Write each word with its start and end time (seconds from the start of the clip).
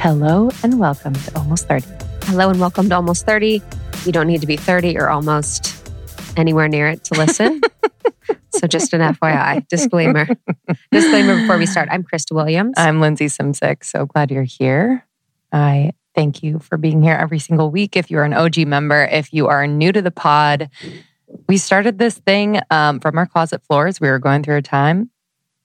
Hello 0.00 0.48
and 0.62 0.80
welcome 0.80 1.12
to 1.12 1.36
Almost 1.36 1.68
30. 1.68 1.86
Hello 2.22 2.48
and 2.48 2.58
welcome 2.58 2.88
to 2.88 2.94
Almost 2.94 3.26
30. 3.26 3.60
You 4.06 4.12
don't 4.12 4.26
need 4.26 4.40
to 4.40 4.46
be 4.46 4.56
30 4.56 4.96
or 4.96 5.10
almost 5.10 5.92
anywhere 6.38 6.68
near 6.68 6.88
it 6.88 7.04
to 7.04 7.18
listen. 7.18 7.60
so 8.48 8.66
just 8.66 8.94
an 8.94 9.02
FYI, 9.02 9.68
disclaimer. 9.68 10.26
disclaimer 10.90 11.38
before 11.42 11.58
we 11.58 11.66
start. 11.66 11.90
I'm 11.92 12.02
Krista 12.02 12.32
Williams. 12.32 12.76
I'm 12.78 13.02
Lindsey 13.02 13.26
Simcik. 13.26 13.84
So 13.84 14.06
glad 14.06 14.30
you're 14.30 14.42
here. 14.42 15.06
I 15.52 15.92
thank 16.14 16.42
you 16.42 16.60
for 16.60 16.78
being 16.78 17.02
here 17.02 17.14
every 17.14 17.38
single 17.38 17.70
week. 17.70 17.94
If 17.94 18.10
you're 18.10 18.24
an 18.24 18.32
OG 18.32 18.66
member, 18.66 19.04
if 19.04 19.34
you 19.34 19.48
are 19.48 19.66
new 19.66 19.92
to 19.92 20.00
the 20.00 20.10
pod, 20.10 20.70
we 21.46 21.58
started 21.58 21.98
this 21.98 22.16
thing 22.16 22.58
um, 22.70 23.00
from 23.00 23.18
our 23.18 23.26
closet 23.26 23.62
floors. 23.66 24.00
We 24.00 24.08
were 24.08 24.18
going 24.18 24.44
through 24.44 24.56
a 24.56 24.62
time 24.62 25.10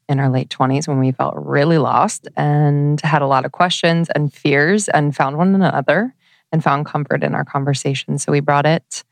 in 0.07 0.19
our 0.19 0.29
late 0.29 0.49
20s 0.49 0.87
when 0.87 0.99
we 0.99 1.11
felt 1.11 1.33
really 1.37 1.77
lost 1.77 2.27
and 2.35 3.01
had 3.01 3.21
a 3.21 3.27
lot 3.27 3.45
of 3.45 3.51
questions 3.51 4.09
and 4.13 4.33
fears 4.33 4.87
and 4.87 5.15
found 5.15 5.37
one 5.37 5.55
another 5.55 6.13
and 6.51 6.63
found 6.63 6.85
comfort 6.85 7.23
in 7.23 7.33
our 7.33 7.45
conversation. 7.45 8.17
So 8.17 8.31
we 8.31 8.39
brought 8.39 8.65
it 8.65 9.03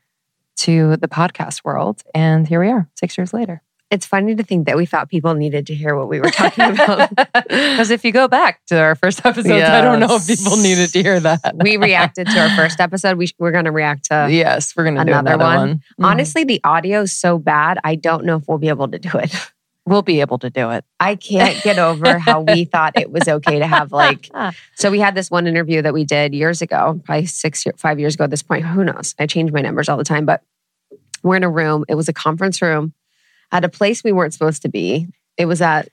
to 0.56 0.96
the 0.96 1.08
podcast 1.08 1.64
world. 1.64 2.02
And 2.14 2.46
here 2.46 2.60
we 2.60 2.68
are, 2.70 2.88
six 2.94 3.18
years 3.18 3.32
later. 3.32 3.62
It's 3.90 4.06
funny 4.06 4.34
to 4.34 4.42
think 4.42 4.66
that 4.66 4.76
we 4.76 4.86
thought 4.86 5.08
people 5.08 5.34
needed 5.34 5.66
to 5.68 5.74
hear 5.74 5.94
what 5.94 6.08
we 6.08 6.18
were 6.18 6.30
talking 6.30 6.64
about. 6.74 7.10
Because 7.44 7.90
if 7.90 8.04
you 8.04 8.10
go 8.10 8.26
back 8.26 8.64
to 8.66 8.80
our 8.80 8.94
first 8.94 9.24
episode, 9.24 9.48
yes. 9.48 9.68
I 9.68 9.80
don't 9.80 10.00
know 10.00 10.16
if 10.16 10.26
people 10.26 10.56
needed 10.56 10.90
to 10.92 11.02
hear 11.02 11.20
that. 11.20 11.54
we 11.62 11.76
reacted 11.76 12.26
to 12.28 12.40
our 12.40 12.50
first 12.56 12.80
episode. 12.80 13.18
We, 13.18 13.28
are 13.40 13.50
going 13.52 13.66
to 13.66 13.70
react 13.70 14.06
to 14.06 14.28
yes, 14.30 14.74
we're 14.74 14.84
going 14.84 14.96
to 14.96 15.02
another, 15.02 15.34
another, 15.34 15.44
one. 15.44 15.56
one. 15.56 15.78
Mm. 16.00 16.10
Honestly, 16.10 16.44
the 16.44 16.60
audio 16.64 17.02
is 17.02 17.12
so 17.12 17.38
bad. 17.38 17.78
I 17.84 17.96
don't 17.96 18.24
know 18.24 18.36
if 18.36 18.48
we'll 18.48 18.58
be 18.58 18.68
able 18.68 18.88
to 18.88 18.98
do 18.98 19.10
it. 19.18 19.34
We'll 19.86 20.02
be 20.02 20.20
able 20.20 20.38
to 20.38 20.48
do 20.48 20.70
it. 20.70 20.84
I 20.98 21.14
can't 21.14 21.62
get 21.62 21.78
over 21.78 22.18
how 22.18 22.40
we 22.40 22.64
thought 22.72 22.98
it 22.98 23.10
was 23.10 23.28
okay 23.28 23.58
to 23.58 23.66
have 23.66 23.92
like. 23.92 24.30
So 24.76 24.90
we 24.90 24.98
had 24.98 25.14
this 25.14 25.30
one 25.30 25.46
interview 25.46 25.82
that 25.82 25.94
we 25.94 26.04
did 26.04 26.34
years 26.34 26.60
ago, 26.60 27.00
probably 27.04 27.26
six, 27.26 27.64
five 27.76 28.00
years 28.00 28.14
ago 28.14 28.24
at 28.24 28.30
this 28.30 28.42
point. 28.42 28.64
Who 28.64 28.84
knows? 28.84 29.14
I 29.18 29.26
change 29.26 29.52
my 29.52 29.60
numbers 29.60 29.88
all 29.88 29.96
the 29.96 30.04
time, 30.04 30.26
but 30.26 30.42
we're 31.22 31.36
in 31.36 31.44
a 31.44 31.50
room. 31.50 31.84
It 31.88 31.94
was 31.94 32.08
a 32.08 32.12
conference 32.12 32.60
room 32.60 32.92
at 33.52 33.64
a 33.64 33.68
place 33.68 34.02
we 34.02 34.12
weren't 34.12 34.32
supposed 34.32 34.62
to 34.62 34.68
be. 34.68 35.08
It 35.36 35.46
was 35.46 35.62
at 35.62 35.88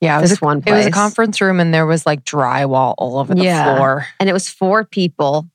yeah, 0.00 0.18
it 0.18 0.22
was 0.22 0.32
a, 0.32 0.36
one. 0.36 0.62
Place. 0.62 0.72
It 0.72 0.76
was 0.76 0.86
a 0.86 0.90
conference 0.90 1.40
room, 1.40 1.58
and 1.58 1.72
there 1.72 1.86
was 1.86 2.04
like 2.04 2.24
drywall 2.24 2.94
all 2.98 3.18
over 3.18 3.34
the 3.34 3.44
yeah. 3.44 3.76
floor, 3.76 4.06
and 4.20 4.28
it 4.28 4.32
was 4.32 4.48
four 4.48 4.84
people 4.84 5.48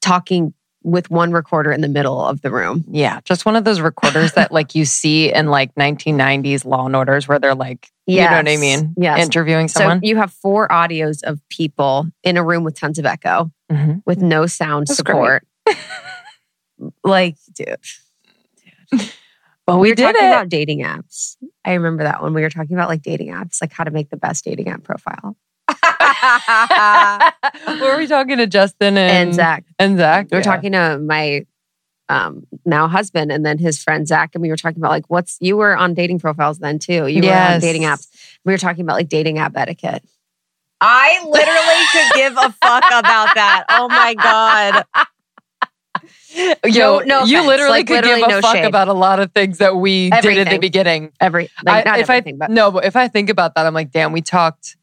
talking 0.00 0.54
with 0.84 1.10
one 1.10 1.32
recorder 1.32 1.72
in 1.72 1.80
the 1.80 1.88
middle 1.88 2.20
of 2.20 2.42
the 2.42 2.50
room. 2.50 2.84
Yeah, 2.88 3.20
just 3.24 3.44
one 3.44 3.56
of 3.56 3.64
those 3.64 3.80
recorders 3.80 4.32
that 4.32 4.52
like 4.52 4.74
you 4.74 4.84
see 4.84 5.32
in 5.32 5.48
like 5.48 5.74
1990s 5.74 6.64
Law 6.64 6.86
and 6.86 6.96
Orders 6.96 7.28
where 7.28 7.38
they're 7.38 7.54
like, 7.54 7.90
yes. 8.06 8.24
you 8.24 8.30
know 8.30 8.36
what 8.36 8.48
I 8.48 8.56
mean? 8.56 8.94
Yeah, 8.96 9.18
interviewing 9.18 9.68
someone. 9.68 10.00
So 10.00 10.06
you 10.06 10.16
have 10.16 10.32
four 10.32 10.68
audios 10.68 11.22
of 11.22 11.40
people 11.48 12.06
in 12.22 12.36
a 12.36 12.44
room 12.44 12.64
with 12.64 12.78
tons 12.78 12.98
of 12.98 13.06
echo, 13.06 13.50
mm-hmm. 13.70 13.98
with 14.06 14.20
no 14.20 14.46
sound 14.46 14.86
That's 14.86 14.96
support. 14.96 15.46
like, 17.04 17.36
dude. 17.52 17.76
dude. 18.90 19.12
Well, 19.66 19.78
we, 19.78 19.88
we 19.88 19.90
were 19.90 19.94
did 19.94 20.02
talking 20.04 20.24
it. 20.24 20.28
about 20.28 20.48
dating 20.48 20.80
apps. 20.80 21.36
I 21.64 21.74
remember 21.74 22.02
that 22.02 22.22
when 22.22 22.34
we 22.34 22.42
were 22.42 22.50
talking 22.50 22.74
about 22.74 22.88
like 22.88 23.02
dating 23.02 23.28
apps, 23.28 23.60
like 23.60 23.72
how 23.72 23.84
to 23.84 23.90
make 23.90 24.10
the 24.10 24.16
best 24.16 24.44
dating 24.44 24.68
app 24.68 24.82
profile. 24.82 25.36
were 27.80 27.98
we 27.98 28.06
talking 28.06 28.38
to 28.38 28.46
Justin 28.46 28.96
and, 28.96 29.28
and 29.28 29.34
Zach? 29.34 29.64
And 29.78 29.98
Zach. 29.98 30.28
We 30.30 30.36
were 30.36 30.40
yeah. 30.40 30.44
talking 30.44 30.72
to 30.72 30.98
my 30.98 31.46
um, 32.08 32.46
now 32.64 32.88
husband 32.88 33.32
and 33.32 33.44
then 33.44 33.58
his 33.58 33.82
friend 33.82 34.06
Zach, 34.06 34.30
and 34.34 34.42
we 34.42 34.48
were 34.48 34.56
talking 34.56 34.78
about 34.78 34.90
like 34.90 35.08
what's 35.08 35.38
you 35.40 35.56
were 35.56 35.76
on 35.76 35.94
dating 35.94 36.18
profiles 36.20 36.58
then 36.58 36.78
too. 36.78 37.06
You 37.06 37.22
yes. 37.22 37.48
were 37.48 37.54
on 37.54 37.60
dating 37.60 37.82
apps. 37.82 38.08
We 38.44 38.52
were 38.52 38.58
talking 38.58 38.82
about 38.82 38.94
like 38.94 39.08
dating 39.08 39.38
app 39.38 39.56
etiquette. 39.56 40.04
I 40.80 41.24
literally 41.24 41.84
could 41.92 42.12
give 42.16 42.32
a 42.32 42.52
fuck 42.60 42.84
about 42.86 43.34
that. 43.34 43.64
Oh 43.68 43.88
my 43.88 44.14
god. 44.14 44.84
Yo, 46.64 46.98
no, 46.98 47.00
no 47.00 47.24
you 47.24 47.46
literally 47.46 47.78
like, 47.78 47.86
could 47.86 48.04
literally 48.04 48.20
give 48.20 48.28
a 48.28 48.32
no 48.32 48.40
fuck 48.40 48.56
shade. 48.56 48.64
about 48.64 48.88
a 48.88 48.92
lot 48.92 49.20
of 49.20 49.32
things 49.32 49.58
that 49.58 49.76
we 49.76 50.10
everything. 50.10 50.38
did 50.38 50.48
at 50.48 50.50
the 50.50 50.58
beginning. 50.58 51.12
Every 51.20 51.48
like, 51.64 51.86
I, 51.86 51.98
if 51.98 52.10
I 52.10 52.20
but. 52.20 52.50
no, 52.50 52.70
but 52.70 52.84
if 52.84 52.96
I 52.96 53.08
think 53.08 53.30
about 53.30 53.54
that, 53.54 53.66
I'm 53.66 53.74
like, 53.74 53.90
damn, 53.90 54.12
we 54.12 54.22
talked 54.22 54.76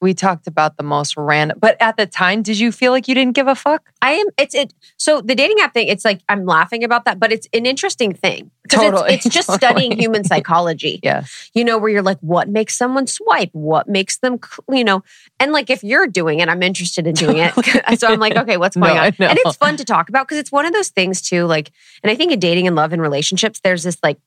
we 0.00 0.14
talked 0.14 0.46
about 0.46 0.76
the 0.76 0.82
most 0.82 1.16
random 1.16 1.58
but 1.60 1.76
at 1.80 1.96
the 1.96 2.06
time 2.06 2.42
did 2.42 2.58
you 2.58 2.70
feel 2.70 2.92
like 2.92 3.08
you 3.08 3.14
didn't 3.14 3.34
give 3.34 3.48
a 3.48 3.54
fuck? 3.54 3.90
I 4.02 4.12
am 4.12 4.26
it's 4.38 4.54
it 4.54 4.74
so 4.96 5.20
the 5.20 5.34
dating 5.34 5.58
app 5.60 5.74
thing 5.74 5.88
it's 5.88 6.04
like 6.04 6.20
i'm 6.28 6.44
laughing 6.44 6.84
about 6.84 7.04
that 7.04 7.18
but 7.18 7.32
it's 7.32 7.48
an 7.52 7.66
interesting 7.66 8.12
thing. 8.12 8.50
Totally 8.68 9.14
it's, 9.14 9.26
it's 9.26 9.34
just 9.34 9.48
totally. 9.60 9.82
studying 9.82 9.98
human 9.98 10.24
psychology. 10.24 11.00
Yeah. 11.06 11.24
You 11.54 11.64
know 11.64 11.78
where 11.78 11.90
you're 11.90 12.02
like 12.02 12.18
what 12.20 12.48
makes 12.48 12.76
someone 12.76 13.06
swipe? 13.06 13.50
What 13.52 13.88
makes 13.88 14.18
them 14.18 14.40
you 14.70 14.84
know 14.84 15.02
and 15.38 15.52
like 15.52 15.70
if 15.70 15.84
you're 15.84 16.06
doing 16.06 16.40
it 16.40 16.48
i'm 16.48 16.62
interested 16.62 17.06
in 17.06 17.14
doing 17.14 17.38
it. 17.38 17.52
So 17.98 18.08
i'm 18.08 18.20
like 18.20 18.36
okay 18.36 18.56
what's 18.56 18.76
going 18.76 18.94
no, 18.94 19.00
on? 19.00 19.06
And 19.06 19.38
it's 19.38 19.56
fun 19.56 19.76
to 19.76 19.84
talk 19.84 20.08
about 20.08 20.26
because 20.26 20.38
it's 20.38 20.52
one 20.52 20.66
of 20.66 20.72
those 20.72 20.88
things 20.88 21.22
too 21.22 21.44
like 21.44 21.70
and 22.02 22.10
i 22.10 22.14
think 22.14 22.32
in 22.32 22.38
dating 22.38 22.66
and 22.66 22.76
love 22.76 22.92
and 22.92 23.00
relationships 23.00 23.60
there's 23.60 23.82
this 23.82 23.98
like 24.02 24.18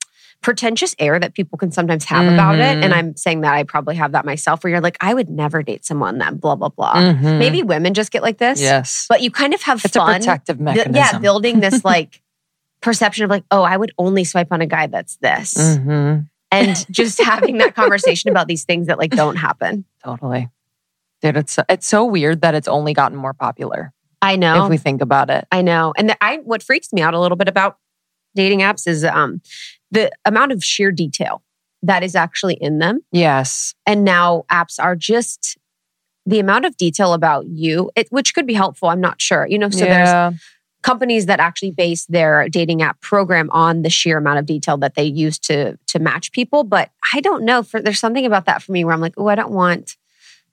pretentious 0.41 0.95
air 0.99 1.19
that 1.19 1.33
people 1.33 1.57
can 1.57 1.71
sometimes 1.71 2.05
have 2.05 2.23
mm-hmm. 2.23 2.33
about 2.33 2.55
it. 2.55 2.61
And 2.61 2.83
Mm-hmm. 2.89 2.93
I'm 2.93 3.15
saying 3.17 3.41
that 3.41 3.53
I 3.53 3.63
probably 3.63 3.95
have 3.95 4.13
that 4.13 4.25
myself 4.25 4.63
where 4.63 4.71
you're 4.71 4.81
like, 4.81 4.97
I 5.01 5.13
would 5.13 5.29
never 5.29 5.61
date 5.61 5.85
someone 5.85 6.17
that 6.19 6.39
blah, 6.39 6.55
blah, 6.55 6.69
blah. 6.69 6.95
Mm-hmm. 6.95 7.39
Maybe 7.39 7.61
women 7.61 7.93
just 7.93 8.11
get 8.11 8.23
like 8.23 8.37
this. 8.37 8.61
Yes. 8.61 9.05
But 9.09 9.21
you 9.21 9.31
kind 9.31 9.53
of 9.53 9.61
have 9.63 9.83
it's 9.83 9.95
fun. 9.95 10.15
a 10.15 10.17
protective 10.17 10.59
mechanism. 10.59 10.95
yeah, 10.95 11.19
building 11.19 11.59
this 11.59 11.83
like 11.85 12.21
perception 12.81 13.25
of 13.25 13.29
like, 13.29 13.43
oh, 13.51 13.63
I 13.63 13.75
would 13.75 13.91
only 13.97 14.23
swipe 14.23 14.51
on 14.51 14.61
a 14.61 14.65
guy 14.65 14.87
that's 14.87 15.17
this. 15.17 15.55
Mm-hmm. 15.55 16.21
And 16.51 16.85
just 16.91 17.21
having 17.21 17.57
that 17.59 17.75
conversation 17.75 18.31
about 18.31 18.47
these 18.47 18.63
things 18.63 18.87
that 18.87 18.97
like 18.97 19.11
don't 19.11 19.35
happen. 19.35 19.85
Totally. 20.03 20.49
Dude, 21.21 21.37
it's 21.37 21.59
it's 21.67 21.85
so 21.85 22.05
weird 22.05 22.41
that 22.41 22.55
it's 22.55 22.67
only 22.67 22.93
gotten 22.93 23.17
more 23.17 23.33
popular. 23.33 23.93
I 24.21 24.35
know. 24.35 24.65
If 24.65 24.69
we 24.69 24.77
think 24.77 25.01
about 25.01 25.29
it. 25.29 25.47
I 25.51 25.61
know. 25.61 25.93
And 25.95 26.09
the, 26.09 26.23
I 26.23 26.37
what 26.37 26.63
freaks 26.63 26.91
me 26.91 27.01
out 27.01 27.13
a 27.13 27.19
little 27.19 27.35
bit 27.35 27.47
about 27.47 27.77
dating 28.35 28.59
apps 28.59 28.87
is 28.87 29.03
um 29.03 29.41
the 29.91 30.11
amount 30.25 30.51
of 30.51 30.63
sheer 30.63 30.91
detail 30.91 31.41
that 31.83 32.03
is 32.03 32.15
actually 32.15 32.55
in 32.55 32.79
them. 32.79 33.01
Yes. 33.11 33.73
And 33.85 34.03
now 34.03 34.43
apps 34.51 34.81
are 34.81 34.95
just 34.95 35.57
the 36.25 36.39
amount 36.39 36.65
of 36.65 36.77
detail 36.77 37.13
about 37.13 37.47
you, 37.47 37.89
it, 37.95 38.07
which 38.11 38.35
could 38.35 38.45
be 38.45 38.53
helpful. 38.53 38.89
I'm 38.89 39.01
not 39.01 39.21
sure. 39.21 39.47
You 39.47 39.57
know, 39.57 39.69
so 39.69 39.85
yeah. 39.85 40.29
there's 40.29 40.41
companies 40.81 41.25
that 41.25 41.39
actually 41.39 41.71
base 41.71 42.05
their 42.05 42.47
dating 42.49 42.81
app 42.81 43.01
program 43.01 43.49
on 43.51 43.81
the 43.81 43.89
sheer 43.89 44.17
amount 44.17 44.39
of 44.39 44.45
detail 44.45 44.77
that 44.77 44.95
they 44.95 45.03
use 45.03 45.39
to 45.39 45.77
to 45.87 45.99
match 45.99 46.31
people. 46.31 46.63
But 46.63 46.91
I 47.13 47.21
don't 47.21 47.43
know. 47.43 47.63
For 47.63 47.81
there's 47.81 47.99
something 47.99 48.25
about 48.25 48.45
that 48.45 48.61
for 48.61 48.71
me 48.71 48.83
where 48.83 48.93
I'm 48.93 49.01
like, 49.01 49.15
oh, 49.17 49.27
I 49.27 49.35
don't 49.35 49.51
want 49.51 49.97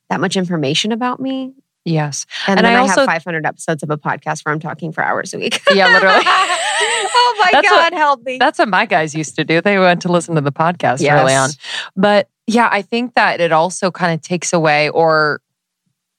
that 0.08 0.20
much 0.20 0.36
information 0.36 0.92
about 0.92 1.20
me. 1.20 1.52
Yes. 1.86 2.26
And, 2.48 2.58
and 2.58 2.66
then 2.66 2.74
I, 2.74 2.78
I 2.78 2.80
also, 2.80 3.00
have 3.02 3.06
500 3.06 3.46
episodes 3.46 3.82
of 3.84 3.90
a 3.90 3.96
podcast 3.96 4.44
where 4.44 4.52
I'm 4.52 4.58
talking 4.58 4.90
for 4.90 5.04
hours 5.04 5.32
a 5.32 5.38
week. 5.38 5.62
Yeah, 5.72 5.86
literally. 5.86 6.16
oh 6.26 7.36
my 7.38 7.50
that's 7.52 7.68
God, 7.68 7.76
what, 7.76 7.92
help 7.94 8.22
me. 8.24 8.38
That's 8.38 8.58
what 8.58 8.68
my 8.68 8.86
guys 8.86 9.14
used 9.14 9.36
to 9.36 9.44
do. 9.44 9.60
They 9.60 9.78
went 9.78 10.02
to 10.02 10.10
listen 10.10 10.34
to 10.34 10.40
the 10.40 10.52
podcast 10.52 11.00
yes. 11.00 11.20
early 11.20 11.34
on. 11.34 11.50
But 11.94 12.28
yeah, 12.48 12.68
I 12.70 12.82
think 12.82 13.14
that 13.14 13.40
it 13.40 13.52
also 13.52 13.92
kind 13.92 14.12
of 14.12 14.20
takes 14.20 14.52
away 14.52 14.88
or 14.88 15.40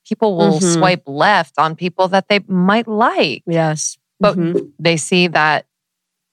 people 0.08 0.38
will 0.38 0.60
mm-hmm. 0.60 0.74
swipe 0.74 1.04
left 1.06 1.56
on 1.58 1.76
people 1.76 2.08
that 2.08 2.30
they 2.30 2.40
might 2.48 2.88
like. 2.88 3.44
Yes. 3.46 3.98
But 4.22 4.38
mm-hmm. 4.38 4.68
they 4.80 4.96
see 4.96 5.28
that 5.28 5.66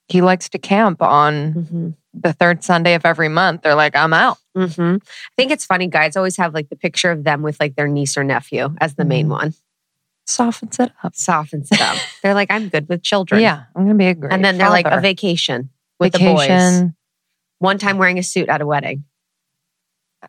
he 0.08 0.22
likes 0.22 0.48
to 0.50 0.58
camp 0.58 1.02
on 1.02 1.54
mm-hmm. 1.54 1.90
The 2.14 2.32
third 2.32 2.62
Sunday 2.64 2.94
of 2.94 3.04
every 3.04 3.28
month. 3.28 3.62
They're 3.62 3.74
like, 3.74 3.96
I'm 3.96 4.12
out. 4.12 4.38
Mm-hmm. 4.56 4.96
I 5.02 5.32
think 5.36 5.50
it's 5.50 5.66
funny. 5.66 5.88
Guys 5.88 6.16
always 6.16 6.36
have 6.36 6.54
like 6.54 6.68
the 6.68 6.76
picture 6.76 7.10
of 7.10 7.24
them 7.24 7.42
with 7.42 7.58
like 7.60 7.74
their 7.76 7.88
niece 7.88 8.16
or 8.16 8.24
nephew 8.24 8.74
as 8.80 8.94
the 8.94 9.04
main 9.04 9.26
Mm. 9.26 9.30
one. 9.30 9.54
Softens 10.26 10.78
it 10.78 10.90
up. 11.02 11.14
Softens 11.14 11.68
it 11.70 11.80
up. 11.80 11.98
They're 12.22 12.34
like, 12.34 12.50
I'm 12.50 12.68
good 12.68 12.88
with 12.88 13.02
children. 13.02 13.42
Yeah, 13.42 13.64
I'm 13.76 13.84
going 13.84 13.94
to 13.94 13.98
be 13.98 14.06
a 14.06 14.14
great 14.14 14.32
And 14.32 14.42
then 14.44 14.56
they're 14.56 14.70
like, 14.70 14.86
a 14.86 15.00
vacation 15.00 15.68
with 16.00 16.12
the 16.14 16.18
boys. 16.20 16.46
vacation, 16.48 16.96
One 17.58 17.76
time 17.78 17.98
wearing 17.98 18.18
a 18.18 18.22
suit 18.22 18.48
at 18.48 18.60
a 18.62 18.66
wedding. 18.66 19.04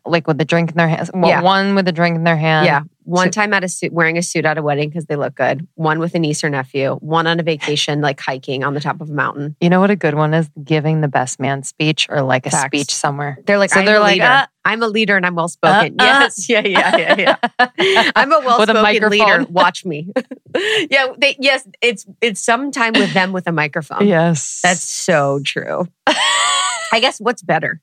Like 0.04 0.26
with 0.26 0.40
a 0.40 0.44
drink 0.44 0.70
in 0.70 0.76
their 0.76 0.88
hands. 0.88 1.10
Well, 1.14 1.28
Yeah. 1.28 1.40
One 1.42 1.74
with 1.74 1.86
a 1.88 1.92
drink 1.92 2.16
in 2.16 2.24
their 2.24 2.36
hand. 2.36 2.66
yeah. 2.66 2.82
One 3.04 3.28
so- 3.28 3.30
time 3.40 3.52
at 3.54 3.62
a 3.62 3.68
suit, 3.68 3.92
wearing 3.92 4.18
a 4.18 4.22
suit 4.22 4.44
at 4.44 4.58
a 4.58 4.62
wedding 4.62 4.88
because 4.88 5.06
they 5.06 5.14
look 5.14 5.36
good. 5.36 5.66
One 5.76 6.00
with 6.00 6.14
a 6.16 6.18
niece 6.18 6.42
or 6.42 6.50
nephew. 6.50 6.96
One 6.96 7.28
on 7.28 7.38
a 7.38 7.44
vacation, 7.44 8.00
like 8.00 8.18
hiking 8.20 8.64
on 8.64 8.74
the 8.74 8.80
top 8.80 9.00
of 9.00 9.08
a 9.08 9.12
mountain. 9.12 9.54
You 9.60 9.70
know 9.70 9.78
what 9.78 9.90
a 9.92 9.96
good 9.96 10.14
one 10.14 10.34
is? 10.34 10.50
Giving 10.64 11.02
the 11.02 11.08
best 11.08 11.38
man 11.38 11.62
speech 11.62 12.08
or 12.10 12.22
like 12.22 12.46
a 12.46 12.50
Facts. 12.50 12.64
speech 12.66 12.92
somewhere. 12.92 13.38
They're 13.46 13.58
like, 13.58 13.70
So 13.70 13.78
I'm 13.80 13.86
they're 13.86 13.98
a 13.98 14.00
like, 14.00 14.14
leader. 14.14 14.24
uh, 14.26 14.46
I'm 14.64 14.82
a 14.82 14.88
leader 14.88 15.16
and 15.16 15.24
I'm 15.24 15.36
well 15.36 15.46
spoken. 15.48 15.94
uh, 16.00 16.02
uh. 16.02 16.06
yes. 16.06 16.48
Yeah, 16.48 16.62
yeah, 16.66 16.96
yeah, 16.96 17.36
yeah. 17.78 18.10
I'm 18.16 18.32
a 18.32 18.40
well 18.40 18.60
spoken 18.66 19.08
leader. 19.10 19.46
Watch 19.50 19.84
me. 19.84 20.08
yeah. 20.90 21.06
They, 21.16 21.36
yes. 21.38 21.66
It's, 21.80 22.06
it's 22.20 22.40
sometime 22.40 22.92
with 22.94 23.14
them 23.14 23.30
with 23.30 23.46
a 23.46 23.52
microphone. 23.52 24.06
yes. 24.08 24.58
That's 24.64 24.82
so 24.82 25.38
true. 25.44 25.86
I 26.08 26.98
guess 27.00 27.20
what's 27.20 27.42
better? 27.42 27.80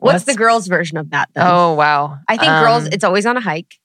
What's, 0.00 0.24
the 0.24 0.34
girls' 0.34 0.66
version 0.66 0.96
of 0.98 1.10
that 1.10 1.28
though? 1.34 1.42
Oh, 1.44 1.74
wow. 1.74 2.18
I 2.28 2.36
think 2.36 2.50
Um, 2.50 2.62
girls, 2.64 2.86
it's 2.86 3.04
always 3.04 3.26
on 3.26 3.36
a 3.36 3.40
hike. 3.40 3.78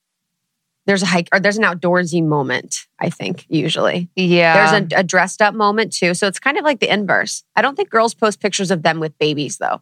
There's 0.88 1.02
a 1.02 1.08
hike 1.08 1.30
or 1.34 1.40
there's 1.40 1.58
an 1.58 1.64
outdoorsy 1.64 2.24
moment, 2.24 2.86
I 3.00 3.10
think, 3.10 3.46
usually. 3.50 4.08
Yeah. 4.16 4.72
There's 4.72 4.92
a, 4.94 5.00
a 5.00 5.04
dressed 5.04 5.42
up 5.42 5.56
moment 5.56 5.94
too. 5.94 6.14
So 6.14 6.28
it's 6.28 6.40
kind 6.40 6.58
of 6.58 6.64
like 6.64 6.80
the 6.80 6.92
inverse. 6.94 7.44
I 7.56 7.62
don't 7.62 7.76
think 7.76 7.90
girls 7.90 8.14
post 8.14 8.40
pictures 8.40 8.70
of 8.72 8.84
them 8.84 9.00
with 9.00 9.18
babies 9.18 9.58
though. 9.58 9.82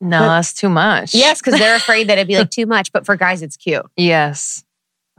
no, 0.00 0.18
but- 0.20 0.26
that's 0.28 0.54
too 0.54 0.70
much. 0.70 1.14
Yes, 1.14 1.40
because 1.42 1.58
they're 1.60 1.76
afraid 1.76 2.08
that 2.08 2.16
it'd 2.18 2.28
be 2.28 2.38
like 2.38 2.50
too 2.58 2.66
much. 2.66 2.92
But 2.92 3.04
for 3.04 3.14
guys, 3.16 3.42
it's 3.42 3.56
cute. 3.58 3.84
Yes. 3.96 4.64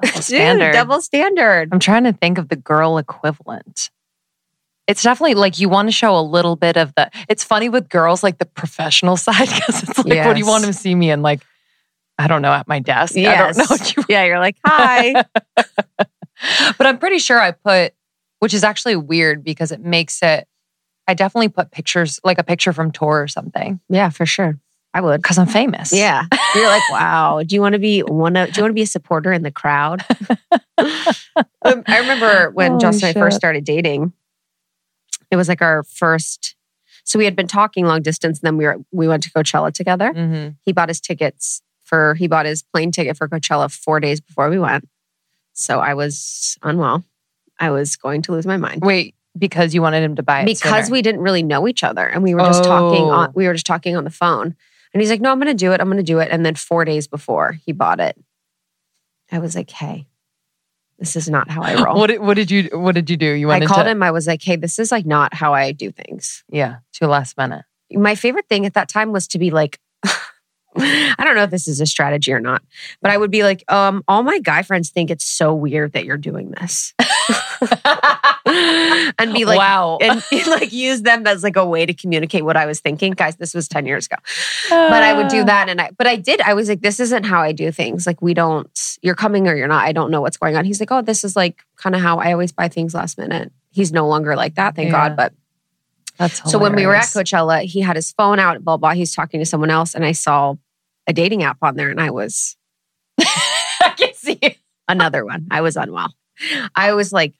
Double 0.02 0.14
Dude, 0.16 0.24
standard. 0.24 0.74
double 0.74 1.02
standard. 1.02 1.70
I'm 1.72 1.80
trying 1.80 2.06
to 2.06 2.14
think 2.14 2.40
of 2.40 2.50
the 2.50 2.56
girl 2.56 2.98
equivalent. 2.98 3.92
It's 4.88 5.04
definitely 5.04 5.36
like 5.36 5.60
you 5.60 5.70
want 5.70 5.88
to 5.88 5.92
show 5.92 6.18
a 6.18 6.22
little 6.22 6.56
bit 6.56 6.76
of 6.78 6.94
the. 6.96 7.10
It's 7.30 7.44
funny 7.44 7.70
with 7.70 7.88
girls, 7.90 8.24
like 8.24 8.40
the 8.40 8.46
professional 8.46 9.16
side, 9.18 9.48
because 9.48 9.84
it's 9.84 9.98
like, 10.06 10.26
what 10.26 10.34
do 10.34 10.40
you 10.40 10.48
want 10.48 10.66
to 10.66 10.74
see 10.74 10.94
me 10.96 11.12
in? 11.12 11.22
Like, 11.22 11.42
I 12.18 12.28
don't 12.28 12.42
know, 12.42 12.52
at 12.52 12.68
my 12.68 12.80
desk. 12.80 13.16
I 13.18 13.22
Yes. 13.22 13.58
don't 13.58 13.70
know 13.80 13.86
you 13.98 14.06
Yeah, 14.10 14.26
you're 14.26 14.40
like, 14.40 14.58
hi. 14.66 15.24
but 15.56 16.86
I'm 16.88 16.98
pretty 16.98 17.20
sure 17.20 17.40
I 17.40 17.52
put, 17.52 17.94
which 18.40 18.54
is 18.54 18.64
actually 18.64 18.96
weird 18.96 19.44
because 19.44 19.72
it 19.72 19.82
makes 19.82 20.22
it. 20.22 20.48
I 21.08 21.14
definitely 21.14 21.50
put 21.50 21.72
pictures, 21.72 22.20
like 22.24 22.38
a 22.38 22.44
picture 22.44 22.74
from 22.74 22.92
tour 22.92 23.22
or 23.22 23.28
something, 23.28 23.80
yeah, 23.90 24.10
for 24.10 24.26
sure. 24.26 24.60
I 24.94 25.00
would. 25.02 25.22
because 25.22 25.38
I'm 25.38 25.48
famous. 25.48 25.94
Yeah. 25.94 26.26
You're 26.54 26.68
like, 26.68 26.90
wow. 26.92 27.42
Do 27.46 27.56
you 27.56 27.62
want 27.62 27.74
to 27.74 27.80
be 27.80 28.02
one 28.02 28.36
of 28.36 28.52
do 28.52 28.60
you 28.60 28.64
want 28.64 28.72
to 28.72 28.76
be 28.76 28.82
a 28.82 28.88
supporter 28.88 29.32
in 29.32 29.42
the 29.42 29.52
crowd? 29.52 30.04
Um, 30.78 31.84
I 31.88 32.00
remember 32.00 32.50
when 32.52 32.72
Holy 32.72 32.82
Justin 32.82 33.10
and 33.10 33.18
I 33.18 33.20
first 33.20 33.38
started 33.38 33.64
dating, 33.64 34.12
it 35.32 35.36
was 35.38 35.48
like 35.48 35.62
our 35.62 35.84
first 35.84 36.56
so 37.04 37.18
we 37.18 37.26
had 37.26 37.36
been 37.36 37.48
talking 37.48 37.86
long 37.86 38.04
distance 38.04 38.40
and 38.40 38.46
then 38.46 38.58
we 38.58 38.66
were 38.66 38.78
we 38.92 39.08
went 39.08 39.24
to 39.24 39.32
Coachella 39.32 39.74
together. 39.74 40.14
hmm 40.14 40.50
He 40.62 40.72
bought 40.72 40.90
his 40.90 41.02
tickets 41.02 41.62
for 41.84 42.14
he 42.14 42.28
bought 42.28 42.46
his 42.46 42.62
plane 42.62 42.92
ticket 42.92 43.18
for 43.18 43.28
Coachella 43.28 43.72
four 43.72 44.00
days 44.00 44.22
before 44.22 44.50
we 44.50 44.60
went. 44.60 44.88
So 45.54 45.80
I 45.80 45.94
was 45.96 46.58
unwell. 46.62 47.04
I 47.60 47.72
was 47.72 47.96
going 47.96 48.22
to 48.24 48.32
lose 48.32 48.46
my 48.46 48.58
mind. 48.58 48.82
Wait, 48.84 49.16
because 49.38 49.74
you 49.74 49.82
wanted 49.82 50.04
him 50.04 50.16
to 50.16 50.24
buy 50.24 50.42
it 50.42 50.46
because 50.46 50.86
sooner. 50.86 50.92
we 50.94 51.02
didn't 51.02 51.22
really 51.22 51.44
know 51.44 51.68
each 51.68 51.84
other 51.84 52.06
and 52.06 52.22
we 52.24 52.34
were 52.36 52.42
just 52.42 52.64
talking 52.64 53.10
on 53.10 53.30
Oh. 53.30 53.32
we 53.36 53.48
were 53.48 53.54
just 53.54 53.66
talking 53.66 53.96
on 53.98 54.04
the 54.04 54.10
phone 54.10 54.56
and 54.94 55.02
he's 55.02 55.10
like 55.10 55.22
no 55.22 55.32
i'm 55.32 55.40
gonna 55.40 55.54
do 55.54 55.72
it 55.72 55.80
i'm 55.80 55.88
gonna 55.90 56.04
do 56.04 56.20
it 56.20 56.28
and 56.32 56.46
then 56.46 56.56
four 56.56 56.84
days 56.86 57.08
before 57.08 57.54
he 57.66 57.72
bought 57.72 58.00
it 58.02 58.18
i 59.32 59.40
was 59.40 59.56
like 59.56 59.70
hey 59.70 60.06
this 61.02 61.18
is 61.18 61.30
not 61.30 61.50
how 61.50 61.62
i 61.62 61.74
roll 61.84 61.98
What 61.98 62.08
did, 62.08 62.22
what 62.22 62.36
did 62.36 62.50
you 62.50 62.70
What 62.72 62.96
did 62.96 63.10
you 63.10 63.18
do? 63.18 63.26
You 63.34 63.52
i 63.52 63.60
called 63.60 63.82
into, 63.82 63.92
him 63.92 64.02
i 64.04 64.12
was 64.12 64.26
like 64.28 64.42
hey 64.42 64.56
this 64.56 64.80
is 64.80 64.90
like 64.92 65.06
not 65.06 65.34
how 65.34 65.54
i 65.54 65.74
do 65.74 65.92
things 65.92 66.44
Yeah, 66.50 66.78
to 66.94 67.08
last 67.08 67.38
minute. 67.38 67.66
my 67.92 68.16
favorite 68.16 68.48
thing 68.48 68.66
at 68.66 68.76
that 68.76 68.88
time 68.88 69.12
was 69.12 69.28
to 69.30 69.38
be 69.40 69.52
like 69.52 69.78
I 70.78 71.16
don't 71.26 71.36
know 71.36 71.44
if 71.44 71.52
this 71.52 71.68
is 71.68 71.82
a 71.82 71.86
strategy 71.86 72.32
or 72.32 72.40
not, 72.40 72.62
but 73.02 73.12
I 73.12 73.18
would 73.18 73.30
be 73.30 73.44
like, 73.44 73.62
um, 73.70 74.06
all 74.08 74.24
my 74.24 74.40
guy 74.40 74.62
friends 74.62 74.90
think 74.90 75.12
it's 75.12 75.26
so 75.26 75.54
weird 75.54 75.92
that 75.92 76.06
you're 76.06 76.16
doing 76.18 76.52
this. 76.52 76.94
and 79.18 79.34
be 79.34 79.46
like, 79.46 79.58
wow. 79.58 79.98
and 80.02 80.24
like 80.48 80.72
use 80.72 81.02
them 81.02 81.26
as 81.28 81.44
like 81.44 81.56
a 81.56 81.66
way 81.66 81.86
to 81.86 81.94
communicate 81.94 82.44
what 82.44 82.58
I 82.58 82.66
was 82.66 82.80
thinking. 82.80 83.14
Guys, 83.14 83.36
this 83.38 83.54
was 83.54 83.68
10 83.68 83.86
years 83.86 84.08
ago. 84.08 84.18
But 84.70 85.04
I 85.04 85.14
would 85.14 85.28
do 85.28 85.44
that. 85.44 85.70
And 85.70 85.80
I, 85.82 85.92
but 85.98 86.08
I 86.08 86.16
did, 86.16 86.42
I 86.42 86.54
was 86.54 86.70
like, 86.70 86.82
this 86.82 87.00
isn't 87.00 87.24
how 87.26 87.42
I 87.42 87.52
do 87.52 87.72
things. 87.72 88.06
Like, 88.08 88.22
we 88.22 88.34
don't, 88.34 88.98
you're 89.02 89.16
coming 89.16 89.48
or 89.48 89.56
you're 89.56 89.68
not. 89.68 89.86
I 89.86 89.92
don't 89.92 90.12
know 90.12 90.22
what's 90.22 90.38
going 90.38 90.56
on. 90.56 90.66
He's 90.66 90.80
like, 90.80 90.92
oh, 90.92 91.02
this 91.02 91.24
is 91.24 91.36
like 91.36 91.64
kind 91.78 91.96
of 91.96 92.02
how 92.02 92.20
I 92.20 92.32
always 92.32 92.52
buy 92.52 92.68
things 92.68 92.94
last 92.94 93.18
minute. 93.18 93.52
He's 93.72 93.92
no 93.92 94.08
longer 94.08 94.36
like 94.36 94.56
that, 94.56 94.76
thank 94.76 94.88
Yeah. 94.88 95.10
God. 95.10 95.16
But 95.16 95.34
That's 96.18 96.52
so 96.52 96.60
when 96.60 96.76
we 96.76 96.86
were 96.86 96.96
at. 96.96 97.06
Coachella, 97.06 97.64
he 97.64 97.82
had 97.82 97.96
his 97.96 98.12
phone 98.12 98.40
out, 98.40 98.64
blah, 98.64 98.78
blah. 98.78 98.94
He's 98.94 99.14
talking 99.16 99.40
to 99.40 99.46
someone 99.46 99.70
else. 99.70 99.96
And 99.96 100.04
I 100.04 100.12
saw 100.12 100.56
a 101.08 101.14
dating 101.14 101.44
app 101.44 101.58
on 101.62 101.76
there 101.76 101.90
and 101.90 102.00
I 102.02 102.10
was 102.12 102.58
I 103.20 103.94
can 103.98 104.14
see 104.14 104.38
it. 104.42 104.58
another 104.88 105.26
one. 105.26 105.48
I 105.52 105.62
was 105.62 105.76
unwell. 105.78 106.14
I 106.76 106.94
was 106.94 107.12
like, 107.12 107.34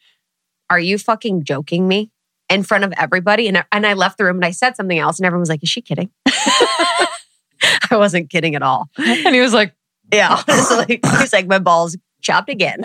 are 0.70 0.80
you 0.80 0.98
fucking 0.98 1.44
joking 1.44 1.88
me? 1.88 2.12
In 2.50 2.64
front 2.64 2.84
of 2.84 2.94
everybody. 2.98 3.48
And, 3.48 3.64
and 3.72 3.88
I 3.88 3.94
left 3.94 4.18
the 4.18 4.26
room 4.26 4.36
and 4.36 4.46
I 4.46 4.52
said 4.52 4.76
something 4.76 5.00
else, 5.00 5.20
and 5.20 5.26
everyone 5.26 5.40
was 5.42 5.50
like, 5.50 5.64
Is 5.64 5.70
she 5.70 5.82
kidding? 5.82 6.10
I 6.26 7.98
wasn't 7.98 8.30
kidding 8.30 8.56
at 8.56 8.62
all. 8.62 8.90
And 8.98 9.34
he 9.34 9.40
was 9.40 9.54
like, 9.54 9.74
Yeah. 10.12 10.42
Honestly, 10.48 11.00
he's 11.20 11.32
like, 11.32 11.48
My 11.48 11.60
balls 11.60 11.96
chopped 12.22 12.50
again. 12.50 12.82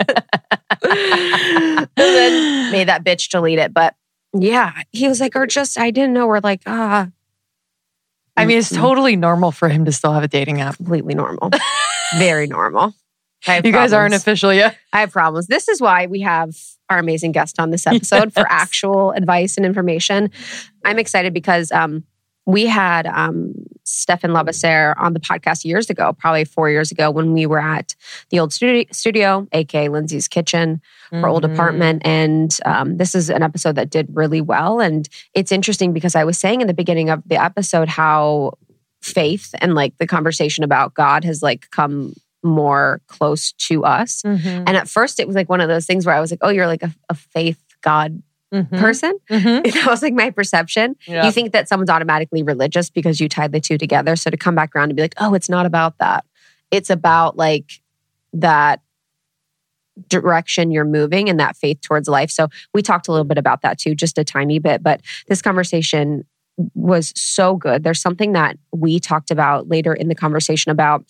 and 0.83 1.87
then 1.95 2.71
made 2.71 2.87
that 2.87 3.03
bitch 3.03 3.29
delete 3.29 3.59
it. 3.59 3.73
But 3.73 3.95
yeah, 4.33 4.71
he 4.93 5.07
was 5.09 5.19
like, 5.19 5.35
Or 5.35 5.45
just, 5.45 5.77
I 5.77 5.91
didn't 5.91 6.13
know. 6.13 6.27
We're 6.27 6.39
like, 6.39 6.61
ah. 6.65 7.09
I 8.37 8.45
mean, 8.45 8.59
it's 8.59 8.69
totally 8.69 9.15
normal 9.15 9.51
for 9.51 9.67
him 9.67 9.85
to 9.85 9.91
still 9.91 10.13
have 10.13 10.23
a 10.23 10.27
dating 10.27 10.61
app. 10.61 10.77
completely 10.77 11.15
normal. 11.15 11.49
Very 12.19 12.47
normal. 12.47 12.93
You 13.45 13.71
guys 13.71 13.93
aren't 13.93 14.11
problems. 14.11 14.21
official 14.21 14.53
yet. 14.53 14.77
I 14.93 15.01
have 15.01 15.11
problems. 15.11 15.47
This 15.47 15.67
is 15.67 15.79
why 15.79 16.07
we 16.07 16.21
have 16.21 16.55
our 16.89 16.97
amazing 16.97 17.31
guest 17.33 17.59
on 17.59 17.69
this 17.69 17.85
episode 17.85 18.33
for 18.33 18.45
actual 18.49 19.11
advice 19.11 19.57
and 19.57 19.65
information. 19.65 20.31
I'm 20.83 20.97
excited 20.99 21.33
because 21.33 21.71
um, 21.71 22.03
we 22.45 22.65
had 22.65 23.05
um, 23.07 23.53
Stephan 23.83 24.31
Labossiere 24.31 24.95
on 24.97 25.13
the 25.13 25.19
podcast 25.19 25.65
years 25.65 25.89
ago, 25.89 26.13
probably 26.13 26.45
four 26.45 26.69
years 26.69 26.91
ago, 26.91 27.11
when 27.11 27.33
we 27.33 27.45
were 27.45 27.59
at 27.59 27.95
the 28.29 28.39
old 28.39 28.51
studio, 28.53 28.85
studio 28.91 29.47
aka 29.51 29.87
Lindsey's 29.89 30.27
Kitchen, 30.27 30.81
her 31.11 31.27
old 31.27 31.43
Mhm. 31.43 31.53
apartment. 31.53 32.01
And 32.05 32.57
um, 32.65 32.97
this 32.97 33.15
is 33.15 33.29
an 33.29 33.43
episode 33.43 33.75
that 33.75 33.89
did 33.89 34.07
really 34.13 34.41
well. 34.41 34.79
And 34.79 35.07
it's 35.33 35.51
interesting 35.51 35.93
because 35.93 36.15
I 36.15 36.23
was 36.23 36.37
saying 36.37 36.61
in 36.61 36.67
the 36.67 36.73
beginning 36.73 37.09
of 37.09 37.21
the 37.27 37.41
episode 37.41 37.87
how 37.89 38.53
faith 39.01 39.53
and 39.61 39.75
like 39.75 39.95
the 39.99 40.07
conversation 40.07 40.63
about 40.63 40.93
God 40.95 41.23
has 41.23 41.43
like 41.43 41.69
come 41.69 42.13
more 42.47 43.01
close 43.07 43.51
to 43.53 43.83
us. 43.85 44.21
Mhm. 44.25 44.63
And 44.67 44.77
at 44.77 44.87
first, 44.87 45.19
it 45.19 45.27
was 45.27 45.35
like 45.35 45.49
one 45.49 45.61
of 45.61 45.67
those 45.69 45.85
things 45.85 46.05
where 46.05 46.15
I 46.15 46.19
was 46.19 46.31
like, 46.31 46.39
oh, 46.41 46.49
you're 46.49 46.67
like 46.67 46.83
a, 46.83 46.93
a 47.09 47.13
faith 47.13 47.61
God 47.81 48.21
Mhm. 48.53 48.79
person. 48.79 49.13
Mhm. 49.29 49.63
that 49.73 49.87
was 49.87 50.01
like 50.01 50.13
my 50.13 50.29
perception. 50.29 50.95
Yeah. 51.05 51.25
You 51.25 51.31
think 51.33 51.51
that 51.51 51.67
someone's 51.67 51.89
automatically 51.89 52.43
religious 52.43 52.89
because 52.89 53.19
you 53.19 53.27
tied 53.27 53.51
the 53.51 53.59
two 53.59 53.77
together. 53.77 54.15
So 54.15 54.29
to 54.29 54.37
come 54.37 54.55
back 54.55 54.73
around 54.73 54.89
and 54.89 54.95
be 54.95 55.01
like, 55.01 55.15
oh, 55.17 55.33
it's 55.33 55.49
not 55.49 55.65
about 55.65 55.97
that. 55.97 56.23
It's 56.71 56.89
about 56.89 57.35
like 57.35 57.81
that 58.33 58.81
direction 60.07 60.71
you're 60.71 60.85
moving 60.85 61.29
and 61.29 61.39
that 61.39 61.57
faith 61.57 61.81
towards 61.81 62.07
life. 62.07 62.29
So 62.31 62.47
we 62.73 62.81
talked 62.81 63.07
a 63.07 63.11
little 63.11 63.25
bit 63.25 63.37
about 63.37 63.61
that 63.63 63.79
too, 63.79 63.95
just 63.95 64.17
a 64.17 64.23
tiny 64.23 64.59
bit. 64.59 64.83
But 64.83 65.01
this 65.27 65.41
conversation 65.41 66.23
was 66.73 67.13
so 67.15 67.55
good. 67.55 67.83
There's 67.83 68.01
something 68.01 68.31
that 68.33 68.57
we 68.71 68.99
talked 68.99 69.29
about 69.31 69.67
later 69.67 69.93
in 69.93 70.07
the 70.07 70.15
conversation 70.15 70.71
about 70.71 71.03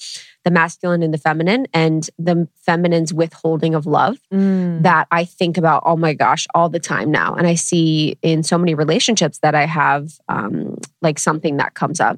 the 0.48 0.52
masculine 0.52 1.04
and 1.04 1.14
the 1.14 1.18
feminine 1.18 1.68
and 1.74 2.10
the 2.18 2.48
feminine's 2.66 3.14
withholding 3.14 3.76
of 3.76 3.86
love 3.86 4.18
Mm. 4.32 4.82
that 4.84 5.06
I 5.12 5.26
think 5.26 5.58
about, 5.58 5.84
oh 5.86 5.98
my 5.98 6.14
gosh, 6.14 6.48
all 6.56 6.70
the 6.70 6.80
time 6.80 7.12
now. 7.12 7.36
And 7.36 7.46
I 7.46 7.56
see 7.56 8.18
in 8.22 8.44
so 8.44 8.58
many 8.58 8.74
relationships 8.74 9.40
that 9.40 9.56
I 9.56 9.66
have 9.66 10.04
um, 10.30 10.78
like 11.02 11.20
something 11.20 11.58
that 11.58 11.74
comes 11.74 12.00
up. 12.00 12.18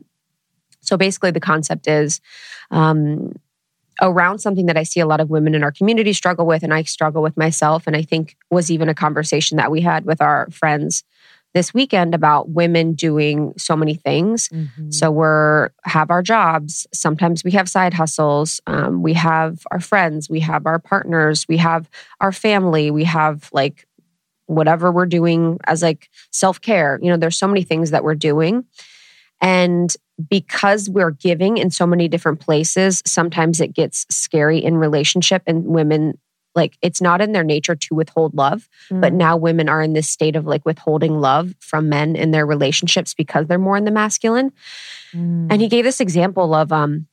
So 0.82 0.96
basically, 0.96 1.32
the 1.32 1.40
concept 1.40 1.88
is 1.88 2.22
um, 2.70 3.34
around 4.00 4.40
something 4.40 4.68
that 4.68 4.78
I 4.78 4.84
see 4.84 5.00
a 5.00 5.08
lot 5.08 5.22
of 5.22 5.32
women 5.32 5.56
in 5.56 5.64
our 5.64 5.72
community 5.72 6.14
struggle 6.14 6.46
with, 6.46 6.62
and 6.62 6.74
I 6.74 6.84
struggle 6.84 7.24
with 7.24 7.36
myself. 7.36 7.88
And 7.88 7.96
I 7.96 8.04
think 8.04 8.38
was 8.52 8.70
even 8.70 8.90
a 8.90 8.94
conversation 8.94 9.58
that 9.58 9.72
we 9.72 9.82
had 9.82 10.06
with 10.06 10.22
our 10.22 10.48
friends 10.52 11.04
this 11.54 11.74
weekend 11.74 12.14
about 12.14 12.50
women 12.50 12.94
doing 12.94 13.54
so 13.58 13.76
many 13.76 13.96
things 13.96 14.50
Mhm. 14.50 14.94
so 14.94 15.10
we're 15.10 15.70
have 15.86 16.12
our 16.12 16.22
jobs. 16.22 16.86
Sometimes 16.94 17.44
we 17.44 17.52
have 17.52 17.68
side 17.68 17.94
hustles. 17.94 18.62
Um, 18.68 19.02
we 19.02 19.14
have 19.14 19.64
our 19.72 19.80
friends. 19.80 20.30
We 20.30 20.40
have 20.42 20.66
our 20.68 20.78
partners. 20.80 21.46
We 21.50 21.58
have 21.58 21.90
our 22.22 22.32
family. 22.32 22.92
We 22.92 23.04
have 23.06 23.50
like 23.52 23.86
whatever 24.46 24.92
we're 24.92 25.06
doing 25.06 25.58
as 25.66 25.82
like 25.82 26.10
self 26.32 26.62
care. 26.62 27.00
You 27.02 27.10
know, 27.10 27.18
there's 27.18 27.38
so 27.38 27.48
many 27.48 27.64
things 27.64 27.92
that 27.92 28.04
we're 28.04 28.16
doing, 28.16 28.66
and 29.42 29.96
because 30.30 30.90
we're 30.90 31.12
giving 31.12 31.58
in 31.58 31.70
so 31.72 31.86
many 31.88 32.08
different 32.08 32.40
places, 32.42 33.02
sometimes 33.06 33.62
it 33.62 33.74
gets 33.74 34.06
scary 34.10 34.58
in 34.58 34.76
relationship, 34.78 35.44
and 35.48 35.66
women 35.66 36.18
like 36.56 36.78
it's 36.82 37.02
not 37.02 37.22
in 37.22 37.32
their 37.32 37.44
nature 37.44 37.76
to 37.76 37.96
withhold 37.96 38.34
love 38.34 38.68
but 38.90 39.14
Mm. 39.14 39.18
now 39.18 39.38
women 39.38 39.70
are 39.70 39.82
in 39.82 39.94
this 39.94 40.10
state 40.10 40.36
of 40.36 40.46
like 40.46 40.66
withholding 40.66 41.20
love 41.22 41.54
from 41.60 41.90
men 41.90 42.16
in 42.16 42.32
their 42.32 42.46
relationships 42.46 43.14
because 43.14 43.48
they're 43.48 43.60
more 43.60 43.78
in 43.78 43.86
the 43.86 43.92
masculine 43.92 44.52
Mm. 45.14 45.48
and 45.52 45.62
he 45.62 45.68
gave 45.68 45.86
this 45.86 46.00
example 46.00 46.54
of 46.56 46.72
um 46.72 47.08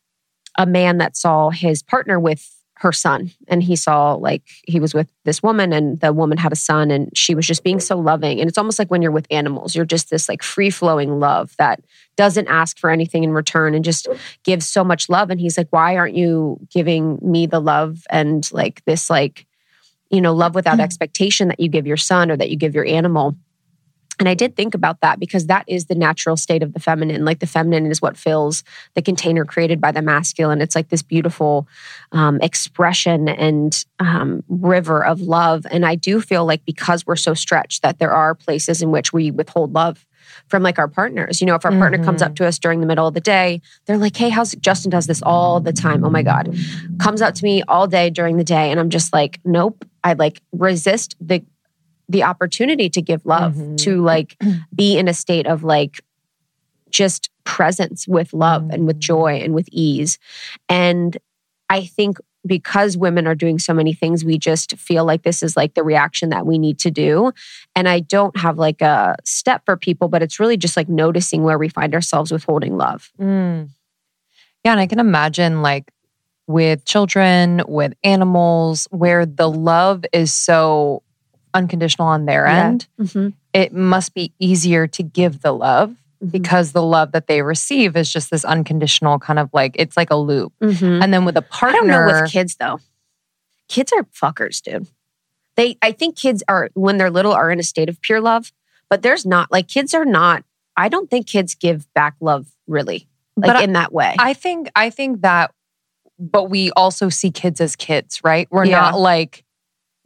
a 0.58 0.64
man 0.66 0.98
that 0.98 1.16
saw 1.16 1.50
his 1.50 1.82
partner 1.82 2.18
with 2.18 2.55
her 2.78 2.92
son 2.92 3.30
and 3.48 3.62
he 3.62 3.74
saw 3.74 4.12
like 4.12 4.42
he 4.66 4.80
was 4.80 4.92
with 4.92 5.10
this 5.24 5.42
woman 5.42 5.72
and 5.72 5.98
the 6.00 6.12
woman 6.12 6.36
had 6.36 6.52
a 6.52 6.56
son 6.56 6.90
and 6.90 7.10
she 7.16 7.34
was 7.34 7.46
just 7.46 7.64
being 7.64 7.80
so 7.80 7.98
loving. 7.98 8.38
And 8.38 8.48
it's 8.48 8.58
almost 8.58 8.78
like 8.78 8.90
when 8.90 9.00
you're 9.00 9.10
with 9.10 9.26
animals 9.30 9.74
you're 9.74 9.86
just 9.86 10.10
this 10.10 10.28
like 10.28 10.42
free 10.42 10.68
flowing 10.70 11.18
love 11.18 11.54
that 11.58 11.80
doesn't 12.16 12.48
ask 12.48 12.78
for 12.78 12.90
anything 12.90 13.24
in 13.24 13.32
return 13.32 13.74
and 13.74 13.84
just 13.84 14.08
gives 14.44 14.66
so 14.66 14.84
much 14.84 15.08
love. 15.08 15.30
And 15.30 15.40
he's 15.40 15.56
like 15.56 15.68
why 15.70 15.96
aren't 15.96 16.16
you 16.16 16.58
giving 16.70 17.18
me 17.22 17.46
the 17.46 17.60
love 17.60 18.04
and 18.10 18.50
like 18.52 18.84
this 18.84 19.08
like 19.08 19.46
you 20.10 20.20
know 20.20 20.34
love 20.34 20.54
without 20.54 20.78
Mm. 20.78 20.82
expectation 20.82 21.48
that 21.48 21.60
you 21.60 21.68
give 21.68 21.86
your 21.86 21.96
son 21.96 22.30
or 22.30 22.36
that 22.36 22.50
you 22.50 22.56
give 22.56 22.74
your 22.74 22.86
animal 22.86 23.36
and 24.18 24.28
I 24.28 24.34
did 24.34 24.56
think 24.56 24.74
about 24.74 25.00
that 25.02 25.20
because 25.20 25.46
that 25.46 25.64
is 25.68 25.86
the 25.86 25.94
natural 25.94 26.36
state 26.36 26.62
of 26.62 26.72
the 26.72 26.80
feminine. 26.80 27.24
Like 27.24 27.40
the 27.40 27.46
feminine 27.46 27.90
is 27.90 28.00
what 28.00 28.16
fills 28.16 28.64
the 28.94 29.02
container 29.02 29.44
created 29.44 29.80
by 29.80 29.92
the 29.92 30.00
masculine. 30.02 30.60
It's 30.62 30.74
like 30.74 30.88
this 30.88 31.02
beautiful 31.02 31.68
um, 32.12 32.40
expression 32.40 33.28
and 33.28 33.84
um, 33.98 34.42
river 34.48 35.04
of 35.04 35.20
love. 35.20 35.66
And 35.70 35.84
I 35.84 35.96
do 35.96 36.20
feel 36.20 36.46
like 36.46 36.64
because 36.64 37.06
we're 37.06 37.16
so 37.16 37.34
stretched, 37.34 37.82
that 37.82 37.98
there 37.98 38.12
are 38.12 38.34
places 38.34 38.80
in 38.80 38.90
which 38.90 39.12
we 39.12 39.30
withhold 39.30 39.74
love 39.74 40.06
from 40.48 40.62
like 40.62 40.78
our 40.78 40.88
partners. 40.88 41.40
You 41.40 41.46
know, 41.46 41.54
if 41.54 41.64
our 41.64 41.70
partner 41.72 41.98
comes 42.02 42.20
Mm-hmm. 42.20 42.30
up 42.30 42.36
to 42.36 42.46
us 42.46 42.58
during 42.58 42.80
the 42.80 42.86
middle 42.86 43.06
of 43.06 43.14
the 43.14 43.20
day, 43.20 43.60
they're 43.84 43.98
like, 43.98 44.16
"Hey, 44.16 44.30
how's 44.30 44.52
Justin 44.56 44.90
does 44.90 45.06
this 45.06 45.22
all 45.22 45.60
the 45.60 45.72
time? 45.72 46.04
Oh 46.04 46.10
my 46.10 46.22
god." 46.22 46.56
Comes 46.98 47.20
up 47.20 47.34
to 47.34 47.44
me 47.44 47.62
all 47.68 47.86
day 47.86 48.08
during 48.10 48.36
the 48.38 48.44
day 48.44 48.70
and 48.70 48.80
I'm 48.80 48.90
just 48.90 49.12
like, 49.12 49.40
"Nope." 49.44 49.84
I 50.02 50.14
like 50.14 50.40
resist 50.52 51.16
the 51.20 51.44
the 52.08 52.22
opportunity 52.22 52.88
to 52.90 53.02
give 53.02 53.24
love, 53.26 53.54
Mhm. 53.54 53.76
to 53.78 54.02
like 54.02 54.36
be 54.74 54.96
in 54.98 55.08
a 55.08 55.14
state 55.14 55.46
of 55.46 55.64
like 55.64 56.00
just 56.90 57.30
presence 57.44 58.06
with 58.06 58.32
love 58.32 58.68
and 58.70 58.86
with 58.86 58.96
Mm. 58.96 59.00
joy 59.00 59.40
and 59.42 59.54
with 59.54 59.68
ease. 59.72 60.18
And 60.68 61.16
I 61.68 61.84
think 61.84 62.18
because 62.46 62.96
women 62.96 63.26
are 63.26 63.34
doing 63.34 63.58
so 63.58 63.74
many 63.74 63.92
things, 63.92 64.24
we 64.24 64.38
just 64.38 64.76
feel 64.76 65.04
like 65.04 65.24
this 65.24 65.42
is 65.42 65.56
like 65.56 65.74
the 65.74 65.82
reaction 65.82 66.28
that 66.28 66.46
we 66.46 66.58
need 66.58 66.78
to 66.78 66.92
do. 66.92 67.32
And 67.74 67.88
I 67.88 67.98
don't 67.98 68.36
have 68.38 68.56
like 68.56 68.80
a 68.80 69.16
step 69.24 69.62
for 69.64 69.76
people, 69.76 70.06
but 70.06 70.22
it's 70.22 70.38
really 70.38 70.56
just 70.56 70.76
like 70.76 70.88
noticing 70.88 71.42
where 71.42 71.58
we 71.58 71.68
find 71.68 71.92
ourselves 71.92 72.30
withholding 72.30 72.76
love. 72.76 73.10
Mm. 73.20 73.70
Yeah, 74.64 74.70
and 74.72 74.80
I 74.80 74.86
can 74.86 75.00
imagine 75.00 75.60
like 75.60 75.90
with 76.46 76.84
children, 76.84 77.62
with 77.66 77.94
animals, 78.04 78.86
where 78.92 79.26
the 79.26 79.50
love 79.50 80.04
is 80.12 80.32
so 80.32 81.02
unconditional 81.56 82.06
on 82.08 82.26
their 82.26 82.46
Yeah. 82.46 82.64
end, 82.66 82.86
Mm-hmm. 83.00 83.28
it 83.52 83.72
must 83.72 84.14
be 84.14 84.32
easier 84.38 84.86
to 84.88 85.02
give 85.02 85.42
the 85.42 85.52
love 85.52 85.94
because 86.30 86.72
the 86.72 86.82
love 86.82 87.12
that 87.12 87.26
they 87.26 87.42
receive 87.42 87.96
is 87.96 88.12
just 88.12 88.30
this 88.30 88.44
unconditional 88.44 89.18
kind 89.18 89.38
of 89.38 89.50
like 89.52 89.74
it's 89.78 89.96
like 89.96 90.10
a 90.10 90.16
loop. 90.16 90.52
Mhm. 90.62 91.02
And 91.02 91.12
then 91.12 91.24
with 91.24 91.36
a 91.36 91.42
partner, 91.42 91.78
I 91.78 91.82
don't 91.82 91.88
know 92.16 92.22
with 92.22 92.30
kids 92.32 92.56
though. 92.56 92.78
Kids 93.68 93.92
are 93.92 94.04
fuckers, 94.04 94.62
dude. 94.62 94.86
They 95.56 95.76
I 95.82 95.92
think 95.92 96.16
kids 96.16 96.42
are 96.48 96.70
when 96.74 96.96
they're 96.98 97.10
little 97.10 97.32
are 97.32 97.50
in 97.50 97.58
a 97.58 97.62
state 97.64 97.88
of 97.88 98.00
pure 98.00 98.20
love, 98.20 98.52
but 98.88 99.02
there's 99.02 99.26
not 99.26 99.50
like 99.50 99.68
kids 99.68 99.94
are 99.94 100.04
not 100.04 100.44
I 100.76 100.88
don't 100.88 101.10
think 101.10 101.26
kids 101.26 101.54
give 101.54 101.92
back 101.94 102.14
love 102.20 102.46
really. 102.66 103.08
Like 103.36 103.48
But 103.48 103.56
I- 103.56 103.62
in 103.64 103.72
that 103.74 103.92
way. 103.92 104.14
I 104.18 104.32
think 104.34 104.70
I 104.76 104.90
think 104.90 105.20
that 105.22 105.52
but 106.18 106.44
we 106.44 106.70
also 106.72 107.10
see 107.10 107.30
kids 107.30 107.60
as 107.60 107.76
kids, 107.76 108.22
right? 108.24 108.48
We're 108.50 108.64
Yeah. 108.64 108.80
not 108.80 108.98
like 108.98 109.44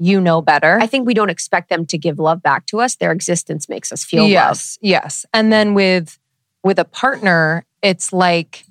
you 0.00 0.20
know 0.20 0.40
better. 0.42 0.78
I 0.80 0.86
think 0.86 1.06
we 1.06 1.14
don't 1.14 1.28
expect 1.30 1.68
them 1.68 1.84
to 1.86 1.98
give 1.98 2.18
love 2.18 2.42
back 2.42 2.64
to 2.66 2.80
us. 2.80 2.96
Their 2.96 3.12
existence 3.12 3.68
makes 3.68 3.92
us 3.92 4.02
feel 4.02 4.22
love. 4.24 4.30
yes, 4.30 4.78
yes. 4.80 5.26
And 5.34 5.52
then 5.52 5.74
with 5.74 6.18
with 6.64 6.78
a 6.78 6.84
partner, 6.84 7.64
it's 7.82 8.12
like 8.12 8.64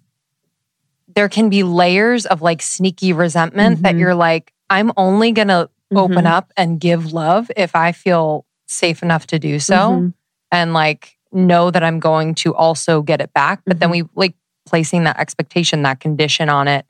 there 1.15 1.29
can 1.29 1.49
be 1.49 1.63
layers 1.63 2.25
of 2.25 2.41
like 2.41 2.61
sneaky 2.61 3.13
resentment 3.13 3.81
that 3.83 3.95
Mhm. 3.95 3.99
you're 3.99 4.15
like, 4.15 4.53
I'm 4.69 4.91
only 4.97 5.31
gonna 5.31 5.69
open 5.95 6.25
Mhm. 6.25 6.31
up 6.31 6.51
and 6.57 6.79
give 6.79 7.13
love 7.13 7.49
if 7.57 7.75
I 7.75 7.91
feel 7.91 8.45
safe 8.67 9.01
enough 9.01 9.25
to 9.27 9.39
do 9.39 9.59
so. 9.59 9.75
Mhm. 9.75 10.13
and 10.51 10.73
like 10.73 11.15
know 11.31 11.69
that 11.69 11.83
I'm 11.83 11.99
going 11.99 12.33
to 12.33 12.55
also 12.55 13.03
get 13.03 13.21
it 13.21 13.31
back. 13.33 13.61
But 13.67 13.79
then 13.79 13.91
we 13.91 14.03
like 14.15 14.33
placing 14.65 15.03
that 15.03 15.19
expectation, 15.19 15.83
that 15.83 15.99
condition 15.99 16.49
on 16.49 16.67
it 16.67 16.87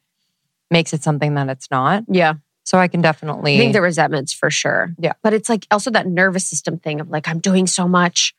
makes 0.72 0.94
it 0.94 1.04
something 1.04 1.34
that 1.36 1.50
it's 1.50 1.70
not. 1.70 2.06
Yeah. 2.08 2.36
So 2.70 2.78
I 2.78 2.88
can 2.88 3.02
definitely 3.02 3.56
I 3.56 3.58
think 3.58 3.74
the 3.74 3.82
resentments 3.82 4.32
for 4.32 4.52
sure. 4.52 4.94
Yeah. 5.00 5.14
But 5.24 5.34
it's 5.34 5.50
like 5.50 5.66
also 5.72 5.90
that 5.90 6.06
nervous 6.06 6.48
system 6.48 6.78
thing 6.78 7.00
of 7.02 7.10
like, 7.10 7.28
I'm 7.28 7.40
doing 7.40 7.66
so 7.66 7.88
much, 7.88 8.36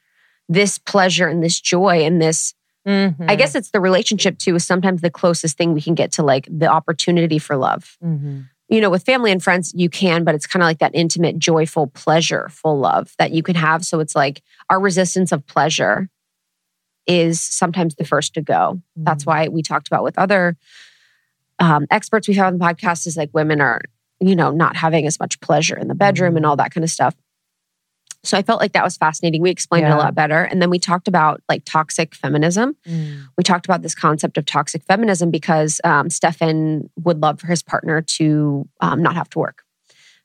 this 0.48 0.78
pleasure 0.78 1.26
and 1.26 1.42
this 1.42 1.60
joy 1.60 2.04
and 2.04 2.22
this. 2.22 2.54
Mhm. 2.86 3.28
I 3.28 3.34
guess 3.34 3.56
it's 3.56 3.72
the 3.72 3.80
relationship 3.80 4.38
too, 4.38 4.54
is 4.54 4.64
sometimes 4.64 5.00
the 5.00 5.10
closest 5.10 5.58
thing 5.58 5.74
we 5.74 5.82
can 5.82 5.96
get 5.96 6.12
to 6.12 6.22
like 6.22 6.46
the 6.48 6.68
opportunity 6.68 7.40
for 7.40 7.56
love. 7.56 7.98
Mhm. 8.04 8.44
You 8.68 8.80
know, 8.80 8.88
with 8.88 9.02
family 9.02 9.32
and 9.32 9.42
friends, 9.42 9.72
you 9.74 9.90
can, 9.90 10.22
but 10.22 10.36
it's 10.36 10.46
kind 10.46 10.62
of 10.62 10.68
like 10.68 10.78
that 10.78 10.94
intimate, 10.94 11.36
joyful, 11.36 11.88
pleasureful 11.88 12.80
love 12.80 13.12
that 13.18 13.32
you 13.32 13.42
can 13.42 13.56
have. 13.56 13.84
So 13.84 13.98
it's 13.98 14.14
like 14.14 14.42
our 14.68 14.78
resistance 14.78 15.32
of 15.32 15.44
pleasure 15.48 16.08
is 17.04 17.40
sometimes 17.40 17.96
the 17.96 18.04
first 18.04 18.34
to 18.34 18.42
go. 18.42 18.80
That's 18.94 19.26
why 19.26 19.48
we 19.48 19.62
talked 19.62 19.88
about 19.88 20.04
with 20.04 20.16
other 20.20 20.56
um, 21.58 21.88
experts 21.90 22.28
we've 22.28 22.36
had 22.36 22.46
on 22.46 22.58
the 22.58 22.64
podcast 22.64 23.08
is 23.08 23.16
like 23.16 23.30
women 23.34 23.60
are, 23.60 23.82
you 24.20 24.36
know, 24.36 24.50
not 24.50 24.76
having 24.76 25.06
as 25.06 25.18
much 25.18 25.40
pleasure 25.40 25.76
in 25.76 25.88
the 25.88 25.94
bedroom 25.94 26.36
and 26.36 26.46
all 26.46 26.56
that 26.56 26.72
kind 26.72 26.84
of 26.84 26.90
stuff. 26.90 27.14
So 28.22 28.36
I 28.36 28.42
felt 28.42 28.60
like 28.60 28.72
that 28.72 28.84
was 28.84 28.98
fascinating. 28.98 29.40
We 29.40 29.50
explained 29.50 29.86
it 29.86 29.92
a 29.92 29.96
lot 29.96 30.14
better. 30.14 30.42
And 30.42 30.60
then 30.60 30.68
we 30.68 30.78
talked 30.78 31.08
about 31.08 31.42
like 31.48 31.64
toxic 31.64 32.14
feminism. 32.14 32.76
Mm. 32.86 33.22
We 33.38 33.44
talked 33.44 33.64
about 33.64 33.80
this 33.80 33.94
concept 33.94 34.36
of 34.36 34.44
toxic 34.44 34.84
feminism 34.84 35.30
because 35.30 35.80
um, 35.84 36.10
Stephan 36.10 36.90
would 37.02 37.22
love 37.22 37.40
for 37.40 37.46
his 37.46 37.62
partner 37.62 38.02
to 38.02 38.68
um, 38.82 39.02
not 39.02 39.14
have 39.14 39.30
to 39.30 39.38
work. 39.38 39.64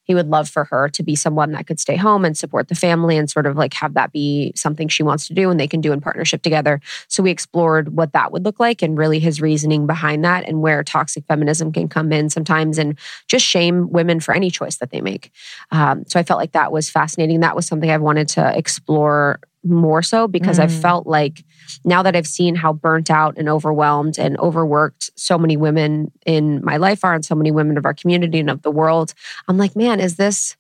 He 0.06 0.16
would 0.16 0.28
love 0.28 0.48
for 0.48 0.64
her 0.66 0.90
to 0.90 1.04
be 1.04 1.16
someone 1.16 1.52
that 1.52 1.68
could 1.68 1.80
stay 1.80 1.96
home 1.96 2.24
and 2.24 2.38
support 2.38 2.68
the 2.68 2.76
family 2.76 3.18
and 3.18 3.30
sort 3.30 3.46
of 3.46 3.58
like 3.58 3.74
have 3.74 3.94
that 3.96 4.12
be 4.12 4.54
something 4.56 4.88
she 4.88 5.04
wants 5.04 5.28
to 5.28 5.34
do 5.34 5.50
and 5.50 5.60
they 5.60 5.68
can 5.68 5.82
do 5.82 5.92
in 5.92 6.00
partnership 6.00 6.42
together. 6.42 6.80
So 7.08 7.22
we 7.24 7.32
explored 7.32 7.96
what 7.96 8.14
that 8.14 8.32
would 8.32 8.46
look 8.46 8.60
like 8.60 8.82
and 8.82 8.98
really 8.98 9.20
his 9.20 9.42
reasoning 9.42 9.88
behind 9.88 10.24
that 10.24 10.48
and 10.48 10.62
where 10.62 10.84
toxic 10.84 11.26
feminism 11.28 11.72
can 11.72 11.88
come 11.88 12.12
in 12.12 12.30
sometimes 12.30 12.78
and 12.78 12.98
just 13.28 13.46
shame 13.46 13.90
women 13.92 14.20
for 14.20 14.34
any 14.34 14.50
choice 14.50 14.78
that 14.78 14.92
they 14.92 15.02
make. 15.02 15.32
Um, 15.72 16.06
so 16.08 16.20
I 16.20 16.24
felt 16.24 16.40
like 16.40 16.54
that 16.54 16.72
was 16.72 16.90
fascinating. 16.90 17.42
That 17.42 17.56
was 17.56 17.66
something 17.66 17.92
I 17.92 17.98
wanted 17.98 18.30
to 18.30 18.58
explore 18.58 19.40
more 19.66 20.02
so 20.04 20.28
because 20.28 20.60
I 20.60 20.68
Mm. 20.68 20.82
felt 20.82 21.08
like 21.08 21.44
now 21.84 22.04
that 22.04 22.16
I've 22.16 22.28
seen 22.28 22.56
how 22.56 22.72
burnt 22.74 23.10
out 23.10 23.36
and 23.38 23.50
overwhelmed 23.50 24.18
and 24.20 24.38
overworked 24.40 25.12
so 25.16 25.38
many 25.38 25.58
women 25.58 26.12
in 26.26 26.64
my 26.64 26.78
life 26.78 27.04
are 27.04 27.14
and 27.16 27.26
so 27.26 27.36
many 27.36 27.52
women 27.52 27.78
of 27.78 27.86
our 27.86 27.94
community 27.94 28.40
and 28.40 28.50
of 28.50 28.62
the 28.62 28.72
world, 28.72 29.14
I'm 29.48 29.58
like, 29.58 29.76
man, 29.76 30.00
is 30.00 30.16
this, 30.18 30.56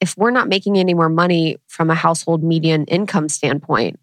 if 0.00 0.16
we're 0.16 0.30
not 0.30 0.48
making 0.48 0.78
any 0.78 0.94
more 0.94 1.08
money 1.08 1.56
from 1.66 1.90
a 1.90 1.94
household 1.94 2.42
median 2.44 2.84
income 2.86 3.28
standpoint, 3.28 3.98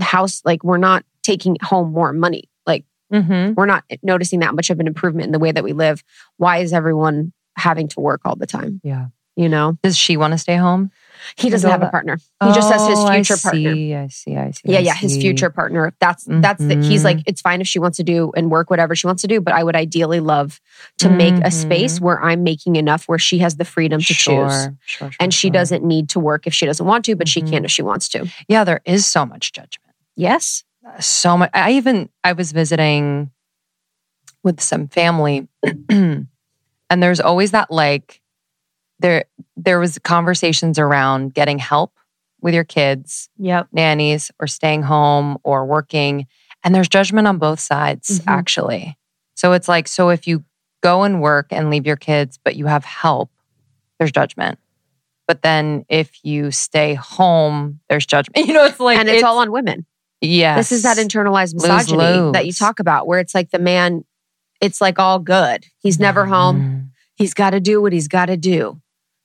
house, 0.00 0.42
like 0.44 0.62
we're 0.62 0.76
not 0.76 1.04
taking 1.22 1.56
home 1.62 1.92
more 1.92 2.12
money, 2.12 2.44
like 2.66 2.84
Mhm. 3.12 3.54
we're 3.56 3.66
not 3.66 3.84
noticing 4.02 4.40
that 4.40 4.54
much 4.54 4.70
of 4.70 4.78
an 4.80 4.86
improvement 4.86 5.26
in 5.26 5.32
the 5.32 5.38
way 5.38 5.52
that 5.52 5.64
we 5.64 5.72
live. 5.72 6.02
Why 6.36 6.58
is 6.58 6.72
everyone 6.72 7.32
having 7.56 7.88
to 7.88 8.00
work 8.00 8.20
all 8.24 8.36
the 8.36 8.46
time? 8.46 8.80
Yeah. 8.84 9.06
You 9.36 9.48
know, 9.48 9.78
Does 9.82 9.96
she 9.96 10.16
want 10.16 10.32
to 10.32 10.38
stay 10.38 10.56
home? 10.56 10.90
He 11.36 11.50
doesn't 11.50 11.70
have 11.70 11.82
a 11.82 11.88
partner. 11.90 12.16
He 12.16 12.52
just 12.52 12.72
has 12.72 12.86
his 12.88 12.98
Oh, 12.98 13.06
I 13.06 13.22
future 13.22 13.36
partner. 13.40 13.74
see, 13.74 13.94
I 13.94 14.08
see. 14.08 14.36
I 14.36 14.50
see. 14.50 14.60
Yeah, 14.64 14.78
I 14.78 14.82
yeah, 14.82 14.94
his 14.94 15.16
future 15.16 15.50
partner. 15.50 15.92
That's 16.00 16.24
that's 16.28 16.64
the, 16.64 16.76
he's 16.82 17.04
like 17.04 17.18
it's 17.26 17.40
fine 17.40 17.60
if 17.60 17.66
she 17.68 17.78
wants 17.78 17.96
to 17.98 18.02
do 18.04 18.32
and 18.36 18.50
work 18.50 18.70
whatever 18.70 18.94
she 18.94 19.06
wants 19.06 19.22
to 19.22 19.28
do, 19.28 19.40
but 19.40 19.54
I 19.54 19.62
would 19.62 19.76
ideally 19.76 20.20
love 20.20 20.60
to 20.98 21.08
make 21.10 21.34
a 21.44 21.50
space 21.50 21.98
Mhm. 21.98 22.02
where 22.02 22.22
I'm 22.22 22.42
making 22.42 22.76
enough 22.76 23.04
where 23.08 23.18
she 23.18 23.38
has 23.38 23.56
the 23.56 23.64
freedom 23.64 24.00
to 24.00 24.14
Sure, 24.14 24.48
choose. 24.48 24.62
Sure, 24.84 25.10
sure, 25.10 25.10
And 25.20 25.32
she 25.34 25.50
doesn't 25.50 25.84
need 25.84 26.08
to 26.10 26.20
work 26.20 26.46
if 26.46 26.54
she 26.54 26.66
doesn't 26.66 26.84
want 26.86 27.04
to, 27.06 27.16
but 27.16 27.28
she 27.28 27.40
can 27.42 27.62
Mhm. 27.62 27.64
if 27.66 27.70
she 27.70 27.82
wants 27.82 28.08
to. 28.10 28.26
Yeah, 28.48 28.64
there 28.64 28.80
is 28.84 29.04
so 29.06 29.26
much 29.26 29.52
judgment. 29.52 29.94
Yes. 30.16 30.64
so 31.00 31.36
much. 31.36 31.50
I 31.54 31.72
even 31.72 32.08
I 32.24 32.32
was 32.32 32.52
visiting 32.52 33.30
with 34.42 34.60
some 34.60 34.88
family, 34.88 35.46
and 35.88 36.26
there's 36.90 37.20
always 37.20 37.50
that 37.52 37.70
like 37.70 38.21
there 39.02 39.24
there 39.56 39.78
was 39.78 39.98
conversations 39.98 40.78
around 40.78 41.34
getting 41.34 41.58
help 41.58 41.92
with 42.40 42.54
your 42.54 42.64
kids, 42.64 43.28
Yep. 43.38 43.68
nannies, 43.72 44.30
or 44.40 44.46
staying 44.46 44.82
home 44.82 45.38
or 45.44 45.64
working, 45.66 46.26
and 46.64 46.74
there's 46.74 46.88
judgment 46.88 47.28
on 47.28 47.38
both 47.38 47.60
sides 47.60 48.20
Mhm. 48.20 48.24
actually. 48.28 48.96
So 49.34 49.52
it's 49.52 49.68
like 49.68 49.86
so 49.88 50.08
if 50.10 50.26
you 50.26 50.44
go 50.82 51.02
and 51.04 51.20
work 51.22 51.46
and 51.50 51.70
leave 51.70 51.86
your 51.86 51.96
kids, 51.96 52.38
but 52.44 52.56
you 52.56 52.66
have 52.66 52.84
help, 52.84 53.30
there's 53.98 54.10
judgment. 54.12 54.58
But 55.28 55.42
then 55.42 55.84
if 55.88 56.24
you 56.24 56.50
stay 56.50 56.94
home, 56.94 57.80
there's 57.88 58.04
judgment. 58.06 58.36
You 58.48 58.54
know, 58.54 58.64
it's 58.64 58.80
like 58.80 58.98
and 58.98 59.08
it's, 59.08 59.22
all 59.22 59.38
on 59.38 59.52
women. 59.52 59.86
Yeah. 60.20 60.56
This 60.56 60.72
is 60.72 60.82
that 60.82 60.96
internalized 60.98 61.54
Lose, 61.54 61.68
misogyny 61.68 62.32
that 62.32 62.46
you 62.46 62.52
talk 62.52 62.80
about, 62.80 63.06
where 63.06 63.20
it's 63.20 63.34
like 63.34 63.50
the 63.50 63.58
man, 63.60 64.04
it's 64.60 64.80
like 64.80 64.98
all 64.98 65.18
good. 65.20 65.66
He's 65.78 65.98
never 66.00 66.26
home. 66.26 66.60
Mhm. 66.60 66.88
He's 67.14 67.34
got 67.34 67.50
to 67.50 67.60
do 67.60 67.80
what 67.80 67.92
he's 67.92 68.08
got 68.08 68.26
to 68.26 68.36
do. 68.36 68.80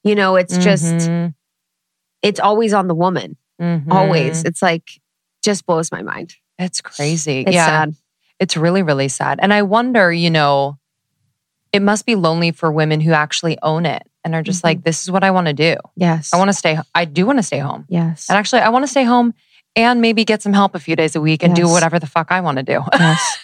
You 0.07 0.15
know, 0.15 0.35
it's 0.35 0.57
just, 0.57 0.83
Mhm. 0.85 1.33
it's 2.21 2.39
always 2.39 2.73
on 2.73 2.87
the 2.87 2.95
woman. 2.95 3.37
Mhm. 3.61 3.91
Always. 3.91 4.43
It's 4.43 4.61
like, 4.61 4.83
just 5.43 5.65
blows 5.65 5.91
my 5.91 6.01
mind. 6.01 6.35
It's 6.59 6.81
crazy. 6.81 7.41
It's 7.41 7.51
yeah. 7.53 7.65
sad. 7.65 7.95
It's 8.39 8.55
really, 8.57 8.83
really 8.83 9.07
sad. 9.07 9.39
And 9.41 9.53
I 9.53 9.61
wonder, 9.63 10.11
you 10.11 10.29
know, 10.29 10.77
it 11.73 11.81
must 11.81 12.05
be 12.05 12.15
lonely 12.15 12.51
for 12.51 12.71
women 12.71 13.01
who 13.01 13.11
actually 13.11 13.57
own 13.61 13.85
it 13.85 14.03
and 14.23 14.33
are 14.35 14.41
just 14.43 14.61
Mhm. 14.61 14.65
like, 14.65 14.83
this 14.83 15.03
is 15.03 15.11
what 15.11 15.23
I 15.23 15.31
want 15.31 15.47
to 15.47 15.53
do. 15.53 15.75
Yes. 15.95 16.33
I 16.33 16.37
want 16.37 16.49
to 16.49 16.53
stay, 16.53 16.79
I 16.95 17.05
do 17.05 17.25
want 17.25 17.39
to 17.39 17.43
stay 17.43 17.59
home. 17.59 17.85
Yes. 17.89 18.27
And 18.29 18.37
actually, 18.37 18.61
I 18.61 18.69
want 18.69 18.83
to 18.83 18.87
stay 18.87 19.03
home 19.03 19.33
and 19.75 20.01
maybe 20.01 20.25
get 20.25 20.41
some 20.41 20.53
help 20.53 20.73
a 20.75 20.79
few 20.79 20.95
days 20.95 21.15
a 21.15 21.21
week 21.21 21.43
and 21.43 21.55
do 21.55 21.67
whatever 21.67 21.99
the 21.99 22.07
fuck 22.07 22.31
I 22.31 22.41
want 22.41 22.57
to 22.57 22.63
do. 22.63 22.83
Yes. 22.99 23.39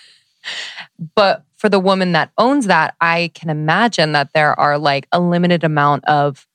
but 1.15 1.43
for 1.55 1.69
the 1.69 1.79
woman 1.79 2.11
that 2.11 2.31
owns 2.37 2.65
that, 2.67 2.95
I 2.99 3.31
can 3.33 3.49
imagine 3.49 4.11
that 4.11 4.33
there 4.33 4.59
are 4.59 4.77
like 4.77 5.07
a 5.11 5.19
limited 5.19 5.63
amount 5.63 6.03
of 6.05 6.45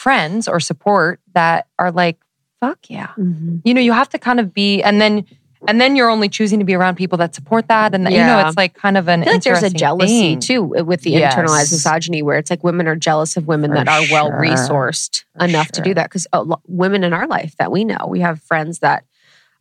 friends 0.00 0.48
or 0.48 0.58
support 0.60 1.20
that 1.34 1.66
are 1.78 1.92
like, 1.92 2.18
fuck 2.60 2.78
yeah. 2.88 3.08
Mhm. 3.18 3.60
you 3.64 3.72
know 3.74 3.80
you 3.80 3.92
have 3.92 4.08
to 4.10 4.18
kind 4.18 4.40
of 4.40 4.52
be 4.54 4.82
and 4.82 5.00
then 5.00 5.24
and 5.68 5.78
then 5.80 5.94
you're 5.96 6.08
only 6.10 6.28
choosing 6.28 6.58
to 6.58 6.64
be 6.64 6.74
around 6.74 6.94
people 6.96 7.18
that 7.18 7.34
support 7.34 7.68
that 7.68 7.94
and 7.94 8.04
you 8.10 8.18
know 8.18 8.38
it's 8.46 8.56
like 8.56 8.72
kind 8.74 8.96
of 8.96 9.08
an 9.08 9.20
I 9.20 9.24
feel 9.24 9.32
like 9.34 9.42
there's 9.42 9.62
a 9.62 9.70
jealousy 9.70 10.08
thing. 10.32 10.40
too 10.40 10.62
with 10.62 11.02
the 11.02 11.10
Yes. 11.10 11.34
internalized 11.34 11.72
misogyny 11.72 12.22
where 12.22 12.38
it's 12.38 12.50
like 12.50 12.62
women 12.64 12.86
are 12.88 12.96
jealous 12.96 13.36
of 13.36 13.46
women 13.46 13.70
For 13.70 13.76
that 13.84 13.88
are 13.88 14.02
well 14.10 14.30
resourced 14.30 15.24
enough 15.40 15.68
to 15.72 15.80
do 15.82 15.92
that 15.94 16.04
because 16.10 16.26
women 16.66 17.04
in 17.04 17.12
our 17.12 17.26
life 17.26 17.54
that 17.58 17.70
we 17.70 17.84
know 17.84 18.06
we 18.08 18.20
have 18.20 18.40
friends 18.42 18.78
that 18.80 19.04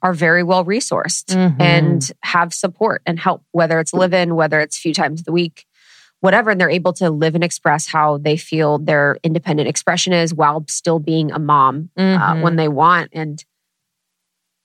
are 0.01 0.13
very 0.13 0.43
well 0.43 0.63
resourced 0.63 1.36
Mhm. 1.36 1.55
and 1.60 2.12
have 2.24 2.53
support 2.53 3.01
and 3.05 3.19
help, 3.19 3.43
whether 3.51 3.79
it's 3.81 3.93
live 3.93 4.13
in, 4.13 4.36
whether 4.36 4.62
it's 4.62 4.77
a 4.77 4.79
few 4.79 4.93
times 4.93 5.24
a 5.27 5.31
week, 5.34 5.65
whatever. 6.22 6.50
And 6.52 6.60
they're 6.60 6.70
able 6.70 6.94
to 6.94 7.10
live 7.10 7.36
and 7.36 7.44
express 7.44 7.88
how 7.88 8.18
they 8.18 8.38
feel 8.38 8.78
their 8.78 9.18
independent 9.24 9.70
expression 9.70 10.14
is 10.14 10.34
while 10.34 10.66
still 10.68 11.00
being 11.00 11.32
a 11.32 11.40
mom 11.40 11.90
uh, 11.98 12.02
Mhm. 12.36 12.42
when 12.42 12.56
they 12.56 12.68
want. 12.68 13.10
And 13.14 13.44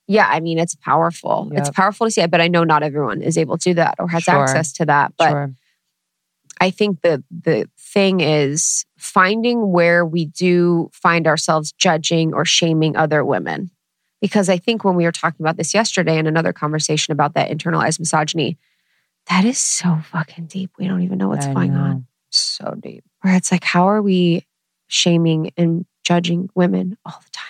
yeah, 0.07 0.27
I 0.29 0.41
mean, 0.41 0.59
it's 0.59 0.75
powerful. 0.75 1.51
It's 1.53 1.71
powerful 1.71 2.07
to 2.07 2.11
see 2.11 2.21
it, 2.21 2.31
but 2.31 2.41
I 2.41 2.49
know 2.49 2.65
not 2.65 2.83
everyone 2.83 3.23
is 3.23 3.39
able 3.39 3.57
to 3.59 3.71
do 3.71 3.75
that 3.75 3.95
or 3.99 4.09
has 4.09 4.25
Sure. 4.25 4.35
access 4.43 4.73
to 4.75 4.87
that. 4.87 5.13
But 5.17 5.31
sure. 5.31 5.55
I 6.61 6.71
think 6.71 7.01
the 7.03 7.23
the 7.31 7.69
thing 7.79 8.21
is 8.21 8.85
finding 8.99 9.71
where 9.73 10.05
we 10.05 10.27
do 10.27 10.91
find 10.93 11.27
ourselves 11.27 11.73
judging 11.73 12.35
or 12.35 12.45
shaming 12.45 12.97
other 12.97 13.25
women. 13.25 13.71
Because 14.21 14.49
I 14.49 14.57
think 14.59 14.85
when 14.85 14.95
we 14.95 15.05
were 15.05 15.13
talking 15.13 15.45
about 15.45 15.57
this 15.57 15.75
yesterday 15.75 16.17
in 16.19 16.27
another 16.27 16.53
conversation 16.53 17.13
about 17.13 17.35
that 17.35 17.51
internalized 17.51 17.99
misogyny, 17.99 18.57
that 19.29 19.45
is 19.45 19.59
so 19.59 19.99
fucking 20.11 20.47
deep. 20.47 20.73
We 20.79 20.87
don't 20.87 21.03
even 21.03 21.19
know 21.19 21.29
what's 21.29 21.47
I 21.47 21.55
going 21.55 21.73
know. 21.73 21.81
on. 21.81 22.07
So 22.31 22.77
deep. 22.81 23.05
Where 23.23 23.35
it's 23.35 23.51
like, 23.53 23.65
how 23.65 23.89
are 23.89 24.03
we 24.03 24.47
shaming 24.87 25.51
and 25.57 25.87
judging 26.05 26.51
women 26.55 26.97
all 27.07 27.21
the 27.25 27.31
time 27.31 27.41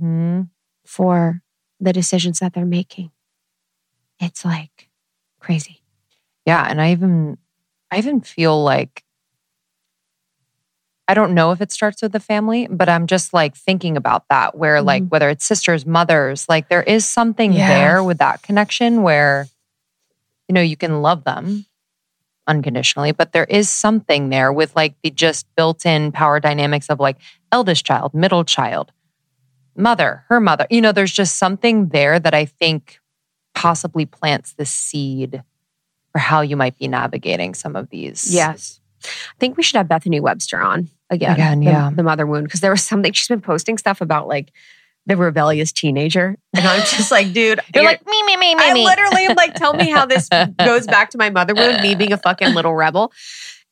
Mm-hmm. 0.00 0.42
for 0.86 1.42
the 1.80 1.92
decisions 1.92 2.38
that 2.38 2.54
they're 2.54 2.64
making? 2.64 3.10
It's 4.20 4.44
like 4.44 4.88
crazy. 5.38 5.82
Yeah, 6.46 6.64
and 6.66 6.80
I 6.80 6.92
even 6.92 7.36
I 7.90 7.98
even 7.98 8.20
feel 8.20 8.62
like 8.62 9.04
I 11.06 11.14
don't 11.14 11.32
know 11.34 11.52
if 11.52 11.60
it 11.62 11.72
starts 11.72 12.02
with 12.02 12.12
the 12.12 12.20
family, 12.20 12.68
but 12.70 12.88
I'm 12.88 13.06
just 13.06 13.32
like 13.32 13.54
thinking 13.56 13.96
about 13.96 14.24
that 14.28 14.56
where 14.56 14.82
like 14.82 15.04
Mhm. 15.04 15.10
whether 15.10 15.28
it's 15.30 15.44
sisters, 15.46 15.86
mothers, 15.86 16.46
like 16.48 16.68
there 16.68 16.82
is 16.82 17.06
something 17.06 17.52
Yeah. 17.52 17.68
there 17.68 18.04
with 18.04 18.18
that 18.18 18.42
connection 18.42 19.02
where 19.02 19.46
you 20.48 20.54
know 20.54 20.60
you 20.60 20.76
can 20.76 21.02
love 21.02 21.24
them 21.24 21.66
unconditionally, 22.46 23.12
but 23.12 23.32
there 23.32 23.44
is 23.44 23.68
something 23.68 24.30
there 24.30 24.52
with 24.52 24.74
like 24.74 24.94
the 25.02 25.10
just 25.10 25.46
built-in 25.54 26.10
power 26.10 26.40
dynamics 26.40 26.88
of 26.88 26.98
like 26.98 27.18
eldest 27.52 27.84
child, 27.84 28.14
middle 28.14 28.44
child, 28.44 28.90
mother, 29.76 30.24
her 30.28 30.40
mother. 30.40 30.66
You 30.70 30.80
know, 30.80 30.92
there's 30.92 31.12
just 31.12 31.36
something 31.36 31.88
there 31.88 32.18
that 32.18 32.34
I 32.34 32.46
think 32.46 33.00
possibly 33.54 34.06
plants 34.06 34.54
the 34.54 34.64
seed 34.64 35.42
for 36.12 36.18
how 36.18 36.40
you 36.40 36.56
might 36.56 36.78
be 36.78 36.88
navigating 36.88 37.54
some 37.54 37.76
of 37.76 37.90
these. 37.90 38.32
Yes. 38.32 38.80
I 39.04 39.08
think 39.38 39.56
we 39.56 39.62
should 39.62 39.76
have 39.76 39.88
Bethany 39.88 40.20
Webster 40.20 40.58
on 40.60 40.88
again. 41.10 41.34
Again, 41.34 41.60
the, 41.60 41.66
yeah. 41.66 41.90
The 41.94 42.02
mother 42.02 42.26
wound. 42.26 42.44
Because 42.44 42.60
there 42.60 42.70
was 42.70 42.82
something, 42.82 43.12
she's 43.12 43.28
been 43.28 43.40
posting 43.40 43.76
stuff 43.78 44.00
about 44.00 44.26
like 44.26 44.52
the 45.08 45.16
rebellious 45.16 45.72
teenager. 45.72 46.36
And 46.54 46.66
I'm 46.66 46.80
just 46.80 47.10
like, 47.10 47.32
dude, 47.32 47.60
You're 47.74 47.84
like 47.84 48.06
me, 48.06 48.22
me, 48.24 48.36
me, 48.36 48.54
me, 48.54 48.62
I 48.62 48.74
me. 48.74 48.84
literally 48.84 49.24
am 49.24 49.36
like, 49.36 49.54
tell 49.54 49.72
me 49.72 49.88
how 49.90 50.06
this 50.06 50.28
goes 50.58 50.86
back 50.86 51.10
to 51.10 51.18
my 51.18 51.30
mother 51.30 51.54
wound, 51.54 51.82
me 51.82 51.94
being 51.94 52.12
a 52.12 52.18
fucking 52.18 52.54
little 52.54 52.74
rebel. 52.74 53.12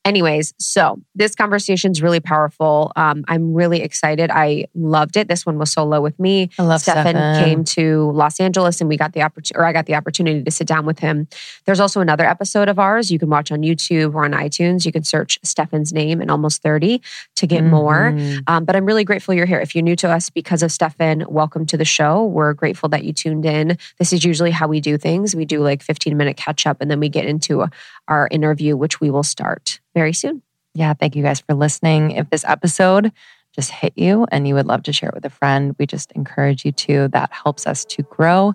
Anyways, 0.07 0.55
so 0.59 1.01
this 1.17 1.35
conversation 1.35 1.91
is 1.91 2.01
really 2.01 2.21
powerful. 2.21 2.93
Um, 2.95 3.25
I'm 3.27 3.53
really 3.53 3.83
excited. 3.83 4.31
I 4.31 4.67
loved 4.73 5.17
it. 5.17 5.27
This 5.27 5.45
one 5.45 5.59
was 5.59 5.73
solo 5.73 6.01
with 6.01 6.17
me. 6.21 6.49
I 6.61 6.63
love 6.63 6.81
Stephan 6.81 7.17
Stephan. 7.17 7.45
came 7.45 7.65
to 7.65 8.13
Los 8.13 8.39
Angeles 8.39 8.81
and 8.81 8.89
we 8.89 8.97
got 8.97 9.15
the 9.15 9.23
opportunity, 9.23 9.59
or 9.61 9.65
I 9.65 9.73
got 9.73 9.87
the 9.87 9.97
opportunity 9.97 10.45
to 10.45 10.51
sit 10.53 10.69
down 10.69 10.87
with 10.87 11.01
him. 11.01 11.27
There's 11.65 11.81
also 11.81 12.01
another 12.01 12.25
episode 12.25 12.69
of 12.69 12.79
ours 12.79 13.11
you 13.11 13.19
can 13.19 13.29
watch 13.29 13.51
on 13.51 13.63
YouTube 13.63 14.15
or 14.15 14.25
on 14.25 14.31
iTunes. 14.31 14.87
You 14.87 14.93
can 14.93 15.03
search 15.03 15.41
Stephan's 15.43 15.93
name 15.93 16.21
and 16.21 16.31
almost 16.31 16.63
30 16.63 17.03
to 17.35 17.47
get 17.49 17.65
more. 17.65 18.13
Mhm. 18.13 18.45
Um, 18.47 18.65
but 18.65 18.77
I'm 18.77 18.87
really 18.87 19.03
grateful 19.03 19.35
you're 19.35 19.45
here. 19.45 19.59
If 19.59 19.75
you're 19.75 19.83
new 19.83 19.97
to 19.97 20.09
us 20.09 20.31
because 20.31 20.63
of 20.63 20.71
Stephan, 20.71 21.25
welcome 21.29 21.67
to 21.67 21.77
the 21.77 21.85
show. 21.85 22.25
We're 22.25 22.53
grateful 22.53 22.89
that 22.91 23.03
you 23.03 23.13
tuned 23.13 23.45
in. 23.45 23.77
This 23.99 24.13
is 24.13 24.25
usually 24.25 24.53
how 24.53 24.69
we 24.69 24.81
do 24.81 24.99
things. 24.99 25.35
We 25.35 25.45
do 25.47 25.63
like 25.65 25.83
15 25.83 26.17
minute 26.17 26.37
catch 26.37 26.65
up 26.65 26.77
and 26.81 26.89
then 26.89 27.01
we 27.01 27.09
get 27.09 27.25
into 27.25 27.67
our 28.09 28.29
interview, 28.31 28.77
which 28.77 29.01
we 29.01 29.11
will 29.11 29.23
start 29.23 29.81
very 29.95 30.13
soon. 30.13 30.43
Yeah, 30.75 30.95
thank 30.95 31.17
you 31.17 31.23
guys 31.23 31.41
for 31.41 31.55
listening. 31.55 32.13
If 32.13 32.29
this 32.31 32.45
episode 32.45 33.13
just 33.55 33.71
hit 33.71 33.95
you 33.97 34.27
and 34.31 34.47
you 34.47 34.55
would 34.55 34.67
love 34.67 34.83
to 34.85 34.93
share 34.93 35.09
it 35.09 35.15
with 35.15 35.25
a 35.25 35.31
friend, 35.31 35.75
we 35.79 35.87
just 35.87 36.13
encourage 36.13 36.65
you 36.65 36.73
to. 36.73 37.09
That 37.09 37.33
helps 37.33 37.67
us 37.67 37.85
to 37.87 38.03
grow. 38.03 38.55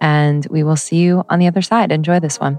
And 0.00 0.46
we 0.50 0.62
will 0.62 0.76
see 0.76 0.96
you 0.96 1.24
on 1.28 1.38
the 1.38 1.46
other 1.46 1.62
side. 1.62 1.92
Enjoy 1.92 2.18
this 2.18 2.40
one. 2.40 2.58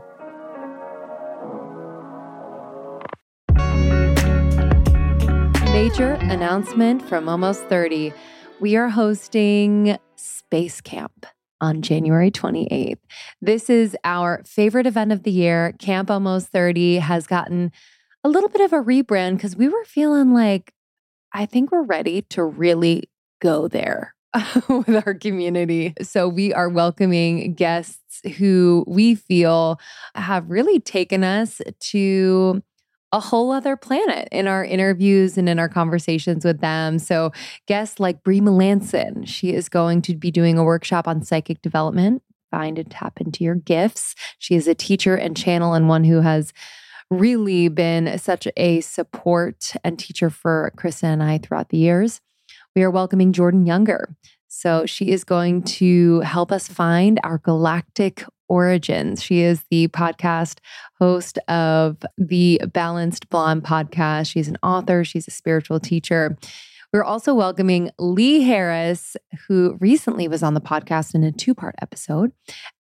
Major 5.73 6.13
announcement 6.13 7.01
from 7.01 7.27
Almost 7.27 7.63
30. 7.65 8.13
We 8.62 8.75
are 8.75 8.89
hosting 8.89 9.97
Space 10.15 10.80
Camp 10.80 11.25
on 11.62 11.82
January 11.82 12.32
28th. 12.32 12.97
This 13.41 13.69
is 13.69 13.95
our 14.04 14.41
favorite 14.45 14.88
event 14.88 15.12
of 15.12 15.24
the 15.24 15.32
year. 15.32 15.74
Camp 15.80 16.12
Almost 16.12 16.47
30 16.50 16.97
has 16.97 17.28
gotten 17.28 17.71
a 18.24 18.30
little 18.30 18.50
bit 18.50 18.62
of 18.62 18.74
a 18.74 18.84
rebrand 18.84 19.38
because 19.38 19.56
we 19.56 19.67
were 19.67 19.86
feeling 19.86 20.34
like, 20.34 20.74
I 21.34 21.45
think 21.45 21.71
we're 21.71 21.84
ready 21.84 22.24
to 22.24 22.43
really 22.43 23.10
go 23.39 23.67
there 23.67 24.13
with 24.69 25.06
our 25.06 25.13
community. 25.13 25.93
So 26.02 26.28
we 26.28 26.54
are 26.54 26.69
welcoming 26.69 27.54
guests 27.54 28.21
who 28.38 28.84
we 28.88 29.15
feel 29.15 29.80
have 30.15 30.50
really 30.50 30.80
taken 30.80 31.24
us 31.24 31.62
to 31.80 32.62
a 33.12 33.19
whole 33.19 33.52
other 33.52 33.76
planet 33.76 34.28
in 34.32 34.47
our 34.47 34.63
interviews 34.63 35.38
and 35.38 35.50
in 35.50 35.60
our 35.60 35.69
conversations 35.69 36.45
with 36.45 36.62
them. 36.62 36.97
So, 36.97 37.32
guests 37.67 38.00
like 38.00 38.24
Bree 38.24 38.39
Melanson, 38.39 39.28
she 39.28 39.54
is 39.54 39.69
going 39.69 40.02
to 40.04 40.15
be 40.15 40.32
doing 40.32 40.58
a 40.58 40.63
workshop 40.63 41.08
on 41.08 41.24
psychic 41.24 41.62
development. 41.62 42.24
Find 42.52 42.78
and 42.78 42.89
tap 42.89 43.19
into 43.21 43.43
your 43.43 43.56
gifts. 43.56 44.15
She 44.39 44.56
is 44.56 44.67
a 44.67 44.76
teacher 44.76 45.15
and 45.15 45.36
channel, 45.36 45.74
and 45.74 45.89
one 45.89 46.04
who 46.04 46.21
has 46.21 46.54
really 47.10 47.67
been 47.67 48.17
such 48.17 48.47
a 48.56 48.80
support 48.82 49.74
and 49.84 50.00
teacher 50.00 50.30
for 50.30 50.71
Krista 50.78 51.04
and 51.04 51.21
I 51.21 51.38
throughout 51.38 51.69
the 51.69 51.78
years. 51.78 52.21
We 52.76 52.84
are 52.84 52.91
welcoming 52.91 53.34
Jordan 53.34 53.65
Younger. 53.65 54.15
So, 54.47 54.86
she 54.86 55.12
is 55.12 55.26
going 55.26 55.63
to 55.63 56.21
help 56.21 56.52
us 56.52 56.67
find 56.67 57.19
our 57.24 57.39
galactic 57.39 58.24
origins. 58.52 59.24
She 59.24 59.40
is 59.40 59.64
the 59.72 59.88
podcast 59.88 60.60
host 61.00 61.40
of 61.48 61.98
the 62.18 62.62
Balanced 62.74 63.30
Blonde 63.30 63.64
podcast. 63.64 64.30
She's 64.30 64.50
an 64.50 64.58
author, 64.62 65.06
she's 65.06 65.26
a 65.26 65.32
spiritual 65.32 65.80
teacher. 65.80 66.38
We're 66.92 67.06
also 67.06 67.34
welcoming 67.34 67.92
Lee 67.98 68.42
Harris, 68.42 69.16
who 69.48 69.78
recently 69.80 70.28
was 70.28 70.44
on 70.44 70.56
the 70.56 70.60
podcast 70.60 71.16
in 71.16 71.24
a 71.24 71.32
two 71.32 71.56
part 71.56 71.76
episode, 71.82 72.34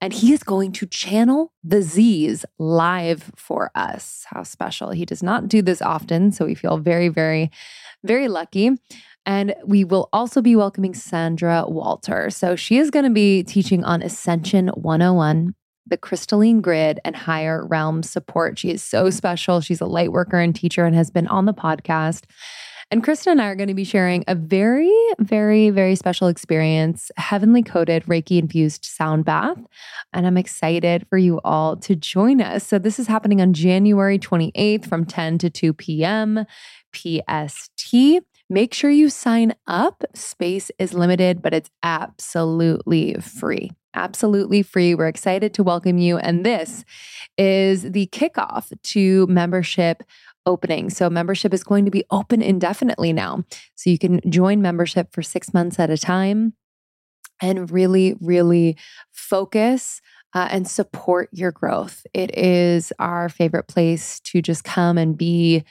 and 0.02 0.12
he 0.12 0.34
is 0.34 0.42
going 0.42 0.72
to 0.72 0.88
channel 0.88 1.54
the 1.64 1.84
Z's 1.84 2.44
live 2.58 3.32
for 3.36 3.70
us. 3.76 4.26
How 4.28 4.42
special. 4.42 4.90
He 4.90 5.06
does 5.06 5.22
not 5.22 5.48
do 5.48 5.62
this 5.62 5.84
often, 5.84 6.32
so 6.32 6.46
we 6.46 6.56
feel 6.56 6.80
very, 6.80 7.10
very, 7.10 7.52
very 8.04 8.28
lucky. 8.28 8.72
And 9.28 9.54
we 9.64 9.84
will 9.84 10.10
also 10.12 10.42
be 10.42 10.56
welcoming 10.56 10.96
Sandra 10.96 11.66
Walter. 11.68 12.32
So 12.32 12.56
she 12.56 12.80
is 12.80 12.90
going 12.90 13.06
to 13.06 13.12
be 13.12 13.44
teaching 13.44 13.84
on 13.84 14.02
Ascension 14.02 14.70
101 14.70 15.54
the 15.86 15.98
crystalline 15.98 16.62
grid 16.62 17.00
and 17.04 17.16
higher 17.16 17.66
realm 17.66 18.04
support. 18.04 18.60
She 18.60 18.70
is 18.70 18.84
so 18.84 19.10
special. 19.10 19.62
She's 19.62 19.82
a 19.82 19.86
light 19.86 20.12
worker 20.12 20.38
and 20.38 20.56
teacher 20.56 20.86
and 20.86 20.96
has 20.96 21.10
been 21.10 21.28
on 21.28 21.46
the 21.46 21.54
podcast. 21.54 22.26
And 22.92 23.04
Krista 23.04 23.28
and 23.28 23.40
I 23.40 23.46
are 23.46 23.56
going 23.56 23.68
to 23.68 23.76
be 23.76 23.84
sharing 23.84 24.24
a 24.28 24.34
very, 24.34 24.92
very, 25.20 25.70
very 25.70 25.96
special 25.96 26.28
experience 26.28 27.12
heavenly 27.18 27.62
coated 27.62 28.04
Reiki 28.06 28.40
infused 28.40 28.84
sound 28.84 29.26
bath. 29.26 29.60
And 30.12 30.26
I'm 30.26 30.38
excited 30.38 31.06
for 31.08 31.20
you 31.20 31.40
all 31.44 31.78
to 31.78 31.96
join 31.96 32.42
us. 32.42 32.66
So, 32.66 32.80
this 32.80 32.98
is 32.98 33.06
happening 33.06 33.42
on 33.42 33.54
January 33.54 34.18
28th 34.18 34.88
from 34.88 35.06
10 35.06 35.38
to 35.40 35.50
2 35.52 35.74
p.m. 35.74 36.46
PST. 36.96 37.94
Make 38.50 38.74
sure 38.74 38.90
you 38.90 39.10
sign 39.10 39.54
up. 39.68 40.04
Space 40.16 40.72
is 40.80 40.96
limited, 40.96 41.44
but 41.44 41.54
it's 41.54 41.70
absolutely 41.84 43.14
free. 43.16 43.70
Absolutely 43.96 44.62
free. 44.62 44.94
We're 44.94 45.08
excited 45.08 45.54
to 45.56 45.64
welcome 45.64 45.98
you. 45.98 46.18
And 46.18 46.46
this 46.46 46.86
is 47.38 47.92
the 47.92 48.08
kickoff 48.08 48.72
to 48.84 49.26
membership 49.28 50.04
opening. 50.46 50.90
So, 50.90 51.10
membership 51.10 51.54
is 51.54 51.64
going 51.64 51.86
to 51.86 51.92
be 51.92 52.04
open 52.12 52.42
indefinitely 52.42 53.14
now. 53.14 53.44
So, 53.76 53.90
you 53.90 53.98
can 53.98 54.22
join 54.30 54.62
membership 54.62 55.12
for 55.12 55.22
six 55.22 55.54
months 55.54 55.80
at 55.80 55.90
a 55.90 55.98
time 55.98 56.54
and 57.42 57.72
really, 57.72 58.16
really 58.22 58.78
focus 59.12 60.02
uh, 60.34 60.48
and 60.52 60.68
support 60.68 61.30
your 61.32 61.52
growth. 61.52 62.06
It 62.14 62.38
is 62.38 62.94
our 63.00 63.30
favorite 63.30 63.68
place 63.68 64.20
to 64.26 64.42
just 64.42 64.64
come 64.64 64.98
and 64.98 65.18
be 65.18 65.64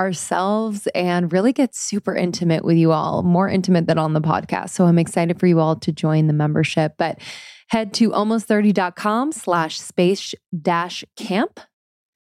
ourselves 0.00 0.88
and 0.94 1.30
really 1.30 1.52
get 1.52 1.74
super 1.74 2.16
intimate 2.16 2.64
with 2.64 2.78
you 2.78 2.90
all, 2.90 3.22
more 3.22 3.50
intimate 3.50 3.86
than 3.86 3.98
on 3.98 4.14
the 4.14 4.20
podcast. 4.20 4.70
So 4.70 4.86
I'm 4.86 4.98
excited 4.98 5.38
for 5.38 5.46
you 5.46 5.60
all 5.60 5.76
to 5.76 5.92
join 5.92 6.26
the 6.26 6.32
membership. 6.32 6.94
But 6.96 7.20
head 7.68 7.92
to 7.94 8.08
almost30.com 8.10 9.32
slash 9.32 9.78
space 9.78 10.34
dash 10.58 11.04
camp. 11.16 11.60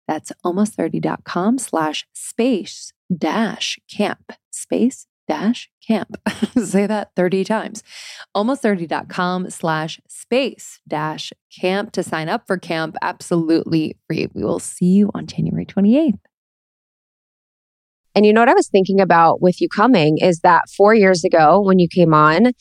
That's 0.07 0.31
almost30.com 0.45 1.57
slash 1.57 2.07
space 2.13 2.93
dash 3.15 3.77
camp. 3.93 4.31
Space 4.49 5.05
dash 5.27 5.69
camp. 5.85 6.15
Say 6.57 6.87
that 6.87 7.11
30 7.17 7.43
times. 7.43 7.83
Almost30.com 8.33 9.49
slash 9.49 9.99
space 10.07 10.79
dash 10.87 11.33
camp 11.51 11.91
to 11.91 12.01
sign 12.01 12.29
up 12.29 12.47
for 12.47 12.57
camp 12.57 12.95
absolutely 13.01 13.97
free. 14.07 14.29
We 14.33 14.45
will 14.45 14.59
see 14.59 14.85
you 14.85 15.11
on 15.13 15.27
January 15.27 15.65
28th. 15.65 16.19
And 18.17 18.25
you 18.25 18.33
know 18.33 18.41
what 18.41 18.49
I 18.49 18.55
was 18.55 18.67
thinking 18.67 18.99
about 18.99 19.43
with 19.43 19.61
you 19.61 19.69
coming 19.69 20.17
is 20.17 20.39
that 20.39 20.71
four 20.75 20.95
years 20.95 21.23
ago 21.23 21.61
when 21.61 21.77
you 21.77 21.87
came 21.87 22.15
on, 22.15 22.51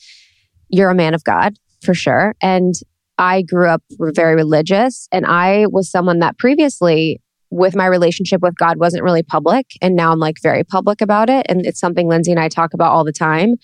you're 0.69 0.91
a 0.91 0.95
man 0.95 1.15
of 1.15 1.23
God 1.23 1.55
for 1.81 1.95
sure. 1.95 2.35
And 2.43 2.75
I 3.17 3.41
grew 3.41 3.67
up 3.67 3.81
very 3.99 4.35
religious 4.35 5.07
and 5.11 5.25
I 5.25 5.65
was 5.65 5.89
someone 5.89 6.19
that 6.19 6.37
previously 6.37 7.19
with 7.49 7.75
my 7.75 7.87
relationship 7.87 8.43
with 8.43 8.55
God 8.55 8.77
wasn't 8.77 9.01
really 9.01 9.23
public. 9.23 9.65
And 9.81 9.95
now 9.95 10.11
I'm 10.11 10.19
like 10.19 10.35
very 10.43 10.63
public 10.63 11.01
about 11.01 11.27
it. 11.27 11.47
And 11.49 11.65
it's 11.65 11.79
something 11.79 12.07
Lindsey 12.07 12.29
and 12.29 12.39
I 12.39 12.49
talk 12.49 12.75
about 12.75 12.91
all 12.91 13.03
the 13.03 13.11
time. 13.11 13.55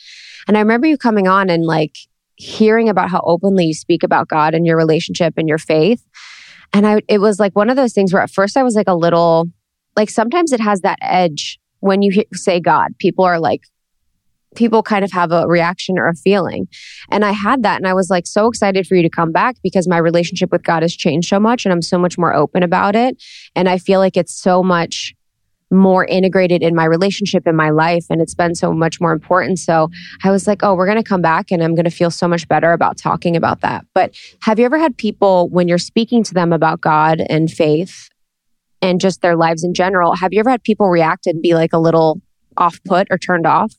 And 0.48 0.58
I 0.58 0.62
remember 0.62 0.88
you 0.88 0.98
coming 0.98 1.28
on 1.28 1.52
and 1.52 1.64
like 1.64 1.96
hearing 2.38 2.90
about 2.90 3.12
how 3.12 3.22
openly 3.24 3.66
you 3.66 3.74
speak 3.76 4.02
about 4.02 4.30
God 4.30 4.56
and 4.56 4.66
your 4.66 4.78
relationship 4.78 5.36
and 5.38 5.48
your 5.48 5.60
faith. 5.60 6.04
And 6.74 6.88
I, 6.88 7.02
it 7.08 7.20
was 7.20 7.40
like 7.40 7.56
one 7.56 7.70
of 7.70 7.76
those 7.76 7.94
things 7.94 8.12
where 8.12 8.24
at 8.24 8.32
first 8.32 8.58
I 8.58 8.64
was 8.64 8.74
like 8.74 8.88
a 8.88 8.96
little, 8.96 9.46
like 9.96 10.10
sometimes 10.10 10.52
it 10.52 10.60
has 10.60 10.82
that 10.82 10.98
edge 11.00 11.60
when 11.84 12.02
you 12.02 12.24
say 12.34 12.62
God. 12.62 12.98
People 12.98 13.26
are 13.26 13.40
like, 13.40 13.64
people 14.56 14.82
kind 14.82 15.04
of 15.04 15.12
have 15.12 15.32
a 15.34 15.46
reaction 15.48 16.00
or 16.00 16.08
a 16.08 16.14
feeling. 16.14 16.68
And 17.12 17.26
I 17.26 17.32
had 17.32 17.64
that. 17.64 17.78
And 17.78 17.88
I 17.88 17.94
was 17.94 18.10
like 18.10 18.26
so 18.26 18.48
excited 18.48 18.88
for 18.88 18.96
you 18.96 19.02
to 19.02 19.10
come 19.10 19.34
back 19.34 19.58
because 19.62 19.88
my 19.88 19.98
relationship 19.98 20.50
with 20.52 20.64
God 20.64 20.82
has 20.82 20.96
changed 20.96 21.28
so 21.28 21.42
much 21.42 21.66
and 21.66 21.74
I'm 21.74 21.82
so 21.82 21.98
much 21.98 22.18
more 22.18 22.34
open 22.34 22.64
about 22.64 22.96
it. 22.96 23.22
And 23.54 23.68
I 23.68 23.78
feel 23.78 24.00
like 24.00 24.16
it's 24.16 24.34
so 24.34 24.64
much 24.64 25.14
more 25.72 26.06
integrated 26.06 26.62
in 26.62 26.76
my 26.76 26.86
relationship 26.86 27.48
in 27.48 27.56
my 27.56 27.72
life 27.72 28.06
and 28.10 28.22
it's 28.22 28.36
been 28.36 28.54
so 28.54 28.72
much 28.72 29.02
more 29.02 29.12
important 29.12 29.58
so 29.58 29.90
i 30.24 30.30
was 30.30 30.46
like 30.46 30.62
oh 30.62 30.76
we're 30.76 30.86
going 30.86 31.02
to 31.02 31.04
come 31.04 31.22
back 31.22 31.50
and 31.50 31.64
i'm 31.64 31.74
going 31.74 31.84
to 31.84 31.90
feel 31.90 32.12
so 32.12 32.28
much 32.28 32.48
better 32.48 32.74
about 32.74 32.96
talking 32.96 33.36
about 33.36 33.62
that 33.62 33.84
but 33.96 34.16
have 34.42 34.60
you 34.60 34.66
ever 34.66 34.78
had 34.78 34.96
people 34.98 35.50
when 35.50 35.68
you're 35.68 35.80
speaking 35.80 36.24
to 36.24 36.32
them 36.32 36.54
about 36.54 36.80
god 36.80 37.22
and 37.28 37.50
faith 37.50 38.10
and 38.84 39.00
just 39.02 39.22
their 39.22 39.36
lives 39.36 39.64
in 39.64 39.74
general 39.74 40.16
have 40.16 40.34
you 40.34 40.40
ever 40.40 40.50
had 40.50 40.64
people 40.64 40.90
react 40.90 41.26
and 41.26 41.42
be 41.42 41.56
like 41.56 41.74
a 41.74 41.80
little 41.80 42.22
off 42.58 42.80
put 42.86 43.08
or 43.10 43.18
turned 43.18 43.48
off 43.48 43.74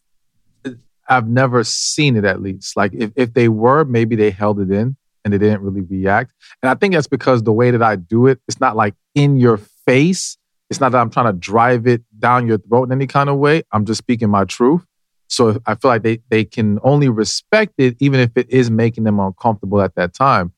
I've 1.09 1.29
never 1.29 1.65
seen 1.65 2.17
it 2.17 2.25
at 2.25 2.41
least. 2.41 2.77
Like 2.77 2.93
if, 2.95 3.11
if 3.17 3.35
they 3.35 3.49
were, 3.49 3.85
maybe 3.85 4.17
they 4.17 4.31
held 4.31 4.61
it 4.61 4.71
in 4.71 4.97
and 5.25 5.33
they 5.33 5.39
didn't 5.39 5.63
really 5.63 5.83
react. 5.83 6.33
And 6.63 6.71
I 6.71 6.75
think 6.75 6.95
that's 6.95 7.07
because 7.07 7.43
the 7.43 7.53
way 7.53 7.71
that 7.71 7.83
I 7.83 7.97
do 7.97 8.27
it, 8.27 8.41
it's 8.49 8.61
not 8.61 8.77
like 8.77 8.95
in 9.15 9.37
your 9.37 9.59
face. 9.59 10.37
It's 10.71 10.81
not 10.81 10.93
that 10.93 10.99
I'm 10.99 11.11
trying 11.11 11.27
to 11.27 11.39
drive 11.39 11.87
it 11.87 12.03
down 12.19 12.47
your 12.47 12.59
throat 12.59 12.85
in 12.85 12.93
any 12.93 13.07
kind 13.07 13.29
of 13.29 13.37
way. 13.37 13.63
I'm 13.73 13.85
just 13.85 13.99
speaking 13.99 14.31
my 14.31 14.45
truth. 14.45 14.83
So 15.29 15.61
I 15.67 15.75
feel 15.75 15.91
like 15.91 16.03
they, 16.03 16.21
they 16.31 16.45
can 16.45 16.79
only 16.83 17.09
respect 17.09 17.75
it, 17.79 17.97
even 18.01 18.21
if 18.21 18.31
it 18.37 18.49
is 18.51 18.71
making 18.71 19.05
them 19.05 19.19
uncomfortable 19.19 19.81
at 19.81 19.95
that 19.97 20.15
time. 20.15 20.53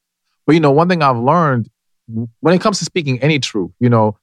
But, 0.47 0.55
you 0.55 0.61
know, 0.61 0.71
one 0.71 0.89
thing 0.89 1.03
I've 1.03 1.19
learned 1.19 1.69
when 2.07 2.55
it 2.55 2.61
comes 2.61 2.79
to 2.79 2.85
speaking 2.85 3.21
any 3.21 3.39
truth, 3.39 3.73
you 3.81 3.91
know, 3.91 4.17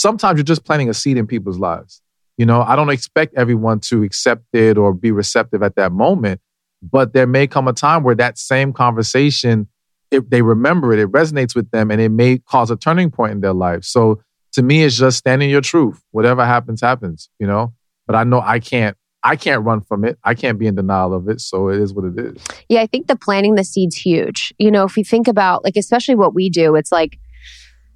sometimes 0.00 0.38
you're 0.38 0.44
just 0.44 0.64
planting 0.64 0.88
a 0.88 0.94
seed 0.94 1.18
in 1.18 1.26
people's 1.26 1.58
lives. 1.58 2.00
You 2.38 2.46
know, 2.46 2.62
I 2.62 2.74
don't 2.74 2.88
expect 2.88 3.34
everyone 3.34 3.80
to 3.80 4.02
accept 4.02 4.44
it 4.54 4.78
or 4.78 4.94
be 4.94 5.12
receptive 5.12 5.62
at 5.62 5.76
that 5.76 5.92
moment, 5.92 6.40
but 6.82 7.12
there 7.12 7.26
may 7.26 7.46
come 7.46 7.68
a 7.68 7.74
time 7.74 8.02
where 8.02 8.14
that 8.14 8.38
same 8.38 8.72
conversation, 8.72 9.68
if 10.10 10.28
they 10.30 10.40
remember 10.40 10.94
it, 10.94 10.98
it 10.98 11.12
resonates 11.12 11.54
with 11.54 11.70
them 11.70 11.90
and 11.90 12.00
it 12.00 12.08
may 12.08 12.38
cause 12.38 12.70
a 12.70 12.76
turning 12.76 13.10
point 13.10 13.32
in 13.32 13.40
their 13.42 13.52
life. 13.52 13.84
So 13.84 14.22
to 14.52 14.62
me, 14.62 14.82
it's 14.84 14.96
just 14.96 15.18
standing 15.18 15.50
your 15.50 15.60
truth. 15.60 16.02
Whatever 16.12 16.46
happens, 16.46 16.80
happens, 16.80 17.28
you 17.38 17.46
know? 17.46 17.74
But 18.06 18.16
I 18.16 18.24
know 18.24 18.40
I 18.40 18.58
can't 18.58 18.96
I 19.22 19.36
can't 19.36 19.62
run 19.62 19.82
from 19.82 20.06
it. 20.06 20.18
I 20.24 20.34
can't 20.34 20.58
be 20.58 20.66
in 20.66 20.76
denial 20.76 21.12
of 21.12 21.28
it. 21.28 21.42
So 21.42 21.68
it 21.68 21.78
is 21.78 21.92
what 21.92 22.06
it 22.06 22.18
is. 22.18 22.42
Yeah, 22.70 22.80
I 22.80 22.86
think 22.86 23.06
the 23.06 23.16
planting 23.16 23.54
the 23.54 23.64
seeds 23.64 23.96
huge. 23.96 24.54
You 24.58 24.70
know, 24.70 24.84
if 24.84 24.96
we 24.96 25.04
think 25.04 25.28
about 25.28 25.62
like 25.62 25.76
especially 25.76 26.14
what 26.14 26.34
we 26.34 26.48
do, 26.48 26.74
it's 26.74 26.90
like 26.90 27.18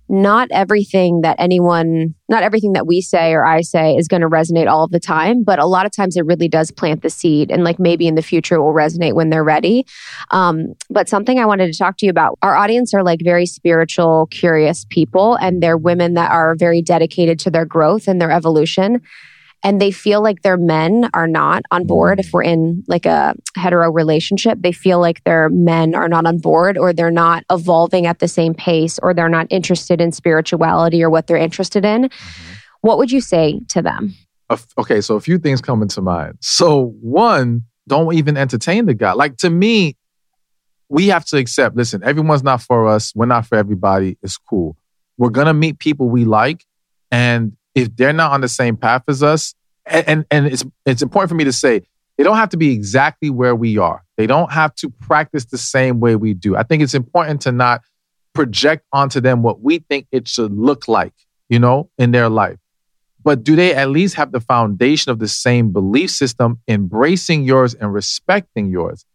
not 0.08 0.48
everything 0.50 1.22
that 1.22 1.36
anyone, 1.38 2.14
not 2.28 2.42
everything 2.42 2.72
that 2.74 2.86
we 2.86 3.00
say 3.00 3.32
or 3.32 3.44
I 3.44 3.62
say 3.62 3.94
is 3.96 4.08
going 4.08 4.20
to 4.20 4.28
resonate 4.28 4.70
all 4.70 4.84
of 4.84 4.90
the 4.90 5.00
time, 5.00 5.42
but 5.42 5.58
a 5.58 5.66
lot 5.66 5.86
of 5.86 5.92
times 5.92 6.16
it 6.16 6.26
really 6.26 6.48
does 6.48 6.70
plant 6.70 7.02
the 7.02 7.10
seed. 7.10 7.50
And 7.50 7.64
like 7.64 7.78
maybe 7.78 8.06
in 8.06 8.14
the 8.14 8.22
future 8.22 8.56
it 8.56 8.62
will 8.62 8.74
resonate 8.74 9.14
when 9.14 9.30
they're 9.30 9.44
ready. 9.44 9.86
Um, 10.30 10.74
but 10.90 11.08
something 11.08 11.38
I 11.38 11.46
wanted 11.46 11.72
to 11.72 11.78
talk 11.78 11.96
to 11.98 12.06
you 12.06 12.10
about 12.10 12.38
our 12.42 12.54
audience 12.54 12.92
are 12.92 13.02
like 13.02 13.20
very 13.22 13.46
spiritual, 13.46 14.26
curious 14.30 14.84
people, 14.90 15.36
and 15.36 15.62
they're 15.62 15.78
women 15.78 16.14
that 16.14 16.30
are 16.30 16.54
very 16.54 16.82
dedicated 16.82 17.38
to 17.40 17.50
their 17.50 17.64
growth 17.64 18.06
and 18.06 18.20
their 18.20 18.30
evolution 18.30 19.00
and 19.64 19.80
they 19.80 19.90
feel 19.90 20.22
like 20.22 20.42
their 20.42 20.58
men 20.58 21.08
are 21.14 21.26
not 21.26 21.62
on 21.70 21.86
board 21.86 22.20
if 22.20 22.32
we're 22.34 22.42
in 22.42 22.84
like 22.86 23.06
a 23.06 23.34
hetero 23.56 23.90
relationship. 23.90 24.58
They 24.60 24.72
feel 24.72 25.00
like 25.00 25.24
their 25.24 25.48
men 25.48 25.94
are 25.94 26.08
not 26.08 26.26
on 26.26 26.38
board 26.38 26.76
or 26.76 26.92
they're 26.92 27.10
not 27.10 27.44
evolving 27.50 28.06
at 28.06 28.18
the 28.18 28.28
same 28.28 28.52
pace 28.52 28.98
or 28.98 29.14
they're 29.14 29.30
not 29.30 29.46
interested 29.48 30.02
in 30.02 30.12
spirituality 30.12 31.02
or 31.02 31.08
what 31.08 31.26
they're 31.26 31.38
interested 31.38 31.84
in. 31.84 32.04
Mm-hmm. 32.04 32.52
what 32.82 32.98
would 32.98 33.10
you 33.10 33.22
say 33.22 33.60
to 33.70 33.80
them? 33.80 34.14
Okay 34.76 35.00
so 35.00 35.16
a 35.16 35.20
few 35.20 35.38
things 35.38 35.62
come 35.62 35.80
into 35.80 36.02
mind. 36.02 36.36
So 36.40 36.94
one 37.00 37.62
don't 37.88 38.12
even 38.14 38.36
entertain 38.36 38.84
the 38.84 38.94
guy. 38.94 39.12
Like 39.12 39.38
to 39.38 39.48
me 39.48 39.96
we 40.90 41.08
have 41.08 41.24
to 41.26 41.38
accept 41.38 41.74
listen 41.74 42.04
everyone's 42.04 42.42
not 42.42 42.60
for 42.60 42.86
us. 42.86 43.14
We're 43.14 43.24
not 43.24 43.46
for 43.46 43.56
everybody. 43.56 44.18
It's 44.22 44.36
cool. 44.36 44.76
We're 45.16 45.30
gonna 45.30 45.54
meet 45.54 45.78
people 45.78 46.10
we 46.10 46.26
like 46.26 46.66
and 47.10 47.56
if 47.74 47.94
they're 47.96 48.12
not 48.12 48.32
on 48.32 48.40
the 48.40 48.48
same 48.48 48.76
path 48.76 49.02
as 49.08 49.22
us, 49.22 49.54
and, 49.86 50.08
and, 50.08 50.26
and 50.30 50.46
it's 50.46 50.64
it's 50.86 51.02
important 51.02 51.28
for 51.28 51.34
me 51.34 51.44
to 51.44 51.52
say 51.52 51.82
they 52.16 52.24
don't 52.24 52.36
have 52.36 52.50
to 52.50 52.56
be 52.56 52.72
exactly 52.72 53.30
where 53.30 53.54
we 53.54 53.78
are. 53.78 54.04
They 54.16 54.26
don't 54.26 54.52
have 54.52 54.74
to 54.76 54.88
practice 54.88 55.46
the 55.46 55.58
same 55.58 56.00
way 56.00 56.16
we 56.16 56.34
do. 56.34 56.56
I 56.56 56.62
think 56.62 56.82
it's 56.82 56.94
important 56.94 57.42
to 57.42 57.52
not 57.52 57.82
project 58.32 58.84
onto 58.92 59.20
them 59.20 59.42
what 59.42 59.60
we 59.60 59.78
think 59.78 60.06
it 60.12 60.28
should 60.28 60.52
look 60.52 60.88
like, 60.88 61.14
you 61.48 61.58
know, 61.58 61.90
in 61.98 62.12
their 62.12 62.28
life. 62.28 62.58
But 63.22 63.42
do 63.42 63.56
they 63.56 63.74
at 63.74 63.88
least 63.88 64.16
have 64.16 64.32
the 64.32 64.40
foundation 64.40 65.10
of 65.10 65.18
the 65.18 65.28
same 65.28 65.72
belief 65.72 66.10
system, 66.10 66.60
embracing 66.68 67.44
yours 67.44 67.74
and 67.74 67.92
respecting 67.92 68.68
yours? 68.68 69.06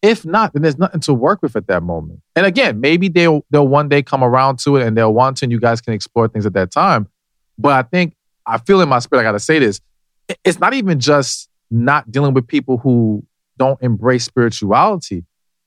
If 0.00 0.24
not, 0.24 0.52
then 0.52 0.62
there's 0.62 0.78
nothing 0.78 1.00
to 1.02 1.12
work 1.12 1.42
with 1.42 1.54
at 1.54 1.66
that 1.66 1.82
moment. 1.82 2.20
And 2.34 2.46
again, 2.46 2.80
maybe 2.80 3.08
they'll 3.08 3.44
they'll 3.50 3.68
one 3.68 3.88
day 3.88 4.02
come 4.02 4.24
around 4.24 4.58
to 4.60 4.76
it 4.76 4.86
and 4.86 4.96
they'll 4.96 5.12
want 5.12 5.38
to, 5.38 5.44
and 5.44 5.52
you 5.52 5.60
guys 5.60 5.80
can 5.80 5.92
explore 5.92 6.28
things 6.28 6.46
at 6.46 6.54
that 6.54 6.70
time. 6.70 7.08
But 7.58 7.72
I 7.72 7.82
think 7.82 8.14
I 8.46 8.58
feel 8.58 8.80
in 8.80 8.88
my 8.88 8.98
spirit, 9.00 9.22
I 9.22 9.24
got 9.24 9.32
to 9.32 9.40
say 9.40 9.58
this. 9.58 9.80
It's 10.44 10.58
not 10.58 10.74
even 10.74 11.00
just 11.00 11.48
not 11.70 12.10
dealing 12.10 12.34
with 12.34 12.46
people 12.46 12.78
who 12.78 13.24
don't 13.58 13.80
embrace 13.82 14.24
spirituality. 14.24 15.24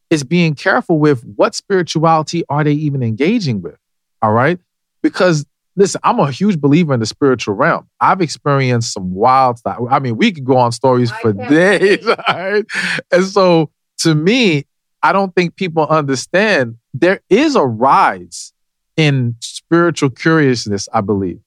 It's 0.10 0.23
being 0.23 0.56
careful 0.56 0.99
with 0.99 1.23
what 1.36 1.56
spirituality 1.56 2.43
are 2.49 2.63
they 2.63 2.73
even 2.73 3.04
engaging 3.04 3.62
with. 3.62 3.77
All 4.21 4.34
right. 4.34 4.60
Because 5.01 5.45
listen, 5.75 6.01
I'm 6.04 6.19
a 6.19 6.32
huge 6.32 6.60
believer 6.60 6.93
in 6.93 6.99
the 6.99 7.06
spiritual 7.06 7.56
realm. 7.56 7.88
I've 7.99 8.21
experienced 8.21 8.93
some 8.93 9.13
wild 9.13 9.60
stuff. 9.60 9.80
I 9.89 9.99
mean, 9.99 10.17
we 10.17 10.32
could 10.32 10.45
go 10.45 10.58
on 10.58 10.71
stories 10.71 11.12
for 11.12 11.34
days. 11.34 12.06
Right? 12.27 12.65
And 13.12 13.25
so 13.25 13.71
to 13.99 14.15
me, 14.15 14.65
I 15.04 15.12
don't 15.13 15.34
think 15.36 15.56
people 15.56 15.86
understand 15.88 16.77
there 16.93 17.21
is 17.30 17.56
a 17.56 17.65
rise 17.65 18.54
in 18.97 19.36
spiritual 19.39 20.10
curiousness, 20.10 20.88
I 20.93 21.01
believe. 21.01 21.39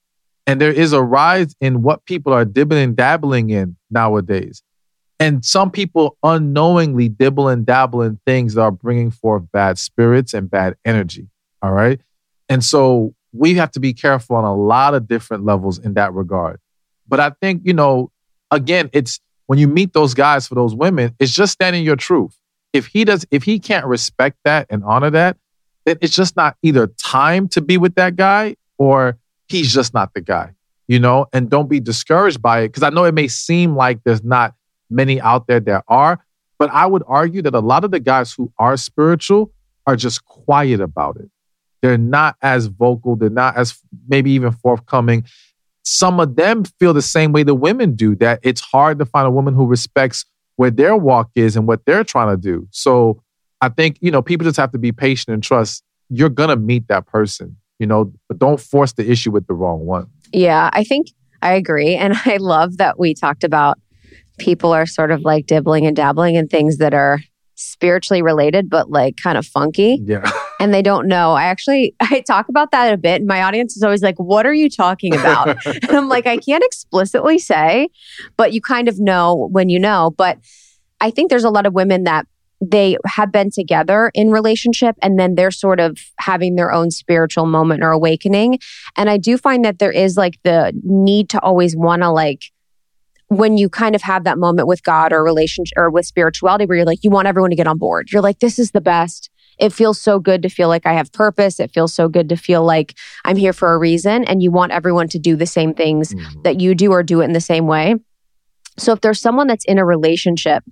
And 0.47 0.61
there 0.61 0.73
is 0.73 0.93
a 0.93 1.03
rise 1.03 1.55
in 1.61 1.83
what 1.83 2.05
people 2.05 2.33
are 2.33 2.45
dibbling 2.45 2.85
and 2.85 2.97
dabbling 2.97 3.51
in 3.51 3.77
nowadays. 3.91 4.63
And 5.19 5.45
some 5.45 5.71
people 5.71 6.19
unknowingly 6.23 7.09
dibble 7.09 7.49
and 7.49 7.65
dabble 7.65 8.03
in 8.03 8.21
things 8.27 8.55
that 8.55 8.63
are 8.63 8.71
bringing 8.71 9.11
forth 9.11 9.45
bad 9.53 9.79
spirits 9.79 10.35
and 10.35 10.51
bad 10.51 10.77
energy. 10.85 11.29
All 11.63 11.73
right. 11.73 12.01
And 12.49 12.63
so 12.63 13.15
we 13.33 13.55
have 13.55 13.71
to 13.73 13.81
be 13.81 13.95
careful 13.95 14.37
on 14.37 14.45
a 14.45 14.55
lot 14.55 14.95
of 14.95 15.09
different 15.09 15.45
levels 15.45 15.79
in 15.79 15.95
that 15.95 16.13
regard. 16.13 16.61
But 17.09 17.21
I 17.21 17.31
think, 17.41 17.63
you 17.65 17.73
know, 17.73 18.11
again, 18.51 18.91
it's 18.93 19.21
when 19.47 19.59
you 19.59 19.69
meet 19.69 19.93
those 19.93 20.15
guys 20.15 20.47
for 20.47 20.55
those 20.55 20.75
women, 20.75 21.15
it's 21.19 21.33
just 21.33 21.53
standing 21.53 21.85
your 21.85 21.97
truth. 21.97 22.37
If 22.73 22.87
he 22.87 23.05
does, 23.05 23.25
if 23.31 23.45
he 23.45 23.59
can't 23.59 23.87
respect 23.87 24.39
that 24.45 24.67
and 24.69 24.83
honor 24.85 25.11
that, 25.11 25.37
then 25.85 25.97
it's 26.01 26.15
just 26.15 26.37
not 26.37 26.57
either 26.63 26.87
time 26.87 27.49
to 27.49 27.61
be 27.61 27.77
with 27.77 27.95
that 27.97 28.17
guy 28.17 28.57
or 28.79 29.19
he's 29.49 29.73
just 29.73 29.95
not 29.95 30.15
the 30.15 30.21
guy, 30.21 30.53
you 30.89 30.99
know, 30.99 31.27
and 31.33 31.51
don't 31.51 31.69
be 31.69 31.81
discouraged 31.81 32.41
by 32.41 32.61
it. 32.61 32.73
Cause 32.73 32.83
I 32.83 32.91
know 32.91 33.05
it 33.05 33.15
may 33.15 33.29
seem 33.29 33.77
like 33.77 34.03
there's 34.05 34.25
not 34.25 34.55
many 34.91 35.21
out 35.21 35.47
there 35.47 35.61
that 35.61 35.85
are, 35.89 36.25
but 36.59 36.71
I 36.71 36.87
would 36.87 37.03
argue 37.07 37.43
that 37.43 37.55
a 37.55 37.61
lot 37.61 37.85
of 37.85 37.91
the 37.91 38.01
guys 38.01 38.33
who 38.33 38.53
are 38.59 38.77
spiritual 38.77 39.53
are 39.87 39.97
just 39.97 40.25
quiet 40.25 40.81
about 40.81 41.17
it. 41.17 41.31
They're 41.83 41.99
not 41.99 42.37
as 42.41 42.67
vocal, 42.67 43.17
they're 43.17 43.29
not 43.29 43.57
as 43.57 43.79
maybe 44.09 44.31
even 44.33 44.53
forthcoming. 44.53 45.25
Some 45.83 46.19
of 46.19 46.37
them 46.37 46.65
feel 46.65 46.95
the 46.95 47.03
same 47.03 47.33
way 47.33 47.43
the 47.43 47.55
women 47.55 47.95
do, 47.95 48.17
that 48.17 48.41
it's 48.43 48.63
hard 48.63 48.99
to 49.01 49.05
find 49.05 49.27
a 49.27 49.31
woman 49.31 49.55
who 49.55 49.67
respects 49.67 50.25
where 50.57 50.71
their 50.71 50.97
walk 50.97 51.31
is 51.35 51.57
and 51.57 51.67
what 51.67 51.85
they're 51.85 52.05
trying 52.05 52.35
to 52.35 52.41
do. 52.41 52.67
So 52.71 53.23
I 53.61 53.69
think, 53.69 53.99
you 54.01 54.11
know, 54.11 54.23
people 54.23 54.45
just 54.47 54.57
have 54.57 54.73
to 54.73 54.79
be 54.79 54.93
patient 54.93 55.35
and 55.35 55.43
trust 55.43 55.85
you're 56.09 56.29
going 56.29 56.51
to 56.51 56.57
meet 56.57 56.89
that 56.89 57.07
person 57.07 57.57
you 57.79 57.87
know, 57.87 58.13
but 58.29 58.39
don't 58.39 58.61
force 58.61 58.93
the 58.93 59.11
issue 59.11 59.31
with 59.31 59.47
the 59.47 59.55
wrong 59.55 59.87
one. 59.87 60.07
Yeah, 60.33 60.71
I 60.73 60.85
think 60.85 61.09
I 61.43 61.55
agree. 61.55 61.95
And 61.95 62.15
I 62.25 62.39
love 62.39 62.79
that 62.79 62.99
we 62.99 63.15
talked 63.15 63.45
about 63.45 63.79
people 64.39 64.73
are 64.73 64.87
sort 64.87 65.11
of 65.11 65.23
like 65.23 65.47
dibbling 65.47 65.87
and 65.87 65.95
dabbling 65.95 66.35
in 66.35 66.49
things 66.49 66.79
that 66.79 66.93
are 66.93 67.21
spiritually 67.57 68.21
related, 68.21 68.69
but 68.69 68.91
like 68.91 69.17
kind 69.23 69.39
of 69.39 69.47
funky. 69.47 70.01
Yeah. 70.03 70.31
And 70.61 70.73
they 70.73 70.83
don't 70.83 71.09
know. 71.09 71.33
I 71.33 71.45
actually 71.45 71.95
I 72.01 72.21
talk 72.21 72.49
about 72.49 72.71
that 72.71 72.95
a 72.95 72.97
bit. 72.97 73.17
And 73.17 73.27
my 73.27 73.43
audience 73.43 73.77
is 73.77 73.83
always 73.83 74.03
like, 74.03 74.17
what 74.19 74.47
are 74.47 74.55
you 74.55 74.71
talking 74.71 75.13
about? 75.13 75.59
and 75.67 75.91
I'm 75.91 76.09
like, 76.09 76.27
I 76.27 76.39
can't 76.39 76.65
explicitly 76.65 77.39
say, 77.39 77.89
but 78.37 78.53
you 78.55 78.63
kind 78.63 78.89
of 78.89 78.99
know 78.99 79.49
when 79.51 79.69
you 79.69 79.79
know. 79.79 80.15
But 80.17 80.39
I 81.01 81.11
think 81.11 81.29
there's 81.29 81.45
a 81.45 81.51
lot 81.51 81.67
of 81.67 81.75
women 81.75 82.05
that 82.05 82.27
they 82.71 82.97
have 83.07 83.33
been 83.33 83.51
together 83.51 84.11
in 84.15 84.31
relationship 84.31 84.97
and 85.03 85.19
then 85.19 85.35
they're 85.35 85.51
sort 85.51 85.81
of 85.81 85.99
having 86.19 86.57
their 86.57 86.73
own 86.73 86.91
spiritual 86.91 87.47
moment 87.47 87.83
or 87.83 87.91
awakening. 87.91 88.59
And 88.97 89.11
I 89.11 89.19
do 89.19 89.37
find 89.37 89.65
that 89.65 89.79
there 89.79 89.93
is 89.93 90.17
like 90.17 90.39
the 90.45 90.73
need 90.83 91.29
to 91.31 91.41
always 91.41 91.77
want 91.77 92.03
to 92.03 92.11
like 92.11 92.45
when 93.29 93.57
you 93.57 93.69
kind 93.69 93.95
of 93.95 94.03
have 94.03 94.25
that 94.25 94.39
moment 94.39 94.69
with 94.69 94.83
God 94.83 95.13
or 95.13 95.25
relationship 95.25 95.77
or 95.77 95.91
with 95.91 96.07
spirituality 96.07 96.67
where 96.67 96.77
you're 96.77 96.87
like, 96.87 97.03
you 97.03 97.11
want 97.11 97.27
everyone 97.27 97.51
to 97.51 97.57
get 97.57 97.67
on 97.67 97.79
board. 97.79 98.11
You're 98.13 98.23
like, 98.23 98.39
this 98.39 98.59
is 98.59 98.71
the 98.71 98.81
best. 98.81 99.31
It 99.59 99.73
feels 99.73 100.01
so 100.01 100.19
good 100.19 100.43
to 100.43 100.49
feel 100.49 100.69
like 100.69 100.85
I 100.85 100.93
have 100.93 101.13
purpose. 101.13 101.61
It 101.61 101.73
feels 101.73 101.95
so 101.95 102.09
good 102.09 102.29
to 102.29 102.37
feel 102.37 102.65
like 102.65 102.95
I'm 103.25 103.37
here 103.37 103.53
for 103.53 103.73
a 103.73 103.79
reason. 103.79 104.25
And 104.25 104.43
you 104.43 104.51
want 104.51 104.73
everyone 104.73 105.09
to 105.09 105.19
do 105.19 105.37
the 105.37 105.47
same 105.47 105.75
things 105.75 106.13
mm-hmm. 106.13 106.43
that 106.43 106.61
you 106.61 106.75
do 106.75 106.93
or 106.93 107.03
do 107.03 107.21
it 107.21 107.25
in 107.25 107.33
the 107.33 107.41
same 107.41 107.67
way. 107.67 107.97
So 108.79 108.93
if 108.93 109.01
there's 109.01 109.21
someone 109.21 109.47
that's 109.47 109.65
in 109.65 109.79
a 109.79 109.85
relationship 109.85 110.65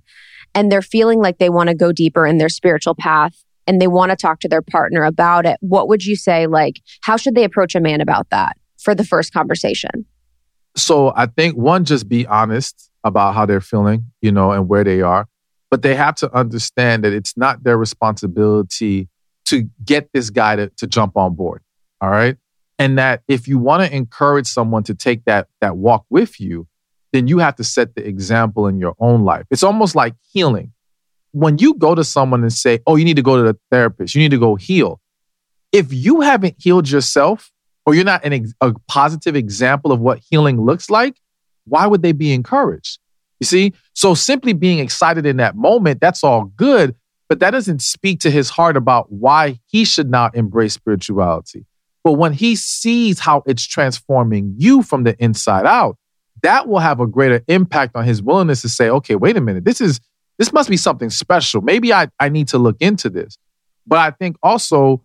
and 0.55 0.71
they're 0.71 0.81
feeling 0.81 1.19
like 1.19 1.37
they 1.37 1.49
want 1.49 1.69
to 1.69 1.75
go 1.75 1.91
deeper 1.91 2.25
in 2.25 2.37
their 2.37 2.49
spiritual 2.49 2.95
path 2.95 3.43
and 3.65 3.81
they 3.81 3.87
want 3.87 4.11
to 4.11 4.15
talk 4.15 4.39
to 4.41 4.47
their 4.47 4.61
partner 4.61 5.03
about 5.03 5.45
it, 5.45 5.57
what 5.61 5.87
would 5.87 6.05
you 6.05 6.15
say? 6.15 6.47
Like, 6.47 6.81
how 7.01 7.17
should 7.17 7.35
they 7.35 7.43
approach 7.43 7.75
a 7.75 7.79
man 7.79 8.01
about 8.01 8.29
that 8.29 8.57
for 8.79 8.93
the 8.93 9.03
first 9.03 9.33
conversation? 9.33 10.05
So 10.75 11.13
I 11.15 11.27
think 11.27 11.55
one, 11.55 11.85
just 11.85 12.09
be 12.09 12.25
honest 12.27 12.89
about 13.03 13.35
how 13.35 13.45
they're 13.45 13.61
feeling, 13.61 14.11
you 14.21 14.31
know, 14.31 14.51
and 14.51 14.67
where 14.67 14.83
they 14.83 15.01
are. 15.01 15.27
But 15.69 15.81
they 15.81 15.95
have 15.95 16.15
to 16.15 16.33
understand 16.35 17.03
that 17.03 17.13
it's 17.13 17.35
not 17.35 17.63
their 17.63 17.77
responsibility 17.77 19.09
to 19.45 19.69
get 19.83 20.09
this 20.13 20.29
guy 20.29 20.55
to, 20.55 20.69
to 20.77 20.87
jump 20.87 21.17
on 21.17 21.35
board. 21.35 21.61
All 22.01 22.09
right. 22.09 22.37
And 22.79 22.97
that 22.97 23.21
if 23.27 23.47
you 23.47 23.59
want 23.59 23.83
to 23.83 23.95
encourage 23.95 24.47
someone 24.47 24.83
to 24.83 24.95
take 24.95 25.25
that 25.25 25.47
that 25.61 25.77
walk 25.77 26.05
with 26.09 26.39
you, 26.39 26.67
then 27.13 27.27
you 27.27 27.37
have 27.37 27.55
to 27.55 27.63
set 27.63 27.95
the 27.95 28.05
example 28.05 28.67
in 28.67 28.79
your 28.79 28.95
own 28.99 29.23
life. 29.23 29.45
It's 29.49 29.63
almost 29.63 29.95
like 29.95 30.15
healing. 30.31 30.73
When 31.31 31.57
you 31.59 31.75
go 31.75 31.95
to 31.95 32.03
someone 32.03 32.41
and 32.41 32.51
say, 32.51 32.79
Oh, 32.85 32.95
you 32.97 33.05
need 33.05 33.15
to 33.15 33.21
go 33.21 33.37
to 33.37 33.43
the 33.43 33.57
therapist, 33.71 34.13
you 34.13 34.21
need 34.21 34.31
to 34.31 34.39
go 34.39 34.55
heal. 34.55 34.99
If 35.71 35.93
you 35.93 36.21
haven't 36.21 36.55
healed 36.59 36.89
yourself, 36.89 37.51
or 37.85 37.95
you're 37.95 38.03
not 38.03 38.25
ex- 38.25 38.53
a 38.61 38.73
positive 38.87 39.35
example 39.35 39.91
of 39.91 39.99
what 39.99 40.19
healing 40.19 40.61
looks 40.61 40.89
like, 40.89 41.15
why 41.65 41.87
would 41.87 42.01
they 42.01 42.11
be 42.11 42.33
encouraged? 42.33 42.99
You 43.39 43.45
see? 43.45 43.73
So 43.93 44.13
simply 44.13 44.53
being 44.53 44.79
excited 44.79 45.25
in 45.25 45.37
that 45.37 45.55
moment, 45.55 46.01
that's 46.01 46.23
all 46.23 46.45
good, 46.45 46.95
but 47.29 47.39
that 47.39 47.51
doesn't 47.51 47.81
speak 47.81 48.19
to 48.21 48.31
his 48.31 48.49
heart 48.49 48.77
about 48.77 49.11
why 49.11 49.59
he 49.65 49.85
should 49.85 50.09
not 50.09 50.35
embrace 50.35 50.73
spirituality. 50.73 51.65
But 52.03 52.13
when 52.13 52.33
he 52.33 52.55
sees 52.55 53.19
how 53.19 53.43
it's 53.45 53.65
transforming 53.65 54.55
you 54.57 54.81
from 54.81 55.03
the 55.03 55.15
inside 55.23 55.65
out, 55.65 55.97
that 56.43 56.67
will 56.67 56.79
have 56.79 56.99
a 56.99 57.07
greater 57.07 57.41
impact 57.47 57.95
on 57.95 58.05
his 58.05 58.21
willingness 58.21 58.61
to 58.61 58.69
say, 58.69 58.89
okay, 58.89 59.15
wait 59.15 59.35
a 59.35 59.41
minute, 59.41 59.65
this 59.65 59.81
is 59.81 59.99
this 60.37 60.51
must 60.51 60.69
be 60.69 60.77
something 60.77 61.09
special. 61.09 61.61
Maybe 61.61 61.93
I, 61.93 62.07
I 62.19 62.29
need 62.29 62.47
to 62.49 62.57
look 62.57 62.75
into 62.79 63.09
this. 63.09 63.37
But 63.85 63.99
I 63.99 64.11
think 64.11 64.37
also 64.43 65.03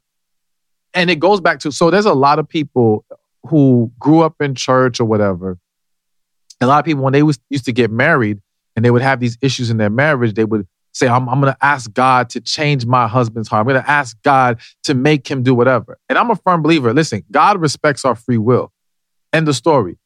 and 0.95 1.11
it 1.11 1.17
goes 1.17 1.41
back 1.41 1.61
to 1.61 1.73
so 1.73 1.91
there's 1.91 2.07
a 2.07 2.15
lot 2.15 2.39
of 2.39 2.49
people 2.49 3.05
who 3.47 3.91
grew 3.99 4.21
up 4.21 4.41
in 4.41 4.55
church 4.55 5.01
or 5.01 5.05
whatever. 5.05 5.59
A 6.61 6.67
lot 6.67 6.81
of 6.81 6.85
people 6.85 7.03
when 7.03 7.13
they 7.13 7.23
was 7.23 7.39
used 7.51 7.65
to 7.67 7.73
get 7.73 7.91
married 7.91 8.41
and 8.77 8.85
they 8.85 8.91
would 8.91 9.03
have 9.03 9.21
these 9.21 9.39
issues 9.41 9.71
in 9.71 9.77
their 9.77 9.91
marriage, 9.91 10.35
they 10.35 10.45
would 10.45 10.67
say, 10.93 11.07
I'm, 11.07 11.29
I'm 11.29 11.41
going 11.41 11.53
to 11.53 11.65
ask 11.65 11.93
God 11.93 12.31
to 12.31 12.41
change 12.41 12.85
my 12.85 13.07
husband's 13.07 13.49
heart. 13.49 13.61
I'm 13.61 13.73
going 13.73 13.83
to 13.83 13.91
ask 13.91 14.21
God 14.23 14.61
to 14.85 14.95
make 14.95 15.29
him 15.29 15.43
do 15.43 15.55
whatever. 15.55 15.99
And 16.09 16.19
I'm 16.19 16.31
a 16.31 16.37
firm 16.37 16.63
believer. 16.63 16.93
Listen, 16.93 17.25
God 17.31 17.61
respects 17.61 18.05
our 18.05 18.15
free 18.15 18.39
will. 18.39 18.73
End 19.33 19.47
the 19.47 19.55
story. 19.55 19.99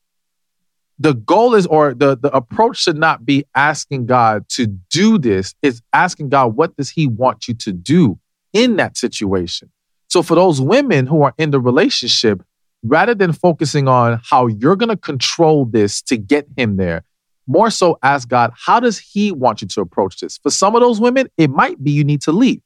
The 0.99 1.15
goal 1.15 1.55
is, 1.55 1.67
or 1.67 1.95
the, 1.95 2.17
the 2.17 2.35
approach 2.35 2.79
should 2.79 2.97
not 2.97 3.25
be 3.25 3.45
asking 3.55 4.07
God 4.07 4.49
to 4.51 4.67
do 4.67 5.19
this. 5.19 5.55
It's 5.63 5.81
asking 5.93 6.29
God, 6.29 6.57
what 6.57 6.77
does 6.77 6.91
he 6.91 7.07
want 7.07 7.49
you 7.49 7.55
to 7.55 7.73
do 7.73 8.19
in 8.53 8.77
that 8.77 8.97
situation? 8.97 9.71
So 10.09 10.23
for 10.23 10.35
those 10.35 10.61
women 10.61 11.07
who 11.07 11.23
are 11.23 11.35
in 11.39 11.51
the 11.51 11.61
relationship, 11.61 12.43
rather 12.85 13.15
than 13.15 13.33
focusing 13.33 13.89
on 13.89 14.21
how 14.23 14.47
you're 14.47 14.77
going 14.77 14.91
to 14.91 14.97
control 14.97 15.65
this 15.65 16.03
to 16.03 16.17
get 16.17 16.47
him 16.57 16.77
there, 16.77 17.05
more 17.47 17.71
so 17.71 17.99
ask 18.03 18.29
God, 18.29 18.53
how 18.55 18.79
does 18.79 18.99
he 18.99 19.33
want 19.33 19.63
you 19.63 19.69
to 19.69 19.81
approach 19.81 20.21
this? 20.21 20.39
For 20.39 20.51
some 20.51 20.75
of 20.75 20.81
those 20.81 21.01
women, 21.01 21.29
it 21.37 21.51
might 21.51 21.83
be 21.83 21.91
you 21.91 22.05
need 22.05 22.21
to 22.23 22.33
leave 22.33 22.61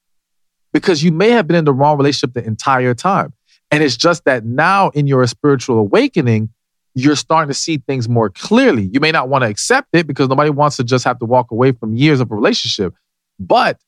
because 0.73 1.03
you 1.03 1.13
may 1.13 1.31
have 1.31 1.47
been 1.47 1.57
in 1.57 1.65
the 1.65 1.73
wrong 1.73 1.97
relationship 1.97 2.35
the 2.35 2.45
entire 2.45 2.95
time. 2.95 3.33
And 3.71 3.83
it's 3.83 3.97
just 3.97 4.25
that 4.25 4.45
now 4.45 4.91
in 4.91 5.07
your 5.07 5.27
spiritual 5.27 5.79
awakening, 5.79 6.51
you're 6.97 7.15
starting 7.15 7.49
to 7.49 7.55
see 7.55 7.77
things 7.77 8.09
more 8.09 8.31
clearly. 8.31 8.89
You 8.91 9.01
may 9.01 9.13
not 9.13 9.29
want 9.29 9.43
to 9.43 9.49
accept 9.49 9.89
it 9.93 10.07
because 10.07 10.31
nobody 10.31 10.49
wants 10.49 10.77
to 10.79 10.85
just 10.85 11.05
have 11.05 11.19
to 11.19 11.27
walk 11.27 11.51
away 11.51 11.73
from 11.73 11.95
years 11.95 12.21
of 12.21 12.33
a 12.33 12.35
relationship, 12.35 12.95
but 13.39 13.79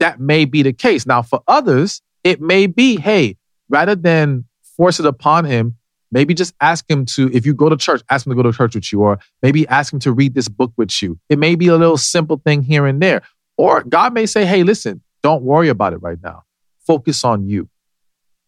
that 0.00 0.18
may 0.18 0.46
be 0.46 0.62
the 0.62 0.72
case. 0.72 1.06
Now, 1.06 1.20
for 1.20 1.42
others, 1.46 2.00
it 2.24 2.40
may 2.40 2.66
be, 2.66 2.96
hey, 2.96 3.36
rather 3.68 3.94
than 3.94 4.46
force 4.78 4.98
it 4.98 5.04
upon 5.04 5.44
him, 5.44 5.76
maybe 6.10 6.32
just 6.32 6.54
ask 6.58 6.90
him 6.90 7.04
to, 7.04 7.30
if 7.34 7.44
you 7.44 7.52
go 7.52 7.68
to 7.68 7.76
church, 7.76 8.00
ask 8.08 8.26
him 8.26 8.30
to 8.30 8.36
go 8.36 8.42
to 8.42 8.56
church 8.56 8.74
with 8.74 8.90
you, 8.90 9.02
or 9.02 9.18
maybe 9.42 9.68
ask 9.68 9.92
him 9.92 9.98
to 10.00 10.12
read 10.12 10.32
this 10.32 10.48
book 10.48 10.72
with 10.78 11.02
you. 11.02 11.18
It 11.28 11.38
may 11.38 11.56
be 11.56 11.66
a 11.66 11.76
little 11.76 11.98
simple 11.98 12.40
thing 12.42 12.62
here 12.62 12.86
and 12.86 13.00
there. 13.00 13.20
Or 13.58 13.82
God 13.82 14.14
may 14.14 14.24
say, 14.24 14.46
hey, 14.46 14.62
listen, 14.62 15.02
don't 15.22 15.42
worry 15.42 15.68
about 15.68 15.92
it 15.92 15.98
right 15.98 16.18
now. 16.22 16.44
Focus 16.86 17.24
on 17.24 17.46
you. 17.46 17.68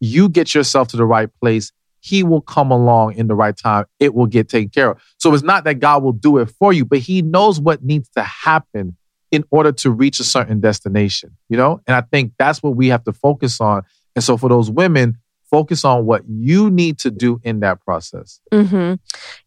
You 0.00 0.30
get 0.30 0.54
yourself 0.54 0.88
to 0.88 0.96
the 0.96 1.04
right 1.04 1.28
place. 1.38 1.70
He 2.06 2.22
will 2.22 2.40
come 2.40 2.70
along 2.70 3.14
in 3.14 3.26
the 3.26 3.34
right 3.34 3.56
time. 3.56 3.86
It 3.98 4.14
will 4.14 4.26
get 4.26 4.48
taken 4.48 4.70
care 4.70 4.92
of. 4.92 5.02
So 5.18 5.34
it's 5.34 5.42
not 5.42 5.64
that 5.64 5.80
God 5.80 6.04
will 6.04 6.12
do 6.12 6.38
it 6.38 6.46
for 6.46 6.72
you, 6.72 6.84
but 6.84 7.00
He 7.00 7.20
knows 7.20 7.58
what 7.58 7.82
needs 7.82 8.08
to 8.10 8.22
happen 8.22 8.96
in 9.32 9.42
order 9.50 9.72
to 9.72 9.90
reach 9.90 10.20
a 10.20 10.24
certain 10.24 10.60
destination, 10.60 11.36
you 11.48 11.56
know? 11.56 11.80
And 11.88 11.96
I 11.96 12.02
think 12.02 12.32
that's 12.38 12.62
what 12.62 12.76
we 12.76 12.86
have 12.88 13.02
to 13.04 13.12
focus 13.12 13.60
on. 13.60 13.82
And 14.14 14.22
so 14.22 14.36
for 14.36 14.48
those 14.48 14.70
women, 14.70 15.18
focus 15.50 15.84
on 15.84 16.06
what 16.06 16.22
you 16.28 16.70
need 16.70 16.98
to 17.00 17.10
do 17.10 17.40
in 17.42 17.58
that 17.60 17.80
process. 17.80 18.40
Mm-hmm. 18.52 18.94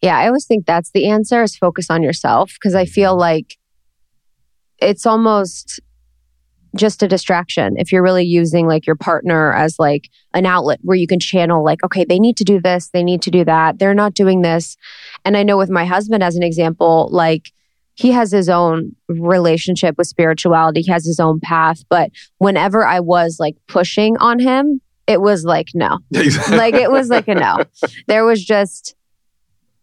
Yeah, 0.01 0.17
I 0.17 0.27
always 0.27 0.45
think 0.45 0.65
that's 0.65 0.91
the 0.91 1.07
answer 1.07 1.43
is 1.43 1.55
focus 1.55 1.89
on 1.89 2.03
yourself 2.03 2.51
because 2.53 2.75
I 2.75 2.83
feel 2.83 3.13
mm-hmm. 3.13 3.21
like 3.21 3.57
it's 4.79 5.05
almost 5.05 5.79
just 6.75 7.01
a 7.01 7.07
distraction 7.07 7.75
if 7.77 7.91
you're 7.91 8.03
really 8.03 8.25
using 8.25 8.67
like 8.67 8.85
your 8.85 8.95
partner 8.95 9.53
as 9.53 9.79
like 9.79 10.09
an 10.33 10.45
outlet 10.45 10.79
where 10.83 10.97
you 10.97 11.07
can 11.07 11.19
channel 11.19 11.63
like 11.63 11.83
okay 11.83 12.05
they 12.05 12.19
need 12.19 12.37
to 12.37 12.43
do 12.43 12.59
this 12.59 12.89
they 12.89 13.03
need 13.03 13.21
to 13.21 13.31
do 13.31 13.43
that 13.43 13.79
they're 13.79 13.93
not 13.93 14.13
doing 14.13 14.41
this 14.41 14.77
and 15.25 15.35
i 15.35 15.43
know 15.43 15.57
with 15.57 15.69
my 15.69 15.85
husband 15.85 16.23
as 16.23 16.35
an 16.35 16.43
example 16.43 17.09
like 17.11 17.51
he 17.99 18.11
has 18.13 18.31
his 18.31 18.47
own 18.47 18.95
relationship 19.09 19.97
with 19.97 20.07
spirituality. 20.07 20.83
He 20.83 20.91
has 20.91 21.05
his 21.05 21.19
own 21.19 21.41
path. 21.41 21.83
But 21.89 22.11
whenever 22.37 22.87
I 22.87 23.01
was 23.01 23.41
like 23.41 23.57
pushing 23.67 24.15
on 24.19 24.39
him, 24.39 24.79
it 25.05 25.19
was 25.19 25.43
like, 25.43 25.71
no. 25.73 25.99
like 26.11 26.75
it 26.75 26.89
was 26.89 27.09
like 27.09 27.27
a 27.27 27.35
no. 27.35 27.65
There 28.07 28.23
was 28.23 28.41
just, 28.41 28.95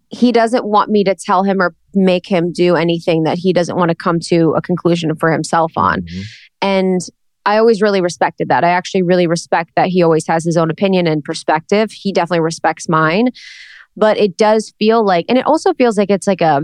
he 0.09 0.33
doesn't 0.33 0.65
want 0.65 0.91
me 0.91 1.05
to 1.05 1.15
tell 1.15 1.43
him 1.43 1.61
or 1.61 1.75
make 1.93 2.27
him 2.27 2.53
do 2.53 2.75
anything 2.75 3.25
that 3.25 3.37
he 3.37 3.53
doesn't 3.53 3.77
want 3.77 3.91
to 3.91 3.95
come 3.95 4.19
to 4.21 4.55
a 4.57 4.63
conclusion 4.63 5.15
for 5.17 5.31
himself 5.31 5.73
on. 5.77 6.01
Mm-hmm. 6.01 6.21
And 6.61 7.01
I 7.45 7.59
always 7.59 7.81
really 7.81 8.01
respected 8.01 8.49
that. 8.49 8.65
I 8.65 8.71
actually 8.71 9.03
really 9.03 9.27
respect 9.27 9.71
that 9.77 9.89
he 9.89 10.03
always 10.03 10.27
has 10.27 10.45
his 10.45 10.57
own 10.57 10.71
opinion 10.71 11.07
and 11.07 11.23
perspective. 11.23 11.93
He 11.93 12.13
definitely 12.13 12.41
respects 12.41 12.89
mine. 12.89 13.31
But 13.97 14.19
it 14.19 14.37
does 14.37 14.75
feel 14.79 15.05
like, 15.05 15.25
and 15.29 15.39
it 15.39 15.47
also 15.47 15.73
feels 15.75 15.97
like 15.97 16.11
it's 16.11 16.27
like 16.27 16.41
a, 16.41 16.63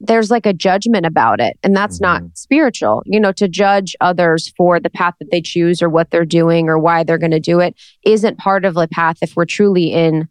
there's 0.00 0.30
like 0.30 0.46
a 0.46 0.52
judgment 0.52 1.06
about 1.06 1.40
it. 1.40 1.58
And 1.62 1.76
that's 1.76 2.00
mm-hmm. 2.00 2.24
not 2.24 2.36
spiritual. 2.38 3.02
You 3.04 3.20
know, 3.20 3.32
to 3.32 3.48
judge 3.48 3.94
others 4.00 4.52
for 4.56 4.80
the 4.80 4.90
path 4.90 5.14
that 5.20 5.30
they 5.30 5.40
choose 5.40 5.82
or 5.82 5.88
what 5.88 6.10
they're 6.10 6.24
doing 6.24 6.68
or 6.68 6.78
why 6.78 7.04
they're 7.04 7.18
going 7.18 7.30
to 7.30 7.40
do 7.40 7.60
it 7.60 7.76
isn't 8.04 8.38
part 8.38 8.64
of 8.64 8.74
the 8.74 8.88
path 8.88 9.18
if 9.22 9.36
we're 9.36 9.44
truly 9.44 9.92
in 9.92 10.28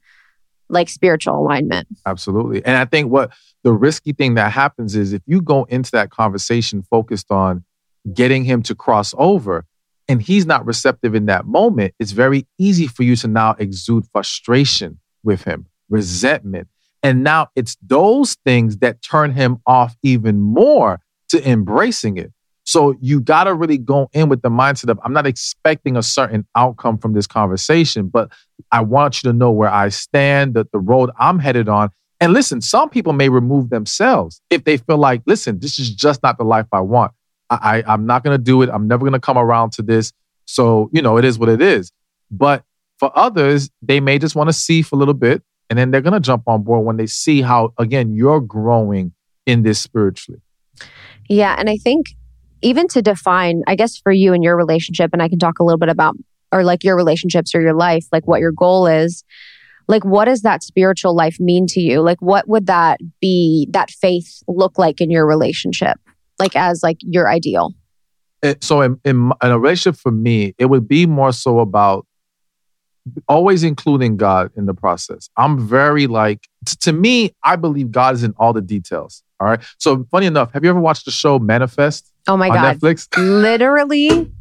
like 0.69 0.89
spiritual 0.89 1.37
alignment. 1.37 1.87
Absolutely. 2.05 2.65
And 2.65 2.77
I 2.77 2.85
think 2.85 3.11
what 3.11 3.31
the 3.63 3.73
risky 3.73 4.11
thing 4.11 4.35
that 4.35 4.51
happens 4.51 4.95
is 4.95 5.13
if 5.13 5.21
you 5.25 5.41
go 5.41 5.63
into 5.65 5.91
that 5.91 6.09
conversation 6.09 6.83
focused 6.83 7.31
on 7.31 7.63
getting 8.11 8.43
him 8.43 8.63
to 8.63 8.75
cross 8.75 9.13
over 9.17 9.65
and 10.07 10.21
he's 10.21 10.45
not 10.45 10.65
receptive 10.65 11.15
in 11.15 11.27
that 11.27 11.45
moment, 11.45 11.93
it's 11.99 12.11
very 12.11 12.45
easy 12.57 12.87
for 12.87 13.03
you 13.03 13.15
to 13.17 13.27
now 13.27 13.55
exude 13.57 14.05
frustration 14.11 14.99
with 15.23 15.43
him, 15.43 15.67
resentment, 15.89 16.67
and 17.01 17.23
now 17.23 17.47
it's 17.55 17.77
those 17.81 18.35
things 18.45 18.77
that 18.77 19.01
turn 19.01 19.31
him 19.31 19.59
off 19.65 19.95
even 20.03 20.39
more 20.39 20.99
to 21.29 21.49
embracing 21.49 22.17
it. 22.17 22.31
So 22.65 22.95
you 23.01 23.19
got 23.19 23.43
to 23.43 23.53
really 23.53 23.77
go 23.77 24.09
in 24.13 24.29
with 24.29 24.41
the 24.41 24.49
mindset 24.49 24.89
of 24.89 24.99
I'm 25.03 25.11
not 25.11 25.27
expecting 25.27 25.97
a 25.97 26.03
certain 26.03 26.45
outcome 26.55 26.97
from 26.97 27.13
this 27.13 27.27
conversation, 27.27 28.07
but 28.07 28.31
I 28.71 28.81
want 28.81 29.21
you 29.21 29.31
to 29.31 29.37
know 29.37 29.51
where 29.51 29.69
I 29.69 29.89
stand, 29.89 30.53
that 30.53 30.71
the 30.71 30.79
road 30.79 31.09
I'm 31.19 31.39
headed 31.39 31.67
on, 31.67 31.89
And 32.23 32.31
listen, 32.31 32.61
some 32.61 32.89
people 32.89 33.11
may 33.11 33.27
remove 33.27 33.69
themselves 33.69 34.39
if 34.49 34.63
they 34.63 34.77
feel 34.77 34.97
like, 34.97 35.21
listen, 35.25 35.59
this 35.59 35.77
is 35.77 35.93
just 35.93 36.23
not 36.23 36.37
the 36.37 36.45
life 36.45 36.67
I 36.71 36.79
want. 36.79 37.11
I, 37.49 37.83
I'm 37.85 38.05
not 38.05 38.23
going 38.23 38.37
to 38.37 38.43
do 38.43 38.61
it. 38.61 38.69
I'm 38.69 38.87
never 38.87 39.01
going 39.01 39.13
to 39.13 39.19
come 39.19 39.37
around 39.37 39.73
to 39.73 39.81
this. 39.81 40.11
So 40.45 40.89
you 40.91 41.01
know, 41.01 41.17
it 41.17 41.25
is 41.25 41.37
what 41.37 41.49
it 41.49 41.61
is. 41.61 41.91
But 42.31 42.63
for 42.97 43.11
others, 43.17 43.69
they 43.81 43.99
may 43.99 44.19
just 44.19 44.35
want 44.35 44.49
to 44.49 44.53
see 44.53 44.81
for 44.81 44.95
a 44.95 44.99
little 44.99 45.13
bit, 45.13 45.43
and 45.69 45.77
then 45.77 45.91
they're 45.91 46.01
going 46.01 46.13
to 46.13 46.19
jump 46.19 46.43
on 46.47 46.63
board 46.63 46.85
when 46.85 46.97
they 46.97 47.07
see 47.07 47.41
how 47.41 47.73
again 47.77 48.13
you're 48.13 48.41
growing 48.41 49.13
in 49.45 49.63
this 49.63 49.79
spiritually. 49.79 50.41
Yeah, 51.29 51.55
and 51.57 51.69
I 51.69 51.77
think 51.77 52.07
even 52.61 52.87
to 52.89 53.01
define, 53.01 53.63
I 53.67 53.75
guess 53.75 53.97
for 53.97 54.11
you 54.11 54.33
and 54.33 54.43
your 54.43 54.55
relationship, 54.55 55.11
and 55.13 55.21
I 55.21 55.29
can 55.29 55.39
talk 55.39 55.59
a 55.59 55.63
little 55.63 55.79
bit 55.79 55.89
about 55.89 56.15
or 56.53 56.63
like 56.63 56.83
your 56.83 56.95
relationships 56.95 57.53
or 57.55 57.61
your 57.61 57.73
life, 57.73 58.05
like 58.11 58.27
what 58.27 58.39
your 58.39 58.51
goal 58.51 58.87
is. 58.87 59.23
Like, 59.87 60.05
what 60.05 60.25
does 60.25 60.43
that 60.43 60.63
spiritual 60.63 61.13
life 61.13 61.39
mean 61.39 61.67
to 61.67 61.81
you? 61.81 62.01
Like, 62.01 62.21
what 62.21 62.47
would 62.47 62.67
that 62.67 62.99
be, 63.19 63.67
that 63.71 63.89
faith 63.89 64.41
look 64.47 64.77
like 64.77 65.01
in 65.01 65.11
your 65.11 65.25
relationship? 65.25 65.99
Like, 66.39 66.55
as 66.55 66.83
like 66.83 66.97
your 67.01 67.29
ideal? 67.29 67.73
It, 68.41 68.63
so, 68.63 68.81
in, 68.81 68.99
in, 69.05 69.31
in 69.41 69.51
a 69.51 69.59
relationship 69.59 69.99
for 69.99 70.11
me, 70.11 70.53
it 70.57 70.65
would 70.65 70.87
be 70.87 71.05
more 71.05 71.31
so 71.31 71.59
about 71.59 72.05
always 73.27 73.63
including 73.63 74.17
God 74.17 74.51
in 74.55 74.65
the 74.65 74.73
process. 74.73 75.29
I'm 75.37 75.59
very 75.59 76.07
like, 76.07 76.47
t- 76.65 76.75
to 76.81 76.93
me, 76.93 77.33
I 77.43 77.55
believe 77.55 77.91
God 77.91 78.15
is 78.15 78.23
in 78.23 78.33
all 78.37 78.53
the 78.53 78.61
details. 78.61 79.23
All 79.39 79.47
right. 79.47 79.59
So, 79.77 80.05
funny 80.09 80.25
enough, 80.25 80.53
have 80.53 80.63
you 80.63 80.69
ever 80.69 80.79
watched 80.79 81.05
the 81.05 81.11
show 81.11 81.39
Manifest? 81.39 82.11
Oh 82.27 82.37
my 82.37 82.49
on 82.49 82.55
God. 82.55 82.79
Netflix? 82.79 83.07
Literally 83.17 84.31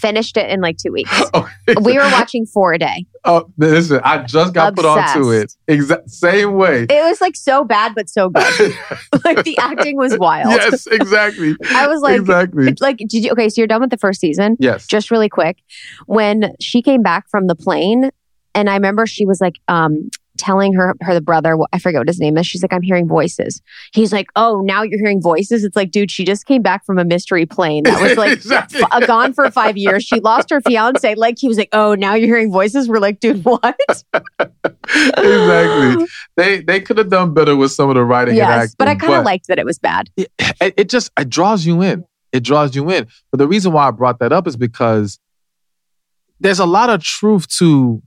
finished 0.00 0.36
it 0.36 0.48
in 0.50 0.60
like 0.60 0.76
two 0.78 0.92
weeks. 0.92 1.10
we 1.82 1.94
were 1.94 2.10
watching 2.10 2.46
four 2.46 2.72
a 2.72 2.78
day. 2.78 3.06
Oh, 3.24 3.50
listen, 3.58 4.00
I 4.02 4.18
just 4.24 4.54
got 4.54 4.74
put 4.74 4.84
onto 4.84 5.30
it. 5.30 5.54
Exact 5.68 6.10
same 6.10 6.54
way. 6.54 6.84
It 6.84 7.04
was 7.04 7.20
like 7.20 7.36
so 7.36 7.64
bad, 7.64 7.94
but 7.94 8.08
so 8.08 8.30
good. 8.30 8.74
like 9.24 9.44
the 9.44 9.56
acting 9.58 9.96
was 9.96 10.16
wild. 10.18 10.50
Yes, 10.50 10.86
exactly. 10.86 11.54
I 11.70 11.86
was 11.86 12.00
like, 12.00 12.20
exactly. 12.20 12.74
Like, 12.80 12.98
did 12.98 13.24
you? 13.24 13.32
Okay, 13.32 13.48
so 13.48 13.60
you're 13.60 13.68
done 13.68 13.80
with 13.80 13.90
the 13.90 13.98
first 13.98 14.20
season. 14.20 14.56
Yes. 14.58 14.86
Just 14.86 15.10
really 15.10 15.28
quick, 15.28 15.58
when 16.06 16.54
she 16.60 16.82
came 16.82 17.02
back 17.02 17.28
from 17.28 17.46
the 17.46 17.54
plane, 17.54 18.10
and 18.54 18.70
I 18.70 18.74
remember 18.74 19.06
she 19.06 19.26
was 19.26 19.40
like, 19.40 19.54
um, 19.68 20.10
telling 20.40 20.72
her 20.72 20.94
her 21.02 21.12
the 21.12 21.20
brother 21.20 21.56
i 21.72 21.78
forget 21.78 22.00
what 22.00 22.08
his 22.08 22.18
name 22.18 22.36
is. 22.38 22.46
She's 22.46 22.62
like 22.62 22.72
i'm 22.72 22.82
hearing 22.82 23.06
voices. 23.06 23.60
He's 23.92 24.12
like 24.12 24.26
oh 24.36 24.62
now 24.64 24.82
you're 24.82 24.98
hearing 24.98 25.20
voices? 25.20 25.64
It's 25.64 25.76
like 25.76 25.90
dude 25.90 26.10
she 26.10 26.24
just 26.24 26.46
came 26.46 26.62
back 26.62 26.84
from 26.84 26.98
a 26.98 27.04
mystery 27.04 27.46
plane 27.46 27.84
that 27.84 28.00
was 28.00 28.16
like 28.16 28.32
exactly. 28.38 28.82
f- 28.90 29.06
gone 29.06 29.32
for 29.32 29.50
five 29.50 29.76
years. 29.76 30.04
She 30.04 30.20
lost 30.20 30.50
her 30.50 30.60
fiance. 30.60 31.14
Like 31.14 31.36
he 31.38 31.48
was 31.48 31.58
like 31.58 31.68
oh 31.72 31.94
now 31.94 32.14
you're 32.14 32.28
hearing 32.28 32.50
voices? 32.50 32.88
We're 32.88 32.98
like 32.98 33.20
dude 33.20 33.44
what? 33.44 33.78
Exactly. 34.92 36.06
They 36.36 36.60
they 36.62 36.80
could 36.80 36.98
have 36.98 37.10
done 37.10 37.34
better 37.34 37.54
with 37.54 37.72
some 37.72 37.88
of 37.88 37.94
the 37.94 38.04
writing 38.04 38.34
yes, 38.34 38.44
and 38.44 38.62
acting 38.62 38.74
but 38.78 38.88
i 38.88 38.94
kind 38.94 39.14
of 39.14 39.24
liked 39.24 39.46
that 39.48 39.58
it 39.58 39.64
was 39.64 39.78
bad. 39.78 40.10
It, 40.16 40.30
it 40.60 40.88
just 40.88 41.10
it 41.18 41.28
draws 41.28 41.64
you 41.64 41.82
in. 41.82 42.04
It 42.32 42.42
draws 42.42 42.74
you 42.74 42.90
in. 42.90 43.06
But 43.30 43.38
the 43.38 43.46
reason 43.46 43.72
why 43.72 43.88
i 43.88 43.90
brought 43.90 44.18
that 44.18 44.32
up 44.32 44.46
is 44.46 44.56
because 44.56 45.18
there's 46.40 46.58
a 46.58 46.66
lot 46.66 46.90
of 46.90 47.02
truth 47.02 47.46
to 47.58 48.02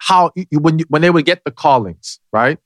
how 0.00 0.32
when 0.50 0.80
you, 0.80 0.84
when 0.88 1.02
they 1.02 1.10
would 1.10 1.24
get 1.24 1.44
the 1.44 1.50
callings, 1.50 2.18
right? 2.32 2.58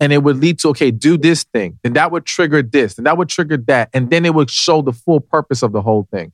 And 0.00 0.12
it 0.12 0.22
would 0.22 0.38
lead 0.38 0.58
to 0.60 0.68
okay, 0.70 0.90
do 0.90 1.16
this 1.16 1.44
thing, 1.44 1.78
and 1.84 1.94
that 1.96 2.10
would 2.10 2.24
trigger 2.24 2.62
this, 2.62 2.98
and 2.98 3.06
that 3.06 3.16
would 3.16 3.28
trigger 3.28 3.56
that, 3.68 3.90
and 3.92 4.10
then 4.10 4.24
it 4.24 4.34
would 4.34 4.50
show 4.50 4.82
the 4.82 4.92
full 4.92 5.20
purpose 5.20 5.62
of 5.62 5.72
the 5.72 5.82
whole 5.82 6.08
thing. 6.10 6.32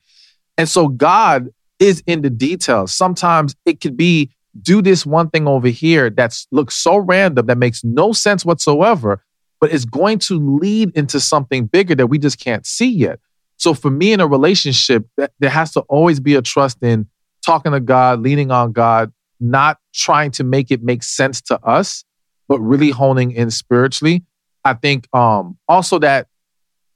And 0.56 0.68
so 0.68 0.88
God 0.88 1.48
is 1.78 2.02
in 2.06 2.22
the 2.22 2.30
details. 2.30 2.94
Sometimes 2.94 3.56
it 3.66 3.80
could 3.80 3.96
be 3.96 4.30
do 4.62 4.80
this 4.80 5.04
one 5.04 5.28
thing 5.30 5.48
over 5.48 5.68
here 5.68 6.08
that 6.10 6.38
looks 6.52 6.76
so 6.76 6.96
random 6.96 7.46
that 7.46 7.58
makes 7.58 7.82
no 7.82 8.12
sense 8.12 8.44
whatsoever, 8.44 9.24
but 9.60 9.72
it's 9.72 9.84
going 9.84 10.18
to 10.20 10.38
lead 10.38 10.92
into 10.96 11.18
something 11.18 11.66
bigger 11.66 11.96
that 11.96 12.06
we 12.06 12.18
just 12.18 12.38
can't 12.38 12.64
see 12.64 12.88
yet. 12.90 13.18
So 13.56 13.74
for 13.74 13.90
me 13.90 14.12
in 14.12 14.20
a 14.20 14.26
relationship, 14.26 15.06
that, 15.16 15.32
there 15.40 15.50
has 15.50 15.72
to 15.72 15.80
always 15.80 16.20
be 16.20 16.36
a 16.36 16.42
trust 16.42 16.78
in 16.82 17.08
talking 17.44 17.72
to 17.72 17.80
God, 17.80 18.20
leaning 18.20 18.50
on 18.50 18.72
God, 18.72 19.12
not 19.40 19.78
trying 19.92 20.30
to 20.32 20.44
make 20.44 20.70
it 20.70 20.82
make 20.82 21.02
sense 21.02 21.40
to 21.42 21.60
us, 21.64 22.04
but 22.48 22.60
really 22.60 22.90
honing 22.90 23.32
in 23.32 23.50
spiritually. 23.50 24.24
I 24.64 24.74
think 24.74 25.08
um, 25.14 25.58
also 25.68 25.98
that 25.98 26.28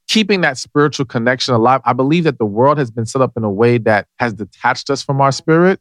keeping 0.08 0.40
that 0.40 0.56
spiritual 0.56 1.06
connection 1.06 1.54
alive. 1.54 1.82
I 1.84 1.92
believe 1.92 2.24
that 2.24 2.38
the 2.38 2.46
world 2.46 2.78
has 2.78 2.90
been 2.90 3.06
set 3.06 3.22
up 3.22 3.32
in 3.36 3.44
a 3.44 3.50
way 3.50 3.78
that 3.78 4.08
has 4.18 4.32
detached 4.32 4.90
us 4.90 5.02
from 5.02 5.20
our 5.20 5.30
spirit. 5.30 5.80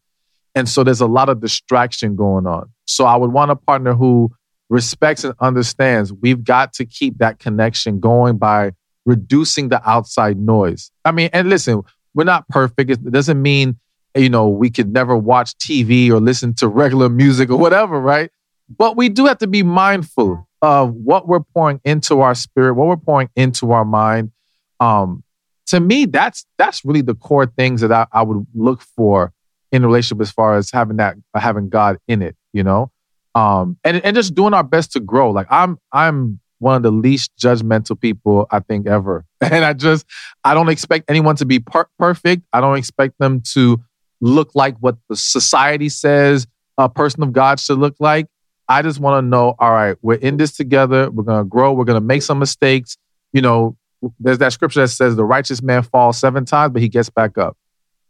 And 0.54 0.68
so 0.68 0.84
there's 0.84 1.02
a 1.02 1.08
lot 1.08 1.30
of 1.30 1.40
distraction 1.40 2.16
going 2.16 2.46
on. 2.46 2.70
So 2.86 3.06
I 3.06 3.16
would 3.16 3.32
want 3.32 3.52
a 3.52 3.56
partner 3.56 3.94
who 3.94 4.32
respects 4.70 5.24
and 5.24 5.34
understands 5.40 6.12
we've 6.12 6.44
got 6.44 6.74
to 6.74 6.86
keep 6.86 7.20
that 7.20 7.40
connection 7.40 8.02
going 8.02 8.38
by 8.38 8.72
reducing 9.06 9.70
the 9.70 9.90
outside 9.90 10.38
noise. 10.38 10.92
I 11.06 11.14
mean, 11.14 11.30
and 11.32 11.50
listen, 11.50 11.84
we're 12.14 12.26
not 12.26 12.48
perfect. 12.50 12.92
It 12.92 13.12
doesn't 13.12 13.42
mean 13.42 13.80
you 14.18 14.30
know, 14.30 14.48
we 14.50 14.70
could 14.70 14.92
never 14.92 15.16
watch 15.16 15.56
TV 15.58 16.10
or 16.10 16.20
listen 16.20 16.54
to 16.56 16.68
regular 16.68 17.10
music 17.10 17.50
or 17.50 17.58
whatever, 17.58 18.00
right? 18.00 18.32
But 18.70 18.98
we 18.98 19.10
do 19.10 19.26
have 19.26 19.38
to 19.40 19.48
be 19.48 19.64
mindful 19.64 20.48
of 20.62 20.94
what 20.94 21.28
we're 21.28 21.40
pouring 21.40 21.80
into 21.86 22.22
our 22.22 22.36
spirit, 22.36 22.74
what 22.74 22.88
we're 22.88 22.98
pouring 22.98 23.30
into 23.36 23.72
our 23.72 23.86
mind. 23.86 24.32
Um, 24.80 25.24
to 25.68 25.80
me, 25.80 26.06
that's 26.06 26.46
that's 26.58 26.84
really 26.84 27.02
the 27.02 27.16
core 27.16 27.46
things 27.46 27.82
that 27.82 27.92
I, 27.92 28.08
I 28.12 28.24
would 28.24 28.46
look 28.54 28.82
for 28.82 29.34
in 29.72 29.84
a 29.84 29.88
relationship 29.88 30.22
as 30.22 30.32
far 30.32 30.58
as 30.58 30.72
having 30.72 30.98
that 30.98 31.16
having 31.36 31.70
God 31.70 31.98
in 32.08 32.22
it, 32.22 32.36
you 32.54 32.64
know? 32.64 32.92
Um, 33.36 33.78
and 33.84 34.04
and 34.04 34.16
just 34.16 34.34
doing 34.34 34.54
our 34.54 34.64
best 34.64 34.94
to 34.94 35.00
grow. 35.00 35.32
Like 35.32 35.48
I'm 35.50 35.78
I'm 35.92 36.40
one 36.60 36.76
of 36.76 36.84
the 36.84 36.92
least 36.92 37.32
judgmental 37.40 38.00
people 38.00 38.48
I 38.52 38.60
think 38.60 38.88
ever. 38.88 39.26
And 39.40 39.64
I 39.64 39.74
just 39.74 40.06
I 40.44 40.54
don't 40.56 40.70
expect 40.70 41.10
anyone 41.10 41.36
to 41.36 41.46
be 41.46 41.60
per- 41.60 41.88
perfect. 42.00 42.44
I 42.52 42.60
don't 42.60 42.78
expect 42.78 43.20
them 43.20 43.42
to 43.54 43.80
look 44.22 44.52
like 44.56 44.76
what 44.80 44.98
the 45.10 45.16
society 45.16 45.90
says 45.90 46.48
a 46.78 46.90
person 46.90 47.24
of 47.24 47.34
God 47.34 47.60
should 47.60 47.80
look 47.80 47.96
like. 48.00 48.28
I 48.70 48.82
just 48.82 49.00
want 49.00 49.24
to 49.24 49.28
know, 49.28 49.56
all 49.60 49.72
right, 49.72 49.98
we're 50.02 50.16
in 50.16 50.38
this 50.38 50.56
together. 50.56 51.10
We're 51.10 51.24
going 51.24 51.44
to 51.44 51.48
grow. 51.48 51.74
We're 51.74 51.86
going 51.86 52.00
to 52.00 52.06
make 52.06 52.22
some 52.22 52.40
mistakes. 52.40 52.98
You 53.34 53.42
know, 53.42 53.78
there's 54.20 54.38
that 54.40 54.54
scripture 54.54 54.82
that 54.82 54.90
says 54.90 55.16
the 55.16 55.26
righteous 55.26 55.62
man 55.62 55.84
falls 55.84 56.18
seven 56.18 56.46
times, 56.46 56.74
but 56.74 56.82
he 56.82 56.90
gets 56.90 57.10
back 57.10 57.38
up. 57.38 57.58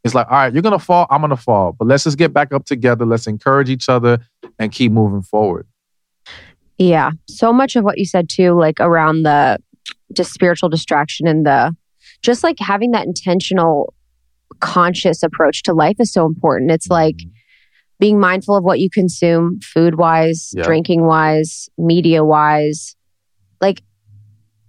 It's 0.04 0.15
like, 0.15 0.28
all 0.28 0.38
right, 0.38 0.54
you're 0.54 0.62
going 0.62 0.78
to 0.78 0.84
fall. 0.84 1.06
I'm 1.10 1.22
going 1.22 1.30
to 1.30 1.38
fall. 1.38 1.74
But 1.74 1.88
let's 1.88 2.06
just 2.06 2.17
get 2.17 2.34
back 2.34 2.54
up 2.54 2.65
together. 2.65 3.06
Let's 3.06 3.28
encourage 3.28 3.70
each 3.70 3.89
other 3.89 4.20
and 4.58 4.72
keep 4.72 4.91
moving 4.91 5.22
forward. 5.22 5.67
Yeah. 6.78 7.12
So 7.28 7.52
much 7.52 7.76
of 7.76 7.84
what 7.84 7.98
you 7.98 8.06
said 8.06 8.30
too, 8.30 8.54
like 8.54 8.80
around 8.80 9.24
the 9.24 9.58
just 10.13 10.34
spiritual 10.34 10.70
distraction 10.70 11.28
and 11.28 11.46
the 11.46 11.76
just 12.22 12.43
like 12.43 12.58
having 12.60 12.91
that 12.91 13.06
intentional 13.06 13.93
conscious 14.60 15.24
approach 15.24 15.64
to 15.64 15.74
life 15.74 15.98
is 16.00 16.12
so 16.12 16.26
important. 16.26 16.72
It's 16.72 16.90
like 16.90 17.18
mm-hmm. 17.18 17.30
being 18.00 18.20
mindful 18.20 18.56
of 18.56 18.64
what 18.64 18.80
you 18.80 18.90
consume 18.90 19.60
food 19.62 19.96
wise, 19.96 20.52
yeah. 20.56 20.64
drinking 20.64 21.06
wise, 21.06 21.70
media 21.78 22.24
wise. 22.24 22.96
Like 23.62 23.82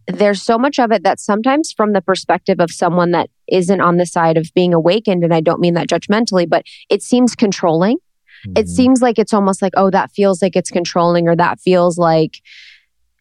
there's 0.07 0.43
so 0.43 0.59
much 0.59 0.79
of 0.79 0.91
it 0.91 1.03
that 1.05 1.21
sometimes 1.21 1.73
from 1.73 1.93
the 1.93 2.01
perspective 2.01 2.61
of 2.61 2.71
someone 2.71 3.11
that 3.11 3.31
isn't 3.47 3.81
on 3.81 3.97
the 3.97 4.07
side 4.07 4.37
of 4.37 4.51
being 4.55 4.73
awakened, 4.73 5.23
and 5.25 5.35
I 5.35 5.41
don't 5.41 5.61
mean 5.61 5.75
that 5.75 5.89
judgmentally, 5.89 6.49
but 6.49 6.65
it 6.89 7.03
seems 7.03 7.35
controlling. 7.35 7.99
Mm-hmm. 8.47 8.53
It 8.57 8.69
seems 8.69 9.03
like 9.03 9.19
it's 9.19 9.35
almost 9.35 9.61
like, 9.63 9.73
oh, 9.77 9.91
that 9.91 10.11
feels 10.13 10.41
like 10.41 10.57
it's 10.57 10.71
controlling, 10.71 11.29
or 11.29 11.37
that 11.37 11.61
feels 11.61 11.99
like 11.99 12.41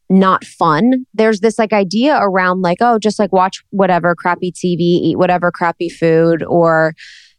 not 0.10 0.46
fun. 0.46 1.06
There's 1.14 1.42
this 1.42 1.60
like 1.60 1.74
idea 1.74 2.18
around 2.20 2.62
like, 2.62 2.78
oh, 2.82 3.00
just 3.00 3.20
like 3.20 3.32
watch 3.34 3.64
whatever 3.72 4.16
crappy 4.16 4.52
TV, 4.52 4.80
eat 4.80 5.18
whatever 5.18 5.52
crappy 5.52 5.90
food, 5.90 6.44
or 6.44 6.94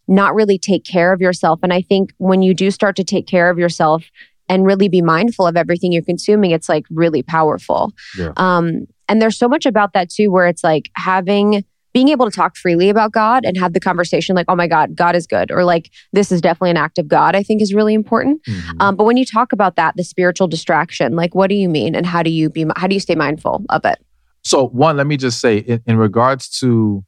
not 0.06 0.34
really 0.34 0.58
take 0.58 0.84
care 0.84 1.12
of 1.12 1.20
yourself. 1.20 1.60
And 1.62 1.72
I 1.72 1.82
think 1.82 2.12
when 2.18 2.42
you 2.42 2.54
do 2.54 2.70
start 2.70 2.96
to 2.96 3.04
take 3.04 3.26
care 3.26 3.50
of 3.50 3.58
yourself 3.58 4.04
and 4.48 4.64
really 4.64 4.88
be 4.88 5.02
mindful 5.02 5.46
of 5.46 5.56
everything 5.56 5.92
you're 5.92 6.02
consuming, 6.02 6.50
it's 6.50 6.68
like 6.68 6.84
really 6.90 7.22
powerful. 7.22 7.92
Yeah. 8.18 8.32
Um, 8.36 8.86
and 9.08 9.20
there's 9.20 9.38
so 9.38 9.48
much 9.48 9.66
about 9.66 9.92
that 9.94 10.10
too, 10.10 10.30
where 10.30 10.46
it's 10.46 10.64
like 10.64 10.90
having 10.94 11.64
being 11.92 12.08
able 12.08 12.30
to 12.30 12.34
talk 12.34 12.56
freely 12.56 12.90
about 12.90 13.12
God 13.12 13.44
and 13.44 13.56
have 13.56 13.72
the 13.72 13.80
conversation 13.80 14.36
like, 14.36 14.46
oh 14.48 14.54
my 14.54 14.66
God, 14.66 14.94
God 14.94 15.16
is 15.16 15.26
good, 15.26 15.50
or 15.50 15.64
like, 15.64 15.90
this 16.12 16.30
is 16.30 16.40
definitely 16.40 16.70
an 16.70 16.76
act 16.76 16.98
of 16.98 17.08
God, 17.08 17.34
I 17.34 17.42
think 17.42 17.62
is 17.62 17.72
really 17.72 17.94
important. 17.94 18.42
Mm-hmm. 18.44 18.80
Um, 18.80 18.96
but 18.96 19.04
when 19.04 19.16
you 19.16 19.24
talk 19.24 19.52
about 19.52 19.76
that, 19.76 19.96
the 19.96 20.04
spiritual 20.04 20.48
distraction, 20.48 21.16
like, 21.16 21.34
what 21.34 21.48
do 21.48 21.54
you 21.54 21.68
mean? 21.68 21.94
And 21.94 22.06
how 22.06 22.22
do 22.22 22.30
you 22.30 22.50
be, 22.50 22.66
how 22.76 22.86
do 22.86 22.94
you 22.94 23.00
stay 23.00 23.14
mindful 23.14 23.64
of 23.70 23.84
it? 23.84 23.98
So, 24.42 24.68
one, 24.68 24.96
let 24.96 25.06
me 25.06 25.16
just 25.16 25.40
say, 25.40 25.58
in, 25.58 25.82
in 25.86 25.96
regards 25.96 26.48
to 26.60 27.04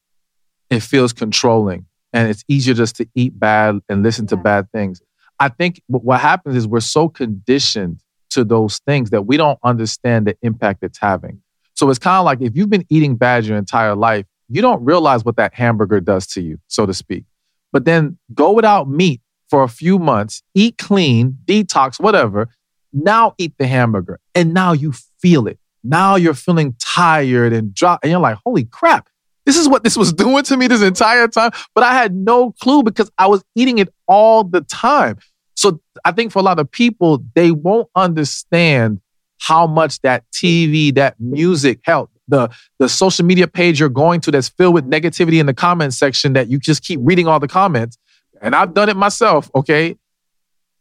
it 0.71 0.81
feels 0.81 1.13
controlling 1.13 1.87
and 2.13 2.29
it's 2.29 2.45
easier 2.49 2.75
just 2.75 2.97
to 2.97 3.07
eat 3.15 3.39
bad 3.39 3.79
and 3.89 4.03
listen 4.03 4.25
yeah. 4.25 4.31
to 4.31 4.37
bad 4.37 4.73
things. 4.73 5.03
I 5.39 5.49
think 5.49 5.81
what 5.87 6.21
happens 6.21 6.57
is 6.57 6.67
we're 6.67 6.81
so 6.81 7.09
conditioned 7.09 8.01
to 8.31 8.45
those 8.45 8.79
things 8.87 9.11
that 9.11 9.23
we 9.23 9.37
don't 9.37 9.59
understand 9.65 10.27
the 10.27 10.37
impact 10.43 10.83
it's 10.83 10.99
having. 10.99 11.41
So 11.75 11.89
it's 11.89 11.99
kind 11.99 12.19
of 12.19 12.25
like 12.25 12.41
if 12.43 12.57
you've 12.57 12.71
been 12.71 12.85
eating 12.91 13.17
bad 13.17 13.45
your 13.47 13.57
entire 13.57 13.95
life, 13.95 14.27
you 14.51 14.61
don't 14.61 14.85
realize 14.85 15.25
what 15.25 15.37
that 15.37 15.55
hamburger 15.55 16.01
does 16.01 16.27
to 16.29 16.43
you, 16.43 16.59
so 16.67 16.85
to 16.85 16.93
speak. 16.93 17.25
But 17.73 17.85
then 17.85 18.19
go 18.35 18.53
without 18.53 18.89
meat 18.89 19.21
for 19.49 19.63
a 19.63 19.69
few 19.69 19.99
months, 19.99 20.43
eat 20.55 20.77
clean, 20.79 21.39
detox, 21.45 22.01
whatever. 22.01 22.49
Now 22.93 23.35
eat 23.39 23.55
the 23.59 23.67
hamburger. 23.67 24.19
And 24.35 24.53
now 24.53 24.73
you 24.73 24.93
feel 25.21 25.47
it. 25.47 25.59
now 25.83 26.17
you're 26.17 26.35
feeling 26.35 26.75
tired 26.79 27.53
and 27.55 27.75
drop, 27.75 28.01
and 28.03 28.11
you're 28.11 28.21
like, 28.21 28.37
holy 28.45 28.65
crap, 28.65 29.09
this 29.47 29.57
is 29.57 29.69
what 29.69 29.83
this 29.83 29.97
was 29.97 30.13
doing 30.25 30.43
to 30.45 30.57
me 30.57 30.67
this 30.67 30.83
entire 30.83 31.29
time. 31.29 31.53
But 31.75 31.85
I 31.85 31.95
had 31.95 32.15
no 32.15 32.53
clue 32.53 32.83
because 32.83 33.11
I 33.19 33.27
was 33.29 33.43
eating 33.55 33.79
it 33.79 33.89
all 34.07 34.45
the 34.45 34.61
time. 34.63 35.19
So 35.55 35.81
I 36.05 36.13
think 36.13 36.33
for 36.33 36.39
a 36.39 36.43
lot 36.43 36.59
of 36.59 36.71
people, 36.71 37.23
they 37.35 37.51
won't 37.51 37.89
understand 37.95 39.01
how 39.39 39.67
much 39.67 40.01
that 40.01 40.25
TV, 40.33 40.95
that 40.95 41.19
music 41.19 41.81
helped. 41.83 42.10
The, 42.31 42.51
the 42.79 42.89
social 42.89 43.25
media 43.25 43.47
page 43.47 43.81
you're 43.81 43.89
going 43.89 44.21
to 44.23 44.31
that's 44.31 44.49
filled 44.49 44.75
with 44.75 44.89
negativity 44.89 45.41
in 45.41 45.47
the 45.47 45.55
comment 45.55 45.95
section 45.95 46.33
that 46.33 46.49
you 46.49 46.59
just 46.59 46.83
keep 46.83 47.01
reading 47.03 47.27
all 47.27 47.41
the 47.41 47.49
comments. 47.49 47.99
And 48.41 48.55
I've 48.55 48.73
done 48.73 48.89
it 48.89 48.97
myself, 48.97 49.51
okay? 49.55 49.97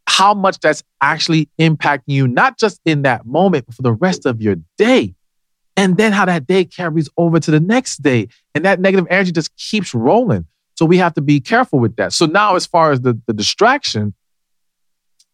How 0.08 0.34
much 0.34 0.60
that's 0.60 0.84
actually 1.02 1.50
impacting 1.60 2.04
you, 2.08 2.28
not 2.28 2.58
just 2.58 2.80
in 2.86 3.02
that 3.04 3.26
moment, 3.26 3.66
but 3.66 3.76
for 3.76 3.82
the 3.82 3.94
rest 3.94 4.26
of 4.26 4.42
your 4.42 4.56
day. 4.78 5.16
And 5.76 5.98
then 5.98 6.12
how 6.12 6.26
that 6.26 6.46
day 6.46 6.66
carries 6.66 7.10
over 7.18 7.40
to 7.40 7.52
the 7.52 7.60
next 7.60 8.02
day. 8.02 8.28
And 8.54 8.66
that 8.66 8.80
negative 8.80 9.08
energy 9.10 9.32
just 9.32 9.56
keeps 9.56 9.94
rolling. 9.94 10.46
So 10.76 10.86
we 10.86 10.98
have 10.98 11.14
to 11.16 11.22
be 11.22 11.40
careful 11.40 11.80
with 11.80 11.96
that. 11.98 12.14
So 12.14 12.26
now, 12.26 12.56
as 12.56 12.66
far 12.66 12.92
as 12.92 13.02
the, 13.02 13.20
the 13.28 13.34
distraction, 13.34 14.14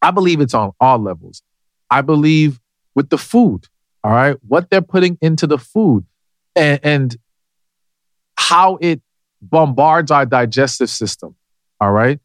I 0.02 0.10
believe 0.10 0.40
it's 0.40 0.54
on 0.54 0.72
all 0.80 0.98
levels. 0.98 1.42
I 1.90 2.00
believe 2.02 2.60
with 2.94 3.10
the 3.10 3.18
food, 3.18 3.66
all 4.04 4.12
right, 4.12 4.36
what 4.46 4.70
they're 4.70 4.82
putting 4.82 5.18
into 5.20 5.46
the 5.46 5.58
food 5.58 6.04
and, 6.54 6.80
and 6.82 7.16
how 8.36 8.78
it 8.80 9.00
bombards 9.42 10.10
our 10.10 10.26
digestive 10.26 10.90
system, 10.90 11.34
all 11.80 11.92
right, 11.92 12.20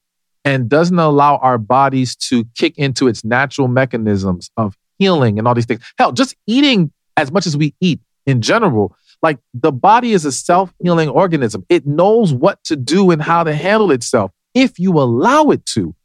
and 0.45 0.69
doesn't 0.69 0.99
allow 0.99 1.37
our 1.37 1.57
bodies 1.57 2.15
to 2.15 2.45
kick 2.55 2.77
into 2.77 3.07
its 3.07 3.23
natural 3.23 3.67
mechanisms 3.67 4.51
of 4.57 4.77
healing 4.99 5.39
and 5.39 5.47
all 5.47 5.55
these 5.55 5.65
things. 5.65 5.81
Hell, 5.97 6.11
just 6.11 6.35
eating 6.47 6.91
as 7.17 7.31
much 7.31 7.45
as 7.45 7.57
we 7.57 7.73
eat 7.79 7.99
in 8.25 8.41
general, 8.41 8.95
like 9.21 9.39
the 9.53 9.71
body 9.71 10.13
is 10.13 10.25
a 10.25 10.31
self 10.31 10.73
healing 10.81 11.09
organism. 11.09 11.65
It 11.69 11.85
knows 11.85 12.33
what 12.33 12.63
to 12.65 12.75
do 12.75 13.11
and 13.11 13.21
how 13.21 13.43
to 13.43 13.53
handle 13.53 13.91
itself 13.91 14.31
if 14.53 14.79
you 14.79 14.99
allow 14.99 15.49
it 15.49 15.65
to 15.67 15.95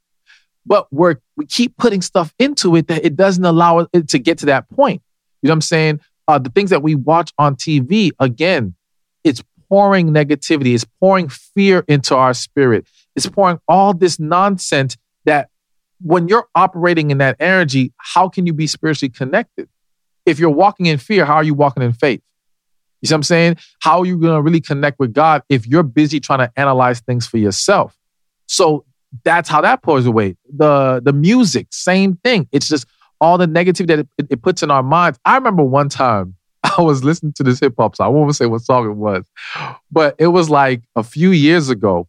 but 0.67 0.89
we're 0.91 1.17
we 1.37 1.47
keep 1.47 1.77
putting 1.77 2.03
stuff 2.03 2.35
into 2.39 2.77
it 2.77 2.89
that 2.89 3.05
it 3.05 3.17
doesn't 3.17 3.45
allow 3.45 3.87
it 3.93 4.09
to 4.09 4.19
get 4.19 4.39
to 4.39 4.47
that 4.47 4.69
point. 4.69 5.03
You 5.43 5.49
know 5.49 5.53
what 5.53 5.57
I'm 5.57 5.61
saying? 5.63 6.01
Uh, 6.29 6.39
the 6.39 6.51
things 6.51 6.71
that 6.71 6.83
we 6.83 6.95
watch 6.95 7.33
on 7.39 7.57
TV, 7.57 8.11
again, 8.19 8.75
it's 9.23 9.43
pouring 9.69 10.09
negativity, 10.09 10.75
it's 10.75 10.87
pouring 11.01 11.29
fear 11.29 11.85
into 11.89 12.15
our 12.17 12.35
spirit, 12.35 12.87
it's 13.15 13.27
pouring 13.27 13.59
all 13.69 13.95
this 13.95 14.19
nonsense 14.19 14.97
that 15.25 15.49
when 16.01 16.29
you're 16.29 16.47
operating 16.55 17.11
in 17.11 17.19
that 17.19 17.37
energy, 17.41 17.93
how 17.97 18.29
can 18.29 18.47
you 18.47 18.53
be 18.53 18.67
spiritually 18.67 19.11
connected? 19.11 19.69
If 20.25 20.39
you're 20.39 20.51
walking 20.51 20.87
in 20.87 20.99
fear, 20.99 21.25
how 21.25 21.37
are 21.37 21.45
you 21.45 21.55
walking 21.55 21.83
in 21.83 21.93
faith? 21.93 22.21
You 23.01 23.09
see 23.09 23.15
what 23.15 23.19
I'm 23.19 23.23
saying? 23.23 23.57
How 23.81 24.01
are 24.01 24.07
you 24.07 24.19
going 24.19 24.35
to 24.35 24.43
really 24.43 24.61
connect 24.61 24.99
with 24.99 25.13
God 25.13 25.43
if 25.49 25.67
you're 25.67 25.83
busy 25.83 26.21
trying 26.21 26.41
to 26.41 26.53
analyze 26.57 27.01
things 27.01 27.27
for 27.27 27.39
yourself? 27.39 27.97
So 28.47 28.85
that's 29.25 29.49
how 29.49 29.61
that 29.61 29.83
pours 29.83 30.07
away. 30.07 30.37
The 30.55 31.01
the 31.03 31.13
music, 31.13 31.69
same 31.71 32.17
thing. 32.17 32.49
It's 32.53 32.69
just 32.69 32.87
all 33.21 33.39
the 33.39 33.47
negativity 33.47 33.89
that 33.89 33.99
it, 34.19 34.27
it 34.31 34.43
puts 34.43 34.63
in 34.63 34.71
our 34.71 34.83
minds. 34.83 35.19
I 35.25 35.37
remember 35.37 35.63
one 35.63 35.89
time 35.89 36.37
I 36.79 36.83
was 36.83 37.05
listening 37.05 37.33
to 37.35 37.43
this 37.43 37.61
hip 37.61 37.75
hop 37.79 37.97
song. 37.97 38.07
I 38.07 38.09
won't 38.11 38.35
say 38.35 38.47
what 38.47 38.63
song 38.63 38.87
it 38.87 38.95
was, 38.95 39.25
but 39.91 40.17
it 40.19 40.29
was 40.29 40.51
like 40.51 40.83
a 40.95 41.03
few 41.03 41.31
years 41.31 41.69
ago, 41.71 42.09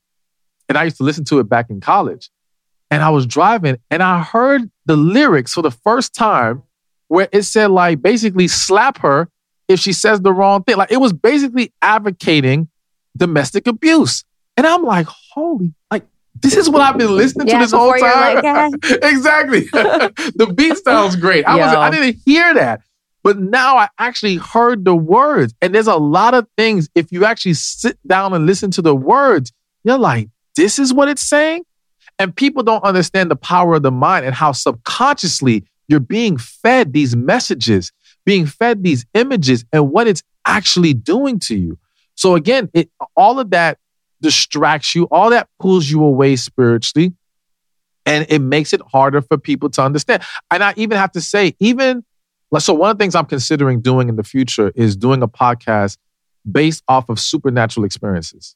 and 0.70 0.78
I 0.78 0.86
used 0.86 0.98
to 0.98 1.04
listen 1.04 1.26
to 1.26 1.40
it 1.40 1.50
back 1.50 1.70
in 1.70 1.82
college. 1.82 2.30
And 2.90 3.04
I 3.04 3.10
was 3.10 3.26
driving, 3.26 3.78
and 3.92 4.02
I 4.02 4.24
heard 4.24 4.70
the 4.86 4.96
lyrics 4.96 5.54
for 5.54 5.62
the 5.62 5.72
first 5.72 6.16
time, 6.16 6.64
where 7.10 7.28
it 7.32 7.44
said 7.44 7.70
like 7.70 8.02
basically 8.02 8.48
slap 8.48 9.00
her 9.00 9.30
if 9.68 9.80
she 9.80 9.92
says 9.92 10.22
the 10.22 10.34
wrong 10.34 10.64
thing. 10.64 10.78
Like 10.78 10.92
it 10.92 11.02
was 11.02 11.14
basically 11.14 11.74
advocating 11.82 12.70
domestic 13.16 13.68
abuse. 13.68 14.24
And 14.56 14.66
I'm 14.66 14.84
like, 14.84 15.08
holy, 15.08 15.74
like 15.92 16.06
this 16.42 16.56
is 16.56 16.70
what 16.70 16.82
I've 16.82 16.98
been 16.98 17.16
listening 17.16 17.48
yeah, 17.48 17.60
to 17.60 17.66
this 17.66 17.72
whole 17.72 17.94
time. 17.94 18.36
Like, 18.36 18.74
exactly. 19.04 19.62
the 19.72 20.54
beat 20.56 20.78
sounds 20.78 21.16
great. 21.16 21.46
I 21.46 21.56
was 21.56 21.74
I 21.74 21.90
didn't 21.90 22.22
hear 22.26 22.54
that. 22.54 22.82
But 23.24 23.40
now 23.40 23.78
I 23.78 23.90
actually 24.00 24.38
heard 24.38 24.86
the 24.86 24.96
words. 24.96 25.54
And 25.62 25.76
there's 25.76 25.88
a 25.88 25.98
lot 25.98 26.34
of 26.34 26.48
things, 26.56 26.90
if 26.96 27.12
you 27.12 27.26
actually 27.26 27.56
sit 27.56 27.98
down 28.08 28.34
and 28.34 28.46
listen 28.46 28.72
to 28.72 28.82
the 28.82 28.96
words, 28.96 29.52
you're 29.84 29.98
like, 29.98 30.30
this 30.56 30.80
is 30.80 30.94
what 30.94 31.10
it's 31.10 31.28
saying. 31.28 31.64
And 32.20 32.36
people 32.36 32.64
don't 32.64 32.84
understand 32.84 33.30
the 33.30 33.36
power 33.36 33.76
of 33.76 33.84
the 33.84 33.92
mind 33.92 34.26
and 34.26 34.34
how 34.34 34.52
subconsciously 34.54 35.66
you're 35.88 36.00
being 36.00 36.38
fed 36.38 36.94
these 36.94 37.16
messages, 37.16 37.92
being 38.26 38.46
fed 38.46 38.84
these 38.84 39.06
images, 39.14 39.66
and 39.72 39.92
what 39.92 40.08
it's 40.08 40.24
actually 40.46 40.94
doing 40.94 41.40
to 41.40 41.56
you. 41.56 41.78
So 42.16 42.36
again, 42.36 42.70
it 42.74 42.90
all 43.16 43.40
of 43.40 43.52
that 43.52 43.78
distracts 44.22 44.96
you, 44.96 45.06
all 45.12 45.30
that 45.30 45.48
pulls 45.60 45.90
you 45.90 46.04
away 46.04 46.36
spiritually. 46.36 47.14
And 48.06 48.26
it 48.30 48.40
makes 48.40 48.72
it 48.72 48.82
harder 48.90 49.22
for 49.22 49.38
people 49.38 49.70
to 49.72 49.82
understand. 49.84 50.24
And 50.50 50.64
I 50.64 50.74
even 50.78 50.98
have 50.98 51.12
to 51.12 51.22
say, 51.22 51.56
even 51.60 52.06
so, 52.60 52.74
one 52.74 52.90
of 52.90 52.98
the 52.98 53.04
things 53.04 53.14
I'm 53.14 53.26
considering 53.26 53.82
doing 53.82 54.08
in 54.08 54.16
the 54.16 54.24
future 54.24 54.72
is 54.76 54.96
doing 54.96 55.22
a 55.22 55.28
podcast 55.28 55.98
based 56.50 56.84
off 56.88 57.10
of 57.10 57.20
supernatural 57.20 57.86
experiences. 57.86 58.56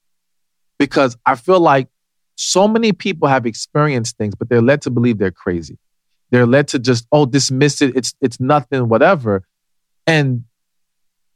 Because 0.79 1.17
I 1.25 1.35
feel 1.35 1.59
like 1.59 1.89
so 2.35 2.67
many 2.67 2.93
people 2.93 3.27
have 3.27 3.45
experienced 3.45 4.17
things, 4.17 4.33
but 4.33 4.49
they're 4.49 4.61
led 4.61 4.81
to 4.83 4.89
believe 4.89 5.17
they're 5.17 5.29
crazy. 5.29 5.77
They're 6.29 6.45
led 6.45 6.69
to 6.69 6.79
just, 6.79 7.05
oh, 7.11 7.25
dismiss 7.25 7.81
it. 7.81 7.95
It's 7.95 8.15
it's 8.21 8.39
nothing, 8.39 8.87
whatever. 8.87 9.43
And 10.07 10.45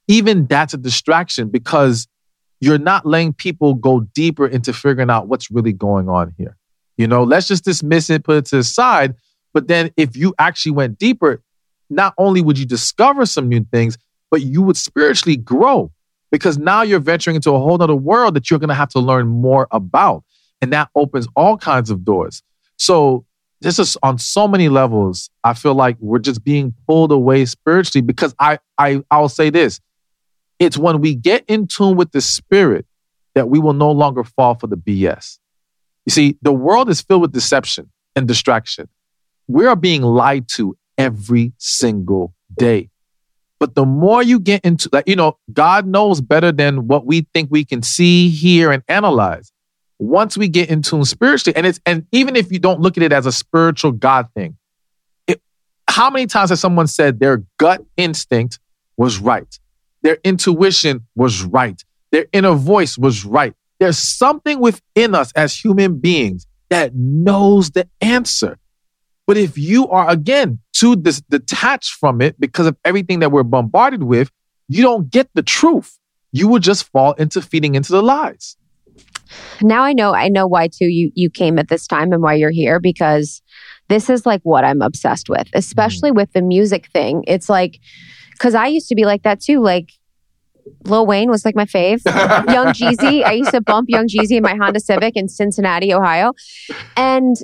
even 0.08 0.46
that's 0.48 0.74
a 0.74 0.78
distraction 0.78 1.50
because 1.50 2.08
you're 2.66 2.80
not 2.80 3.06
letting 3.06 3.32
people 3.32 3.76
go 3.76 4.00
deeper 4.00 4.48
into 4.48 4.74
figuring 4.74 5.12
out 5.12 5.28
what's 5.28 5.52
really 5.52 5.72
going 5.72 6.10
on 6.10 6.34
here. 6.36 6.58
You 6.98 7.06
know, 7.08 7.24
let's 7.24 7.48
just 7.48 7.64
dismiss 7.64 8.10
it, 8.10 8.24
put 8.24 8.38
it 8.38 8.46
to 8.48 8.58
the 8.58 8.64
side. 8.64 9.14
But 9.54 9.68
then 9.68 9.92
if 9.98 10.18
you 10.18 10.34
actually 10.40 10.72
went 10.72 10.98
deeper, 10.98 11.44
not 11.92 12.16
only 12.18 12.42
would 12.42 12.58
you 12.58 12.66
discover 12.66 13.28
some 13.28 13.48
new 13.48 13.64
things, 13.72 14.00
but 14.32 14.42
you 14.42 14.64
would 14.64 14.78
spiritually 14.78 15.38
grow 15.38 15.92
because 16.32 16.58
now 16.58 16.82
you're 16.82 17.00
venturing 17.00 17.36
into 17.36 17.52
a 17.52 17.60
whole 17.60 17.80
other 17.82 17.96
world 17.96 18.34
that 18.34 18.50
you're 18.50 18.60
going 18.60 18.70
to 18.70 18.74
have 18.74 18.90
to 18.90 19.00
learn 19.00 19.28
more 19.28 19.68
about. 19.70 20.24
And 20.60 20.74
that 20.74 20.90
opens 20.96 21.28
all 21.36 21.58
kinds 21.58 21.92
of 21.92 22.04
doors. 22.04 22.42
So 22.78 23.26
this 23.62 23.78
is 23.78 23.96
on 24.02 24.18
so 24.18 24.48
many 24.48 24.70
levels. 24.70 25.30
I 25.44 25.54
feel 25.54 25.76
like 25.76 25.98
we're 26.00 26.18
just 26.18 26.44
being 26.44 26.74
pulled 26.88 27.12
away 27.12 27.46
spiritually 27.46 28.02
because 28.02 28.34
I, 28.40 28.58
I, 28.80 29.04
I'll 29.12 29.30
say 29.30 29.52
this. 29.52 29.80
It's 30.60 30.78
when 30.78 31.02
we 31.02 31.16
get 31.16 31.44
in 31.48 31.68
tune 31.68 31.98
with 31.98 32.12
the 32.12 32.22
spirit 32.22 32.86
that 33.34 33.50
we 33.50 33.60
will 33.60 33.74
no 33.74 33.92
longer 33.92 34.24
fall 34.24 34.56
for 34.56 34.68
the 34.68 34.78
BS. 34.78 35.40
You 36.06 36.12
see, 36.12 36.38
the 36.42 36.54
world 36.54 36.90
is 36.90 37.02
filled 37.02 37.22
with 37.22 37.34
deception 37.34 37.92
and 38.16 38.28
distraction. 38.28 38.88
We 39.48 39.66
are 39.66 39.76
being 39.76 40.02
lied 40.02 40.48
to 40.50 40.78
every 40.98 41.54
single 41.58 42.34
day. 42.58 42.90
But 43.60 43.76
the 43.76 43.86
more 43.86 44.22
you 44.22 44.40
get 44.40 44.64
into, 44.66 44.90
like, 44.92 45.08
you 45.08 45.16
know, 45.16 45.38
God 45.52 45.88
knows 45.88 46.22
better 46.22 46.52
than 46.52 46.88
what 46.88 47.06
we 47.06 47.28
think 47.34 47.50
we 47.52 47.64
can 47.64 47.82
see, 47.82 48.30
hear, 48.30 48.72
and 48.72 48.84
analyze. 48.88 49.52
Once 49.98 50.38
we 50.38 50.48
get 50.48 50.70
in 50.70 50.82
tune 50.82 51.06
spiritually, 51.06 51.56
and 51.56 51.66
it's, 51.66 51.80
and 51.86 52.06
even 52.12 52.36
if 52.36 52.52
you 52.52 52.60
don't 52.60 52.82
look 52.82 52.98
at 52.98 53.04
it 53.04 53.14
as 53.14 53.26
a 53.26 53.32
spiritual 53.32 53.94
God 53.94 54.28
thing, 54.36 54.58
it, 55.26 55.42
how 55.88 56.10
many 56.10 56.28
times 56.28 56.50
has 56.50 56.60
someone 56.60 56.88
said 56.88 57.20
their 57.20 57.44
gut 57.58 57.82
instinct 57.96 58.60
was 58.98 59.20
right? 59.20 59.60
Their 60.06 60.20
intuition 60.24 61.08
was 61.16 61.42
right. 61.42 61.84
Their 62.12 62.28
inner 62.32 62.54
voice 62.54 62.96
was 62.96 63.26
right. 63.26 63.56
There's 63.80 63.98
something 63.98 64.60
within 64.60 65.16
us 65.16 65.32
as 65.32 65.58
human 65.58 65.98
beings 65.98 66.46
that 66.70 66.94
knows 66.94 67.72
the 67.72 67.90
answer. 68.02 68.60
But 69.26 69.38
if 69.38 69.58
you 69.58 69.88
are, 69.88 70.08
again, 70.08 70.60
too 70.74 70.96
dis- 70.96 71.22
detached 71.22 71.94
from 71.94 72.22
it 72.22 72.40
because 72.40 72.68
of 72.68 72.78
everything 72.86 73.22
that 73.22 73.32
we're 73.32 73.42
bombarded 73.42 74.04
with, 74.04 74.30
you 74.68 74.84
don't 74.84 75.10
get 75.10 75.28
the 75.34 75.42
truth. 75.42 75.98
You 76.32 76.50
will 76.50 76.60
just 76.60 76.84
fall 76.92 77.14
into 77.14 77.42
feeding 77.42 77.74
into 77.74 77.92
the 77.92 78.04
lies. 78.04 78.58
Now 79.60 79.82
I 79.82 79.94
know 79.94 80.14
I 80.14 80.30
know 80.30 80.46
why 80.46 80.68
too 80.68 80.86
you 80.86 81.12
you 81.16 81.32
came 81.32 81.58
at 81.58 81.70
this 81.70 81.88
time 81.88 82.14
and 82.14 82.22
why 82.22 82.36
you're 82.36 82.52
here 82.52 82.80
because 82.80 83.42
this 83.88 84.08
is 84.08 84.24
like 84.24 84.42
what 84.44 84.64
I'm 84.64 84.84
obsessed 84.84 85.30
with, 85.30 85.48
especially 85.54 86.12
mm. 86.12 86.16
with 86.16 86.32
the 86.34 86.44
music 86.44 86.92
thing. 86.94 87.24
It's 87.26 87.50
like 87.50 87.80
because 88.38 88.56
I 88.56 88.68
used 88.68 88.88
to 88.90 88.96
be 88.96 89.06
like 89.06 89.24
that 89.24 89.42
too. 89.42 89.62
Like 89.62 89.90
Lil 90.86 91.06
Wayne 91.06 91.30
was 91.30 91.46
like 91.46 91.56
my 91.56 91.66
fave. 91.66 92.04
Young 92.52 92.68
Jeezy. 92.68 93.24
I 93.24 93.34
used 93.34 93.52
to 93.52 93.62
bump 93.62 93.90
Young 93.90 94.08
Jeezy 94.08 94.38
in 94.38 94.44
my 94.44 94.56
Honda 94.56 94.80
Civic 94.80 95.16
in 95.16 95.28
Cincinnati, 95.28 95.94
Ohio. 95.94 96.34
And 96.98 97.36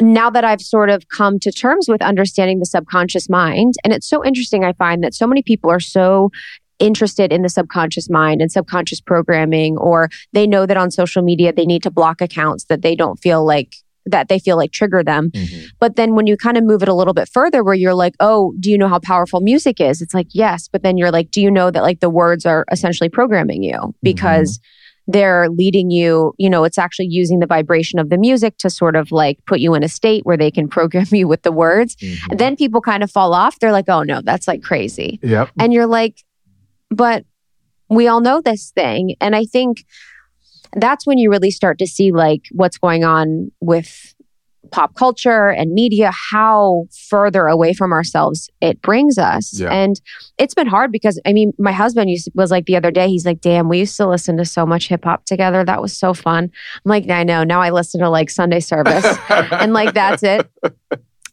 now 0.00 0.30
that 0.30 0.44
I've 0.44 0.60
sort 0.60 0.90
of 0.90 1.08
come 1.08 1.38
to 1.40 1.50
terms 1.50 1.88
with 1.88 2.02
understanding 2.02 2.58
the 2.58 2.66
subconscious 2.66 3.28
mind, 3.28 3.74
and 3.84 3.92
it's 3.92 4.08
so 4.08 4.24
interesting, 4.24 4.64
I 4.64 4.72
find 4.74 5.02
that 5.02 5.14
so 5.14 5.26
many 5.26 5.42
people 5.42 5.70
are 5.70 5.80
so 5.80 6.30
interested 6.78 7.32
in 7.32 7.42
the 7.42 7.48
subconscious 7.48 8.08
mind 8.08 8.40
and 8.40 8.52
subconscious 8.52 9.00
programming, 9.00 9.76
or 9.76 10.08
they 10.32 10.46
know 10.46 10.66
that 10.66 10.76
on 10.76 10.90
social 10.90 11.22
media 11.22 11.52
they 11.52 11.66
need 11.66 11.82
to 11.82 11.90
block 11.90 12.20
accounts 12.20 12.64
that 12.66 12.82
they 12.82 12.94
don't 12.94 13.16
feel 13.16 13.44
like 13.44 13.74
that 14.10 14.28
they 14.28 14.38
feel 14.38 14.56
like 14.56 14.72
trigger 14.72 15.02
them. 15.02 15.30
Mhm. 15.30 15.66
But 15.80 15.96
then 15.96 16.14
when 16.14 16.26
you 16.26 16.36
kind 16.36 16.56
of 16.56 16.64
move 16.64 16.82
it 16.82 16.88
a 16.88 16.94
little 16.94 17.14
bit 17.14 17.28
further, 17.28 17.62
where 17.64 17.74
you're 17.74 17.94
like, 17.94 18.14
oh, 18.20 18.52
do 18.60 18.70
you 18.70 18.78
know 18.78 18.88
how 18.88 18.98
powerful 18.98 19.40
music 19.40 19.80
is? 19.80 20.00
It's 20.02 20.14
like, 20.14 20.28
yes. 20.30 20.68
But 20.70 20.82
then 20.82 20.96
you're 20.98 21.10
like, 21.10 21.30
do 21.30 21.40
you 21.40 21.50
know 21.50 21.70
that 21.70 21.82
like 21.82 22.00
the 22.00 22.10
words 22.10 22.44
are 22.46 22.64
essentially 22.70 23.08
programming 23.08 23.62
you 23.62 23.94
because 24.02 24.60
they're 25.10 25.48
leading 25.48 25.90
you, 25.90 26.34
you 26.36 26.50
know, 26.50 26.64
it's 26.64 26.76
actually 26.76 27.06
using 27.08 27.38
the 27.38 27.46
vibration 27.46 27.98
of 27.98 28.10
the 28.10 28.18
music 28.18 28.58
to 28.58 28.68
sort 28.68 28.94
of 28.94 29.10
like 29.10 29.38
put 29.46 29.58
you 29.58 29.72
in 29.74 29.82
a 29.82 29.88
state 29.88 30.26
where 30.26 30.36
they 30.36 30.50
can 30.50 30.68
program 30.76 31.06
you 31.12 31.26
with 31.26 31.42
the 31.42 31.52
words. 31.52 31.96
Mhm. 31.96 32.18
And 32.30 32.38
then 32.38 32.56
people 32.56 32.80
kind 32.82 33.02
of 33.02 33.10
fall 33.10 33.32
off. 33.32 33.58
They're 33.58 33.72
like, 33.72 33.88
oh 33.88 34.02
no, 34.02 34.20
that's 34.22 34.46
like 34.46 34.62
crazy. 34.62 35.18
Yep. 35.22 35.50
And 35.58 35.72
you're 35.72 35.86
like, 35.86 36.22
but 36.90 37.24
we 37.88 38.06
all 38.06 38.20
know 38.20 38.42
this 38.42 38.70
thing. 38.70 39.14
And 39.20 39.34
I 39.34 39.44
think 39.44 39.84
that's 40.72 41.06
when 41.06 41.18
you 41.18 41.30
really 41.30 41.50
start 41.50 41.78
to 41.78 41.86
see 41.86 42.12
like 42.12 42.42
what's 42.52 42.78
going 42.78 43.04
on 43.04 43.50
with 43.60 44.14
pop 44.70 44.94
culture 44.94 45.48
and 45.48 45.72
media, 45.72 46.10
how 46.12 46.84
further 47.08 47.46
away 47.46 47.72
from 47.72 47.92
ourselves 47.92 48.50
it 48.60 48.80
brings 48.82 49.18
us. 49.18 49.58
Yeah. 49.58 49.70
And 49.70 50.00
it's 50.36 50.54
been 50.54 50.66
hard 50.66 50.92
because 50.92 51.20
I 51.26 51.32
mean, 51.32 51.52
my 51.58 51.72
husband 51.72 52.10
used 52.10 52.30
was 52.34 52.50
like 52.50 52.66
the 52.66 52.76
other 52.76 52.90
day, 52.90 53.08
he's 53.08 53.24
like, 53.24 53.40
damn, 53.40 53.68
we 53.68 53.78
used 53.78 53.96
to 53.96 54.06
listen 54.06 54.36
to 54.36 54.44
so 54.44 54.66
much 54.66 54.88
hip 54.88 55.04
hop 55.04 55.24
together. 55.24 55.64
That 55.64 55.82
was 55.82 55.96
so 55.96 56.14
fun. 56.14 56.44
I'm 56.44 56.88
like, 56.88 57.08
I 57.08 57.24
know. 57.24 57.44
Now 57.44 57.60
I 57.60 57.70
listen 57.70 58.00
to 58.00 58.10
like 58.10 58.30
Sunday 58.30 58.60
service 58.60 59.06
and 59.30 59.72
like 59.72 59.94
that's 59.94 60.22
it. 60.22 60.50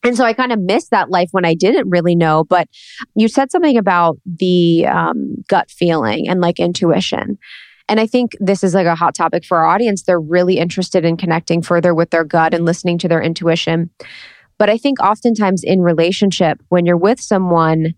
And 0.03 0.15
so 0.15 0.23
I 0.23 0.33
kind 0.33 0.51
of 0.51 0.59
missed 0.59 0.91
that 0.91 1.09
life 1.09 1.29
when 1.31 1.45
I 1.45 1.55
didn't 1.55 1.89
really 1.89 2.15
know. 2.15 2.43
But 2.43 2.69
you 3.15 3.27
said 3.27 3.51
something 3.51 3.75
about 3.75 4.17
the 4.25 4.85
um, 4.85 5.37
gut 5.49 5.71
feeling 5.71 6.29
and 6.29 6.41
like 6.41 6.59
intuition. 6.59 7.39
And 7.87 7.99
I 7.99 8.07
think 8.07 8.35
this 8.39 8.63
is 8.63 8.73
like 8.73 8.87
a 8.87 8.95
hot 8.95 9.13
topic 9.15 9.45
for 9.45 9.57
our 9.57 9.65
audience. 9.65 10.03
They're 10.03 10.19
really 10.19 10.57
interested 10.57 11.05
in 11.05 11.17
connecting 11.17 11.61
further 11.61 11.93
with 11.93 12.09
their 12.09 12.23
gut 12.23 12.53
and 12.53 12.65
listening 12.65 12.97
to 12.99 13.07
their 13.07 13.21
intuition. 13.21 13.91
But 14.57 14.69
I 14.69 14.77
think 14.77 14.99
oftentimes 15.01 15.63
in 15.63 15.81
relationship, 15.81 16.61
when 16.69 16.85
you're 16.85 16.97
with 16.97 17.19
someone, 17.19 17.93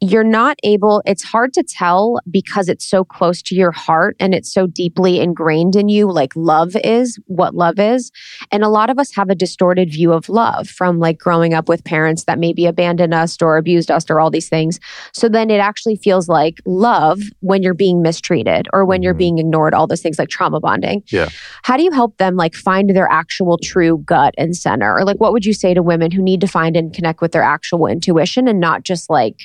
you're 0.00 0.24
not 0.24 0.58
able, 0.62 1.02
it's 1.06 1.22
hard 1.22 1.52
to 1.54 1.62
tell 1.62 2.18
because 2.30 2.68
it's 2.68 2.84
so 2.84 3.04
close 3.04 3.40
to 3.42 3.54
your 3.54 3.72
heart 3.72 4.16
and 4.20 4.34
it's 4.34 4.52
so 4.52 4.66
deeply 4.66 5.20
ingrained 5.20 5.74
in 5.76 5.88
you, 5.88 6.10
like 6.10 6.32
love 6.36 6.76
is, 6.84 7.18
what 7.26 7.54
love 7.54 7.78
is. 7.78 8.10
And 8.52 8.62
a 8.62 8.68
lot 8.68 8.90
of 8.90 8.98
us 8.98 9.14
have 9.14 9.30
a 9.30 9.34
distorted 9.34 9.90
view 9.90 10.12
of 10.12 10.28
love 10.28 10.68
from 10.68 10.98
like 10.98 11.18
growing 11.18 11.54
up 11.54 11.68
with 11.68 11.84
parents 11.84 12.24
that 12.24 12.38
maybe 12.38 12.66
abandoned 12.66 13.14
us 13.14 13.36
or 13.40 13.56
abused 13.56 13.90
us 13.90 14.08
or 14.10 14.20
all 14.20 14.30
these 14.30 14.48
things. 14.48 14.78
So 15.12 15.28
then 15.28 15.50
it 15.50 15.58
actually 15.58 15.96
feels 15.96 16.28
like 16.28 16.60
love 16.66 17.20
when 17.40 17.62
you're 17.62 17.74
being 17.74 18.02
mistreated 18.02 18.68
or 18.72 18.84
when 18.84 19.02
you're 19.02 19.14
Mhm. 19.14 19.18
being 19.18 19.38
ignored, 19.38 19.72
all 19.74 19.86
those 19.86 20.02
things 20.02 20.18
like 20.18 20.28
trauma 20.28 20.60
bonding. 20.60 21.02
Yeah. 21.08 21.28
How 21.62 21.76
do 21.76 21.82
you 21.82 21.90
help 21.90 22.18
them 22.18 22.36
like 22.36 22.54
find 22.54 22.90
their 22.90 23.10
actual 23.10 23.58
true 23.58 24.02
gut 24.04 24.34
and 24.36 24.56
center? 24.56 24.94
Or 24.94 25.04
like 25.04 25.18
what 25.18 25.32
would 25.32 25.44
you 25.46 25.52
say 25.54 25.74
to 25.74 25.82
women 25.82 26.10
who 26.10 26.22
need 26.22 26.40
to 26.42 26.46
find 26.46 26.76
and 26.76 26.92
connect 26.92 27.20
with 27.20 27.32
their 27.32 27.42
actual 27.42 27.86
intuition 27.86 28.46
and 28.48 28.60
not 28.60 28.82
just 28.84 29.08
like 29.08 29.36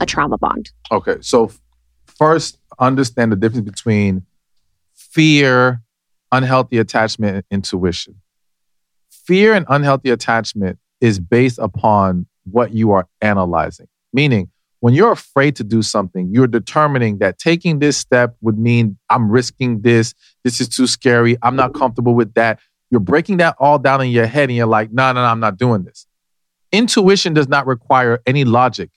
a 0.00 0.06
trauma 0.06 0.38
bond? 0.38 0.70
Okay, 0.90 1.16
so 1.20 1.50
first, 2.06 2.58
understand 2.78 3.30
the 3.30 3.36
difference 3.36 3.68
between 3.68 4.26
fear, 4.94 5.82
unhealthy 6.32 6.78
attachment, 6.78 7.36
and 7.36 7.44
intuition. 7.50 8.16
Fear 9.10 9.54
and 9.54 9.66
unhealthy 9.68 10.10
attachment 10.10 10.78
is 11.00 11.20
based 11.20 11.58
upon 11.58 12.26
what 12.44 12.72
you 12.72 12.92
are 12.92 13.06
analyzing. 13.20 13.86
Meaning, 14.12 14.50
when 14.80 14.94
you're 14.94 15.12
afraid 15.12 15.56
to 15.56 15.64
do 15.64 15.82
something, 15.82 16.30
you're 16.32 16.46
determining 16.46 17.18
that 17.18 17.38
taking 17.38 17.78
this 17.78 17.98
step 17.98 18.34
would 18.40 18.58
mean 18.58 18.96
I'm 19.10 19.30
risking 19.30 19.82
this. 19.82 20.14
This 20.42 20.60
is 20.60 20.68
too 20.68 20.86
scary. 20.86 21.36
I'm 21.42 21.54
not 21.54 21.74
comfortable 21.74 22.14
with 22.14 22.32
that. 22.34 22.60
You're 22.90 23.00
breaking 23.00 23.36
that 23.36 23.56
all 23.60 23.78
down 23.78 24.00
in 24.00 24.10
your 24.10 24.26
head 24.26 24.48
and 24.48 24.56
you're 24.56 24.66
like, 24.66 24.90
no, 24.90 25.12
no, 25.12 25.22
no, 25.22 25.26
I'm 25.26 25.38
not 25.38 25.58
doing 25.58 25.84
this. 25.84 26.06
Intuition 26.72 27.34
does 27.34 27.48
not 27.48 27.66
require 27.66 28.20
any 28.26 28.44
logic 28.44 28.90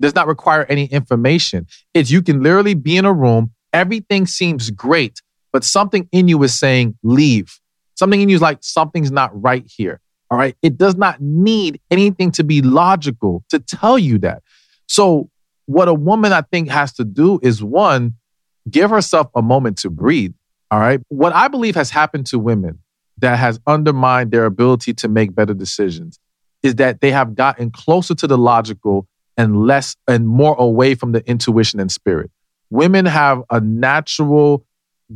does 0.00 0.14
not 0.14 0.26
require 0.26 0.64
any 0.68 0.86
information. 0.86 1.66
It's 1.94 2.10
you 2.10 2.22
can 2.22 2.42
literally 2.42 2.74
be 2.74 2.96
in 2.96 3.04
a 3.04 3.12
room, 3.12 3.52
everything 3.72 4.26
seems 4.26 4.70
great, 4.70 5.20
but 5.52 5.64
something 5.64 6.08
in 6.12 6.28
you 6.28 6.42
is 6.42 6.58
saying, 6.58 6.96
leave. 7.02 7.60
Something 7.94 8.20
in 8.20 8.28
you 8.28 8.36
is 8.36 8.42
like, 8.42 8.58
something's 8.62 9.10
not 9.10 9.30
right 9.40 9.64
here. 9.66 10.00
All 10.30 10.38
right. 10.38 10.56
It 10.62 10.78
does 10.78 10.96
not 10.96 11.20
need 11.20 11.80
anything 11.90 12.30
to 12.32 12.44
be 12.44 12.62
logical 12.62 13.44
to 13.50 13.58
tell 13.58 13.98
you 13.98 14.18
that. 14.18 14.42
So, 14.86 15.28
what 15.66 15.88
a 15.88 15.94
woman 15.94 16.32
I 16.32 16.42
think 16.42 16.68
has 16.68 16.92
to 16.94 17.04
do 17.04 17.38
is 17.42 17.62
one, 17.62 18.14
give 18.68 18.90
herself 18.90 19.28
a 19.34 19.42
moment 19.42 19.78
to 19.78 19.90
breathe. 19.90 20.34
All 20.70 20.80
right. 20.80 21.00
What 21.08 21.32
I 21.32 21.48
believe 21.48 21.74
has 21.74 21.90
happened 21.90 22.26
to 22.26 22.38
women 22.38 22.78
that 23.18 23.38
has 23.38 23.60
undermined 23.66 24.30
their 24.30 24.46
ability 24.46 24.94
to 24.94 25.08
make 25.08 25.34
better 25.34 25.54
decisions 25.54 26.18
is 26.62 26.76
that 26.76 27.00
they 27.00 27.10
have 27.10 27.34
gotten 27.34 27.70
closer 27.70 28.14
to 28.14 28.26
the 28.26 28.38
logical 28.38 29.06
and 29.40 29.66
less 29.66 29.96
and 30.06 30.28
more 30.28 30.54
away 30.58 30.94
from 30.94 31.12
the 31.12 31.26
intuition 31.28 31.80
and 31.80 31.90
spirit. 31.90 32.30
Women 32.68 33.06
have 33.06 33.42
a 33.50 33.58
natural 33.58 34.66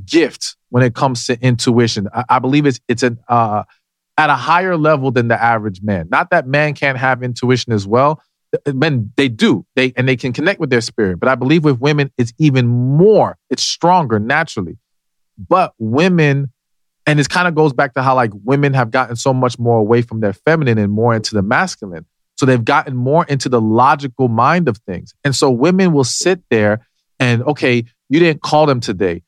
gift 0.07 0.57
when 0.71 0.83
it 0.83 0.95
comes 0.95 1.27
to 1.27 1.39
intuition. 1.41 2.09
I, 2.13 2.25
I 2.31 2.39
believe 2.39 2.65
it's 2.65 2.81
it's 2.89 3.03
an 3.03 3.19
uh, 3.29 3.65
at 4.17 4.31
a 4.31 4.35
higher 4.35 4.79
level 4.79 5.11
than 5.11 5.29
the 5.29 5.41
average 5.41 5.83
man. 5.83 6.09
Not 6.11 6.31
that 6.31 6.47
man 6.47 6.73
can't 6.73 6.97
have 6.97 7.23
intuition 7.23 7.73
as 7.75 7.87
well. 7.87 8.23
Men 8.73 9.13
they 9.17 9.29
do 9.29 9.67
they 9.77 9.93
and 9.97 10.09
they 10.09 10.17
can 10.17 10.33
connect 10.33 10.59
with 10.59 10.71
their 10.71 10.81
spirit. 10.81 11.21
But 11.21 11.29
I 11.29 11.35
believe 11.35 11.65
with 11.65 11.81
women 11.81 12.11
it's 12.17 12.33
even 12.39 12.67
more. 12.67 13.37
It's 13.51 13.63
stronger 13.63 14.19
naturally. 14.19 14.79
But 15.37 15.75
women 15.79 16.51
and 17.07 17.19
this 17.19 17.29
kind 17.29 17.47
of 17.47 17.55
goes 17.55 17.75
back 17.75 17.93
to 17.95 18.03
how 18.03 18.15
like 18.15 18.31
women 18.45 18.73
have 18.73 18.91
gotten 18.91 19.17
so 19.17 19.35
much 19.35 19.59
more 19.59 19.79
away 19.79 20.01
from 20.01 20.21
their 20.21 20.33
feminine 20.33 20.79
and 20.79 20.91
more 20.91 21.15
into 21.15 21.35
the 21.35 21.43
masculine. 21.43 22.07
So 22.37 22.47
they've 22.47 22.65
gotten 22.65 22.97
more 22.97 23.25
into 23.25 23.49
the 23.49 23.61
logical 23.61 24.29
mind 24.29 24.69
of 24.69 24.79
things. 24.79 25.15
And 25.25 25.35
so 25.35 25.51
women 25.51 25.93
will 25.93 26.05
sit 26.05 26.43
there 26.51 26.87
and, 27.21 27.43
okay, 27.45 27.85
you 28.09 28.19
didn't 28.19 28.43
call 28.43 28.67
them 28.67 28.81
today. 28.81 29.23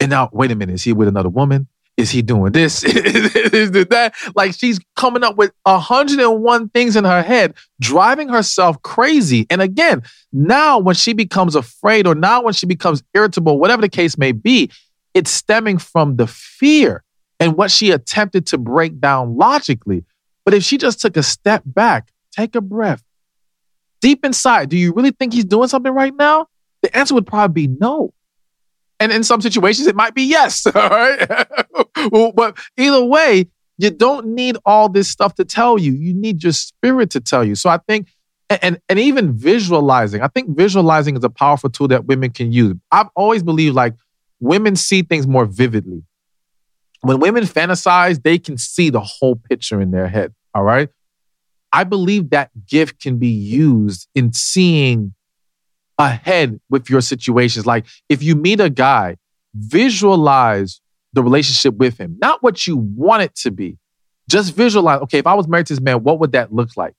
And 0.00 0.10
now, 0.10 0.28
wait 0.32 0.50
a 0.50 0.54
minute, 0.54 0.74
is 0.74 0.82
he 0.82 0.92
with 0.92 1.08
another 1.08 1.28
woman? 1.28 1.68
Is 1.96 2.10
he 2.10 2.22
doing 2.22 2.50
this? 2.50 2.82
is 2.84 3.70
that? 3.70 4.14
Like 4.34 4.54
she's 4.54 4.80
coming 4.96 5.22
up 5.22 5.36
with 5.36 5.52
101 5.62 6.68
things 6.70 6.96
in 6.96 7.04
her 7.04 7.22
head, 7.22 7.54
driving 7.80 8.28
herself 8.28 8.82
crazy. 8.82 9.46
And 9.48 9.62
again, 9.62 10.02
now 10.32 10.78
when 10.78 10.96
she 10.96 11.12
becomes 11.12 11.54
afraid 11.54 12.08
or 12.08 12.16
now 12.16 12.42
when 12.42 12.52
she 12.52 12.66
becomes 12.66 13.04
irritable, 13.14 13.60
whatever 13.60 13.80
the 13.80 13.88
case 13.88 14.18
may 14.18 14.32
be, 14.32 14.72
it's 15.14 15.30
stemming 15.30 15.78
from 15.78 16.16
the 16.16 16.26
fear 16.26 17.04
and 17.38 17.56
what 17.56 17.70
she 17.70 17.92
attempted 17.92 18.46
to 18.48 18.58
break 18.58 18.98
down 18.98 19.36
logically. 19.36 20.04
But 20.44 20.54
if 20.54 20.64
she 20.64 20.76
just 20.78 21.00
took 21.00 21.16
a 21.16 21.22
step 21.22 21.62
back, 21.64 22.10
take 22.34 22.54
a 22.54 22.60
breath. 22.60 23.02
Deep 24.00 24.24
inside, 24.24 24.68
do 24.68 24.76
you 24.76 24.92
really 24.92 25.12
think 25.12 25.32
he's 25.32 25.44
doing 25.44 25.68
something 25.68 25.92
right 25.92 26.14
now? 26.14 26.46
The 26.82 26.94
answer 26.96 27.14
would 27.14 27.26
probably 27.26 27.66
be 27.66 27.76
no. 27.80 28.12
And 29.00 29.12
in 29.12 29.24
some 29.24 29.40
situations, 29.40 29.86
it 29.86 29.96
might 29.96 30.14
be 30.14 30.22
yes. 30.22 30.66
All 30.74 30.88
right. 30.88 31.46
But 32.34 32.58
either 32.76 33.04
way, 33.04 33.48
you 33.78 33.90
don't 33.90 34.26
need 34.26 34.56
all 34.64 34.88
this 34.88 35.08
stuff 35.08 35.34
to 35.34 35.44
tell 35.44 35.78
you. 35.78 35.92
You 35.92 36.14
need 36.14 36.42
your 36.42 36.52
spirit 36.52 37.10
to 37.10 37.20
tell 37.20 37.44
you. 37.44 37.54
So 37.54 37.68
I 37.68 37.78
think, 37.78 38.08
and, 38.48 38.80
and 38.88 38.98
even 38.98 39.36
visualizing, 39.36 40.22
I 40.22 40.28
think 40.28 40.56
visualizing 40.56 41.16
is 41.16 41.24
a 41.24 41.30
powerful 41.30 41.70
tool 41.70 41.88
that 41.88 42.04
women 42.04 42.30
can 42.30 42.52
use. 42.52 42.76
I've 42.92 43.08
always 43.16 43.42
believed 43.42 43.74
like 43.74 43.94
women 44.38 44.76
see 44.76 45.02
things 45.02 45.26
more 45.26 45.44
vividly. 45.44 46.04
When 47.00 47.18
women 47.18 47.44
fantasize, 47.44 48.22
they 48.22 48.38
can 48.38 48.56
see 48.58 48.90
the 48.90 49.00
whole 49.00 49.36
picture 49.36 49.80
in 49.80 49.90
their 49.90 50.08
head. 50.08 50.34
All 50.54 50.62
right. 50.62 50.88
I 51.74 51.82
believe 51.82 52.30
that 52.30 52.50
gift 52.68 53.02
can 53.02 53.18
be 53.18 53.26
used 53.26 54.08
in 54.14 54.32
seeing 54.32 55.12
ahead 55.98 56.60
with 56.70 56.88
your 56.88 57.00
situations. 57.00 57.66
Like 57.66 57.84
if 58.08 58.22
you 58.22 58.36
meet 58.36 58.60
a 58.60 58.70
guy, 58.70 59.16
visualize 59.54 60.80
the 61.14 61.22
relationship 61.22 61.74
with 61.74 61.98
him, 61.98 62.16
not 62.20 62.44
what 62.44 62.64
you 62.68 62.76
want 62.76 63.24
it 63.24 63.34
to 63.38 63.50
be. 63.50 63.76
Just 64.30 64.54
visualize, 64.54 65.00
okay, 65.02 65.18
if 65.18 65.26
I 65.26 65.34
was 65.34 65.48
married 65.48 65.66
to 65.66 65.72
this 65.72 65.80
man, 65.80 66.04
what 66.04 66.20
would 66.20 66.30
that 66.30 66.52
look 66.52 66.76
like? 66.76 66.94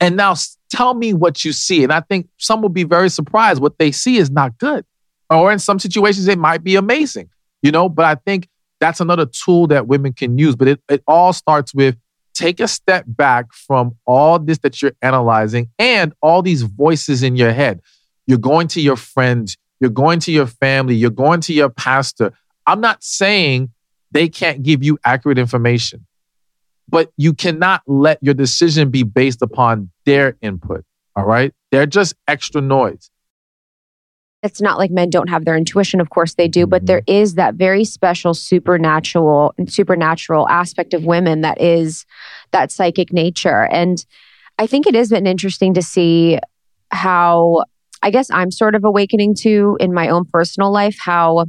And 0.00 0.18
now 0.18 0.34
tell 0.70 0.92
me 0.92 1.14
what 1.14 1.42
you 1.42 1.52
see. 1.52 1.82
And 1.82 1.90
I 1.90 2.00
think 2.00 2.28
some 2.36 2.60
will 2.60 2.68
be 2.68 2.84
very 2.84 3.08
surprised. 3.08 3.62
What 3.62 3.78
they 3.78 3.90
see 3.90 4.18
is 4.18 4.30
not 4.30 4.58
good. 4.58 4.84
Or 5.30 5.50
in 5.50 5.58
some 5.58 5.78
situations, 5.78 6.28
it 6.28 6.38
might 6.38 6.62
be 6.62 6.76
amazing, 6.76 7.30
you 7.62 7.72
know, 7.72 7.88
but 7.88 8.04
I 8.04 8.16
think 8.16 8.48
that's 8.80 9.00
another 9.00 9.24
tool 9.24 9.66
that 9.68 9.86
women 9.86 10.12
can 10.12 10.36
use. 10.36 10.56
But 10.56 10.68
it, 10.68 10.82
it 10.90 11.02
all 11.06 11.32
starts 11.32 11.74
with 11.74 11.96
take 12.40 12.58
a 12.58 12.68
step 12.68 13.04
back 13.06 13.52
from 13.52 13.94
all 14.06 14.38
this 14.38 14.58
that 14.58 14.80
you're 14.80 14.94
analyzing 15.02 15.68
and 15.78 16.14
all 16.22 16.40
these 16.40 16.62
voices 16.62 17.22
in 17.22 17.36
your 17.36 17.52
head. 17.52 17.80
You're 18.26 18.38
going 18.38 18.66
to 18.68 18.80
your 18.80 18.96
friends, 18.96 19.58
you're 19.78 19.90
going 19.90 20.20
to 20.20 20.32
your 20.32 20.46
family, 20.46 20.94
you're 20.94 21.10
going 21.10 21.42
to 21.42 21.52
your 21.52 21.68
pastor. 21.68 22.32
I'm 22.66 22.80
not 22.80 23.04
saying 23.04 23.70
they 24.10 24.28
can't 24.28 24.62
give 24.62 24.82
you 24.82 24.98
accurate 25.04 25.38
information, 25.38 26.06
but 26.88 27.12
you 27.18 27.34
cannot 27.34 27.82
let 27.86 28.18
your 28.22 28.34
decision 28.34 28.90
be 28.90 29.02
based 29.02 29.42
upon 29.42 29.90
their 30.06 30.38
input. 30.40 30.84
All 31.16 31.26
right. 31.26 31.52
They're 31.70 31.86
just 31.86 32.14
extra 32.26 32.62
noise. 32.62 33.10
It's 34.42 34.60
not 34.60 34.78
like 34.78 34.90
men 34.90 35.10
don't 35.10 35.28
have 35.28 35.44
their 35.44 35.56
intuition. 35.56 36.00
Of 36.00 36.10
course 36.10 36.34
they 36.34 36.48
do 36.48 36.66
but 36.66 36.86
there 36.86 37.02
is 37.06 37.34
that 37.34 37.54
very 37.54 37.84
special 37.84 38.34
supernatural 38.34 39.54
supernatural 39.66 40.48
aspect 40.48 40.94
of 40.94 41.04
women 41.04 41.42
that 41.42 41.60
is 41.60 42.06
that 42.52 42.70
psychic 42.72 43.12
nature. 43.12 43.66
And 43.70 44.04
i 44.60 44.66
think 44.66 44.86
it 44.86 44.94
has 44.94 45.08
been 45.08 45.26
interesting 45.26 45.74
to 45.74 45.82
see 45.82 46.38
how 46.92 47.64
i 48.02 48.10
guess 48.10 48.30
i'm 48.30 48.50
sort 48.50 48.74
of 48.74 48.84
awakening 48.84 49.34
to 49.34 49.76
in 49.80 49.92
my 49.92 50.08
own 50.08 50.24
personal 50.24 50.70
life 50.70 50.96
how 51.00 51.46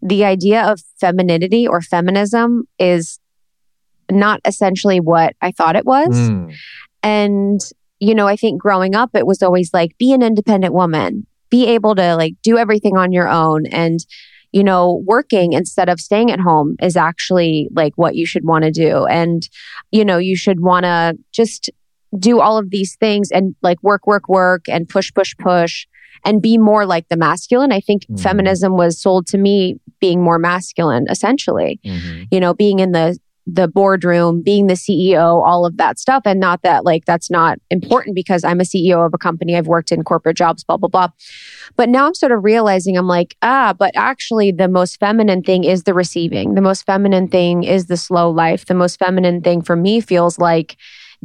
the 0.00 0.24
idea 0.24 0.62
of 0.70 0.80
femininity 1.00 1.66
or 1.66 1.80
feminism 1.80 2.66
is 2.78 3.18
not 4.10 4.40
essentially 4.44 5.00
what 5.00 5.34
i 5.40 5.50
thought 5.50 5.76
it 5.76 5.84
was. 5.84 6.10
Mm. 6.10 6.54
and 7.02 7.60
you 7.98 8.14
know 8.14 8.26
i 8.26 8.36
think 8.36 8.60
growing 8.60 8.94
up 8.94 9.10
it 9.14 9.26
was 9.26 9.42
always 9.42 9.74
like 9.74 9.96
be 9.98 10.12
an 10.12 10.22
independent 10.22 10.72
woman 10.72 11.26
be 11.52 11.66
able 11.66 11.94
to 11.94 12.16
like 12.16 12.34
do 12.42 12.56
everything 12.56 12.96
on 12.96 13.12
your 13.12 13.28
own 13.28 13.66
and 13.66 14.00
you 14.52 14.64
know 14.64 15.02
working 15.06 15.52
instead 15.52 15.88
of 15.88 16.00
staying 16.00 16.30
at 16.30 16.40
home 16.40 16.74
is 16.82 16.96
actually 16.96 17.68
like 17.80 17.92
what 17.96 18.14
you 18.16 18.26
should 18.26 18.44
want 18.44 18.64
to 18.64 18.70
do 18.70 19.04
and 19.06 19.48
you 19.90 20.04
know 20.04 20.18
you 20.18 20.34
should 20.36 20.60
want 20.60 20.84
to 20.84 21.14
just 21.30 21.70
do 22.18 22.40
all 22.40 22.56
of 22.58 22.70
these 22.70 22.96
things 22.96 23.30
and 23.30 23.54
like 23.62 23.80
work 23.82 24.06
work 24.06 24.28
work 24.28 24.62
and 24.68 24.88
push 24.88 25.12
push 25.14 25.32
push 25.38 25.86
and 26.24 26.40
be 26.42 26.56
more 26.58 26.84
like 26.86 27.06
the 27.08 27.16
masculine 27.16 27.72
i 27.72 27.80
think 27.80 28.02
Mhm. 28.06 28.20
feminism 28.20 28.72
was 28.82 29.00
sold 29.00 29.26
to 29.28 29.38
me 29.38 29.76
being 30.00 30.22
more 30.22 30.38
masculine 30.38 31.04
essentially 31.10 31.78
Mhm. 31.84 32.28
you 32.32 32.40
know, 32.40 32.54
being 32.54 32.78
in 32.80 32.92
the 32.92 33.16
the 33.46 33.66
boardroom, 33.66 34.40
being 34.42 34.68
the 34.68 34.74
CEO, 34.74 35.44
all 35.44 35.66
of 35.66 35.76
that 35.76 35.98
stuff. 35.98 36.22
And 36.24 36.38
not 36.38 36.62
that 36.62 36.84
like 36.84 37.04
that's 37.06 37.30
not 37.30 37.58
important 37.70 38.14
because 38.14 38.44
I'm 38.44 38.60
a 38.60 38.64
CEO 38.64 39.04
of 39.04 39.12
a 39.14 39.18
company. 39.18 39.56
I've 39.56 39.66
worked 39.66 39.90
in 39.90 40.04
corporate 40.04 40.36
jobs, 40.36 40.62
blah, 40.62 40.76
blah, 40.76 40.88
blah. 40.88 41.08
But 41.76 41.88
now 41.88 42.06
I'm 42.06 42.14
sort 42.14 42.30
of 42.32 42.44
realizing 42.44 42.96
I'm 42.96 43.08
like, 43.08 43.36
ah, 43.42 43.74
but 43.76 43.90
actually 43.96 44.52
the 44.52 44.68
most 44.68 45.00
feminine 45.00 45.42
thing 45.42 45.64
is 45.64 45.82
the 45.82 45.94
receiving. 45.94 46.54
The 46.54 46.60
most 46.60 46.86
feminine 46.86 47.26
thing 47.28 47.64
is 47.64 47.86
the 47.86 47.96
slow 47.96 48.30
life. 48.30 48.66
The 48.66 48.74
most 48.74 48.98
feminine 48.98 49.40
thing 49.42 49.60
for 49.62 49.74
me 49.74 50.00
feels 50.00 50.38
like 50.38 50.76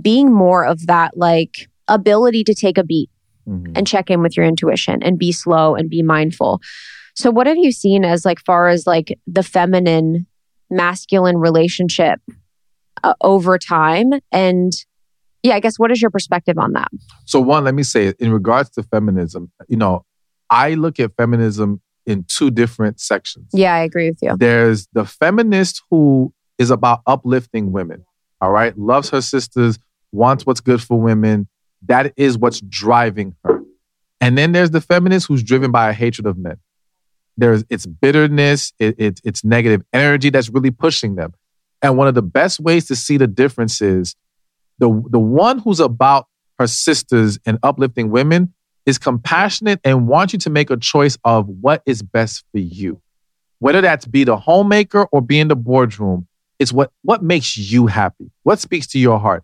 being 0.02 0.34
more 0.34 0.66
of 0.66 0.88
that 0.88 1.18
like 1.18 1.70
ability 1.88 2.44
to 2.46 2.54
take 2.56 2.78
a 2.78 2.84
beat 2.84 3.10
Mhm. 3.48 3.78
and 3.78 3.88
check 3.88 4.10
in 4.10 4.22
with 4.22 4.36
your 4.36 4.46
intuition 4.46 5.02
and 5.04 5.18
be 5.18 5.32
slow 5.32 5.76
and 5.76 5.90
be 5.90 6.02
mindful. 6.04 6.60
So 7.16 7.32
what 7.32 7.48
have 7.48 7.58
you 7.58 7.72
seen 7.72 8.04
as 8.04 8.26
like 8.26 8.40
far 8.46 8.68
as 8.68 8.86
like 8.86 9.18
the 9.26 9.42
feminine 9.42 10.26
masculine 10.70 11.38
relationship 11.38 12.20
uh, 13.04 13.14
over 13.22 13.58
time 13.58 14.12
and 14.32 14.74
yeah, 15.44 15.56
I 15.56 15.60
guess 15.60 15.78
what 15.78 15.92
is 15.92 16.02
your 16.02 16.12
perspective 16.12 16.58
on 16.58 16.74
that? 16.74 16.90
So 17.26 17.40
one, 17.40 17.64
let 17.64 17.76
me 17.76 17.84
say 17.84 18.14
in 18.20 18.32
regards 18.34 18.70
to 18.72 18.84
feminism, 18.84 19.52
you 19.68 19.78
know, 19.78 20.04
I 20.50 20.74
look 20.74 21.00
at 21.00 21.16
feminism 21.16 21.82
in 22.06 22.26
two 22.28 22.50
different 22.50 23.00
sections. 23.00 23.50
Yeah, 23.54 23.74
I 23.74 23.80
agree 23.80 24.10
with 24.10 24.20
you. 24.22 24.36
There's 24.38 24.88
the 24.94 25.06
feminist 25.06 25.84
who 25.90 26.34
is 26.58 26.72
about 26.72 27.02
uplifting 27.06 27.72
women, 27.72 28.06
all 28.42 28.52
right? 28.52 28.78
Loves 28.78 29.10
her 29.12 29.22
sisters, 29.22 29.78
wants 30.12 30.46
what's 30.46 30.62
good 30.62 30.82
for 30.82 31.00
women. 31.00 31.48
That 31.86 32.14
is 32.18 32.38
what's 32.38 32.62
driving 32.62 33.36
her. 33.44 33.62
And 34.20 34.38
then 34.38 34.52
there's 34.52 34.72
the 34.72 34.82
feminist 34.82 35.28
who's 35.28 35.44
driven 35.44 35.72
by 35.72 35.90
a 35.90 35.94
hatred 35.94 36.26
of 36.26 36.38
men. 36.38 36.58
There's 37.38 37.64
it's 37.70 37.86
bitterness, 37.86 38.74
it, 38.80 38.96
it, 38.98 39.22
it's 39.24 39.44
negative 39.44 39.84
energy 39.94 40.30
that's 40.30 40.50
really 40.50 40.72
pushing 40.72 41.16
them. 41.16 41.34
And 41.82 41.98
one 41.98 42.08
of 42.08 42.16
the 42.16 42.24
best 42.24 42.60
ways 42.60 42.86
to 42.88 42.96
see 42.96 43.18
the 43.18 43.28
difference 43.28 43.82
is 43.82 44.16
the, 44.80 44.88
the 45.10 45.20
one 45.20 45.60
who's 45.60 45.80
about 45.80 46.28
her 46.58 46.68
sisters 46.68 47.38
and 47.46 47.60
uplifting 47.62 48.10
women 48.10 48.54
is 48.88 48.98
compassionate 48.98 49.80
and 49.84 50.08
wants 50.08 50.34
you 50.34 50.40
to 50.40 50.50
make 50.50 50.72
a 50.72 50.78
choice 50.78 51.18
of 51.24 51.48
what 51.48 51.84
is 51.86 52.02
best 52.02 52.44
for 52.52 52.60
you 52.60 53.00
whether 53.60 53.82
that's 53.82 54.06
be 54.06 54.24
the 54.24 54.38
homemaker 54.38 55.04
or 55.12 55.22
be 55.22 55.40
in 55.40 55.48
the 55.48 55.56
boardroom, 55.56 56.28
it's 56.60 56.74
what, 56.74 56.92
what 57.04 57.24
makes 57.24 57.58
you 57.58 57.88
happy, 57.88 58.32
what 58.44 58.60
speaks 58.60 58.88
to 58.88 59.00
your 59.00 59.20
heart. 59.20 59.44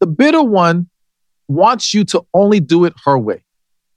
The 0.00 0.06
bitter 0.06 0.42
one 0.42 0.88
wants 1.48 1.94
you 1.94 2.04
to 2.06 2.26
only 2.34 2.60
do 2.60 2.84
it 2.84 2.94
her 3.04 3.18
way. 3.18 3.44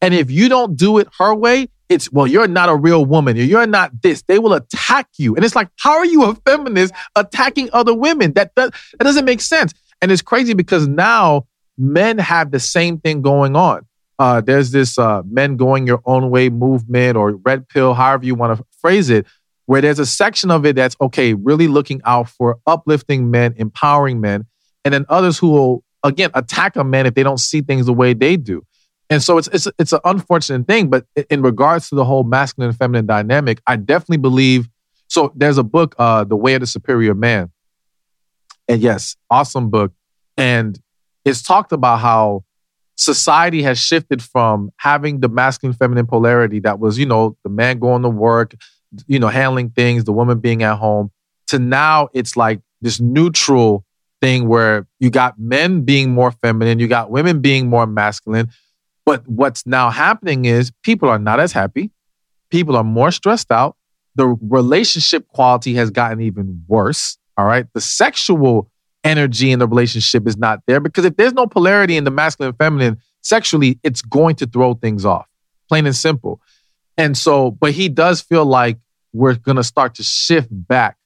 And 0.01 0.13
if 0.13 0.31
you 0.31 0.47
don't 0.49 0.77
do 0.77 0.97
it 0.97 1.07
her 1.17 1.35
way, 1.35 1.67
it's, 1.89 2.11
well, 2.11 2.27
you're 2.27 2.47
not 2.47 2.69
a 2.69 2.75
real 2.75 3.03
woman. 3.03 3.35
You're 3.35 3.67
not 3.67 4.01
this. 4.01 4.21
They 4.21 4.37
will 4.39 4.53
attack 4.53 5.09
you. 5.17 5.35
And 5.35 5.43
it's 5.43 5.55
like, 5.55 5.69
how 5.79 5.97
are 5.97 6.05
you 6.05 6.23
a 6.23 6.35
feminist 6.35 6.93
attacking 7.15 7.69
other 7.73 7.95
women? 7.95 8.33
That, 8.33 8.53
does, 8.55 8.71
that 8.97 9.03
doesn't 9.03 9.25
make 9.25 9.41
sense. 9.41 9.73
And 10.01 10.11
it's 10.11 10.21
crazy 10.21 10.53
because 10.53 10.87
now 10.87 11.47
men 11.77 12.19
have 12.19 12.51
the 12.51 12.59
same 12.59 12.99
thing 12.99 13.21
going 13.21 13.55
on. 13.55 13.85
Uh, 14.19 14.41
there's 14.41 14.71
this 14.71 14.99
uh, 14.99 15.23
men 15.25 15.55
going 15.55 15.87
your 15.87 16.01
own 16.05 16.29
way 16.29 16.49
movement 16.49 17.17
or 17.17 17.37
red 17.37 17.67
pill, 17.69 17.93
however 17.93 18.25
you 18.25 18.35
want 18.35 18.57
to 18.57 18.65
phrase 18.81 19.09
it, 19.09 19.25
where 19.65 19.81
there's 19.81 19.99
a 19.99 20.05
section 20.05 20.51
of 20.51 20.65
it 20.65 20.75
that's 20.75 20.95
okay, 20.99 21.33
really 21.33 21.67
looking 21.67 22.01
out 22.05 22.29
for 22.29 22.59
uplifting 22.67 23.31
men, 23.31 23.53
empowering 23.57 24.19
men, 24.19 24.45
and 24.83 24.93
then 24.93 25.05
others 25.09 25.37
who 25.37 25.49
will 25.49 25.83
again 26.03 26.29
attack 26.33 26.75
a 26.75 26.83
man 26.83 27.05
if 27.05 27.13
they 27.13 27.23
don't 27.23 27.39
see 27.39 27.61
things 27.61 27.85
the 27.85 27.93
way 27.93 28.13
they 28.13 28.35
do. 28.35 28.65
And 29.09 29.23
so 29.23 29.37
it's 29.37 29.47
it's 29.47 29.67
it's 29.79 29.93
an 29.93 30.01
unfortunate 30.05 30.67
thing, 30.67 30.89
but 30.89 31.05
in 31.29 31.41
regards 31.41 31.89
to 31.89 31.95
the 31.95 32.05
whole 32.05 32.23
masculine 32.23 32.69
and 32.69 32.77
feminine 32.77 33.07
dynamic, 33.07 33.61
I 33.65 33.75
definitely 33.75 34.17
believe. 34.17 34.69
So 35.07 35.31
there's 35.35 35.57
a 35.57 35.63
book, 35.63 35.95
uh, 35.97 36.23
The 36.23 36.35
Way 36.35 36.53
of 36.53 36.61
the 36.61 36.67
Superior 36.67 37.15
Man, 37.15 37.49
and 38.67 38.81
yes, 38.81 39.15
awesome 39.29 39.71
book, 39.71 39.91
and 40.37 40.79
it's 41.25 41.41
talked 41.41 41.71
about 41.71 41.97
how 41.97 42.43
society 42.95 43.63
has 43.63 43.79
shifted 43.79 44.21
from 44.21 44.71
having 44.77 45.21
the 45.21 45.29
masculine 45.29 45.73
feminine 45.73 46.05
polarity 46.05 46.59
that 46.59 46.79
was, 46.79 46.99
you 46.99 47.05
know, 47.05 47.37
the 47.43 47.49
man 47.49 47.79
going 47.79 48.03
to 48.03 48.09
work, 48.09 48.53
you 49.07 49.17
know, 49.17 49.29
handling 49.29 49.69
things, 49.69 50.03
the 50.03 50.11
woman 50.11 50.39
being 50.39 50.63
at 50.63 50.77
home, 50.77 51.09
to 51.47 51.57
now 51.57 52.09
it's 52.13 52.35
like 52.35 52.59
this 52.81 52.99
neutral 52.99 53.85
thing 54.21 54.47
where 54.47 54.85
you 54.99 55.09
got 55.09 55.39
men 55.39 55.81
being 55.83 56.13
more 56.13 56.31
feminine, 56.31 56.77
you 56.77 56.87
got 56.87 57.09
women 57.09 57.39
being 57.39 57.67
more 57.67 57.87
masculine. 57.87 58.49
But 59.09 59.27
what's 59.27 59.65
now 59.65 59.89
happening 59.89 60.45
is 60.45 60.71
people 60.83 61.09
are 61.09 61.17
not 61.17 61.39
as 61.39 61.51
happy. 61.51 61.89
People 62.51 62.75
are 62.75 62.83
more 62.83 63.09
stressed 63.09 63.51
out. 63.51 63.75
The 64.13 64.27
relationship 64.39 65.27
quality 65.29 65.73
has 65.73 65.89
gotten 65.89 66.21
even 66.21 66.63
worse. 66.67 67.17
All 67.35 67.45
right. 67.45 67.65
The 67.73 67.81
sexual 67.81 68.69
energy 69.03 69.51
in 69.51 69.57
the 69.57 69.67
relationship 69.67 70.27
is 70.27 70.37
not 70.37 70.59
there 70.67 70.79
because 70.79 71.05
if 71.05 71.17
there's 71.17 71.33
no 71.33 71.47
polarity 71.47 71.97
in 71.97 72.03
the 72.03 72.11
masculine 72.11 72.49
and 72.49 72.57
feminine 72.59 72.97
sexually, 73.21 73.79
it's 73.81 74.03
going 74.03 74.35
to 74.35 74.45
throw 74.45 74.75
things 74.75 75.05
off, 75.05 75.27
plain 75.69 75.87
and 75.87 75.95
simple. 75.95 76.39
And 76.95 77.17
so, 77.17 77.49
but 77.49 77.71
he 77.71 77.89
does 77.89 78.21
feel 78.21 78.45
like 78.45 78.77
we're 79.11 79.33
going 79.33 79.57
to 79.57 79.63
start 79.63 79.95
to 79.95 80.03
shift 80.03 80.49
back 80.51 80.97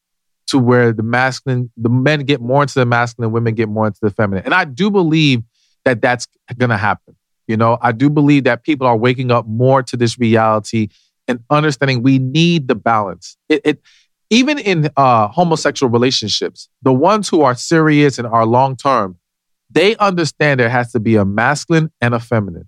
to 0.48 0.60
where 0.60 0.92
the 0.92 1.04
masculine, 1.04 1.72
the 1.78 1.88
men 1.88 2.26
get 2.26 2.42
more 2.42 2.64
into 2.64 2.80
the 2.80 2.86
masculine, 2.86 3.32
women 3.32 3.56
get 3.56 3.70
more 3.70 3.88
into 3.88 4.00
the 4.02 4.12
feminine. 4.12 4.44
And 4.44 4.54
I 4.54 4.66
do 4.66 4.92
believe 4.92 5.42
that 5.86 6.02
that's 6.02 6.28
going 6.58 6.70
to 6.70 6.76
happen. 6.76 7.16
You 7.48 7.58
know, 7.58 7.78
I 7.82 7.92
do 7.92 8.10
believe 8.10 8.46
that 8.46 8.64
people 8.64 8.88
are 8.88 8.98
waking 8.98 9.32
up 9.32 9.48
more 9.48 9.84
to 9.84 9.98
this 9.98 10.18
reality 10.18 10.90
and 11.28 11.40
understanding 11.50 12.04
we 12.04 12.20
need 12.20 12.68
the 12.68 12.76
balance. 12.76 13.38
It, 13.50 13.62
it 13.66 13.82
even 14.30 14.58
in 14.58 14.90
uh, 14.98 15.28
homosexual 15.28 15.92
relationships, 15.92 16.70
the 16.82 16.94
ones 16.94 17.30
who 17.30 17.42
are 17.42 17.56
serious 17.56 18.18
and 18.18 18.28
are 18.28 18.46
long 18.46 18.76
term, 18.76 19.18
they 19.70 19.96
understand 19.98 20.60
there 20.60 20.70
has 20.70 20.92
to 20.94 21.00
be 21.00 21.16
a 21.16 21.26
masculine 21.26 21.92
and 22.02 22.14
a 22.14 22.20
feminine. 22.20 22.68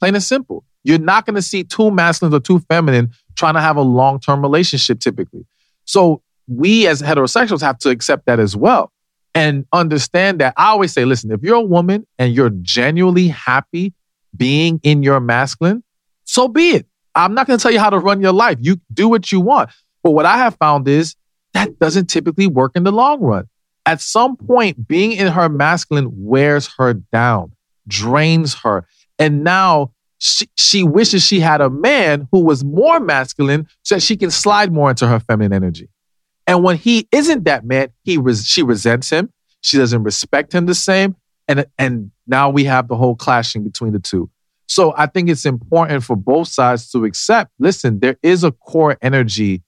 Plain 0.00 0.14
and 0.14 0.24
simple. 0.24 0.64
You're 0.84 0.98
not 0.98 1.26
going 1.26 1.36
to 1.36 1.42
see 1.42 1.64
two 1.64 1.90
masculines 1.90 2.34
or 2.34 2.40
two 2.40 2.60
feminine 2.60 3.12
trying 3.36 3.54
to 3.54 3.60
have 3.60 3.76
a 3.76 3.82
long 3.82 4.20
term 4.20 4.42
relationship 4.42 5.00
typically. 5.00 5.46
So 5.84 6.22
we 6.46 6.86
as 6.86 7.02
heterosexuals 7.02 7.60
have 7.60 7.78
to 7.78 7.90
accept 7.90 8.26
that 8.26 8.40
as 8.40 8.56
well 8.56 8.92
and 9.34 9.64
understand 9.72 10.40
that. 10.40 10.54
I 10.56 10.68
always 10.68 10.92
say, 10.92 11.04
listen, 11.04 11.30
if 11.30 11.42
you're 11.42 11.56
a 11.56 11.60
woman 11.60 12.06
and 12.18 12.34
you're 12.34 12.50
genuinely 12.50 13.28
happy 13.28 13.92
being 14.36 14.80
in 14.82 15.02
your 15.02 15.20
masculine, 15.20 15.82
so 16.24 16.48
be 16.48 16.70
it. 16.70 16.86
I'm 17.14 17.34
not 17.34 17.46
going 17.46 17.58
to 17.58 17.62
tell 17.62 17.72
you 17.72 17.78
how 17.78 17.90
to 17.90 17.98
run 17.98 18.20
your 18.20 18.32
life. 18.32 18.58
You 18.60 18.80
do 18.92 19.08
what 19.08 19.30
you 19.30 19.40
want. 19.40 19.70
But 20.02 20.12
what 20.12 20.26
I 20.26 20.38
have 20.38 20.56
found 20.56 20.88
is 20.88 21.14
that 21.52 21.78
doesn't 21.78 22.06
typically 22.06 22.46
work 22.46 22.72
in 22.74 22.84
the 22.84 22.92
long 22.92 23.20
run. 23.20 23.48
At 23.84 24.00
some 24.00 24.36
point, 24.36 24.88
being 24.88 25.12
in 25.12 25.26
her 25.28 25.48
masculine 25.48 26.08
wears 26.12 26.70
her 26.78 26.94
down, 26.94 27.52
drains 27.86 28.54
her. 28.54 28.86
And 29.18 29.44
now 29.44 29.92
she, 30.18 30.48
she 30.56 30.84
wishes 30.84 31.24
she 31.24 31.40
had 31.40 31.60
a 31.60 31.68
man 31.68 32.28
who 32.30 32.40
was 32.40 32.64
more 32.64 33.00
masculine 33.00 33.66
so 33.82 33.96
that 33.96 34.00
she 34.00 34.16
can 34.16 34.30
slide 34.30 34.72
more 34.72 34.90
into 34.90 35.06
her 35.06 35.20
feminine 35.20 35.52
energy. 35.52 35.88
And 36.46 36.62
when 36.62 36.76
he 36.76 37.08
isn't 37.12 37.44
that 37.44 37.64
man, 37.64 37.88
he 38.04 38.18
res- 38.18 38.46
she 38.46 38.62
resents 38.62 39.10
him. 39.10 39.32
She 39.60 39.78
doesn't 39.78 40.02
respect 40.02 40.52
him 40.54 40.66
the 40.66 40.74
same. 40.74 41.16
And, 41.48 41.66
and 41.78 42.10
now 42.26 42.50
we 42.50 42.64
have 42.64 42.88
the 42.88 42.96
whole 42.96 43.16
clashing 43.16 43.64
between 43.64 43.92
the 43.92 43.98
two. 43.98 44.30
So 44.66 44.94
I 44.96 45.06
think 45.06 45.28
it's 45.28 45.44
important 45.44 46.02
for 46.02 46.16
both 46.16 46.48
sides 46.48 46.90
to 46.92 47.04
accept, 47.04 47.52
listen, 47.58 48.00
there 48.00 48.16
is 48.22 48.42
a 48.42 48.52
core 48.52 48.96
energy 49.02 49.62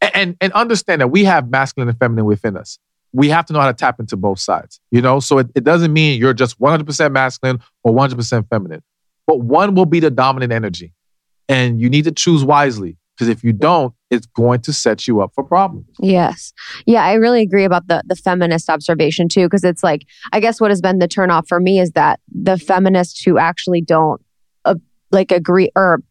and, 0.00 0.14
and, 0.14 0.36
and 0.40 0.52
understand 0.52 1.00
that 1.00 1.08
we 1.08 1.24
have 1.24 1.48
masculine 1.50 1.88
and 1.88 1.98
feminine 1.98 2.24
within 2.24 2.56
us. 2.56 2.78
We 3.12 3.28
have 3.28 3.46
to 3.46 3.52
know 3.52 3.60
how 3.60 3.68
to 3.68 3.74
tap 3.74 4.00
into 4.00 4.16
both 4.16 4.40
sides, 4.40 4.80
you 4.90 5.00
know? 5.00 5.20
So 5.20 5.38
it, 5.38 5.48
it 5.54 5.64
doesn't 5.64 5.92
mean 5.92 6.20
you're 6.20 6.34
just 6.34 6.60
100% 6.60 7.12
masculine 7.12 7.60
or 7.82 7.92
100% 7.94 8.48
feminine, 8.48 8.82
but 9.26 9.40
one 9.40 9.74
will 9.74 9.86
be 9.86 10.00
the 10.00 10.10
dominant 10.10 10.52
energy. 10.52 10.92
And 11.48 11.80
you 11.80 11.88
need 11.88 12.04
to 12.04 12.12
choose 12.12 12.44
wisely 12.44 12.96
because 13.14 13.28
if 13.28 13.44
you 13.44 13.52
don't, 13.52 13.94
it's 14.12 14.26
going 14.26 14.60
to 14.60 14.72
set 14.74 15.08
you 15.08 15.22
up 15.22 15.32
for 15.34 15.42
problems. 15.42 15.86
Yes. 15.98 16.52
Yeah, 16.84 17.02
I 17.02 17.14
really 17.14 17.40
agree 17.40 17.64
about 17.64 17.88
the 17.88 18.02
the 18.06 18.14
feminist 18.14 18.68
observation 18.68 19.28
too 19.28 19.46
because 19.46 19.64
it's 19.64 19.82
like 19.82 20.02
I 20.32 20.38
guess 20.38 20.60
what 20.60 20.70
has 20.70 20.82
been 20.82 20.98
the 20.98 21.08
turnoff 21.08 21.48
for 21.48 21.58
me 21.58 21.80
is 21.80 21.92
that 21.92 22.20
the 22.30 22.58
feminists 22.58 23.22
who 23.22 23.38
actually 23.38 23.80
don't 23.80 24.20
uh, 24.66 24.74
like 25.10 25.32
agree 25.32 25.70
or 25.74 26.02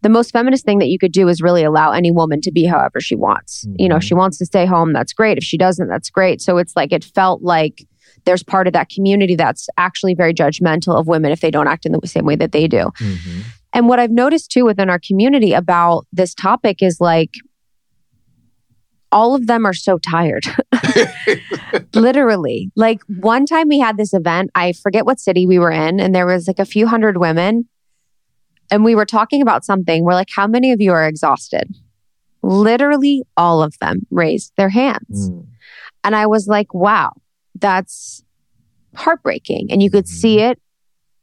the 0.00 0.08
most 0.08 0.32
feminist 0.32 0.64
thing 0.64 0.78
that 0.78 0.88
you 0.88 0.98
could 0.98 1.12
do 1.12 1.28
is 1.28 1.42
really 1.42 1.64
allow 1.64 1.92
any 1.92 2.10
woman 2.10 2.40
to 2.42 2.50
be 2.50 2.64
however 2.64 3.00
she 3.00 3.14
wants. 3.14 3.64
Mm-hmm. 3.64 3.76
You 3.78 3.88
know, 3.90 3.96
if 3.96 4.04
she 4.04 4.14
wants 4.14 4.38
to 4.38 4.46
stay 4.46 4.66
home, 4.66 4.92
that's 4.92 5.12
great. 5.12 5.38
If 5.38 5.44
she 5.44 5.58
doesn't, 5.58 5.88
that's 5.88 6.10
great. 6.10 6.40
So 6.40 6.56
it's 6.58 6.74
like 6.76 6.92
it 6.92 7.04
felt 7.04 7.42
like 7.42 7.86
there's 8.24 8.42
part 8.42 8.66
of 8.66 8.72
that 8.72 8.88
community 8.88 9.36
that's 9.36 9.68
actually 9.76 10.14
very 10.14 10.32
judgmental 10.32 10.98
of 10.98 11.06
women 11.06 11.30
if 11.30 11.40
they 11.40 11.50
don't 11.50 11.68
act 11.68 11.84
in 11.84 11.92
the 11.92 12.06
same 12.06 12.24
way 12.24 12.36
that 12.36 12.52
they 12.52 12.66
do. 12.66 12.90
Mm-hmm. 13.00 13.40
And 13.74 13.88
what 13.88 13.98
I've 13.98 14.12
noticed 14.12 14.52
too 14.52 14.64
within 14.64 14.88
our 14.88 15.00
community 15.00 15.52
about 15.52 16.06
this 16.12 16.32
topic 16.32 16.80
is 16.80 17.00
like, 17.00 17.32
all 19.10 19.34
of 19.34 19.46
them 19.46 19.64
are 19.66 19.72
so 19.72 19.98
tired. 19.98 20.44
Literally. 21.94 22.72
Like 22.74 23.00
one 23.06 23.46
time 23.46 23.68
we 23.68 23.78
had 23.78 23.96
this 23.96 24.12
event, 24.14 24.50
I 24.54 24.72
forget 24.72 25.04
what 25.04 25.20
city 25.20 25.46
we 25.46 25.58
were 25.58 25.70
in, 25.70 26.00
and 26.00 26.14
there 26.14 26.26
was 26.26 26.48
like 26.48 26.58
a 26.58 26.64
few 26.64 26.86
hundred 26.86 27.18
women. 27.18 27.68
And 28.70 28.84
we 28.84 28.94
were 28.94 29.04
talking 29.04 29.42
about 29.42 29.64
something. 29.64 30.04
We're 30.04 30.14
like, 30.14 30.30
how 30.34 30.46
many 30.46 30.72
of 30.72 30.80
you 30.80 30.92
are 30.92 31.06
exhausted? 31.06 31.76
Literally 32.42 33.22
all 33.36 33.62
of 33.62 33.78
them 33.78 34.06
raised 34.10 34.52
their 34.56 34.70
hands. 34.70 35.30
Mm. 35.30 35.46
And 36.02 36.16
I 36.16 36.26
was 36.26 36.48
like, 36.48 36.74
wow, 36.74 37.12
that's 37.54 38.24
heartbreaking. 38.96 39.68
And 39.70 39.82
you 39.82 39.90
could 39.90 40.08
see 40.08 40.38
mm-hmm. 40.38 40.52
it 40.52 40.62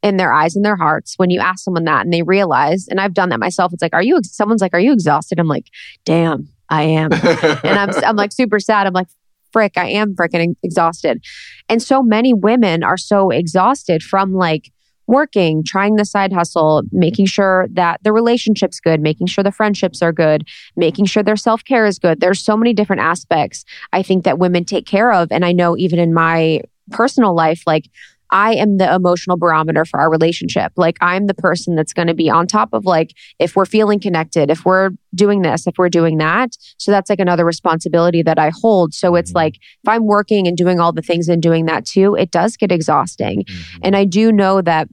in 0.04 0.18
their 0.18 0.34
eyes 0.34 0.56
and 0.56 0.66
their 0.66 0.76
hearts 0.76 1.14
when 1.18 1.30
you 1.30 1.40
ask 1.40 1.64
someone 1.64 1.84
that 1.86 2.04
and 2.04 2.14
they 2.14 2.24
realize, 2.24 2.88
and 2.88 3.00
I've 3.00 3.14
done 3.14 3.30
that 3.30 3.40
myself. 3.40 3.74
It's 3.74 3.82
like, 3.82 3.94
are 3.94 4.02
you, 4.02 4.20
someone's 4.24 4.62
like, 4.62 4.74
are 4.74 4.80
you 4.80 4.94
exhausted? 4.94 5.40
I'm 5.40 5.48
like, 5.48 5.68
damn, 6.06 6.50
I 6.70 6.84
am. 6.84 7.12
and 7.14 7.80
I'm, 7.80 7.90
I'm 8.04 8.16
like 8.16 8.32
super 8.32 8.60
sad. 8.60 8.88
I'm 8.88 8.94
like, 8.94 9.08
frick, 9.52 9.74
I 9.78 9.88
am 9.88 10.16
freaking 10.16 10.56
exhausted. 10.64 11.24
And 11.70 11.82
so 11.82 12.02
many 12.02 12.34
women 12.34 12.84
are 12.84 12.98
so 12.98 13.30
exhausted 13.30 14.02
from 14.02 14.34
like 14.34 14.72
working, 15.08 15.64
trying 15.64 15.96
the 15.96 16.06
side 16.06 16.32
hustle, 16.32 16.84
making 16.92 17.26
sure 17.26 17.68
that 17.72 18.02
the 18.04 18.14
relationship's 18.14 18.80
good, 18.80 19.02
making 19.02 19.28
sure 19.28 19.44
the 19.44 19.52
friendships 19.52 20.02
are 20.02 20.14
good, 20.14 20.48
making 20.76 21.06
sure 21.06 21.22
their 21.22 21.36
self 21.36 21.64
care 21.64 21.86
is 21.86 22.00
good. 22.00 22.22
There's 22.22 22.40
so 22.40 22.56
many 22.56 22.74
different 22.74 23.02
aspects 23.02 23.66
I 23.92 24.04
think 24.04 24.24
that 24.24 24.40
women 24.40 24.64
take 24.64 24.86
care 24.86 25.12
of. 25.12 25.32
And 25.32 25.44
I 25.44 25.52
know 25.52 25.78
even 25.78 26.00
in 26.00 26.14
my 26.14 26.62
personal 26.92 27.36
life, 27.36 27.64
like 27.68 27.90
I 28.32 28.54
am 28.54 28.78
the 28.78 28.94
emotional 28.94 29.38
barometer 29.38 29.84
for 29.86 30.00
our 30.00 30.10
relationship. 30.10 30.72
Like 30.78 30.98
I'm 31.02 31.28
the 31.28 31.34
person 31.34 31.76
that's 31.76 31.94
going 31.94 32.08
to 32.08 32.14
be 32.14 32.30
on 32.30 32.48
top 32.48 32.70
of 32.74 32.86
like 32.86 33.14
if 33.40 33.56
we're 33.56 33.66
feeling 33.66 34.00
connected, 34.00 34.50
if 34.50 34.66
we're 34.66 34.92
doing 35.14 35.42
this, 35.42 35.68
if 35.68 35.78
we're 35.78 35.90
doing 35.90 36.18
that. 36.20 36.56
So 36.78 36.92
that's 36.92 37.10
like 37.10 37.20
another 37.20 37.46
responsibility 37.46 38.24
that 38.24 38.40
I 38.40 38.52
hold. 38.62 38.94
So 38.94 39.16
it's 39.16 39.32
mm-hmm. 39.32 39.38
like 39.38 39.56
if 39.56 39.88
I'm 39.88 40.06
working 40.06 40.48
and 40.48 40.56
doing 40.56 40.80
all 40.80 40.94
the 40.94 41.02
things 41.02 41.28
and 41.28 41.42
doing 41.42 41.66
that 41.66 41.86
too, 41.86 42.16
it 42.16 42.32
does 42.32 42.56
get 42.56 42.72
exhausting. 42.72 43.44
Mm-hmm. 43.44 43.80
And 43.84 43.96
I 43.96 44.06
do 44.06 44.32
know 44.32 44.62
that 44.62 44.88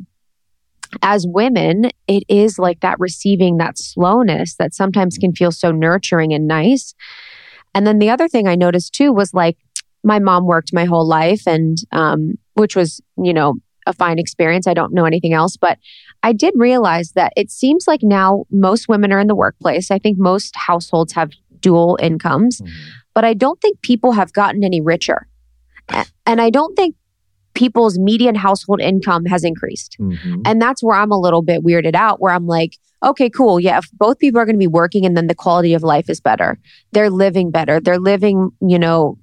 as 1.02 1.26
women, 1.28 1.90
it 2.06 2.24
is 2.28 2.58
like 2.58 2.80
that 2.80 2.98
receiving 2.98 3.58
that 3.58 3.78
slowness 3.78 4.56
that 4.56 4.74
sometimes 4.74 5.18
can 5.18 5.34
feel 5.34 5.52
so 5.52 5.70
nurturing 5.70 6.32
and 6.32 6.48
nice. 6.48 6.94
And 7.74 7.86
then 7.86 7.98
the 7.98 8.10
other 8.10 8.26
thing 8.26 8.48
I 8.48 8.56
noticed 8.56 8.94
too 8.94 9.12
was 9.12 9.34
like 9.34 9.58
my 10.02 10.18
mom 10.18 10.46
worked 10.46 10.72
my 10.72 10.84
whole 10.84 11.06
life 11.06 11.42
and 11.46 11.76
um, 11.92 12.38
which 12.58 12.76
was, 12.76 13.00
you 13.16 13.32
know, 13.32 13.54
a 13.86 13.92
fine 13.92 14.18
experience. 14.18 14.66
I 14.66 14.74
don't 14.74 14.92
know 14.92 15.06
anything 15.06 15.32
else, 15.32 15.56
but 15.56 15.78
I 16.22 16.32
did 16.32 16.52
realize 16.56 17.12
that 17.12 17.32
it 17.36 17.50
seems 17.50 17.86
like 17.86 18.00
now 18.02 18.44
most 18.50 18.88
women 18.88 19.12
are 19.12 19.18
in 19.18 19.28
the 19.28 19.34
workplace. 19.34 19.90
I 19.90 19.98
think 19.98 20.18
most 20.18 20.54
households 20.56 21.12
have 21.14 21.30
dual 21.60 21.98
incomes, 22.02 22.60
mm-hmm. 22.60 22.74
but 23.14 23.24
I 23.24 23.34
don't 23.34 23.60
think 23.60 23.80
people 23.80 24.12
have 24.12 24.32
gotten 24.32 24.62
any 24.62 24.80
richer. 24.80 25.26
And 26.26 26.40
I 26.42 26.50
don't 26.50 26.74
think 26.76 26.96
people's 27.54 27.98
median 27.98 28.34
household 28.34 28.80
income 28.80 29.24
has 29.24 29.42
increased. 29.42 29.96
Mm-hmm. 29.98 30.42
And 30.44 30.60
that's 30.60 30.82
where 30.82 30.96
I'm 30.96 31.10
a 31.10 31.18
little 31.18 31.42
bit 31.42 31.64
weirded 31.64 31.94
out, 31.94 32.20
where 32.20 32.32
I'm 32.32 32.46
like, 32.46 32.76
okay, 33.02 33.30
cool. 33.30 33.58
Yeah, 33.58 33.78
if 33.78 33.90
both 33.92 34.18
people 34.18 34.40
are 34.40 34.44
going 34.44 34.56
to 34.56 34.58
be 34.58 34.66
working 34.66 35.06
and 35.06 35.16
then 35.16 35.28
the 35.28 35.34
quality 35.34 35.72
of 35.72 35.82
life 35.82 36.10
is 36.10 36.20
better, 36.20 36.58
they're 36.92 37.10
living 37.10 37.50
better, 37.50 37.80
they're 37.80 37.98
living, 37.98 38.50
you 38.60 38.78
know, 38.78 39.18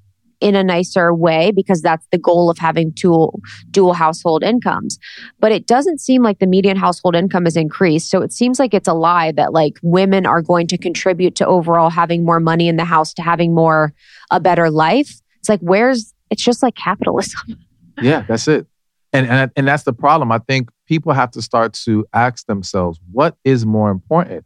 in 0.45 0.55
a 0.55 0.63
nicer 0.63 1.11
way 1.11 1.51
because 1.51 1.81
that's 1.81 2.05
the 2.11 2.19
goal 2.19 2.51
of 2.51 2.59
having 2.59 2.91
dual 2.91 3.41
dual 3.71 3.93
household 3.93 4.43
incomes. 4.43 4.99
But 5.39 5.51
it 5.51 5.65
doesn't 5.65 5.99
seem 5.99 6.21
like 6.21 6.37
the 6.37 6.45
median 6.45 6.77
household 6.77 7.15
income 7.15 7.45
has 7.45 7.57
increased. 7.57 8.11
So 8.11 8.21
it 8.21 8.31
seems 8.31 8.59
like 8.59 8.75
it's 8.75 8.87
a 8.87 8.93
lie 8.93 9.31
that 9.31 9.53
like 9.53 9.79
women 9.81 10.27
are 10.27 10.43
going 10.43 10.67
to 10.67 10.77
contribute 10.77 11.35
to 11.37 11.47
overall 11.47 11.89
having 11.89 12.23
more 12.23 12.39
money 12.39 12.67
in 12.67 12.75
the 12.75 12.85
house 12.85 13.11
to 13.15 13.23
having 13.23 13.55
more 13.55 13.91
a 14.29 14.39
better 14.39 14.69
life. 14.69 15.19
It's 15.39 15.49
like 15.49 15.61
where's 15.61 16.13
it's 16.29 16.43
just 16.43 16.61
like 16.61 16.75
capitalism. 16.75 17.57
yeah, 18.03 18.21
that's 18.27 18.47
it. 18.47 18.67
And, 19.13 19.25
and 19.25 19.51
and 19.55 19.67
that's 19.67 19.83
the 19.83 19.93
problem. 19.93 20.31
I 20.31 20.37
think 20.37 20.69
people 20.85 21.11
have 21.13 21.31
to 21.31 21.41
start 21.41 21.73
to 21.85 22.05
ask 22.13 22.45
themselves, 22.45 22.99
what 23.11 23.35
is 23.43 23.65
more 23.65 23.89
important? 23.89 24.45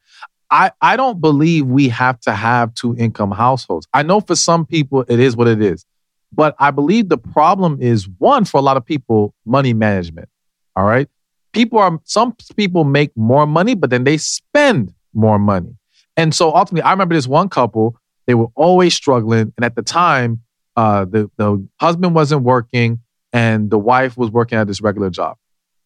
I, 0.51 0.71
I 0.81 0.95
don't 0.95 1.21
believe 1.21 1.65
we 1.65 1.89
have 1.89 2.19
to 2.21 2.31
have 2.33 2.73
two 2.73 2.95
income 2.97 3.31
households. 3.31 3.87
I 3.93 4.03
know 4.03 4.19
for 4.19 4.35
some 4.35 4.65
people 4.65 5.05
it 5.07 5.19
is 5.19 5.35
what 5.35 5.47
it 5.47 5.61
is. 5.61 5.85
But 6.31 6.55
I 6.59 6.71
believe 6.71 7.09
the 7.09 7.17
problem 7.17 7.79
is 7.81 8.07
one 8.17 8.45
for 8.45 8.57
a 8.57 8.61
lot 8.61 8.77
of 8.77 8.85
people, 8.85 9.33
money 9.45 9.73
management. 9.73 10.29
All 10.75 10.85
right. 10.85 11.07
People 11.53 11.79
are, 11.79 11.99
some 12.03 12.35
people 12.55 12.83
make 12.83 13.15
more 13.17 13.47
money, 13.47 13.73
but 13.73 13.89
then 13.89 14.03
they 14.03 14.17
spend 14.17 14.93
more 15.13 15.39
money. 15.39 15.75
And 16.15 16.33
so 16.35 16.55
ultimately, 16.55 16.83
I 16.83 16.91
remember 16.91 17.15
this 17.15 17.27
one 17.27 17.49
couple, 17.49 17.97
they 18.27 18.35
were 18.35 18.49
always 18.55 18.93
struggling. 18.93 19.53
And 19.57 19.65
at 19.65 19.75
the 19.75 19.81
time, 19.81 20.41
uh, 20.75 21.05
the, 21.05 21.31
the 21.37 21.67
husband 21.79 22.13
wasn't 22.13 22.43
working 22.43 22.99
and 23.33 23.69
the 23.69 23.79
wife 23.79 24.17
was 24.17 24.29
working 24.29 24.57
at 24.57 24.67
this 24.67 24.81
regular 24.81 25.09
job. 25.09 25.37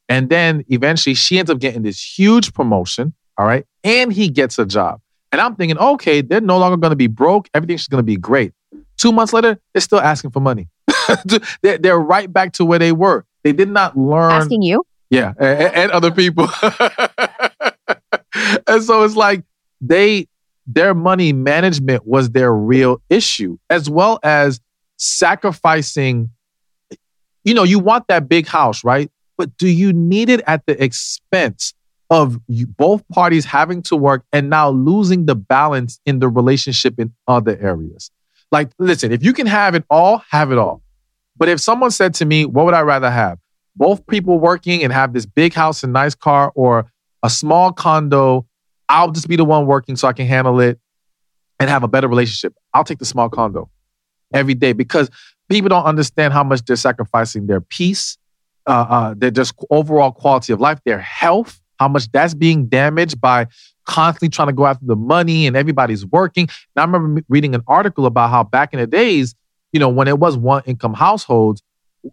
And 0.09 0.30
then 0.30 0.66
eventually 0.68 1.14
she 1.14 1.39
ends 1.39 1.49
up 1.49 1.59
getting 1.59 1.84
this 1.84 2.03
huge 2.03 2.53
promotion. 2.53 3.14
All 3.38 3.45
right. 3.45 3.65
And 3.84 4.13
he 4.13 4.29
gets 4.29 4.59
a 4.59 4.65
job. 4.65 5.01
And 5.31 5.41
I'm 5.41 5.55
thinking, 5.55 5.77
okay, 5.77 6.21
they're 6.21 6.41
no 6.41 6.59
longer 6.59 6.77
going 6.77 6.91
to 6.91 6.95
be 6.95 7.07
broke. 7.07 7.49
Everything's 7.53 7.88
going 7.88 7.99
to 7.99 8.05
be 8.05 8.17
great. 8.17 8.53
Two 8.97 9.11
months 9.11 9.34
later, 9.34 9.59
they're 9.73 9.81
still 9.81 9.99
asking 9.99 10.31
for 10.31 10.39
money. 10.39 10.67
they're, 11.63 11.77
they're, 11.77 11.99
right 11.99 12.31
back 12.31 12.53
to 12.53 12.65
where 12.65 12.79
they 12.79 12.91
were. 12.91 13.25
They 13.43 13.51
did 13.51 13.69
not 13.69 13.97
learn. 13.97 14.31
Asking 14.31 14.61
you? 14.61 14.86
Yeah, 15.09 15.34
and, 15.39 15.75
and 15.75 15.91
other 15.91 16.11
people. 16.11 16.47
and 18.67 18.84
so 18.84 19.03
it's 19.03 19.15
like 19.15 19.43
they, 19.81 20.27
their 20.65 20.93
money 20.93 21.34
management 21.34 22.07
was 22.07 22.29
their 22.31 22.53
real 22.53 23.01
issue, 23.09 23.57
as 23.69 23.89
well 23.89 24.19
as 24.23 24.61
sacrificing. 24.97 26.29
You 27.43 27.53
know, 27.53 27.63
you 27.63 27.79
want 27.79 28.07
that 28.07 28.29
big 28.29 28.47
house, 28.47 28.84
right? 28.84 29.11
But 29.38 29.57
do 29.57 29.67
you 29.67 29.91
need 29.93 30.29
it 30.29 30.41
at 30.47 30.65
the 30.65 30.81
expense 30.81 31.73
of 32.14 32.39
both 32.78 33.05
parties 33.09 33.43
having 33.43 33.82
to 33.82 33.95
work 33.95 34.24
and 34.32 34.47
now 34.47 34.70
losing 34.70 35.26
the 35.26 35.34
balance 35.34 35.99
in 36.05 36.20
the 36.20 36.30
relationship 36.30 36.99
in 36.99 37.11
other 37.28 37.57
areas? 37.59 38.11
Like, 38.51 38.70
listen, 38.78 39.11
if 39.11 39.24
you 39.24 39.34
can 39.34 39.47
have 39.47 39.74
it 39.74 39.84
all, 39.89 40.24
have 40.30 40.51
it 40.51 40.59
all. 40.59 40.84
But 41.36 41.49
if 41.49 41.59
someone 41.59 41.89
said 41.89 42.14
to 42.16 42.26
me, 42.26 42.45
what 42.45 42.66
would 42.66 42.76
I 42.76 42.82
rather 42.82 43.09
have? 43.09 43.39
Both 43.76 44.05
people 44.05 44.38
working 44.38 44.84
and 44.84 44.93
have 44.93 45.11
this 45.11 45.26
big 45.26 45.55
house 45.55 45.84
and 45.84 45.91
nice 45.91 46.14
car 46.14 46.51
or 46.53 46.86
a 47.24 47.32
small 47.32 47.74
condo, 47.74 48.45
I'll 48.88 49.09
just 49.09 49.28
be 49.28 49.36
the 49.36 49.43
one 49.43 49.66
working 49.66 49.95
so 49.95 50.07
I 50.07 50.14
can 50.14 50.28
handle 50.28 50.59
it 50.59 50.80
and 51.59 51.68
have 51.68 51.82
a 51.82 51.88
better 51.88 52.07
relationship. 52.07 52.53
I'll 52.76 52.84
take 52.84 52.99
the 52.99 53.05
small 53.05 53.28
condo 53.28 53.72
every 54.32 54.53
day 54.53 54.74
because 54.74 55.09
people 55.49 55.70
don't 55.70 55.86
understand 55.86 56.32
how 56.32 56.43
much 56.43 56.64
they're 56.64 56.76
sacrificing 56.76 57.47
their 57.47 57.61
peace, 57.61 58.20
uh, 58.68 58.86
uh, 58.88 59.14
their 59.18 59.32
just 59.32 59.55
overall 59.72 60.11
quality 60.11 60.53
of 60.53 60.61
life, 60.61 60.80
their 60.86 60.99
health, 60.99 61.59
how 61.84 61.89
much 61.89 62.11
that's 62.11 62.34
being 62.34 62.67
damaged 62.67 63.19
by 63.19 63.47
constantly 63.86 64.29
trying 64.29 64.47
to 64.47 64.53
go 64.53 64.65
after 64.65 64.86
the 64.86 64.95
money 64.95 65.45
and 65.45 65.55
everybody's 65.55 66.05
working. 66.05 66.47
And 66.75 66.81
I 66.81 66.86
remember 66.86 67.21
reading 67.27 67.53
an 67.55 67.63
article 67.67 68.05
about 68.05 68.29
how 68.29 68.43
back 68.43 68.73
in 68.73 68.79
the 68.79 68.88
days, 68.88 69.36
you 69.73 69.79
know, 69.79 69.89
when 69.89 70.07
it 70.07 70.19
was 70.19 70.38
one 70.38 70.63
income 70.65 70.93
households, 70.93 71.61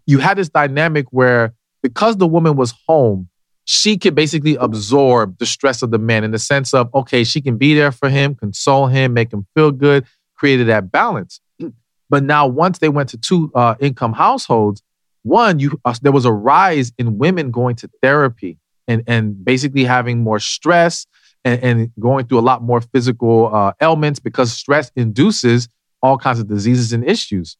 you 0.05 0.19
had 0.19 0.37
this 0.37 0.49
dynamic 0.49 1.05
where 1.11 1.53
because 1.81 2.17
the 2.17 2.27
woman 2.27 2.55
was 2.55 2.73
home, 2.87 3.29
she 3.63 3.97
could 3.97 4.15
basically 4.15 4.55
absorb 4.55 5.37
the 5.37 5.45
stress 5.45 5.81
of 5.81 5.91
the 5.91 5.99
man 5.99 6.23
in 6.23 6.31
the 6.31 6.39
sense 6.39 6.73
of, 6.73 6.93
okay, 6.93 7.23
she 7.23 7.41
can 7.41 7.57
be 7.57 7.73
there 7.73 7.91
for 7.91 8.09
him, 8.09 8.35
console 8.35 8.87
him, 8.87 9.13
make 9.13 9.31
him 9.31 9.45
feel 9.55 9.71
good, 9.71 10.05
created 10.35 10.67
that 10.67 10.91
balance. 10.91 11.39
But 12.09 12.23
now, 12.25 12.45
once 12.45 12.79
they 12.79 12.89
went 12.89 13.07
to 13.11 13.17
two 13.17 13.53
uh, 13.55 13.75
income 13.79 14.11
households, 14.11 14.83
one, 15.23 15.59
you 15.59 15.79
uh, 15.85 15.95
there 16.01 16.11
was 16.11 16.25
a 16.25 16.31
rise 16.33 16.91
in 16.97 17.17
women 17.17 17.51
going 17.51 17.77
to 17.77 17.89
therapy 18.01 18.57
and 18.91 19.03
and 19.07 19.43
basically 19.43 19.83
having 19.83 20.19
more 20.19 20.39
stress, 20.39 21.07
and, 21.45 21.63
and 21.63 21.91
going 21.99 22.27
through 22.27 22.39
a 22.39 22.41
lot 22.41 22.61
more 22.61 22.81
physical 22.81 23.53
uh, 23.53 23.73
ailments 23.81 24.19
because 24.19 24.51
stress 24.51 24.91
induces 24.95 25.67
all 26.01 26.17
kinds 26.17 26.39
of 26.39 26.47
diseases 26.47 26.93
and 26.93 27.07
issues. 27.07 27.57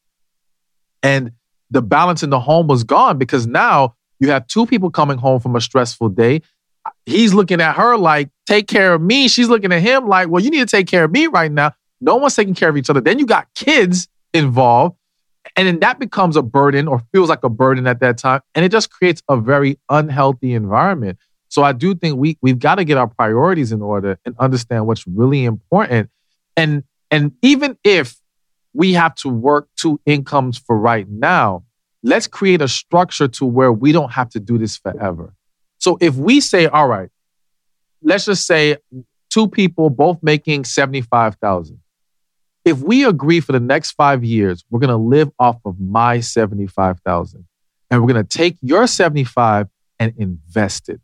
And 1.04 1.32
the 1.70 1.82
balance 1.82 2.22
in 2.24 2.30
the 2.30 2.40
home 2.40 2.68
was 2.68 2.84
gone 2.84 3.18
because 3.18 3.48
now 3.48 3.96
you 4.20 4.30
have 4.30 4.46
two 4.48 4.66
people 4.66 4.92
coming 4.92 5.18
home 5.18 5.40
from 5.40 5.56
a 5.56 5.62
stressful 5.62 6.10
day. 6.10 6.42
he's 7.06 7.34
looking 7.34 7.62
at 7.62 7.76
her 7.76 7.98
like, 7.98 8.30
take 8.46 8.68
care 8.68 8.94
of 8.94 9.02
me. 9.02 9.28
She's 9.28 9.50
looking 9.50 9.72
at 9.72 9.82
him 9.82 10.08
like, 10.08 10.30
well, 10.30 10.44
you 10.44 10.50
need 10.50 10.60
to 10.60 10.66
take 10.66 10.88
care 10.88 11.04
of 11.04 11.12
me 11.12 11.28
right 11.28 11.52
now. 11.52 11.74
No 12.02 12.16
one's 12.16 12.36
taking 12.36 12.56
care 12.56 12.70
of 12.70 12.78
each 12.78 12.90
other. 12.90 13.02
Then 13.02 13.20
you 13.20 13.26
got 13.26 13.48
kids 13.54 14.08
involved. 14.34 14.96
And 15.56 15.68
then 15.68 15.80
that 15.80 16.00
becomes 16.00 16.36
a 16.36 16.42
burden 16.42 16.88
or 16.88 17.02
feels 17.12 17.30
like 17.30 17.44
a 17.44 17.50
burden 17.50 17.88
at 17.88 18.00
that 18.00 18.18
time. 18.18 18.42
And 18.56 18.64
it 18.64 18.72
just 18.72 18.90
creates 18.90 19.22
a 19.30 19.38
very 19.38 19.80
unhealthy 19.90 20.54
environment. 20.54 21.18
So 21.50 21.64
I 21.64 21.74
do 21.74 21.94
think 21.94 22.18
we 22.18 22.38
we've 22.42 22.60
got 22.60 22.76
to 22.76 22.86
get 22.86 22.98
our 22.98 23.08
priorities 23.08 23.72
in 23.72 23.82
order 23.82 24.18
and 24.26 24.36
understand 24.40 24.88
what's 24.88 25.06
really 25.06 25.44
important. 25.44 26.10
And 26.56 26.84
and 27.10 27.34
even 27.42 27.78
if 27.84 28.16
we 28.74 28.94
have 28.94 29.16
to 29.16 29.30
work 29.30 29.68
two 29.76 30.00
incomes 30.06 30.58
for 30.58 30.78
right 30.78 31.08
now, 31.10 31.66
let's 32.04 32.28
create 32.28 32.62
a 32.62 32.70
structure 32.70 33.28
to 33.28 33.46
where 33.46 33.72
we 33.74 33.92
don't 33.92 34.12
have 34.14 34.30
to 34.30 34.40
do 34.40 34.58
this 34.58 34.78
forever. 34.78 35.34
So 35.78 35.98
if 36.00 36.16
we 36.16 36.40
say, 36.40 36.68
all 36.68 36.88
right, 36.88 37.10
let's 38.02 38.26
just 38.26 38.48
say 38.48 38.78
two 39.30 39.48
people 39.50 39.90
both 39.90 40.20
making 40.22 40.64
75,000. 40.64 41.81
If 42.64 42.80
we 42.80 43.06
agree 43.06 43.40
for 43.40 43.54
the 43.54 43.60
next 43.60 43.92
5 43.92 44.24
years, 44.24 44.64
we're 44.70 44.80
going 44.80 44.90
to 44.90 44.96
live 44.96 45.32
off 45.40 45.58
of 45.66 45.80
my 45.80 46.20
75,000 46.20 47.46
and 47.90 48.02
we're 48.02 48.14
going 48.14 48.24
to 48.24 48.38
take 48.38 48.58
your 48.62 48.88
75 48.88 49.68
and 50.00 50.14
invest 50.18 50.90
it. 50.90 51.02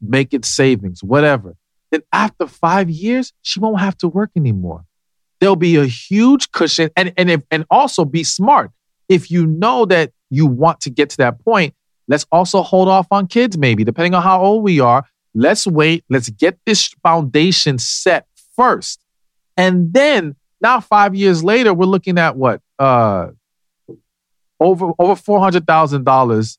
Make 0.00 0.32
it 0.32 0.44
savings, 0.44 1.02
whatever. 1.02 1.56
Then 1.90 2.02
after 2.12 2.46
5 2.46 2.90
years, 2.90 3.32
she 3.42 3.58
won't 3.60 3.80
have 3.80 3.96
to 3.98 4.08
work 4.08 4.30
anymore. 4.36 4.84
There'll 5.40 5.56
be 5.56 5.76
a 5.76 5.86
huge 5.86 6.52
cushion 6.52 6.90
and 6.96 7.12
and 7.16 7.30
if, 7.30 7.42
and 7.50 7.64
also 7.70 8.04
be 8.04 8.24
smart. 8.24 8.70
If 9.08 9.30
you 9.30 9.46
know 9.46 9.86
that 9.86 10.12
you 10.28 10.46
want 10.46 10.80
to 10.82 10.90
get 10.90 11.10
to 11.10 11.16
that 11.18 11.42
point, 11.44 11.74
let's 12.06 12.26
also 12.30 12.62
hold 12.62 12.88
off 12.88 13.08
on 13.10 13.26
kids, 13.26 13.58
maybe, 13.58 13.82
depending 13.82 14.14
on 14.14 14.22
how 14.22 14.40
old 14.40 14.62
we 14.62 14.80
are. 14.80 15.04
Let's 15.34 15.66
wait. 15.66 16.04
Let's 16.08 16.28
get 16.28 16.58
this 16.66 16.88
foundation 17.02 17.78
set 17.78 18.26
first. 18.54 19.02
And 19.56 19.92
then 19.92 20.36
now, 20.60 20.80
five 20.80 21.14
years 21.14 21.42
later, 21.42 21.72
we're 21.72 21.86
looking 21.86 22.18
at 22.18 22.36
what? 22.36 22.60
Uh, 22.78 23.28
over 24.58 24.92
over 24.98 25.16
four 25.16 25.40
hundred 25.40 25.66
thousand 25.66 26.04
dollars, 26.04 26.58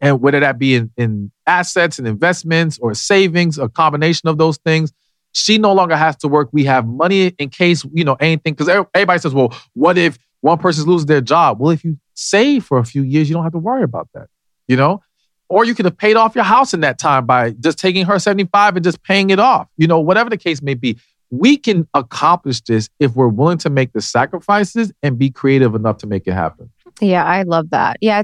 and 0.00 0.20
whether 0.20 0.40
that 0.40 0.58
be 0.58 0.76
in, 0.76 0.90
in 0.96 1.32
assets 1.46 1.98
and 1.98 2.06
investments 2.06 2.78
or 2.78 2.94
savings, 2.94 3.58
a 3.58 3.68
combination 3.68 4.28
of 4.28 4.38
those 4.38 4.56
things. 4.58 4.92
She 5.32 5.58
no 5.58 5.72
longer 5.72 5.96
has 5.96 6.16
to 6.18 6.28
work. 6.28 6.48
We 6.52 6.64
have 6.64 6.86
money 6.86 7.28
in 7.38 7.50
case 7.50 7.84
you 7.92 8.04
know 8.04 8.16
anything. 8.18 8.54
Because 8.54 8.68
everybody 8.68 9.18
says, 9.20 9.34
"Well, 9.34 9.54
what 9.74 9.98
if 9.98 10.18
one 10.40 10.58
person's 10.58 10.86
losing 10.86 11.06
their 11.06 11.20
job?" 11.20 11.60
Well, 11.60 11.70
if 11.70 11.84
you 11.84 11.98
save 12.14 12.64
for 12.64 12.78
a 12.78 12.84
few 12.84 13.02
years, 13.02 13.28
you 13.28 13.34
don't 13.34 13.44
have 13.44 13.52
to 13.52 13.58
worry 13.58 13.82
about 13.82 14.08
that, 14.14 14.28
you 14.68 14.76
know? 14.76 15.02
Or 15.48 15.64
you 15.64 15.74
could 15.74 15.84
have 15.86 15.96
paid 15.96 16.16
off 16.16 16.36
your 16.36 16.44
house 16.44 16.74
in 16.74 16.80
that 16.80 16.98
time 16.98 17.26
by 17.26 17.50
just 17.50 17.78
taking 17.78 18.06
her 18.06 18.18
75 18.20 18.76
and 18.76 18.84
just 18.84 19.02
paying 19.02 19.30
it 19.30 19.40
off, 19.40 19.68
you 19.76 19.88
know, 19.88 19.98
whatever 19.98 20.30
the 20.30 20.36
case 20.36 20.62
may 20.62 20.74
be. 20.74 20.96
We 21.30 21.56
can 21.56 21.86
accomplish 21.94 22.60
this 22.62 22.88
if 22.98 23.14
we're 23.14 23.28
willing 23.28 23.58
to 23.58 23.70
make 23.70 23.92
the 23.92 24.00
sacrifices 24.00 24.92
and 25.02 25.18
be 25.18 25.30
creative 25.30 25.74
enough 25.74 25.98
to 25.98 26.06
make 26.06 26.26
it 26.26 26.32
happen. 26.32 26.70
Yeah, 27.00 27.24
I 27.24 27.42
love 27.42 27.70
that. 27.70 27.96
Yeah. 28.00 28.22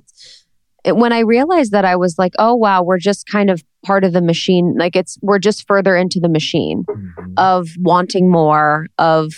It, 0.84 0.96
when 0.96 1.12
I 1.12 1.20
realized 1.20 1.72
that, 1.72 1.84
I 1.84 1.96
was 1.96 2.16
like, 2.18 2.32
oh, 2.38 2.54
wow, 2.54 2.82
we're 2.82 2.98
just 2.98 3.26
kind 3.26 3.50
of 3.50 3.62
part 3.84 4.04
of 4.04 4.12
the 4.12 4.22
machine. 4.22 4.74
Like 4.76 4.96
it's, 4.96 5.18
we're 5.22 5.38
just 5.38 5.66
further 5.66 5.96
into 5.96 6.18
the 6.20 6.28
machine 6.28 6.84
mm-hmm. 6.88 7.32
of 7.36 7.68
wanting 7.78 8.30
more, 8.30 8.88
of 8.98 9.32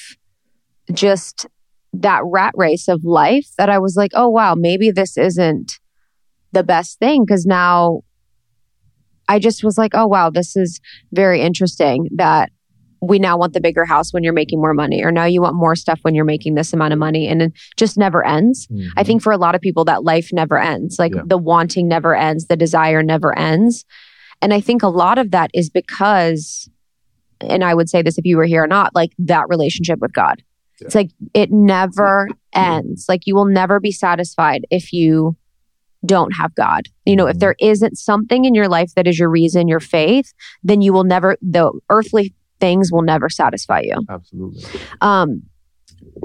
just 0.93 1.47
that 1.93 2.23
rat 2.25 2.53
race 2.57 2.89
of 2.89 3.05
life 3.05 3.49
that 3.59 3.69
I 3.69 3.79
was 3.79 3.97
like, 3.97 4.13
oh, 4.15 4.29
wow, 4.29 4.55
maybe 4.55 4.91
this 4.91 5.17
isn't 5.17 5.79
the 6.53 6.63
best 6.63 6.99
thing. 6.99 7.27
Cause 7.27 7.45
now 7.45 8.01
I 9.29 9.39
just 9.39 9.63
was 9.63 9.77
like, 9.77 9.93
oh, 9.95 10.07
wow, 10.07 10.31
this 10.31 10.57
is 10.57 10.81
very 11.13 11.43
interesting 11.43 12.09
that 12.17 12.51
we 13.01 13.19
now 13.19 13.37
want 13.37 13.53
the 13.53 13.61
bigger 13.61 13.85
house 13.85 14.13
when 14.13 14.25
you're 14.25 14.33
making 14.33 14.61
more 14.61 14.75
money, 14.75 15.03
or 15.05 15.13
now 15.13 15.25
you 15.25 15.41
want 15.41 15.55
more 15.55 15.77
stuff 15.77 16.01
when 16.03 16.15
you're 16.15 16.25
making 16.25 16.55
this 16.55 16.73
amount 16.73 16.93
of 16.93 16.99
money. 16.99 17.29
And 17.29 17.43
it 17.43 17.53
just 17.77 17.97
never 17.97 18.25
ends. 18.25 18.67
Mm-hmm. 18.67 18.89
I 18.97 19.05
think 19.05 19.23
for 19.23 19.33
a 19.33 19.39
lot 19.39 19.55
of 19.55 19.61
people, 19.61 19.85
that 19.85 20.05
life 20.05 20.31
never 20.33 20.59
ends. 20.59 20.99
Like 20.99 21.15
yeah. 21.15 21.23
the 21.25 21.39
wanting 21.39 21.89
never 21.89 22.15
ends, 22.15 22.47
the 22.47 22.57
desire 22.57 23.03
never 23.03 23.37
ends. 23.39 23.85
And 24.41 24.55
I 24.55 24.61
think 24.61 24.83
a 24.83 24.89
lot 24.89 25.19
of 25.19 25.31
that 25.33 25.51
is 25.53 25.71
because, 25.71 26.69
and 27.41 27.65
I 27.65 27.75
would 27.75 27.89
say 27.89 28.03
this 28.03 28.19
if 28.19 28.25
you 28.25 28.37
were 28.37 28.45
here 28.45 28.65
or 28.65 28.69
not, 28.69 28.95
like 28.95 29.13
that 29.19 29.49
relationship 29.49 29.99
with 30.01 30.13
God. 30.13 30.43
Yeah. 30.81 30.87
It's 30.87 30.95
like 30.95 31.11
it 31.35 31.51
never 31.51 32.29
ends. 32.53 33.07
Like 33.09 33.27
you 33.27 33.35
will 33.35 33.47
never 33.47 33.81
be 33.81 33.91
satisfied 33.91 34.65
if 34.71 34.93
you 34.93 35.37
don't 36.07 36.31
have 36.37 36.55
God. 36.55 36.87
You 37.05 37.17
know, 37.17 37.27
if 37.27 37.33
mm-hmm. 37.33 37.39
there 37.41 37.57
isn't 37.59 37.99
something 37.99 38.45
in 38.45 38.55
your 38.55 38.69
life 38.69 38.95
that 38.95 39.09
is 39.09 39.19
your 39.19 39.29
reason, 39.31 39.67
your 39.67 39.81
faith, 39.81 40.33
then 40.63 40.81
you 40.81 40.93
will 40.93 41.03
never, 41.03 41.37
the 41.43 41.73
earthly 41.91 42.35
things 42.61 42.91
will 42.93 43.03
never 43.03 43.29
satisfy 43.29 43.81
you. 43.81 43.97
Absolutely. 44.09 44.65
Um, 45.01 45.43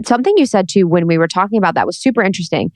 something 0.06 0.34
you 0.38 0.46
said 0.46 0.68
too 0.70 0.88
when 0.88 1.08
we 1.08 1.18
were 1.18 1.28
talking 1.28 1.58
about 1.58 1.76
that 1.76 1.86
was 1.86 1.98
super 1.98 2.22
interesting 2.22 2.72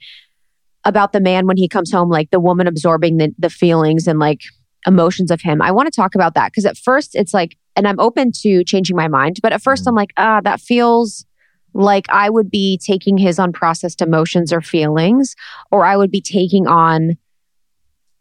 about 0.84 1.12
the 1.12 1.20
man 1.20 1.46
when 1.46 1.56
he 1.56 1.68
comes 1.68 1.90
home, 1.90 2.08
like 2.08 2.30
the 2.30 2.40
woman 2.40 2.66
absorbing 2.66 3.16
the, 3.16 3.34
the 3.38 3.50
feelings 3.50 4.06
and 4.06 4.18
like 4.18 4.40
emotions 4.86 5.30
of 5.30 5.40
him. 5.40 5.60
I 5.60 5.70
want 5.72 5.86
to 5.86 5.94
talk 5.94 6.14
about 6.14 6.34
that 6.34 6.52
because 6.52 6.64
at 6.64 6.76
first 6.76 7.14
it's 7.14 7.34
like, 7.34 7.56
and 7.76 7.86
I'm 7.86 7.98
open 8.00 8.32
to 8.40 8.64
changing 8.64 8.96
my 8.96 9.08
mind, 9.08 9.38
but 9.42 9.52
at 9.52 9.62
1st 9.62 9.80
mm-hmm. 9.80 9.88
I'm 9.88 9.94
like, 9.94 10.10
ah, 10.16 10.40
that 10.42 10.60
feels 10.60 11.26
like 11.74 12.06
I 12.08 12.30
would 12.30 12.50
be 12.50 12.78
taking 12.84 13.18
his 13.18 13.38
unprocessed 13.38 14.00
emotions 14.00 14.52
or 14.52 14.60
feelings, 14.60 15.34
or 15.70 15.84
I 15.84 15.96
would 15.96 16.10
be 16.10 16.20
taking 16.20 16.66
on 16.66 17.18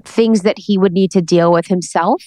things 0.04 0.42
that 0.42 0.60
he 0.60 0.78
would 0.78 0.94
need 0.94 1.12
to 1.12 1.22
deal 1.22 1.52
with 1.52 1.68
himself. 1.68 2.24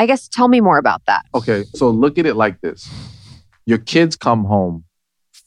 I 0.00 0.06
guess 0.06 0.28
tell 0.28 0.48
me 0.48 0.62
more 0.62 0.78
about 0.78 1.04
that. 1.08 1.26
Okay, 1.34 1.64
so 1.74 1.90
look 1.90 2.16
at 2.16 2.24
it 2.24 2.34
like 2.34 2.62
this 2.62 2.88
your 3.66 3.76
kids 3.76 4.16
come 4.16 4.44
home 4.44 4.84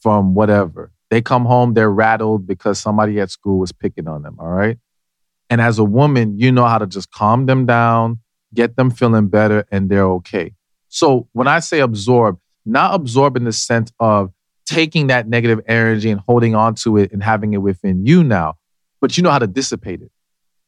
from 0.00 0.34
whatever. 0.34 0.92
They 1.10 1.20
come 1.20 1.44
home, 1.44 1.74
they're 1.74 1.90
rattled 1.90 2.46
because 2.46 2.78
somebody 2.78 3.18
at 3.18 3.32
school 3.32 3.58
was 3.58 3.72
picking 3.72 4.06
on 4.06 4.22
them, 4.22 4.36
all 4.38 4.46
right? 4.46 4.78
And 5.50 5.60
as 5.60 5.80
a 5.80 5.84
woman, 5.84 6.38
you 6.38 6.52
know 6.52 6.66
how 6.66 6.78
to 6.78 6.86
just 6.86 7.10
calm 7.10 7.46
them 7.46 7.66
down, 7.66 8.20
get 8.54 8.76
them 8.76 8.92
feeling 8.92 9.26
better, 9.26 9.66
and 9.72 9.90
they're 9.90 10.06
okay. 10.20 10.54
So 10.88 11.26
when 11.32 11.48
I 11.48 11.58
say 11.58 11.80
absorb, 11.80 12.38
not 12.64 12.94
absorb 12.94 13.36
in 13.36 13.42
the 13.42 13.52
sense 13.52 13.92
of 13.98 14.32
taking 14.66 15.08
that 15.08 15.28
negative 15.28 15.60
energy 15.66 16.10
and 16.10 16.20
holding 16.20 16.54
on 16.54 16.76
to 16.76 16.96
it 16.96 17.10
and 17.10 17.24
having 17.24 17.54
it 17.54 17.58
within 17.58 18.06
you 18.06 18.22
now, 18.22 18.54
but 19.00 19.16
you 19.16 19.24
know 19.24 19.32
how 19.32 19.40
to 19.40 19.48
dissipate 19.48 20.00
it 20.00 20.12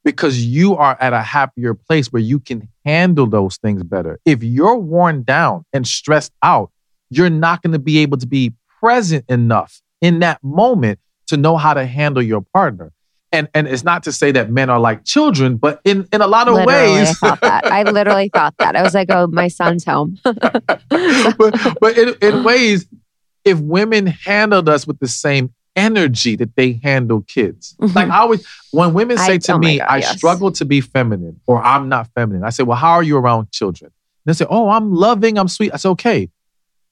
because 0.06 0.44
you 0.44 0.76
are 0.76 0.96
at 1.00 1.12
a 1.12 1.20
happier 1.20 1.74
place 1.74 2.12
where 2.12 2.22
you 2.22 2.38
can 2.38 2.68
handle 2.84 3.26
those 3.26 3.56
things 3.56 3.82
better. 3.82 4.20
If 4.24 4.40
you're 4.40 4.76
worn 4.76 5.24
down 5.24 5.64
and 5.72 5.84
stressed 5.84 6.32
out, 6.44 6.70
you're 7.10 7.28
not 7.28 7.60
going 7.60 7.72
to 7.72 7.80
be 7.80 7.98
able 7.98 8.16
to 8.18 8.26
be 8.26 8.54
present 8.78 9.24
enough 9.28 9.82
in 10.00 10.20
that 10.20 10.42
moment 10.44 11.00
to 11.26 11.36
know 11.36 11.56
how 11.56 11.74
to 11.74 11.84
handle 11.84 12.22
your 12.22 12.40
partner. 12.40 12.92
And 13.32 13.48
and 13.52 13.66
it's 13.66 13.82
not 13.82 14.04
to 14.04 14.12
say 14.12 14.30
that 14.30 14.48
men 14.48 14.70
are 14.70 14.78
like 14.78 15.04
children, 15.04 15.56
but 15.56 15.80
in 15.82 16.06
in 16.12 16.20
a 16.20 16.28
lot 16.28 16.46
of 16.46 16.54
literally, 16.54 16.98
ways, 16.98 17.08
I 17.08 17.12
thought 17.14 17.40
that. 17.40 17.66
I 17.66 17.82
literally 17.90 18.30
thought 18.32 18.54
that. 18.58 18.76
I 18.76 18.82
was 18.82 18.94
like, 18.94 19.10
oh, 19.10 19.26
my 19.26 19.48
son's 19.48 19.84
home. 19.84 20.18
but 20.22 20.76
but 21.80 21.98
in, 21.98 22.14
in 22.22 22.44
ways, 22.44 22.86
if 23.44 23.58
women 23.58 24.06
handled 24.06 24.68
us 24.68 24.86
with 24.86 25.00
the 25.00 25.08
same 25.08 25.52
energy 25.76 26.34
that 26.36 26.56
they 26.56 26.80
handle 26.82 27.20
kids. 27.22 27.76
Mm-hmm. 27.80 27.94
Like 27.94 28.08
I 28.08 28.18
always, 28.18 28.46
when 28.72 28.94
women 28.94 29.18
say 29.18 29.34
I, 29.34 29.38
to 29.38 29.52
oh 29.52 29.58
me, 29.58 29.78
God, 29.78 29.86
I 29.88 29.98
yes. 29.98 30.16
struggle 30.16 30.50
to 30.52 30.64
be 30.64 30.80
feminine 30.80 31.40
or 31.46 31.62
I'm 31.62 31.88
not 31.88 32.08
feminine, 32.14 32.42
I 32.42 32.50
say, 32.50 32.64
well, 32.64 32.76
how 32.78 32.92
are 32.92 33.02
you 33.02 33.16
around 33.16 33.52
children? 33.52 33.92
And 34.24 34.34
they 34.34 34.36
say, 34.36 34.46
oh, 34.48 34.70
I'm 34.70 34.92
loving, 34.92 35.38
I'm 35.38 35.48
sweet. 35.48 35.72
I 35.72 35.76
say, 35.76 35.90
okay. 35.90 36.30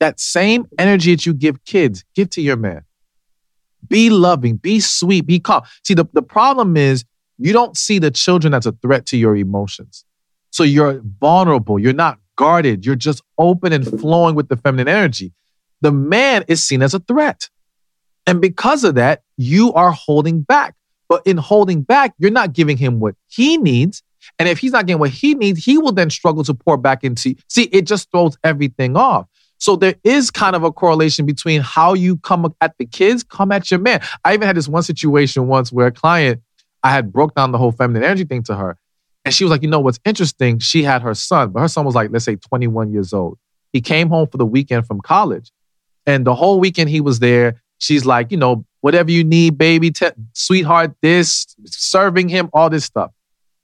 That 0.01 0.20
same 0.20 0.66
energy 0.78 1.14
that 1.14 1.24
you 1.24 1.32
give 1.32 1.64
kids, 1.64 2.05
give 2.14 2.28
to 2.30 2.43
your 2.43 2.57
man. 2.57 2.82
Be 3.89 4.11
loving, 4.11 4.57
be 4.57 4.80
sweet, 4.80 5.26
be 5.26 5.41
calm. 5.41 5.62
See, 5.82 5.95
the, 5.95 6.05
the 6.12 6.22
problem 6.22 6.76
is 6.76 7.05
you 7.39 7.53
don't 7.53 7.76
see 7.76 7.99
the 7.99 8.11
children 8.11 8.55
as 8.55 8.66
a 8.66 8.72
threat 8.72 9.07
to 9.07 9.16
your 9.16 9.37
emotions. 9.37 10.05
So 10.51 10.62
you're 10.62 11.01
vulnerable, 11.20 11.78
you're 11.78 11.93
not 11.93 12.18
guarded, 12.37 12.87
you're 12.87 12.95
just 12.95 13.22
open 13.39 13.72
and 13.72 13.87
flowing 14.01 14.35
with 14.35 14.49
the 14.49 14.57
feminine 14.57 14.89
energy. 14.89 15.32
The 15.80 15.93
man 15.93 16.45
is 16.49 16.62
seen 16.62 16.82
as 16.82 16.95
a 16.95 17.01
threat. 17.01 17.49
And 18.27 18.41
because 18.41 18.85
of 18.85 18.95
that, 18.95 19.22
you 19.37 19.72
are 19.75 19.93
holding 19.93 20.43
back. 20.43 20.75
But 21.09 21.27
in 21.27 21.37
holding 21.37 21.83
back, 21.83 22.14
you're 22.18 22.31
not 22.31 22.53
giving 22.53 22.77
him 22.77 23.01
what 23.01 23.14
he 23.29 23.59
needs. 23.59 24.03
And 24.39 24.49
if 24.49 24.59
he's 24.59 24.72
not 24.72 24.87
getting 24.87 25.01
what 25.01 25.11
he 25.11 25.35
needs, 25.35 25.64
he 25.64 25.77
will 25.77 25.93
then 25.93 26.11
struggle 26.11 26.45
to 26.45 26.55
pour 26.55 26.77
back 26.79 27.05
into. 27.05 27.35
See, 27.49 27.64
it 27.64 27.83
just 27.83 28.11
throws 28.11 28.39
everything 28.43 28.97
off. 28.97 29.27
So 29.59 29.77
there 29.77 29.95
is 30.03 30.31
kind 30.31 30.57
of 30.57 30.64
a 30.64 30.72
correlation 30.72 31.27
between 31.27 31.61
how 31.61 31.95
you 31.95 32.16
come 32.18 32.53
at 32.61 32.77
the 32.79 32.87
kids, 32.87 33.22
come 33.22 33.53
at 33.53 33.70
your 33.70 33.81
man. 33.81 34.03
I 34.25 34.35
even 34.35 34.47
had 34.47 34.57
this 34.57 34.68
one 34.68 34.83
situation 34.83 35.47
once 35.47 35.72
where 35.72 35.87
a 35.87 35.93
client, 35.93 36.43
I 36.83 36.91
had 36.91 37.12
broke 37.12 37.35
down 37.35 37.53
the 37.53 37.59
whole 37.59 37.72
feminine 37.72 38.03
energy 38.03 38.25
thing 38.25 38.43
to 38.45 38.57
her. 38.57 38.77
And 39.25 39.33
she 39.33 39.45
was 39.45 39.51
like, 39.51 39.62
you 39.62 39.68
know 39.68 39.81
what's 39.81 40.01
interesting? 40.05 40.59
She 40.59 40.83
had 40.83 41.03
her 41.03 41.14
son, 41.14 41.51
but 41.51 41.61
her 41.61 41.68
son 41.68 41.87
was 41.87 41.95
like, 41.95 42.11
let's 42.11 42.25
say 42.25 42.37
21 42.37 42.93
years 42.93 43.12
old. 43.12 43.39
He 43.72 43.81
came 43.81 44.09
home 44.09 44.29
for 44.29 44.37
the 44.37 44.47
weekend 44.47 44.87
from 44.87 45.01
college. 45.01 45.51
And 46.07 46.27
the 46.27 46.35
whole 46.35 46.61
weekend 46.61 46.91
he 46.91 47.01
was 47.01 47.20
there, 47.20 47.62
she's 47.85 48.05
like, 48.05 48.30
you 48.30 48.37
know, 48.37 48.64
whatever 48.80 49.11
you 49.11 49.24
need, 49.24 49.59
baby, 49.59 49.91
te- 49.91 50.11
sweetheart, 50.32 50.95
this, 51.03 51.55
serving 51.66 52.28
him, 52.28 52.49
all 52.53 52.70
this 52.70 52.85
stuff. 52.85 53.11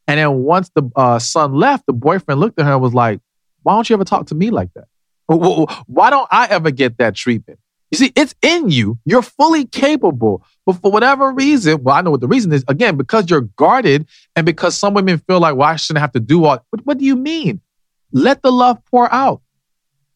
And 0.06 0.18
then 0.18 0.42
once 0.42 0.70
the 0.74 0.90
uh, 0.96 1.18
son 1.18 1.54
left, 1.54 1.86
the 1.86 1.92
boyfriend 1.92 2.40
looked 2.40 2.58
at 2.58 2.66
her 2.66 2.72
and 2.72 2.82
was 2.82 2.94
like, 2.94 3.20
"Why 3.62 3.74
don't 3.74 3.88
you 3.88 3.94
ever 3.94 4.04
talk 4.04 4.26
to 4.26 4.34
me 4.34 4.50
like 4.50 4.70
that? 4.74 4.86
Why 5.26 6.10
don't 6.10 6.28
I 6.30 6.48
ever 6.48 6.70
get 6.70 6.98
that 6.98 7.14
treatment?" 7.14 7.60
You 7.90 7.98
see, 7.98 8.12
it's 8.14 8.34
in 8.42 8.70
you. 8.70 8.98
You're 9.04 9.22
fully 9.22 9.66
capable. 9.66 10.44
But 10.64 10.74
for 10.74 10.90
whatever 10.90 11.32
reason, 11.32 11.82
well, 11.82 11.96
I 11.96 12.02
know 12.02 12.10
what 12.10 12.20
the 12.20 12.28
reason 12.28 12.52
is. 12.52 12.64
Again, 12.68 12.96
because 12.96 13.28
you're 13.28 13.42
guarded 13.56 14.06
and 14.36 14.46
because 14.46 14.76
some 14.76 14.94
women 14.94 15.18
feel 15.18 15.40
like, 15.40 15.56
well, 15.56 15.68
I 15.68 15.76
shouldn't 15.76 16.00
have 16.00 16.12
to 16.12 16.20
do 16.20 16.44
all. 16.44 16.64
What, 16.70 16.86
what 16.86 16.98
do 16.98 17.04
you 17.04 17.16
mean? 17.16 17.60
Let 18.12 18.42
the 18.42 18.52
love 18.52 18.78
pour 18.90 19.12
out. 19.12 19.42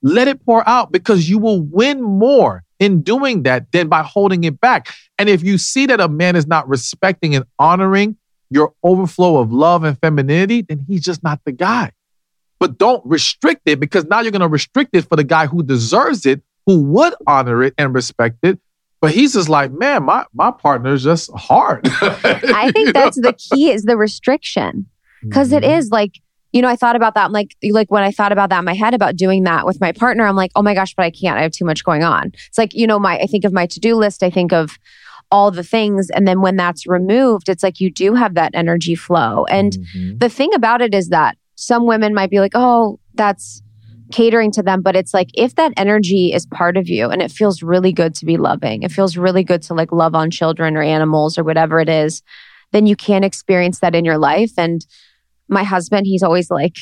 Let 0.03 0.29
it 0.29 0.45
pour 0.45 0.69
out 0.69 0.93
because 0.93 1.29
you 1.29 1.39
will 1.39 1.63
win 1.63 2.03
more 2.03 2.64
in 2.79 3.03
doing 3.03 3.45
that 3.45 3.71
than 3.73 3.89
by 3.89 4.03
holding 4.03 4.45
it 4.45 4.61
back. 4.61 4.93
And 5.19 5.29
if 5.29 5.43
you 5.43 5.59
see 5.59 5.87
that 5.87 6.01
a 6.01 6.09
man 6.09 6.37
is 6.37 6.47
not 6.47 6.69
respecting 6.69 7.35
and 7.35 7.45
honoring 7.59 8.17
your 8.51 8.75
overflow 8.83 9.39
of 9.39 9.53
love 9.53 9.85
and 9.85 9.99
femininity, 10.01 10.63
then 10.63 10.85
he's 10.87 11.03
just 11.03 11.23
not 11.23 11.41
the 11.45 11.53
guy. 11.53 11.93
But 12.59 12.79
don't 12.79 13.05
restrict 13.05 13.63
it 13.67 13.81
because 13.81 14.05
now 14.05 14.21
you're 14.21 14.31
going 14.31 14.41
to 14.41 14.49
restrict 14.49 14.91
it 14.95 15.09
for 15.09 15.17
the 15.17 15.25
guy 15.25 15.47
who 15.47 15.63
deserves 15.63 16.25
it, 16.25 16.43
who 16.67 16.83
would 16.83 17.15
honor 17.27 17.63
it 17.63 17.75
and 17.79 17.95
respect 17.95 18.39
it. 18.43 18.59
But 19.01 19.13
he's 19.13 19.35
just 19.35 19.51
like, 19.51 19.71
man, 19.71 20.05
my 20.05 20.25
my 20.33 20.51
partner's 20.51 21.05
just 21.05 21.31
hard. 21.37 21.83
I 22.01 22.71
think 22.73 22.93
that's 22.95 23.21
the 23.21 23.35
key 23.35 23.71
is 23.71 23.83
the 23.83 23.99
restriction. 23.99 24.87
because 25.21 25.51
mm-hmm. 25.53 25.93
like, 25.93 26.21
you 26.55 26.63
know, 26.63 26.69
I 26.69 26.77
thought 26.77 26.95
about 26.95 27.15
that. 27.15 27.25
I'm 27.25 27.33
like, 27.33 27.57
like 27.71 27.91
when 27.91 28.05
I 28.05 28.13
thought 28.13 28.31
about 28.31 28.49
that 28.51 28.61
in 28.61 28.65
my 28.65 28.75
head 28.75 28.95
about 28.95 29.17
doing 29.17 29.43
that 29.43 29.67
with 29.67 29.81
my 29.81 29.91
partner, 29.91 30.25
I'm 30.25 30.37
like, 30.37 30.53
oh 30.55 30.63
my 30.63 30.73
gosh, 30.73 30.95
but 30.95 31.05
I 31.05 31.11
can't. 31.11 31.37
I 31.37 31.43
have 31.43 31.51
too 31.51 31.65
much 31.65 31.83
going 31.83 32.05
on. 32.05 32.31
It's 32.47 32.57
like, 32.57 32.73
you 32.73 32.87
know, 32.87 33.01
my 33.01 33.19
I 33.19 33.27
think 33.27 33.45
of 33.45 33.53
my 33.53 33.67
to-do 33.67 33.97
list, 33.97 34.23
I 34.23 34.31
think 34.31 34.53
of 34.53 34.79
all 35.33 35.51
the 35.51 35.65
things. 35.65 36.11
And 36.11 36.29
then 36.29 36.41
when 36.43 36.55
that's 36.55 36.87
removed, 36.87 37.49
it's 37.49 37.65
like 37.65 37.81
you 37.81 37.91
do 37.91 38.15
have 38.15 38.35
that 38.35 38.53
energy 38.55 38.95
flow. 38.95 39.45
And 39.47 39.73
mm-hmm. 39.73 40.19
the 40.19 40.29
thing 40.29 40.55
about 40.55 40.81
it 40.81 40.95
is 40.95 41.09
that 41.09 41.37
some 41.57 41.87
women 41.87 42.15
might 42.15 42.31
be 42.31 42.39
like, 42.39 42.53
oh, 42.55 43.01
that's 43.15 43.61
catering 44.13 44.53
to 44.53 44.63
them. 44.63 44.81
But 44.81 44.95
it's 44.95 45.13
like, 45.13 45.31
if 45.35 45.57
that 45.57 45.73
energy 45.77 46.33
is 46.33 46.47
part 46.47 46.77
of 46.77 46.89
you 46.89 47.11
and 47.11 47.21
it 47.21 47.33
feels 47.33 47.65
really 47.65 47.93
good 47.93 48.15
to 48.15 48.27
be 48.27 48.37
loving, 48.37 48.85
it 48.85 48.93
feels 48.93 49.17
really 49.17 49.43
good 49.43 49.63
to 49.63 49.75
like 49.75 49.91
love 49.91 50.15
on 50.15 50.31
children 50.31 50.77
or 50.77 50.83
animals 50.83 51.37
or 51.37 51.43
whatever 51.43 51.81
it 51.81 51.89
is, 51.89 52.23
then 52.71 52.87
you 52.87 52.95
can 52.95 53.25
experience 53.25 53.81
that 53.81 53.97
in 53.97 54.05
your 54.05 54.19
life. 54.19 54.53
And 54.57 54.87
my 55.49 55.65
husband, 55.65 56.07
he's 56.07 56.23
always 56.23 56.51
like, 56.51 56.77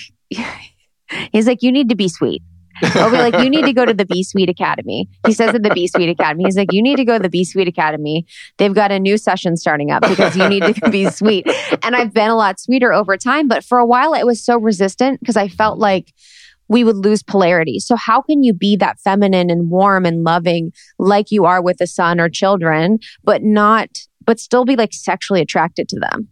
he's 1.33 1.47
like, 1.47 1.63
you 1.63 1.73
need 1.73 1.89
to 1.89 1.97
be 1.97 2.09
sweet. 2.09 2.43
I'll 2.83 3.11
be 3.11 3.19
like, 3.19 3.39
you 3.39 3.51
need 3.51 3.65
to 3.65 3.73
go 3.73 3.85
to 3.85 3.95
the 3.95 4.05
B 4.05 4.23
Suite 4.23 4.49
Academy. 4.49 5.09
He 5.27 5.33
says 5.33 5.55
at 5.55 5.63
the 5.63 5.71
B 5.71 5.87
Suite 5.87 6.09
Academy, 6.09 6.45
he's 6.45 6.57
like, 6.57 6.73
you 6.73 6.83
need 6.83 6.97
to 6.97 7.05
go 7.05 7.17
to 7.17 7.23
the 7.23 7.29
B 7.29 7.45
Suite 7.45 7.69
Academy. 7.69 8.27
They've 8.59 8.75
got 8.75 8.91
a 8.91 8.99
new 8.99 9.17
session 9.19 9.57
starting 9.57 9.91
up 9.91 10.03
because 10.03 10.37
you 10.37 10.49
need 10.49 10.63
to 10.63 10.75
be 10.91 11.09
sweet. 11.11 11.47
And 11.83 11.95
I've 11.95 12.13
been 12.13 12.31
a 12.31 12.37
lot 12.37 12.59
sweeter 12.59 12.93
over 12.93 13.17
time, 13.17 13.47
but 13.47 13.65
for 13.65 13.79
a 13.79 13.87
while 13.87 14.15
it 14.15 14.27
was 14.27 14.45
so 14.45 14.59
resistant 14.59 15.21
because 15.21 15.37
I 15.37 15.49
felt 15.49 15.79
like 15.79 16.13
we 16.69 16.85
would 16.85 16.97
lose 16.97 17.23
polarity. 17.23 17.79
So 17.79 17.97
how 17.97 18.23
can 18.23 18.43
you 18.43 18.55
be 18.55 18.77
that 18.77 18.99
feminine 18.99 19.51
and 19.51 19.71
warm 19.71 20.07
and 20.07 20.25
loving 20.25 20.73
like 20.99 21.31
you 21.31 21.45
are 21.45 21.63
with 21.63 21.81
a 21.81 21.87
son 21.87 22.19
or 22.19 22.29
children, 22.29 22.99
but 23.23 23.43
not, 23.43 23.91
but 24.25 24.41
still 24.41 24.65
be 24.65 24.77
like 24.77 24.93
sexually 24.93 25.43
attracted 25.43 25.89
to 25.91 26.01
them? 26.01 26.29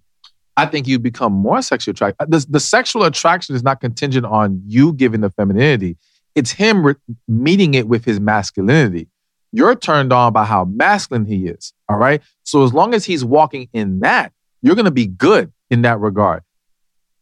I 0.60 0.66
think 0.66 0.86
you 0.86 0.98
become 0.98 1.32
more 1.32 1.62
sexually 1.62 1.92
attracted. 1.92 2.22
Uh, 2.22 2.26
the, 2.28 2.46
the 2.48 2.60
sexual 2.60 3.04
attraction 3.04 3.54
is 3.54 3.62
not 3.62 3.80
contingent 3.80 4.26
on 4.26 4.62
you 4.66 4.92
giving 4.92 5.20
the 5.22 5.30
femininity. 5.30 5.96
It's 6.34 6.50
him 6.50 6.86
re- 6.86 6.94
meeting 7.26 7.74
it 7.74 7.88
with 7.88 8.04
his 8.04 8.20
masculinity. 8.20 9.08
You're 9.52 9.74
turned 9.74 10.12
on 10.12 10.32
by 10.32 10.44
how 10.44 10.64
masculine 10.66 11.24
he 11.24 11.46
is. 11.46 11.72
All 11.88 11.96
right. 11.96 12.20
So 12.42 12.62
as 12.62 12.72
long 12.72 12.94
as 12.94 13.04
he's 13.04 13.24
walking 13.24 13.68
in 13.72 14.00
that, 14.00 14.32
you're 14.62 14.74
going 14.74 14.84
to 14.84 14.90
be 14.90 15.06
good 15.06 15.52
in 15.70 15.82
that 15.82 15.98
regard. 15.98 16.42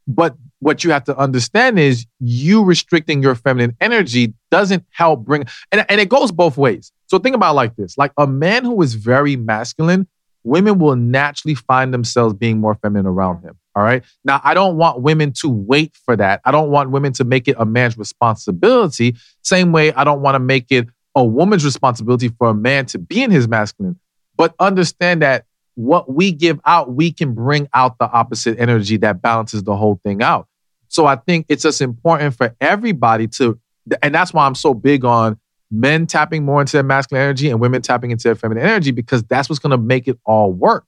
But 0.06 0.36
what 0.58 0.82
you 0.82 0.90
have 0.90 1.04
to 1.04 1.16
understand 1.16 1.78
is 1.78 2.06
you 2.18 2.64
restricting 2.64 3.22
your 3.22 3.34
feminine 3.34 3.76
energy 3.80 4.34
doesn't 4.50 4.84
help 4.90 5.24
bring, 5.24 5.44
and, 5.70 5.86
and 5.88 6.00
it 6.00 6.08
goes 6.08 6.32
both 6.32 6.56
ways. 6.56 6.92
So 7.06 7.18
think 7.18 7.36
about 7.36 7.54
like 7.54 7.76
this 7.76 7.96
like 7.96 8.12
a 8.18 8.26
man 8.26 8.64
who 8.64 8.82
is 8.82 8.94
very 8.94 9.36
masculine, 9.36 10.08
women 10.48 10.78
will 10.78 10.96
naturally 10.96 11.54
find 11.54 11.92
themselves 11.92 12.34
being 12.34 12.58
more 12.58 12.74
feminine 12.76 13.06
around 13.06 13.42
him. 13.42 13.56
All 13.74 13.82
right. 13.82 14.02
Now, 14.24 14.40
I 14.42 14.54
don't 14.54 14.76
want 14.76 15.02
women 15.02 15.32
to 15.40 15.48
wait 15.48 15.96
for 16.04 16.16
that. 16.16 16.40
I 16.44 16.50
don't 16.50 16.70
want 16.70 16.90
women 16.90 17.12
to 17.14 17.24
make 17.24 17.46
it 17.46 17.56
a 17.58 17.64
man's 17.64 17.96
responsibility. 17.96 19.16
Same 19.42 19.70
way 19.70 19.92
I 19.92 20.02
don't 20.04 20.20
want 20.20 20.34
to 20.34 20.40
make 20.40 20.66
it 20.70 20.88
a 21.14 21.24
woman's 21.24 21.64
responsibility 21.64 22.28
for 22.28 22.48
a 22.48 22.54
man 22.54 22.86
to 22.86 22.98
be 22.98 23.22
in 23.22 23.30
his 23.30 23.46
masculine. 23.46 23.98
But 24.36 24.54
understand 24.58 25.22
that 25.22 25.44
what 25.74 26.12
we 26.12 26.32
give 26.32 26.60
out, 26.64 26.92
we 26.92 27.12
can 27.12 27.34
bring 27.34 27.68
out 27.72 27.98
the 27.98 28.10
opposite 28.10 28.58
energy 28.58 28.96
that 28.96 29.22
balances 29.22 29.62
the 29.62 29.76
whole 29.76 30.00
thing 30.02 30.22
out. 30.22 30.48
So 30.88 31.06
I 31.06 31.16
think 31.16 31.46
it's 31.48 31.62
just 31.62 31.80
important 31.80 32.34
for 32.34 32.56
everybody 32.60 33.28
to, 33.28 33.60
and 34.02 34.12
that's 34.14 34.32
why 34.32 34.46
I'm 34.46 34.56
so 34.56 34.74
big 34.74 35.04
on 35.04 35.38
men 35.70 36.06
tapping 36.06 36.44
more 36.44 36.60
into 36.60 36.72
their 36.72 36.82
masculine 36.82 37.22
energy 37.22 37.50
and 37.50 37.60
women 37.60 37.82
tapping 37.82 38.10
into 38.10 38.24
their 38.24 38.34
feminine 38.34 38.64
energy 38.64 38.90
because 38.90 39.22
that's 39.24 39.48
what's 39.48 39.58
going 39.58 39.70
to 39.70 39.78
make 39.78 40.08
it 40.08 40.18
all 40.24 40.52
work. 40.52 40.84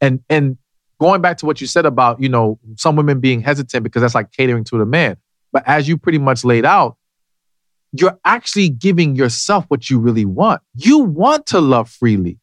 And 0.00 0.22
and 0.28 0.56
going 1.00 1.20
back 1.20 1.38
to 1.38 1.46
what 1.46 1.60
you 1.60 1.66
said 1.66 1.84
about, 1.84 2.20
you 2.20 2.28
know, 2.28 2.58
some 2.76 2.96
women 2.96 3.20
being 3.20 3.40
hesitant 3.40 3.82
because 3.82 4.02
that's 4.02 4.14
like 4.14 4.32
catering 4.32 4.64
to 4.64 4.78
the 4.78 4.86
man. 4.86 5.16
But 5.52 5.64
as 5.66 5.88
you 5.88 5.98
pretty 5.98 6.18
much 6.18 6.44
laid 6.44 6.64
out, 6.64 6.96
you're 7.92 8.18
actually 8.24 8.70
giving 8.70 9.16
yourself 9.16 9.64
what 9.68 9.90
you 9.90 9.98
really 9.98 10.24
want. 10.24 10.62
You 10.74 11.00
want 11.00 11.46
to 11.46 11.60
love 11.60 11.90
freely. 11.90 12.38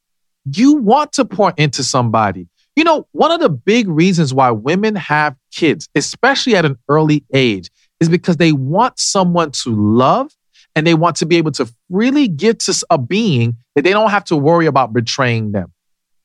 You 0.45 0.75
want 0.75 1.13
to 1.13 1.25
pour 1.25 1.53
into 1.57 1.83
somebody. 1.83 2.47
You 2.75 2.83
know, 2.83 3.07
one 3.11 3.31
of 3.31 3.39
the 3.39 3.49
big 3.49 3.87
reasons 3.87 4.33
why 4.33 4.51
women 4.51 4.95
have 4.95 5.35
kids, 5.51 5.89
especially 5.95 6.55
at 6.55 6.65
an 6.65 6.77
early 6.87 7.25
age, 7.33 7.69
is 7.99 8.09
because 8.09 8.37
they 8.37 8.51
want 8.51 8.99
someone 8.99 9.51
to 9.51 9.75
love 9.75 10.31
and 10.75 10.85
they 10.85 10.93
want 10.93 11.17
to 11.17 11.25
be 11.25 11.37
able 11.37 11.51
to 11.51 11.71
really 11.89 12.27
get 12.27 12.59
to 12.61 12.85
a 12.89 12.97
being 12.97 13.57
that 13.75 13.83
they 13.83 13.91
don't 13.91 14.11
have 14.11 14.23
to 14.25 14.37
worry 14.37 14.65
about 14.65 14.93
betraying 14.93 15.51
them. 15.51 15.73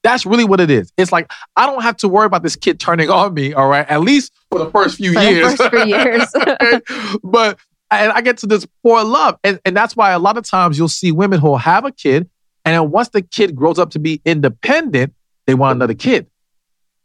That's 0.03 0.27
really 0.27 0.45
what 0.45 0.61
it 0.61 0.71
is. 0.71 0.93
It's 0.99 1.11
like 1.13 1.31
I 1.57 1.67
don't 1.67 1.83
have 1.83 1.97
to 1.99 2.09
worry 2.09 2.27
about 2.27 2.43
this 2.43 2.57
kid 2.57 2.79
turning 2.79 3.09
on 3.11 3.33
me. 3.33 3.55
All 3.55 3.69
right, 3.69 3.89
at 3.89 4.03
least 4.03 4.33
for 4.51 4.59
the 4.59 4.71
first 4.71 4.97
few 4.97 5.15
for 5.15 5.21
years. 5.21 5.57
first 5.57 5.71
few 5.71 5.87
years. 5.87 7.19
but 7.25 7.59
and 7.91 8.13
I 8.13 8.21
get 8.21 8.39
to 8.39 8.47
this 8.47 8.67
poor 8.83 9.03
love, 9.03 9.39
and 9.43 9.59
and 9.65 9.75
that's 9.77 9.97
why 9.97 10.13
a 10.13 10.19
lot 10.19 10.37
of 10.37 10.45
times 10.45 10.79
you'll 10.79 10.89
see 10.89 11.11
women 11.11 11.41
who'll 11.41 11.57
have 11.57 11.87
a 11.87 11.91
kid, 11.91 12.29
and 12.65 12.75
then 12.75 12.91
once 12.91 13.09
the 13.09 13.23
kid 13.23 13.57
grows 13.57 13.79
up 13.79 13.91
to 13.91 13.99
be 13.99 14.21
independent, 14.27 15.15
they 15.47 15.55
want 15.55 15.77
another 15.77 15.95
kid 15.95 16.27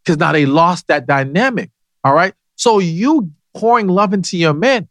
because 0.03 0.17
now 0.17 0.33
they 0.33 0.45
lost 0.45 0.87
that 0.87 1.07
dynamic. 1.07 1.71
All 2.03 2.13
right, 2.13 2.33
so 2.55 2.79
you 2.79 3.31
pouring 3.55 3.87
love 3.87 4.13
into 4.13 4.37
your 4.37 4.53
man, 4.53 4.89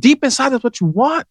deep 0.00 0.24
inside, 0.24 0.52
is 0.52 0.62
what 0.62 0.80
you 0.80 0.88
want. 0.88 1.26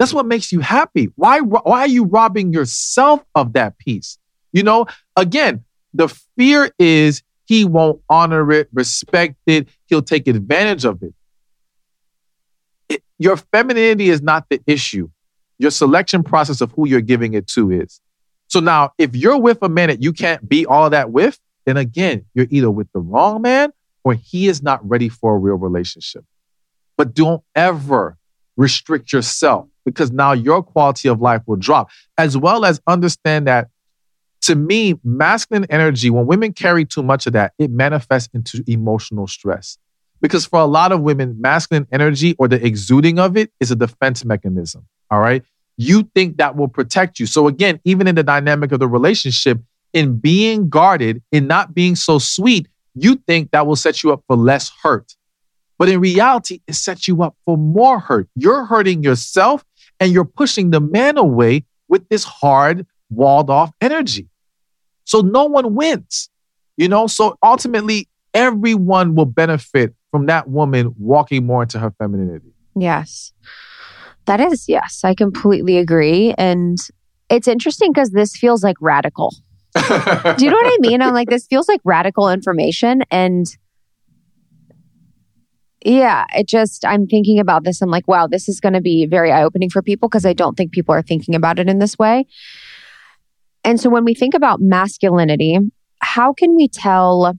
That's 0.00 0.14
what 0.14 0.24
makes 0.24 0.50
you 0.50 0.60
happy. 0.60 1.10
Why 1.16 1.40
why 1.40 1.80
are 1.80 1.86
you 1.86 2.04
robbing 2.04 2.54
yourself 2.54 3.22
of 3.34 3.52
that 3.52 3.76
peace? 3.76 4.16
You 4.50 4.62
know, 4.62 4.86
again, 5.14 5.64
the 5.92 6.08
fear 6.38 6.70
is 6.78 7.22
he 7.44 7.66
won't 7.66 8.00
honor 8.08 8.50
it, 8.50 8.70
respect 8.72 9.36
it, 9.44 9.68
he'll 9.88 10.00
take 10.00 10.26
advantage 10.26 10.86
of 10.86 11.02
it. 11.02 11.12
it. 12.88 13.02
Your 13.18 13.36
femininity 13.36 14.08
is 14.08 14.22
not 14.22 14.46
the 14.48 14.62
issue. 14.66 15.10
Your 15.58 15.70
selection 15.70 16.22
process 16.22 16.62
of 16.62 16.72
who 16.72 16.88
you're 16.88 17.02
giving 17.02 17.34
it 17.34 17.46
to 17.48 17.70
is. 17.70 18.00
So 18.46 18.58
now, 18.58 18.94
if 18.96 19.14
you're 19.14 19.38
with 19.38 19.58
a 19.60 19.68
man 19.68 19.90
that 19.90 20.02
you 20.02 20.14
can't 20.14 20.48
be 20.48 20.64
all 20.64 20.88
that 20.88 21.10
with, 21.10 21.38
then 21.66 21.76
again, 21.76 22.24
you're 22.32 22.46
either 22.48 22.70
with 22.70 22.90
the 22.94 23.00
wrong 23.00 23.42
man 23.42 23.70
or 24.02 24.14
he 24.14 24.48
is 24.48 24.62
not 24.62 24.80
ready 24.88 25.10
for 25.10 25.34
a 25.34 25.38
real 25.38 25.56
relationship. 25.56 26.24
But 26.96 27.12
don't 27.12 27.42
ever 27.54 28.16
restrict 28.56 29.12
yourself 29.12 29.68
because 29.84 30.10
now 30.10 30.32
your 30.32 30.62
quality 30.62 31.08
of 31.08 31.20
life 31.20 31.42
will 31.46 31.56
drop, 31.56 31.90
as 32.18 32.36
well 32.36 32.64
as 32.64 32.80
understand 32.86 33.46
that 33.46 33.68
to 34.42 34.54
me, 34.54 34.94
masculine 35.04 35.66
energy, 35.68 36.08
when 36.10 36.26
women 36.26 36.52
carry 36.52 36.84
too 36.84 37.02
much 37.02 37.26
of 37.26 37.34
that, 37.34 37.52
it 37.58 37.70
manifests 37.70 38.30
into 38.32 38.64
emotional 38.66 39.26
stress. 39.26 39.76
Because 40.20 40.46
for 40.46 40.60
a 40.60 40.66
lot 40.66 40.92
of 40.92 41.00
women, 41.00 41.40
masculine 41.40 41.86
energy 41.92 42.34
or 42.38 42.48
the 42.48 42.64
exuding 42.64 43.18
of 43.18 43.36
it 43.36 43.50
is 43.60 43.70
a 43.70 43.76
defense 43.76 44.24
mechanism. 44.24 44.86
All 45.10 45.20
right. 45.20 45.44
You 45.76 46.02
think 46.14 46.36
that 46.38 46.56
will 46.56 46.68
protect 46.68 47.18
you. 47.18 47.26
So 47.26 47.48
again, 47.48 47.80
even 47.84 48.06
in 48.06 48.14
the 48.14 48.22
dynamic 48.22 48.72
of 48.72 48.80
the 48.80 48.88
relationship, 48.88 49.60
in 49.92 50.18
being 50.18 50.68
guarded, 50.68 51.22
in 51.32 51.46
not 51.46 51.74
being 51.74 51.96
so 51.96 52.18
sweet, 52.18 52.68
you 52.94 53.16
think 53.16 53.50
that 53.50 53.66
will 53.66 53.76
set 53.76 54.02
you 54.02 54.12
up 54.12 54.22
for 54.26 54.36
less 54.36 54.70
hurt. 54.82 55.16
But 55.78 55.88
in 55.88 56.00
reality, 56.00 56.60
it 56.66 56.74
sets 56.74 57.08
you 57.08 57.22
up 57.22 57.34
for 57.46 57.56
more 57.56 57.98
hurt. 57.98 58.28
You're 58.36 58.66
hurting 58.66 59.02
yourself 59.02 59.64
and 60.00 60.12
you're 60.12 60.24
pushing 60.24 60.70
the 60.70 60.80
man 60.80 61.16
away 61.18 61.64
with 61.88 62.08
this 62.08 62.24
hard, 62.24 62.86
walled 63.10 63.50
off 63.50 63.72
energy. 63.80 64.28
So 65.04 65.20
no 65.20 65.44
one 65.44 65.74
wins, 65.74 66.30
you 66.76 66.88
know? 66.88 67.06
So 67.06 67.36
ultimately, 67.42 68.08
everyone 68.32 69.14
will 69.14 69.26
benefit 69.26 69.94
from 70.10 70.26
that 70.26 70.48
woman 70.48 70.94
walking 70.98 71.46
more 71.46 71.62
into 71.62 71.78
her 71.78 71.92
femininity. 71.98 72.52
Yes. 72.76 73.32
That 74.26 74.40
is, 74.40 74.68
yes, 74.68 75.00
I 75.04 75.14
completely 75.14 75.78
agree. 75.78 76.34
And 76.38 76.78
it's 77.28 77.48
interesting 77.48 77.92
because 77.92 78.10
this 78.10 78.36
feels 78.36 78.62
like 78.62 78.76
radical. 78.80 79.34
Do 79.74 80.44
you 80.44 80.50
know 80.50 80.56
what 80.56 80.66
I 80.66 80.76
mean? 80.80 81.02
I'm 81.02 81.14
like, 81.14 81.28
this 81.28 81.46
feels 81.46 81.68
like 81.68 81.80
radical 81.84 82.28
information. 82.28 83.02
And 83.10 83.46
Yeah, 85.84 86.26
it 86.34 86.46
just, 86.46 86.84
I'm 86.84 87.06
thinking 87.06 87.38
about 87.38 87.64
this. 87.64 87.80
I'm 87.80 87.90
like, 87.90 88.06
wow, 88.06 88.26
this 88.26 88.48
is 88.48 88.60
going 88.60 88.74
to 88.74 88.82
be 88.82 89.06
very 89.06 89.32
eye 89.32 89.42
opening 89.42 89.70
for 89.70 89.80
people 89.80 90.08
because 90.08 90.26
I 90.26 90.34
don't 90.34 90.56
think 90.56 90.72
people 90.72 90.94
are 90.94 91.02
thinking 91.02 91.34
about 91.34 91.58
it 91.58 91.68
in 91.68 91.78
this 91.78 91.98
way. 91.98 92.26
And 93.64 93.80
so 93.80 93.88
when 93.88 94.04
we 94.04 94.14
think 94.14 94.34
about 94.34 94.60
masculinity, 94.60 95.58
how 96.00 96.32
can 96.32 96.54
we 96.54 96.68
tell? 96.68 97.34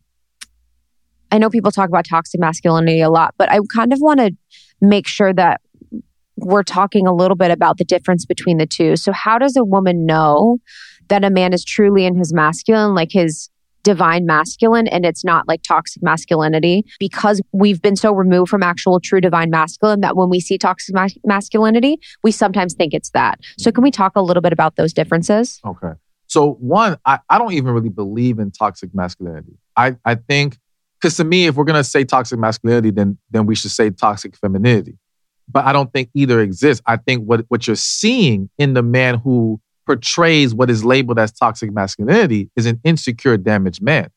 I 1.31 1.37
know 1.37 1.49
people 1.49 1.71
talk 1.71 1.89
about 1.89 2.05
toxic 2.05 2.39
masculinity 2.39 3.01
a 3.01 3.09
lot, 3.09 3.35
but 3.37 3.51
I 3.51 3.59
kind 3.73 3.93
of 3.93 3.99
want 4.01 4.19
to 4.19 4.31
make 4.81 5.07
sure 5.07 5.33
that 5.33 5.61
we're 6.35 6.63
talking 6.63 7.05
a 7.05 7.13
little 7.13 7.37
bit 7.37 7.51
about 7.51 7.77
the 7.77 7.85
difference 7.85 8.25
between 8.25 8.57
the 8.57 8.65
two. 8.65 8.95
So, 8.95 9.11
how 9.11 9.37
does 9.37 9.55
a 9.55 9.63
woman 9.63 10.05
know 10.05 10.57
that 11.07 11.23
a 11.23 11.29
man 11.29 11.53
is 11.53 11.63
truly 11.63 12.05
in 12.05 12.15
his 12.15 12.33
masculine, 12.33 12.95
like 12.95 13.11
his 13.11 13.49
divine 13.83 14.25
masculine, 14.25 14.87
and 14.87 15.05
it's 15.05 15.23
not 15.23 15.47
like 15.47 15.61
toxic 15.63 16.03
masculinity? 16.03 16.85
Because 16.99 17.41
we've 17.51 17.81
been 17.81 17.95
so 17.95 18.11
removed 18.11 18.49
from 18.49 18.63
actual 18.63 18.99
true 18.99 19.21
divine 19.21 19.49
masculine 19.49 20.01
that 20.01 20.15
when 20.15 20.29
we 20.29 20.39
see 20.39 20.57
toxic 20.57 20.93
mas- 20.93 21.17
masculinity, 21.23 21.99
we 22.23 22.31
sometimes 22.31 22.73
think 22.73 22.93
it's 22.93 23.09
that. 23.11 23.39
So, 23.57 23.71
can 23.71 23.83
we 23.83 23.91
talk 23.91 24.13
a 24.15 24.21
little 24.21 24.41
bit 24.41 24.53
about 24.53 24.75
those 24.75 24.93
differences? 24.93 25.59
Okay. 25.65 25.93
So, 26.27 26.53
one, 26.53 26.97
I, 27.05 27.19
I 27.29 27.37
don't 27.37 27.53
even 27.53 27.73
really 27.73 27.89
believe 27.89 28.39
in 28.39 28.51
toxic 28.51 28.93
masculinity. 28.93 29.57
I, 29.75 29.97
I 30.05 30.15
think, 30.15 30.57
because 30.99 31.17
to 31.17 31.23
me, 31.23 31.47
if 31.47 31.55
we're 31.55 31.65
going 31.65 31.75
to 31.75 31.83
say 31.83 32.03
toxic 32.03 32.39
masculinity, 32.39 32.91
then, 32.91 33.17
then 33.31 33.45
we 33.45 33.55
should 33.55 33.71
say 33.71 33.89
toxic 33.89 34.37
femininity 34.37 34.97
but 35.51 35.65
I 35.65 35.73
don't 35.73 35.91
think 35.91 36.09
either 36.13 36.39
exists. 36.39 36.81
I 36.85 36.97
think 36.97 37.25
what, 37.25 37.45
what 37.49 37.67
you're 37.67 37.75
seeing 37.75 38.49
in 38.57 38.73
the 38.73 38.83
man 38.83 39.19
who 39.19 39.59
portrays 39.85 40.53
what 40.53 40.69
is 40.69 40.83
labeled 40.83 41.19
as 41.19 41.31
toxic 41.31 41.71
masculinity 41.71 42.49
is 42.55 42.65
an 42.65 42.79
insecure, 42.83 43.37
damaged 43.37 43.81
man. 43.81 44.09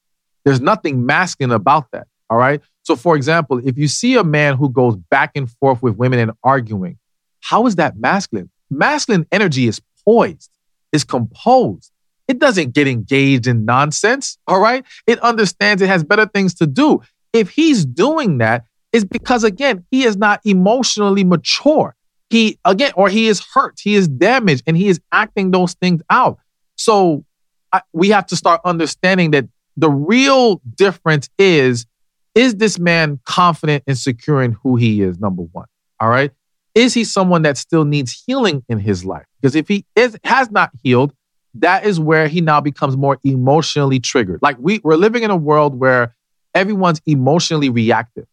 There's 0.45 0.61
nothing 0.61 1.07
masculine 1.07 1.53
about 1.53 1.91
that. 1.93 2.07
All 2.31 2.39
right. 2.39 2.61
So, 2.83 2.97
for 2.97 3.17
example, 3.17 3.61
if 3.67 3.79
you 3.79 3.89
see 3.89 4.17
a 4.17 4.25
man 4.25 4.57
who 4.57 4.69
goes 4.71 4.97
back 4.97 5.33
and 5.35 5.51
forth 5.51 5.83
with 5.83 5.97
women 5.97 6.19
and 6.19 6.33
arguing, 6.43 6.99
how 7.41 7.67
is 7.67 7.77
that 7.77 7.97
masculine? 7.97 8.51
Masculine 8.71 9.27
energy 9.33 9.69
is 9.69 9.81
poised, 10.05 10.51
is 10.93 11.05
composed. 11.05 11.91
It 12.29 12.39
doesn't 12.39 12.75
get 12.75 12.89
engaged 12.89 13.47
in 13.47 13.65
nonsense. 13.65 14.39
All 14.47 14.61
right. 14.61 14.85
It 15.07 15.19
understands 15.21 15.83
it 15.83 15.89
has 15.89 16.05
better 16.05 16.27
things 16.27 16.55
to 16.55 16.67
do. 16.67 17.03
If 17.33 17.51
he's 17.51 17.85
doing 17.85 18.39
that, 18.39 18.65
is 18.95 19.05
because 19.05 19.43
again, 19.43 19.85
he 19.91 20.05
is 20.05 20.17
not 20.17 20.41
emotionally 20.45 21.25
mature. 21.25 21.97
He 22.35 22.59
again, 22.65 22.91
or 22.97 23.09
he 23.09 23.29
is 23.29 23.41
hurt, 23.55 23.79
he 23.81 23.95
is 23.95 24.09
damaged, 24.09 24.65
and 24.67 24.77
he 24.77 24.89
is 24.89 25.01
acting 25.13 25.53
those 25.53 25.75
things 25.75 26.03
out. 26.11 26.41
So 26.75 27.25
I, 27.73 27.83
we 27.93 28.09
have 28.09 28.27
to 28.27 28.35
start 28.35 28.61
understanding 28.65 29.31
that 29.31 29.47
the 29.77 29.89
real 29.89 30.61
difference 30.75 31.31
is 31.39 31.87
is 32.35 32.57
this 32.57 32.77
man 32.77 33.21
confident 33.25 33.85
and 33.87 33.97
secure 33.97 34.43
in 34.43 34.51
who 34.51 34.75
he 34.75 35.01
is? 35.01 35.21
Number 35.21 35.43
one. 35.43 35.67
All 36.01 36.09
right. 36.09 36.33
Is 36.75 36.93
he 36.93 37.05
someone 37.05 37.43
that 37.43 37.57
still 37.57 37.85
needs 37.85 38.25
healing 38.27 38.65
in 38.69 38.81
his 38.81 39.05
life? 39.05 39.27
Because 39.41 39.55
if 39.55 39.69
he 39.69 39.87
is 39.95 40.19
has 40.25 40.51
not 40.51 40.73
healed, 40.83 41.13
that 41.55 41.87
is 41.87 42.01
where 42.01 42.27
he 42.27 42.41
now 42.41 42.61
becomes 42.61 42.97
more 42.97 43.21
emotionally 43.23 44.01
triggered. 44.01 44.41
Like 44.43 44.57
we, 44.59 44.81
we're 44.83 44.97
living 44.97 45.23
in 45.23 45.31
a 45.31 45.37
world 45.37 45.79
where 45.79 46.17
everyone's 46.53 47.01
emotionally 47.07 47.71
reactive. 47.71 48.27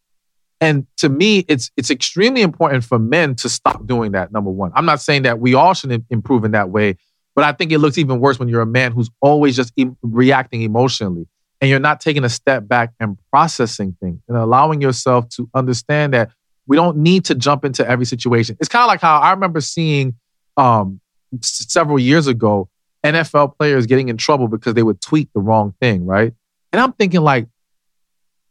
And 0.62 0.86
to 0.98 1.08
me, 1.08 1.44
it's 1.48 1.72
it's 1.76 1.90
extremely 1.90 2.40
important 2.40 2.84
for 2.84 2.96
men 2.96 3.34
to 3.36 3.48
stop 3.48 3.84
doing 3.84 4.12
that. 4.12 4.30
Number 4.30 4.48
one, 4.50 4.70
I'm 4.76 4.86
not 4.86 5.00
saying 5.00 5.22
that 5.22 5.40
we 5.40 5.54
all 5.54 5.74
should 5.74 6.04
improve 6.08 6.44
in 6.44 6.52
that 6.52 6.70
way, 6.70 6.96
but 7.34 7.44
I 7.44 7.50
think 7.50 7.72
it 7.72 7.78
looks 7.78 7.98
even 7.98 8.20
worse 8.20 8.38
when 8.38 8.48
you're 8.48 8.62
a 8.62 8.66
man 8.66 8.92
who's 8.92 9.10
always 9.20 9.56
just 9.56 9.72
e- 9.76 9.90
reacting 10.02 10.62
emotionally 10.62 11.26
and 11.60 11.68
you're 11.68 11.80
not 11.80 12.00
taking 12.00 12.22
a 12.22 12.28
step 12.28 12.68
back 12.68 12.92
and 13.00 13.18
processing 13.32 13.96
things 14.00 14.20
and 14.28 14.36
allowing 14.36 14.80
yourself 14.80 15.28
to 15.30 15.50
understand 15.52 16.14
that 16.14 16.30
we 16.68 16.76
don't 16.76 16.96
need 16.96 17.24
to 17.24 17.34
jump 17.34 17.64
into 17.64 17.84
every 17.88 18.06
situation. 18.06 18.56
It's 18.60 18.68
kind 18.68 18.84
of 18.84 18.86
like 18.86 19.00
how 19.00 19.18
I 19.18 19.32
remember 19.32 19.60
seeing 19.60 20.14
um, 20.56 21.00
s- 21.34 21.66
several 21.68 21.98
years 21.98 22.28
ago 22.28 22.68
NFL 23.02 23.58
players 23.58 23.86
getting 23.86 24.10
in 24.10 24.16
trouble 24.16 24.46
because 24.46 24.74
they 24.74 24.84
would 24.84 25.00
tweet 25.00 25.28
the 25.34 25.40
wrong 25.40 25.74
thing, 25.80 26.06
right? 26.06 26.32
And 26.72 26.80
I'm 26.80 26.92
thinking 26.92 27.22
like, 27.22 27.48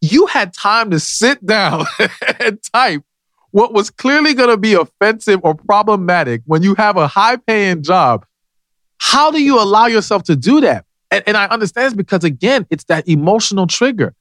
you 0.01 0.25
had 0.25 0.53
time 0.53 0.91
to 0.91 0.99
sit 0.99 1.45
down 1.45 1.85
and 2.39 2.59
type 2.73 3.03
what 3.51 3.73
was 3.73 3.89
clearly 3.89 4.33
going 4.33 4.49
to 4.49 4.57
be 4.57 4.73
offensive 4.73 5.39
or 5.43 5.53
problematic 5.53 6.41
when 6.45 6.63
you 6.63 6.73
have 6.75 6.97
a 6.97 7.07
high 7.07 7.35
paying 7.35 7.83
job. 7.83 8.25
How 8.97 9.31
do 9.31 9.41
you 9.41 9.59
allow 9.59 9.87
yourself 9.87 10.23
to 10.23 10.35
do 10.35 10.61
that? 10.61 10.85
And, 11.11 11.23
and 11.27 11.37
I 11.37 11.45
understand 11.47 11.97
because, 11.97 12.23
again, 12.23 12.65
it's 12.69 12.85
that 12.85 13.07
emotional 13.07 13.67
trigger 13.67 14.15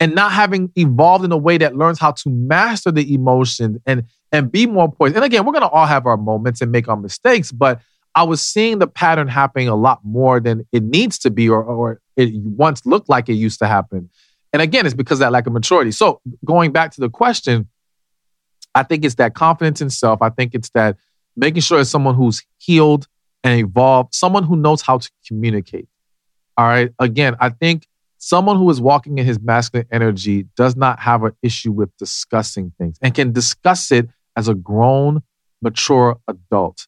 and 0.00 0.14
not 0.14 0.32
having 0.32 0.72
evolved 0.74 1.24
in 1.24 1.30
a 1.30 1.36
way 1.36 1.58
that 1.58 1.76
learns 1.76 2.00
how 2.00 2.10
to 2.10 2.28
master 2.28 2.90
the 2.90 3.14
emotion 3.14 3.80
and, 3.86 4.04
and 4.32 4.50
be 4.50 4.66
more 4.66 4.90
poised. 4.90 5.14
And 5.14 5.24
again, 5.24 5.44
we're 5.44 5.52
going 5.52 5.62
to 5.62 5.68
all 5.68 5.86
have 5.86 6.06
our 6.06 6.16
moments 6.16 6.60
and 6.60 6.72
make 6.72 6.88
our 6.88 6.96
mistakes, 6.96 7.52
but 7.52 7.80
I 8.14 8.24
was 8.24 8.42
seeing 8.42 8.78
the 8.78 8.86
pattern 8.86 9.28
happening 9.28 9.68
a 9.68 9.76
lot 9.76 10.00
more 10.04 10.40
than 10.40 10.66
it 10.72 10.82
needs 10.82 11.18
to 11.20 11.30
be 11.30 11.48
or, 11.48 11.62
or 11.62 12.00
it 12.16 12.34
once 12.34 12.84
looked 12.84 13.08
like 13.08 13.28
it 13.28 13.34
used 13.34 13.60
to 13.60 13.68
happen. 13.68 14.10
And 14.52 14.60
again, 14.60 14.84
it's 14.84 14.94
because 14.94 15.18
that 15.20 15.32
lack 15.32 15.46
of 15.46 15.52
maturity. 15.52 15.92
So 15.92 16.20
going 16.44 16.72
back 16.72 16.92
to 16.92 17.00
the 17.00 17.08
question, 17.08 17.68
I 18.74 18.82
think 18.82 19.04
it's 19.04 19.16
that 19.16 19.34
confidence 19.34 19.80
in 19.80 19.90
self. 19.90 20.22
I 20.22 20.30
think 20.30 20.54
it's 20.54 20.70
that 20.70 20.96
making 21.36 21.62
sure 21.62 21.80
it's 21.80 21.90
someone 21.90 22.14
who's 22.14 22.42
healed 22.58 23.06
and 23.44 23.58
evolved, 23.58 24.14
someone 24.14 24.44
who 24.44 24.56
knows 24.56 24.82
how 24.82 24.98
to 24.98 25.10
communicate. 25.26 25.88
All 26.56 26.66
right. 26.66 26.92
Again, 26.98 27.36
I 27.40 27.48
think 27.50 27.86
someone 28.18 28.56
who 28.56 28.68
is 28.70 28.80
walking 28.80 29.18
in 29.18 29.26
his 29.26 29.40
masculine 29.40 29.86
energy 29.90 30.46
does 30.56 30.76
not 30.76 31.00
have 31.00 31.24
an 31.24 31.32
issue 31.42 31.72
with 31.72 31.94
discussing 31.96 32.72
things 32.78 32.98
and 33.02 33.14
can 33.14 33.32
discuss 33.32 33.90
it 33.90 34.08
as 34.36 34.48
a 34.48 34.54
grown, 34.54 35.22
mature 35.60 36.18
adult. 36.28 36.86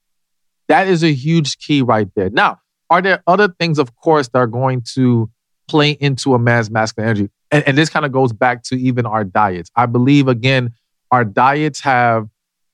That 0.69 0.87
is 0.87 1.03
a 1.03 1.13
huge 1.13 1.59
key 1.59 1.83
right 1.83 2.09
there. 2.15 2.31
Now, 2.31 2.61
are 2.89 3.03
there 3.03 3.23
other 3.27 3.49
things, 3.49 3.79
of 3.79 3.97
course, 3.97 4.29
that 4.29 4.39
are 4.39 4.47
going 4.47 4.83
to 4.95 5.31
play 5.69 5.91
into 5.93 6.35
a 6.35 6.39
man's 6.39 6.71
masculine 6.71 7.11
energy? 7.11 7.31
And, 7.55 7.69
and 7.69 7.79
this 7.79 7.89
kind 7.89 8.05
of 8.05 8.11
goes 8.11 8.33
back 8.33 8.65
to 8.65 8.75
even 8.75 9.07
our 9.07 9.23
diets. 9.23 9.71
I 9.77 9.87
believe, 9.87 10.27
again, 10.27 10.75
our 11.13 11.25
diets 11.25 11.81
have 11.81 12.29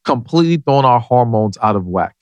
completely 0.07 0.57
thrown 0.57 0.87
our 0.87 1.01
hormones 1.01 1.59
out 1.63 1.77
of 1.77 1.87
whack. 1.87 2.17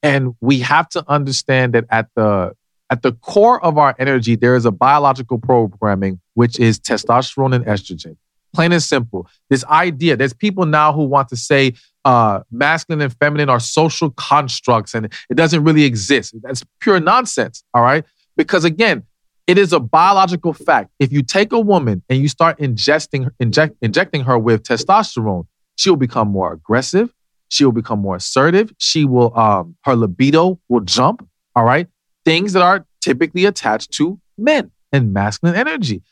And 0.00 0.36
we 0.40 0.60
have 0.60 0.88
to 0.90 1.04
understand 1.08 1.74
that 1.74 1.86
at 1.90 2.08
the 2.14 2.54
at 2.90 3.02
the 3.02 3.12
core 3.12 3.62
of 3.64 3.78
our 3.78 3.96
energy, 3.98 4.36
there 4.36 4.54
is 4.54 4.64
a 4.64 4.70
biological 4.70 5.38
programming, 5.38 6.20
which 6.34 6.60
is 6.60 6.78
testosterone 6.78 7.52
and 7.52 7.64
estrogen. 7.64 8.16
Plain 8.54 8.70
and 8.70 8.82
simple. 8.82 9.26
This 9.50 9.64
idea, 9.64 10.16
there's 10.16 10.34
people 10.34 10.66
now 10.66 10.92
who 10.92 11.04
want 11.04 11.28
to 11.30 11.36
say 11.36 11.72
uh, 12.04 12.40
masculine 12.52 13.00
and 13.00 13.12
feminine 13.18 13.48
are 13.48 13.58
social 13.58 14.10
constructs 14.10 14.94
and 14.94 15.06
it 15.28 15.34
doesn't 15.34 15.64
really 15.64 15.82
exist. 15.82 16.36
That's 16.42 16.62
pure 16.78 17.00
nonsense. 17.00 17.64
All 17.74 17.82
right. 17.82 18.04
Because 18.36 18.64
again, 18.64 19.02
it 19.46 19.58
is 19.58 19.72
a 19.72 19.80
biological 19.80 20.52
fact. 20.52 20.90
If 20.98 21.12
you 21.12 21.22
take 21.22 21.52
a 21.52 21.60
woman 21.60 22.02
and 22.08 22.18
you 22.18 22.28
start 22.28 22.58
ingesting, 22.58 23.30
inject, 23.38 23.76
injecting 23.82 24.24
her 24.24 24.38
with 24.38 24.62
testosterone, 24.62 25.46
she 25.76 25.90
will 25.90 25.96
become 25.96 26.28
more 26.28 26.52
aggressive. 26.52 27.12
She 27.48 27.64
will 27.64 27.72
become 27.72 27.98
more 27.98 28.16
assertive. 28.16 28.72
She 28.78 29.04
will, 29.04 29.36
um, 29.38 29.76
her 29.84 29.94
libido 29.94 30.58
will 30.68 30.80
jump. 30.80 31.28
All 31.54 31.64
right. 31.64 31.88
Things 32.24 32.54
that 32.54 32.62
are 32.62 32.86
typically 33.00 33.44
attached 33.44 33.92
to 33.92 34.18
men 34.38 34.70
and 34.92 35.12
masculine 35.12 35.56
energy. 35.56 36.02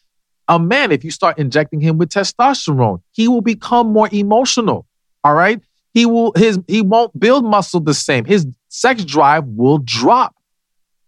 A 0.48 0.58
man, 0.58 0.92
if 0.92 1.02
you 1.02 1.10
start 1.10 1.38
injecting 1.38 1.80
him 1.80 1.96
with 1.96 2.10
testosterone, 2.10 3.00
he 3.12 3.28
will 3.28 3.40
become 3.40 3.92
more 3.92 4.08
emotional. 4.12 4.86
All 5.24 5.34
right. 5.34 5.60
He 5.94 6.04
will, 6.04 6.32
his, 6.36 6.58
he 6.68 6.82
won't 6.82 7.18
build 7.18 7.44
muscle 7.44 7.80
the 7.80 7.94
same. 7.94 8.24
His 8.24 8.46
sex 8.68 9.04
drive 9.04 9.44
will 9.46 9.78
drop. 9.78 10.34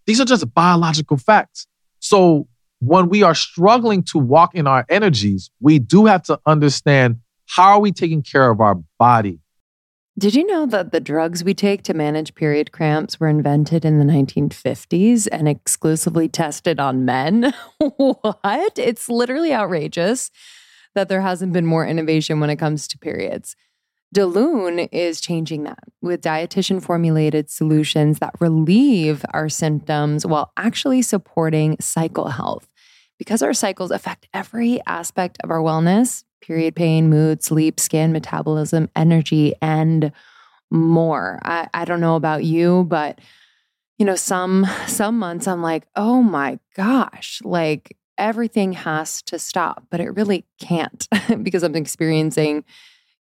These 0.07 0.19
are 0.21 0.25
just 0.25 0.51
biological 0.53 1.17
facts. 1.17 1.67
So 2.05 2.47
when 2.81 3.09
we 3.09 3.23
are 3.23 3.33
struggling 3.33 4.03
to 4.03 4.19
walk 4.19 4.53
in 4.53 4.67
our 4.67 4.85
energies, 4.89 5.49
we 5.59 5.79
do 5.79 6.05
have 6.05 6.21
to 6.23 6.39
understand 6.45 7.17
how 7.47 7.73
are 7.73 7.79
we 7.79 7.91
taking 7.91 8.21
care 8.21 8.51
of 8.51 8.61
our 8.61 8.75
body? 8.99 9.39
Did 10.17 10.35
you 10.35 10.45
know 10.45 10.67
that 10.67 10.91
the 10.91 10.99
drugs 10.99 11.43
we 11.43 11.55
take 11.55 11.81
to 11.83 11.95
manage 11.95 12.35
period 12.35 12.71
cramps 12.71 13.19
were 13.19 13.27
invented 13.27 13.83
in 13.85 13.97
the 13.97 14.05
1950s 14.05 15.27
and 15.31 15.49
exclusively 15.49 16.29
tested 16.29 16.79
on 16.79 17.05
men? 17.05 17.55
what? 17.79 18.77
It's 18.77 19.09
literally 19.09 19.51
outrageous 19.51 20.29
that 20.93 21.09
there 21.09 21.21
hasn't 21.21 21.53
been 21.53 21.65
more 21.65 21.87
innovation 21.87 22.39
when 22.39 22.51
it 22.51 22.57
comes 22.57 22.87
to 22.89 22.99
periods. 22.99 23.55
Delune 24.15 24.87
is 24.93 25.19
changing 25.19 25.63
that 25.63 25.83
with 26.01 26.21
dietitian 26.21 26.81
formulated 26.81 27.49
solutions 27.49 28.19
that 28.19 28.33
relieve 28.39 29.25
our 29.33 29.49
symptoms 29.49 30.25
while 30.25 30.53
actually 30.55 31.01
supporting 31.01 31.75
cycle 31.81 32.29
health. 32.29 32.69
Because 33.19 33.41
our 33.41 33.53
cycles 33.53 33.91
affect 33.91 34.27
every 34.33 34.79
aspect 34.87 35.37
of 35.43 35.51
our 35.51 35.59
wellness 35.59 36.23
period 36.41 36.75
pain, 36.75 37.09
mood, 37.09 37.43
sleep, 37.43 37.79
skin, 37.79 38.11
metabolism, 38.13 38.87
energy, 38.95 39.53
and 39.61 40.11
more. 40.71 41.39
I, 41.43 41.67
I 41.73 41.85
don't 41.85 42.01
know 42.01 42.15
about 42.15 42.43
you, 42.43 42.85
but 42.87 43.19
you 43.97 44.05
know, 44.05 44.15
some 44.15 44.65
some 44.87 45.19
months 45.19 45.47
I'm 45.47 45.61
like, 45.61 45.87
oh 45.95 46.21
my 46.21 46.59
gosh, 46.75 47.41
like 47.43 47.97
everything 48.17 48.73
has 48.73 49.21
to 49.23 49.39
stop, 49.39 49.87
but 49.89 49.99
it 49.99 50.15
really 50.15 50.45
can't 50.59 51.07
because 51.43 51.63
I'm 51.63 51.75
experiencing 51.75 52.63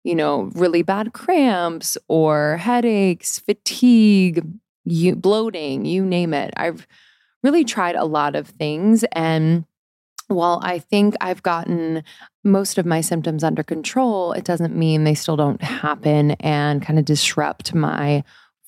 you 0.03 0.15
know, 0.15 0.51
really 0.53 0.81
bad 0.81 1.13
cramps 1.13 1.97
or 2.07 2.57
headaches, 2.57 3.39
fatigue, 3.39 4.45
you, 4.85 5.15
bloating, 5.15 5.85
you 5.85 6.05
name 6.05 6.33
it. 6.33 6.53
I've 6.57 6.85
really 7.41 7.63
tried 7.63 7.95
a 7.95 8.05
lot 8.05 8.35
of 8.35 8.47
things. 8.47 9.03
And 9.13 9.65
while 10.27 10.59
I 10.63 10.79
think 10.79 11.15
I've 11.21 11.43
gotten 11.43 12.03
most 12.43 12.77
of 12.77 12.85
my 12.85 13.01
symptoms 13.01 13.43
under 13.43 13.63
control, 13.63 14.33
it 14.33 14.43
doesn't 14.43 14.75
mean 14.75 15.03
they 15.03 15.15
still 15.15 15.35
don't 15.35 15.61
happen 15.61 16.31
and 16.31 16.81
kind 16.81 16.99
of 16.99 17.05
disrupt 17.05 17.73
my 17.73 18.23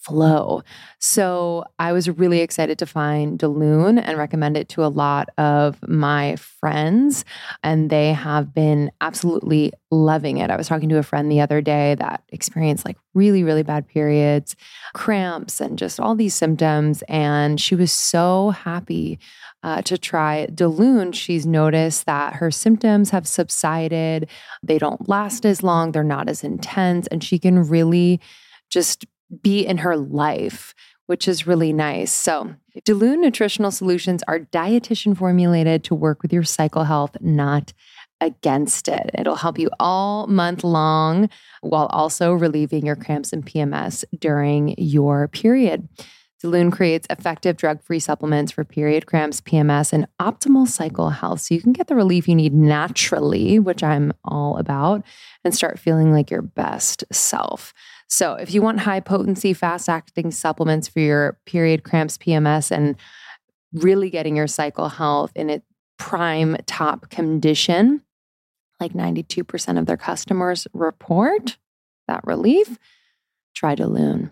flow. 0.05 0.61
So 0.99 1.65
I 1.79 1.91
was 1.91 2.09
really 2.09 2.41
excited 2.41 2.77
to 2.79 2.85
find 2.85 3.39
Delune 3.39 4.01
and 4.03 4.17
recommend 4.17 4.55
it 4.55 4.69
to 4.69 4.85
a 4.85 4.87
lot 4.87 5.29
of 5.37 5.77
my 5.87 6.35
friends. 6.35 7.25
And 7.63 7.89
they 7.89 8.13
have 8.13 8.53
been 8.53 8.91
absolutely 9.01 9.73
loving 9.89 10.37
it. 10.37 10.51
I 10.51 10.57
was 10.57 10.67
talking 10.67 10.89
to 10.89 10.97
a 10.97 11.03
friend 11.03 11.31
the 11.31 11.41
other 11.41 11.59
day 11.61 11.95
that 11.95 12.23
experienced 12.29 12.85
like 12.85 12.97
really, 13.13 13.43
really 13.43 13.63
bad 13.63 13.87
periods, 13.87 14.55
cramps, 14.93 15.59
and 15.59 15.77
just 15.77 15.99
all 15.99 16.15
these 16.15 16.35
symptoms. 16.35 17.03
And 17.07 17.59
she 17.59 17.75
was 17.75 17.91
so 17.91 18.51
happy 18.51 19.19
uh, 19.63 19.81
to 19.81 19.97
try 19.97 20.47
Delune. 20.51 21.13
She's 21.13 21.47
noticed 21.47 22.05
that 22.05 22.35
her 22.35 22.51
symptoms 22.51 23.09
have 23.09 23.27
subsided. 23.27 24.29
They 24.61 24.77
don't 24.77 25.09
last 25.09 25.45
as 25.45 25.63
long, 25.63 25.91
they're 25.91 26.03
not 26.03 26.29
as 26.29 26.43
intense, 26.43 27.07
and 27.07 27.23
she 27.23 27.39
can 27.39 27.67
really 27.67 28.21
just 28.69 29.05
be 29.41 29.65
in 29.65 29.79
her 29.79 29.97
life, 29.97 30.73
which 31.07 31.27
is 31.27 31.47
really 31.47 31.73
nice. 31.73 32.11
So, 32.11 32.55
Delune 32.85 33.19
Nutritional 33.19 33.71
Solutions 33.71 34.23
are 34.27 34.39
dietitian 34.39 35.15
formulated 35.15 35.83
to 35.85 35.95
work 35.95 36.21
with 36.21 36.33
your 36.33 36.43
cycle 36.43 36.83
health, 36.83 37.15
not 37.21 37.73
against 38.21 38.87
it. 38.87 39.11
It'll 39.17 39.35
help 39.35 39.59
you 39.59 39.69
all 39.79 40.27
month 40.27 40.63
long 40.63 41.29
while 41.61 41.87
also 41.87 42.33
relieving 42.33 42.85
your 42.85 42.95
cramps 42.95 43.33
and 43.33 43.45
PMS 43.45 44.03
during 44.19 44.75
your 44.77 45.27
period. 45.27 45.87
Delune 46.43 46.71
creates 46.71 47.07
effective 47.09 47.57
drug 47.57 47.81
free 47.81 47.99
supplements 47.99 48.51
for 48.51 48.63
period 48.63 49.05
cramps, 49.05 49.41
PMS, 49.41 49.93
and 49.93 50.05
optimal 50.19 50.67
cycle 50.67 51.09
health 51.09 51.41
so 51.41 51.55
you 51.55 51.61
can 51.61 51.73
get 51.73 51.87
the 51.87 51.95
relief 51.95 52.27
you 52.27 52.35
need 52.35 52.53
naturally, 52.53 53.57
which 53.57 53.81
I'm 53.81 54.13
all 54.23 54.57
about, 54.57 55.03
and 55.43 55.55
start 55.55 55.79
feeling 55.79 56.11
like 56.11 56.29
your 56.29 56.41
best 56.41 57.03
self. 57.11 57.73
So, 58.07 58.33
if 58.35 58.53
you 58.53 58.61
want 58.61 58.81
high 58.81 58.99
potency, 58.99 59.53
fast 59.53 59.89
acting 59.89 60.31
supplements 60.31 60.87
for 60.87 60.99
your 60.99 61.39
period 61.45 61.83
cramps, 61.83 62.17
PMS, 62.17 62.71
and 62.71 62.95
really 63.73 64.09
getting 64.09 64.35
your 64.35 64.47
cycle 64.47 64.89
health 64.89 65.31
in 65.35 65.49
its 65.49 65.65
prime 65.97 66.55
top 66.65 67.09
condition, 67.09 68.01
like 68.79 68.93
92% 68.93 69.79
of 69.79 69.85
their 69.85 69.97
customers 69.97 70.67
report 70.73 71.57
that 72.07 72.21
relief, 72.25 72.77
try 73.55 73.75
Delune. 73.75 74.31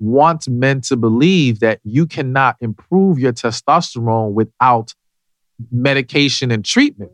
wants 0.00 0.48
men 0.48 0.80
to 0.82 0.96
believe 0.96 1.60
that 1.60 1.80
you 1.84 2.06
cannot 2.06 2.56
improve 2.60 3.18
your 3.18 3.32
testosterone 3.32 4.32
without 4.32 4.94
medication 5.70 6.50
and 6.50 6.64
treatment. 6.64 7.12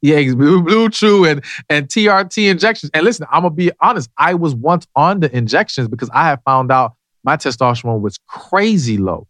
Yeah, 0.00 0.32
blue, 0.32 0.88
true 0.88 1.26
and 1.26 1.44
and 1.68 1.88
TRT 1.88 2.50
injections. 2.50 2.90
And 2.94 3.04
listen, 3.04 3.26
I'm 3.30 3.42
gonna 3.42 3.54
be 3.54 3.70
honest. 3.80 4.08
I 4.16 4.34
was 4.34 4.54
once 4.54 4.86
on 4.96 5.20
the 5.20 5.34
injections 5.36 5.88
because 5.88 6.08
I 6.14 6.24
had 6.24 6.40
found 6.44 6.72
out 6.72 6.94
my 7.22 7.36
testosterone 7.36 8.00
was 8.00 8.18
crazy 8.26 8.96
low. 8.96 9.26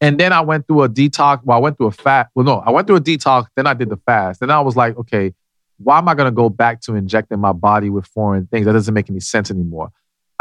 And 0.00 0.18
then 0.18 0.32
I 0.32 0.40
went 0.40 0.66
through 0.66 0.82
a 0.82 0.88
detox. 0.88 1.44
Well, 1.44 1.56
I 1.56 1.60
went 1.60 1.76
through 1.76 1.86
a 1.88 1.92
fat. 1.92 2.28
Well, 2.34 2.44
no, 2.44 2.58
I 2.58 2.70
went 2.70 2.86
through 2.86 2.96
a 2.96 3.00
detox. 3.00 3.46
Then 3.54 3.66
I 3.66 3.74
did 3.74 3.90
the 3.90 3.98
fast. 3.98 4.40
Then 4.40 4.50
I 4.50 4.60
was 4.60 4.76
like, 4.76 4.96
okay, 4.96 5.32
why 5.78 5.98
am 5.98 6.08
I 6.08 6.14
gonna 6.14 6.32
go 6.32 6.48
back 6.48 6.80
to 6.82 6.94
injecting 6.94 7.38
my 7.38 7.52
body 7.52 7.90
with 7.90 8.06
foreign 8.06 8.46
things? 8.46 8.66
That 8.66 8.72
doesn't 8.72 8.94
make 8.94 9.10
any 9.10 9.20
sense 9.20 9.50
anymore. 9.50 9.92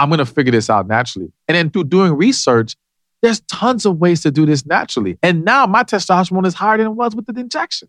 I'm 0.01 0.09
going 0.09 0.17
to 0.17 0.25
figure 0.25 0.51
this 0.51 0.67
out 0.67 0.87
naturally. 0.87 1.31
And 1.47 1.55
then 1.55 1.69
through 1.69 1.83
doing 1.83 2.13
research, 2.13 2.75
there's 3.21 3.39
tons 3.41 3.85
of 3.85 3.97
ways 3.97 4.21
to 4.21 4.31
do 4.31 4.47
this 4.47 4.65
naturally. 4.65 5.19
And 5.21 5.45
now 5.45 5.67
my 5.67 5.83
testosterone 5.83 6.47
is 6.47 6.55
higher 6.55 6.77
than 6.77 6.87
it 6.87 6.91
was 6.91 7.15
with 7.15 7.27
the 7.27 7.39
injection. 7.39 7.87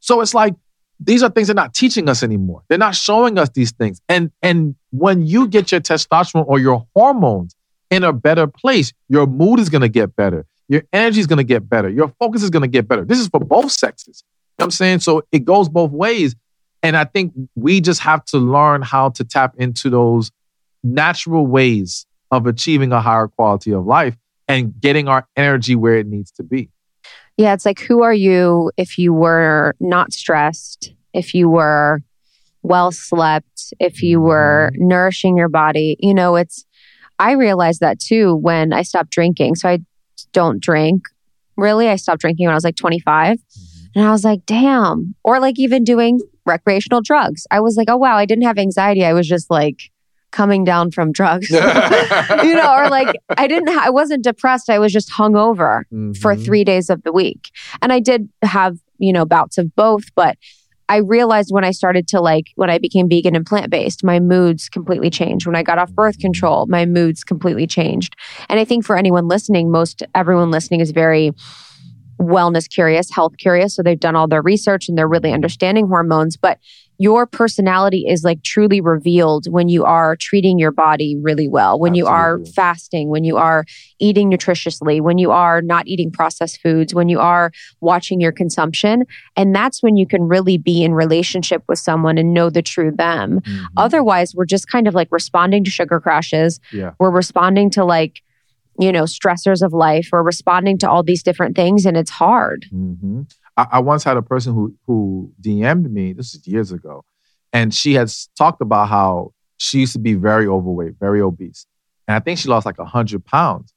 So 0.00 0.20
it's 0.22 0.34
like 0.34 0.56
these 0.98 1.22
are 1.22 1.30
things 1.30 1.46
they're 1.46 1.54
not 1.54 1.72
teaching 1.72 2.08
us 2.08 2.24
anymore. 2.24 2.62
They're 2.66 2.78
not 2.78 2.96
showing 2.96 3.38
us 3.38 3.48
these 3.50 3.70
things. 3.70 4.00
And 4.08 4.32
and 4.42 4.74
when 4.90 5.24
you 5.24 5.46
get 5.46 5.70
your 5.70 5.80
testosterone 5.80 6.46
or 6.48 6.58
your 6.58 6.84
hormones 6.96 7.54
in 7.90 8.02
a 8.02 8.12
better 8.12 8.48
place, 8.48 8.92
your 9.08 9.28
mood 9.28 9.60
is 9.60 9.68
going 9.68 9.82
to 9.82 9.88
get 9.88 10.16
better. 10.16 10.46
Your 10.66 10.82
energy 10.92 11.20
is 11.20 11.28
going 11.28 11.36
to 11.36 11.44
get 11.44 11.68
better. 11.68 11.88
Your 11.88 12.08
focus 12.18 12.42
is 12.42 12.50
going 12.50 12.62
to 12.62 12.68
get 12.68 12.88
better. 12.88 13.04
This 13.04 13.20
is 13.20 13.28
for 13.28 13.38
both 13.38 13.70
sexes. 13.70 14.24
You 14.26 14.62
know 14.62 14.64
I'm 14.64 14.70
saying? 14.72 14.98
So 14.98 15.22
it 15.30 15.44
goes 15.44 15.68
both 15.68 15.92
ways. 15.92 16.34
And 16.82 16.96
I 16.96 17.04
think 17.04 17.34
we 17.54 17.80
just 17.80 18.00
have 18.00 18.24
to 18.26 18.38
learn 18.38 18.82
how 18.82 19.10
to 19.10 19.22
tap 19.22 19.54
into 19.58 19.90
those 19.90 20.32
natural 20.94 21.46
ways 21.46 22.06
of 22.30 22.46
achieving 22.46 22.92
a 22.92 23.00
higher 23.00 23.28
quality 23.28 23.72
of 23.72 23.84
life 23.86 24.16
and 24.48 24.78
getting 24.80 25.08
our 25.08 25.26
energy 25.36 25.74
where 25.76 25.96
it 25.96 26.06
needs 26.06 26.30
to 26.32 26.42
be. 26.42 26.70
Yeah, 27.36 27.52
it's 27.52 27.66
like 27.66 27.80
who 27.80 28.02
are 28.02 28.14
you 28.14 28.70
if 28.76 28.96
you 28.98 29.12
were 29.12 29.74
not 29.80 30.12
stressed, 30.12 30.92
if 31.12 31.34
you 31.34 31.48
were 31.48 32.00
well 32.62 32.90
slept, 32.92 33.74
if 33.78 34.02
you 34.02 34.20
were 34.20 34.70
Mm-hmm. 34.72 34.88
nourishing 34.88 35.36
your 35.36 35.48
body. 35.48 35.96
You 36.00 36.14
know, 36.14 36.36
it's 36.36 36.64
I 37.18 37.32
realized 37.32 37.80
that 37.80 37.98
too 38.00 38.34
when 38.36 38.72
I 38.72 38.82
stopped 38.82 39.10
drinking. 39.10 39.54
So 39.56 39.68
I 39.68 39.78
don't 40.32 40.60
drink. 40.60 41.02
Really, 41.56 41.88
I 41.88 41.96
stopped 41.96 42.20
drinking 42.20 42.46
when 42.46 42.52
I 42.52 42.56
was 42.56 42.64
like 42.64 42.76
25. 42.76 43.38
And 43.94 44.04
I 44.04 44.10
was 44.10 44.24
like, 44.24 44.44
damn. 44.44 45.14
Or 45.24 45.40
like 45.40 45.58
even 45.58 45.84
doing 45.84 46.20
recreational 46.44 47.00
drugs. 47.00 47.46
I 47.50 47.60
was 47.60 47.76
like, 47.76 47.88
oh 47.88 47.96
wow, 47.96 48.16
I 48.16 48.26
didn't 48.26 48.44
have 48.44 48.58
anxiety. 48.58 49.04
I 49.04 49.12
was 49.14 49.26
just 49.28 49.50
like 49.50 49.90
coming 50.32 50.64
down 50.64 50.90
from 50.90 51.12
drugs. 51.12 51.48
you 51.50 51.58
know, 52.54 52.74
or 52.76 52.88
like 52.90 53.16
I 53.38 53.46
didn't 53.46 53.68
ha- 53.72 53.84
I 53.86 53.90
wasn't 53.90 54.22
depressed. 54.24 54.68
I 54.70 54.78
was 54.78 54.92
just 54.92 55.10
hungover 55.10 55.82
for 56.20 56.34
Mhm. 56.34 56.44
three 56.44 56.64
days 56.64 56.90
of 56.90 57.02
the 57.04 57.12
week. 57.12 57.50
And 57.82 57.92
I 57.92 58.00
did 58.00 58.28
have, 58.42 58.76
you 58.98 59.12
know, 59.12 59.24
bouts 59.24 59.56
of 59.58 59.74
both, 59.76 60.04
but 60.14 60.36
I 60.88 60.98
realized 60.98 61.48
when 61.50 61.64
I 61.64 61.72
started 61.72 62.06
to 62.08 62.20
like, 62.20 62.44
when 62.54 62.70
I 62.70 62.78
became 62.78 63.08
vegan 63.08 63.34
and 63.34 63.44
plant 63.44 63.70
based, 63.70 64.04
my 64.04 64.20
moods 64.20 64.68
completely 64.68 65.10
changed. 65.10 65.44
When 65.46 65.56
I 65.56 65.64
got 65.64 65.78
off 65.78 65.90
birth 65.92 66.18
control, 66.20 66.66
my 66.68 66.86
moods 66.86 67.24
completely 67.24 67.66
changed. 67.66 68.14
And 68.48 68.60
I 68.60 68.64
think 68.64 68.84
for 68.84 68.96
anyone 68.96 69.26
listening, 69.26 69.72
most 69.72 70.04
everyone 70.14 70.52
listening 70.52 70.80
is 70.80 70.92
very 70.92 71.32
wellness 72.20 72.68
curious, 72.68 73.10
health 73.12 73.36
curious. 73.36 73.74
So 73.74 73.82
they've 73.82 73.98
done 74.00 74.16
all 74.16 74.28
their 74.28 74.42
research 74.42 74.88
and 74.88 74.96
they're 74.96 75.08
really 75.08 75.32
understanding 75.32 75.86
hormones. 75.88 76.36
But 76.36 76.58
your 76.98 77.26
personality 77.26 78.06
is 78.08 78.24
like 78.24 78.42
truly 78.42 78.80
revealed 78.80 79.46
when 79.50 79.68
you 79.68 79.84
are 79.84 80.16
treating 80.16 80.58
your 80.58 80.70
body 80.70 81.16
really 81.20 81.48
well, 81.48 81.78
when 81.78 81.94
you 81.94 82.06
are 82.06 82.38
fasting, 82.54 83.08
when 83.10 83.22
you 83.24 83.36
are 83.36 83.64
eating 83.98 84.30
nutritiously, 84.30 85.00
when 85.00 85.18
you 85.18 85.30
are 85.30 85.60
not 85.60 85.86
eating 85.86 86.10
processed 86.10 86.60
foods, 86.62 86.94
when 86.94 87.08
you 87.08 87.20
are 87.20 87.50
watching 87.80 88.20
your 88.20 88.32
consumption. 88.32 89.04
And 89.36 89.54
that's 89.54 89.82
when 89.82 89.96
you 89.96 90.06
can 90.06 90.22
really 90.22 90.56
be 90.56 90.82
in 90.82 90.94
relationship 90.94 91.62
with 91.68 91.78
someone 91.78 92.16
and 92.18 92.32
know 92.32 92.48
the 92.50 92.62
true 92.62 92.90
them. 92.90 93.40
Mhm. 93.40 93.64
Otherwise, 93.76 94.34
we're 94.34 94.46
just 94.46 94.68
kind 94.68 94.88
of 94.88 94.94
like 94.94 95.08
responding 95.10 95.64
to 95.64 95.70
sugar 95.70 96.00
crashes. 96.00 96.60
Yeah. 96.72 96.92
We're 96.98 97.10
responding 97.10 97.70
to 97.70 97.84
like, 97.84 98.22
you 98.78 98.92
know, 98.92 99.04
stressors 99.04 99.62
of 99.62 99.72
life. 99.72 100.08
We're 100.12 100.22
responding 100.22 100.78
to 100.78 100.90
all 100.90 101.02
these 101.02 101.22
different 101.22 101.56
things 101.56 101.84
and 101.84 101.96
it's 101.96 102.10
hard. 102.10 102.66
hmm 102.70 103.22
I, 103.56 103.66
I 103.72 103.78
once 103.80 104.04
had 104.04 104.16
a 104.16 104.22
person 104.22 104.54
who 104.54 104.74
who 104.86 105.32
DM'd 105.40 105.90
me. 105.92 106.12
This 106.12 106.34
is 106.34 106.46
years 106.46 106.72
ago, 106.72 107.04
and 107.52 107.74
she 107.74 107.94
has 107.94 108.28
talked 108.36 108.60
about 108.60 108.88
how 108.88 109.32
she 109.58 109.80
used 109.80 109.92
to 109.94 109.98
be 109.98 110.14
very 110.14 110.46
overweight, 110.46 110.94
very 111.00 111.20
obese, 111.20 111.66
and 112.06 112.14
I 112.14 112.20
think 112.20 112.38
she 112.38 112.48
lost 112.48 112.66
like 112.66 112.78
hundred 112.78 113.24
pounds. 113.24 113.72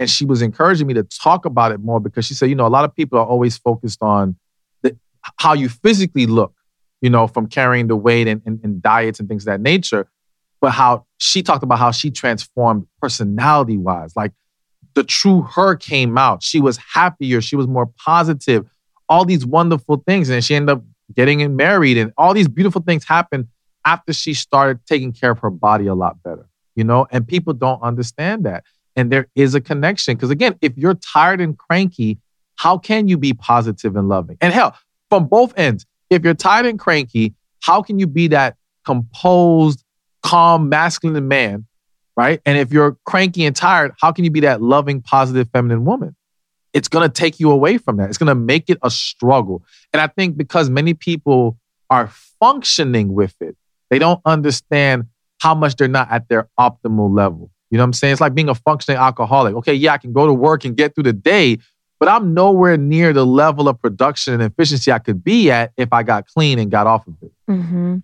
And 0.00 0.10
she 0.10 0.24
was 0.24 0.42
encouraging 0.42 0.88
me 0.88 0.94
to 0.94 1.04
talk 1.04 1.44
about 1.44 1.70
it 1.70 1.78
more 1.78 2.00
because 2.00 2.26
she 2.26 2.34
said, 2.34 2.48
you 2.48 2.56
know, 2.56 2.66
a 2.66 2.68
lot 2.68 2.84
of 2.84 2.94
people 2.96 3.16
are 3.16 3.24
always 3.24 3.56
focused 3.56 4.02
on 4.02 4.36
the, 4.82 4.96
how 5.36 5.52
you 5.52 5.68
physically 5.68 6.26
look, 6.26 6.52
you 7.00 7.08
know, 7.08 7.28
from 7.28 7.46
carrying 7.46 7.86
the 7.86 7.94
weight 7.94 8.26
and, 8.26 8.42
and, 8.44 8.58
and 8.64 8.82
diets 8.82 9.20
and 9.20 9.28
things 9.28 9.44
of 9.44 9.46
that 9.46 9.60
nature. 9.60 10.08
But 10.60 10.72
how 10.72 11.06
she 11.18 11.44
talked 11.44 11.62
about 11.62 11.78
how 11.78 11.92
she 11.92 12.10
transformed 12.10 12.88
personality 13.00 13.78
wise, 13.78 14.16
like 14.16 14.32
the 14.94 15.04
true 15.04 15.42
her 15.42 15.76
came 15.76 16.16
out. 16.16 16.42
She 16.42 16.60
was 16.60 16.78
happier. 16.78 17.40
She 17.40 17.56
was 17.56 17.66
more 17.66 17.86
positive. 17.86 18.66
All 19.08 19.24
these 19.24 19.44
wonderful 19.44 20.02
things. 20.06 20.30
And 20.30 20.44
she 20.44 20.54
ended 20.54 20.76
up 20.76 20.84
getting 21.14 21.56
married. 21.56 21.98
And 21.98 22.12
all 22.16 22.34
these 22.34 22.48
beautiful 22.48 22.82
things 22.82 23.04
happened 23.04 23.48
after 23.84 24.12
she 24.12 24.34
started 24.34 24.80
taking 24.86 25.12
care 25.12 25.32
of 25.32 25.38
her 25.40 25.50
body 25.50 25.86
a 25.86 25.94
lot 25.94 26.22
better, 26.22 26.48
you 26.74 26.84
know? 26.84 27.06
And 27.10 27.26
people 27.26 27.52
don't 27.52 27.82
understand 27.82 28.44
that. 28.44 28.64
and 28.96 29.10
there 29.10 29.28
is 29.34 29.54
a 29.54 29.60
connection. 29.60 30.14
Because 30.14 30.30
again, 30.30 30.56
if 30.60 30.76
you're 30.76 30.94
tired 30.94 31.40
and 31.40 31.56
cranky, 31.58 32.18
how 32.56 32.78
can 32.78 33.08
you 33.08 33.18
be 33.18 33.32
positive 33.32 33.96
and 33.96 34.08
loving? 34.08 34.38
And 34.40 34.52
hell, 34.52 34.76
from 35.10 35.26
both 35.26 35.56
ends, 35.58 35.86
if 36.10 36.22
you're 36.22 36.34
tired 36.34 36.66
and 36.66 36.78
cranky, 36.78 37.34
how 37.60 37.82
can 37.82 37.98
you 37.98 38.06
be 38.06 38.28
that 38.28 38.56
composed, 38.84 39.84
calm, 40.22 40.68
masculine 40.68 41.26
man, 41.28 41.66
right? 42.16 42.40
And 42.46 42.58
if 42.58 42.72
you're 42.72 42.96
cranky 43.04 43.44
and 43.44 43.56
tired, 43.56 43.92
how 44.00 44.12
can 44.12 44.24
you 44.24 44.30
be 44.30 44.40
that 44.40 44.62
loving, 44.62 45.02
positive, 45.02 45.48
feminine 45.52 45.84
woman? 45.84 46.14
It's 46.74 46.88
going 46.88 47.08
to 47.08 47.12
take 47.12 47.40
you 47.40 47.50
away 47.50 47.78
from 47.78 47.96
that. 47.96 48.10
It's 48.10 48.18
going 48.18 48.28
to 48.28 48.34
make 48.34 48.68
it 48.68 48.78
a 48.82 48.90
struggle. 48.90 49.64
And 49.92 50.02
I 50.02 50.08
think 50.08 50.36
because 50.36 50.68
many 50.68 50.92
people 50.92 51.56
are 51.88 52.08
functioning 52.40 53.14
with 53.14 53.34
it, 53.40 53.56
they 53.90 53.98
don't 53.98 54.20
understand 54.26 55.04
how 55.40 55.54
much 55.54 55.76
they're 55.76 55.88
not 55.88 56.10
at 56.10 56.28
their 56.28 56.48
optimal 56.58 57.14
level. 57.14 57.50
You 57.70 57.78
know 57.78 57.84
what 57.84 57.88
I'm 57.88 57.92
saying? 57.92 58.12
It's 58.12 58.20
like 58.20 58.34
being 58.34 58.48
a 58.48 58.54
functioning 58.54 58.98
alcoholic. 58.98 59.54
Okay, 59.56 59.74
yeah, 59.74 59.92
I 59.92 59.98
can 59.98 60.12
go 60.12 60.26
to 60.26 60.32
work 60.32 60.64
and 60.64 60.76
get 60.76 60.94
through 60.94 61.04
the 61.04 61.12
day, 61.12 61.58
but 62.00 62.08
I'm 62.08 62.34
nowhere 62.34 62.76
near 62.76 63.12
the 63.12 63.24
level 63.24 63.68
of 63.68 63.80
production 63.80 64.34
and 64.34 64.42
efficiency 64.42 64.90
I 64.90 64.98
could 64.98 65.22
be 65.22 65.50
at 65.50 65.72
if 65.76 65.92
I 65.92 66.02
got 66.02 66.26
clean 66.26 66.58
and 66.58 66.70
got 66.70 66.86
off 66.86 67.06
of 67.06 67.14
it. 67.22 67.32
Mm-hmm. 67.48 67.98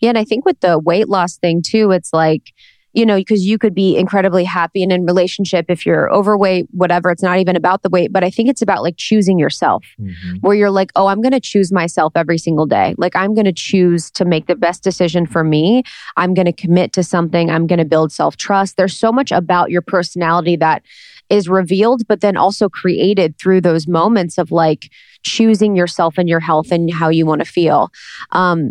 Yeah. 0.00 0.08
And 0.10 0.18
I 0.18 0.24
think 0.24 0.44
with 0.44 0.60
the 0.60 0.78
weight 0.78 1.08
loss 1.08 1.36
thing 1.36 1.62
too, 1.64 1.92
it's 1.92 2.12
like, 2.12 2.52
you 2.92 3.04
know, 3.04 3.16
because 3.16 3.44
you 3.44 3.58
could 3.58 3.74
be 3.74 3.96
incredibly 3.96 4.44
happy 4.44 4.82
and 4.82 4.90
in 4.90 5.04
relationship 5.04 5.66
if 5.68 5.84
you're 5.84 6.12
overweight, 6.12 6.66
whatever. 6.70 7.10
It's 7.10 7.22
not 7.22 7.38
even 7.38 7.54
about 7.54 7.82
the 7.82 7.90
weight, 7.90 8.12
but 8.12 8.24
I 8.24 8.30
think 8.30 8.48
it's 8.48 8.62
about 8.62 8.82
like 8.82 8.96
choosing 8.96 9.38
yourself, 9.38 9.84
mm-hmm. 10.00 10.36
where 10.38 10.56
you're 10.56 10.70
like, 10.70 10.90
oh, 10.96 11.06
I'm 11.06 11.20
going 11.20 11.32
to 11.32 11.40
choose 11.40 11.70
myself 11.70 12.12
every 12.16 12.38
single 12.38 12.66
day. 12.66 12.94
Like 12.96 13.14
I'm 13.14 13.34
going 13.34 13.44
to 13.44 13.52
choose 13.52 14.10
to 14.12 14.24
make 14.24 14.46
the 14.46 14.56
best 14.56 14.82
decision 14.82 15.26
for 15.26 15.44
me. 15.44 15.82
I'm 16.16 16.32
going 16.34 16.46
to 16.46 16.52
commit 16.52 16.92
to 16.94 17.02
something. 17.02 17.50
I'm 17.50 17.66
going 17.66 17.78
to 17.78 17.84
build 17.84 18.10
self 18.10 18.36
trust. 18.36 18.76
There's 18.76 18.96
so 18.96 19.12
much 19.12 19.32
about 19.32 19.70
your 19.70 19.82
personality 19.82 20.56
that 20.56 20.82
is 21.28 21.48
revealed, 21.48 22.06
but 22.08 22.20
then 22.22 22.36
also 22.36 22.68
created 22.68 23.38
through 23.38 23.60
those 23.60 23.86
moments 23.86 24.38
of 24.38 24.50
like 24.50 24.90
choosing 25.22 25.76
yourself 25.76 26.16
and 26.16 26.28
your 26.28 26.40
health 26.40 26.72
and 26.72 26.92
how 26.92 27.10
you 27.10 27.26
want 27.26 27.40
to 27.40 27.44
feel. 27.44 27.90
Um, 28.30 28.70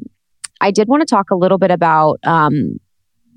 I 0.60 0.72
did 0.72 0.88
want 0.88 1.02
to 1.02 1.06
talk 1.06 1.30
a 1.30 1.36
little 1.36 1.60
bit 1.60 1.70
about 1.70 2.20
um, 2.24 2.80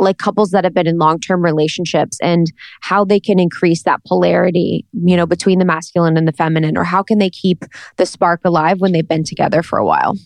like 0.01 0.19
couples 0.19 0.51
that 0.51 0.65
have 0.65 0.75
been 0.75 0.87
in 0.87 0.99
long-term 0.99 1.43
relationships 1.43 2.19
and 2.23 2.53
how 2.81 3.05
they 3.05 3.21
can 3.21 3.39
increase 3.39 3.83
that 3.85 4.01
polarity, 4.07 4.85
you 4.93 5.17
know, 5.17 5.27
between 5.27 5.59
the 5.59 5.65
masculine 5.65 6.17
and 6.17 6.27
the 6.27 6.33
feminine, 6.33 6.77
or 6.77 6.85
how 6.85 7.03
can 7.03 7.19
they 7.19 7.31
keep 7.31 7.65
the 7.97 8.07
spark 8.07 8.41
alive 8.45 8.81
when 8.81 8.93
they've 8.93 9.07
been 9.07 9.25
together 9.25 9.63
for 9.63 9.79
a 9.79 9.85
while? 9.85 10.17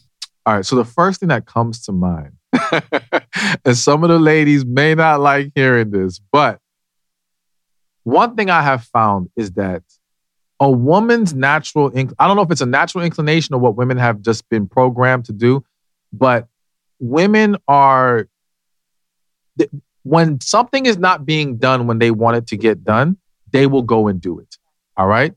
All 0.46 0.56
right. 0.56 0.66
So 0.66 0.76
the 0.76 0.84
first 0.84 1.20
thing 1.20 1.30
that 1.30 1.46
comes 1.46 1.82
to 1.84 1.92
mind, 1.92 2.32
and 3.64 3.76
some 3.76 4.04
of 4.04 4.10
the 4.10 4.18
ladies 4.18 4.64
may 4.64 4.94
not 4.94 5.20
like 5.20 5.52
hearing 5.54 5.90
this, 5.90 6.20
but 6.32 6.60
one 8.04 8.36
thing 8.36 8.50
I 8.50 8.62
have 8.62 8.84
found 8.84 9.30
is 9.36 9.52
that 9.52 9.82
a 10.60 10.70
woman's 10.70 11.34
natural, 11.34 11.90
inc- 11.90 12.12
I 12.18 12.26
don't 12.26 12.36
know 12.36 12.42
if 12.42 12.50
it's 12.50 12.60
a 12.60 12.66
natural 12.66 13.02
inclination 13.04 13.54
or 13.54 13.58
what 13.58 13.76
women 13.76 13.96
have 13.96 14.20
just 14.20 14.48
been 14.48 14.68
programmed 14.68 15.24
to 15.26 15.32
do, 15.32 15.64
but 16.12 16.46
women 17.00 17.56
are, 17.66 18.28
when 20.02 20.40
something 20.40 20.86
is 20.86 20.98
not 20.98 21.26
being 21.26 21.56
done 21.56 21.86
when 21.86 21.98
they 21.98 22.10
want 22.10 22.36
it 22.36 22.46
to 22.48 22.56
get 22.56 22.84
done, 22.84 23.16
they 23.50 23.66
will 23.66 23.82
go 23.82 24.08
and 24.08 24.20
do 24.20 24.38
it. 24.38 24.56
All 24.96 25.06
right. 25.06 25.34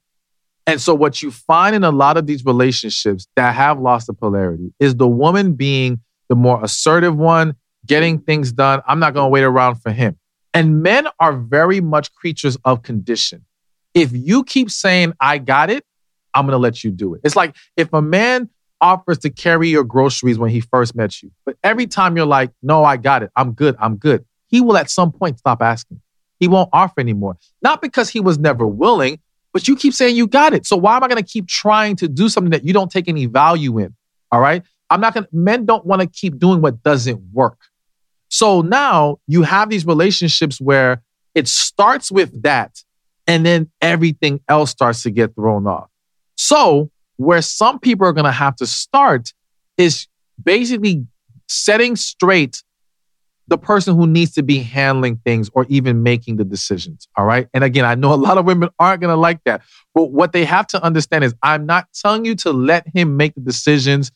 And 0.65 0.81
so, 0.81 0.94
what 0.94 1.22
you 1.22 1.31
find 1.31 1.76
in 1.76 1.84
a 1.84 1.91
lot 1.91 2.18
of 2.18 2.27
these 2.27 2.44
relationships 2.44 3.27
that 3.35 3.56
have 3.56 3.80
lost 3.80 4.07
the 4.07 4.14
polarity 4.14 4.73
is 4.80 4.95
the 4.95 5.07
woman 5.07 5.53
being 5.53 6.02
the 6.27 6.35
more 6.35 6.61
assertive 6.64 7.15
one, 7.15 7.56
getting 7.85 8.19
things 8.19 8.52
done. 8.52 8.81
I'm 8.85 8.99
not 8.99 9.14
going 9.14 9.26
to 9.26 9.30
wait 9.30 9.44
around 9.44 9.76
for 9.76 9.91
him. 9.91 10.18
And 10.53 10.84
men 10.84 11.07
are 11.19 11.34
very 11.34 11.80
much 11.80 12.14
creatures 12.14 12.57
of 12.65 12.84
condition. 12.84 13.45
If 13.94 14.11
you 14.11 14.44
keep 14.44 14.69
saying, 14.69 15.14
I 15.22 15.38
got 15.38 15.69
it, 15.69 15.85
I'm 16.34 16.45
going 16.45 16.53
to 16.53 16.57
let 16.57 16.84
you 16.84 16.91
do 16.91 17.14
it. 17.14 17.22
It's 17.23 17.35
like 17.35 17.56
if 17.77 17.94
a 17.94 18.02
man 18.02 18.49
offers 18.81 19.17
to 19.19 19.29
carry 19.29 19.69
your 19.69 19.83
groceries 19.83 20.37
when 20.37 20.49
he 20.49 20.59
first 20.59 20.95
met 20.95 21.21
you, 21.21 21.31
but 21.45 21.57
every 21.63 21.87
time 21.87 22.15
you're 22.15 22.25
like, 22.25 22.51
no, 22.61 22.83
I 22.83 22.97
got 22.97 23.23
it, 23.23 23.31
I'm 23.35 23.53
good, 23.53 23.75
I'm 23.79 23.97
good, 23.97 24.25
he 24.47 24.61
will 24.61 24.77
at 24.77 24.89
some 24.89 25.11
point 25.11 25.39
stop 25.39 25.61
asking. 25.61 26.01
He 26.39 26.47
won't 26.47 26.69
offer 26.71 26.99
anymore. 26.99 27.37
Not 27.61 27.81
because 27.81 28.09
he 28.09 28.19
was 28.19 28.37
never 28.37 28.65
willing, 28.67 29.19
but 29.53 29.67
you 29.67 29.75
keep 29.75 29.93
saying 29.93 30.15
you 30.15 30.27
got 30.27 30.53
it. 30.53 30.65
So 30.65 30.75
why 30.77 30.95
am 30.95 31.03
I 31.03 31.07
going 31.07 31.21
to 31.21 31.27
keep 31.27 31.47
trying 31.47 31.95
to 31.97 32.07
do 32.07 32.29
something 32.29 32.51
that 32.51 32.63
you 32.63 32.73
don't 32.73 32.91
take 32.91 33.07
any 33.07 33.25
value 33.25 33.79
in? 33.79 33.95
All 34.31 34.39
right. 34.39 34.63
I'm 34.89 35.01
not 35.01 35.13
going 35.13 35.23
to, 35.23 35.29
men 35.33 35.65
don't 35.65 35.85
want 35.85 36.01
to 36.01 36.07
keep 36.07 36.37
doing 36.37 36.61
what 36.61 36.83
doesn't 36.83 37.19
work. 37.33 37.57
So 38.29 38.61
now 38.61 39.19
you 39.27 39.43
have 39.43 39.69
these 39.69 39.85
relationships 39.85 40.61
where 40.61 41.01
it 41.33 41.47
starts 41.47 42.11
with 42.11 42.43
that 42.43 42.83
and 43.25 43.45
then 43.45 43.69
everything 43.81 44.39
else 44.47 44.71
starts 44.71 45.03
to 45.03 45.11
get 45.11 45.35
thrown 45.35 45.67
off. 45.67 45.89
So, 46.35 46.91
where 47.18 47.41
some 47.41 47.80
people 47.80 48.07
are 48.07 48.14
going 48.14 48.26
to 48.26 48.31
have 48.31 48.56
to 48.56 48.65
start 48.65 49.34
is 49.77 50.07
basically 50.41 51.06
setting 51.48 51.95
straight 51.95 52.64
the 53.48 53.57
person 53.57 53.95
who 53.95 54.06
needs 54.06 54.34
to 54.34 54.44
be 54.44 54.60
handling 54.60 55.18
things 55.26 55.49
or 55.53 55.65
even 55.69 56.03
making 56.03 56.35
the 56.35 56.44
decisions. 56.44 57.07
All 57.15 57.26
right. 57.26 57.48
And 57.53 57.64
again, 57.64 57.85
I 57.85 57.95
know 57.95 58.14
a 58.14 58.15
lot 58.15 58.38
of 58.38 58.45
women 58.45 58.69
aren't 58.77 59.02
going 59.02 59.14
to 59.14 59.19
like 59.19 59.41
that. 59.45 59.61
But 59.95 60.11
what 60.11 60.34
they 60.34 60.44
have 60.45 60.68
to 60.68 60.84
understand 60.84 61.23
is 61.23 61.34
I'm 61.41 61.65
not 61.65 61.88
telling 61.94 62.26
you 62.26 62.35
to 62.35 62.52
let 62.52 62.85
him 62.94 63.15
make 63.15 63.35
the 63.35 63.41
decisions 63.41 64.11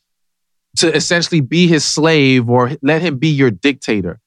to 0.77 0.93
essentially 0.93 1.41
be 1.41 1.67
his 1.67 1.85
slave 1.85 2.49
or 2.49 2.71
let 2.81 3.01
him 3.01 3.17
be 3.17 3.29
your 3.29 3.51
dictator. 3.51 4.19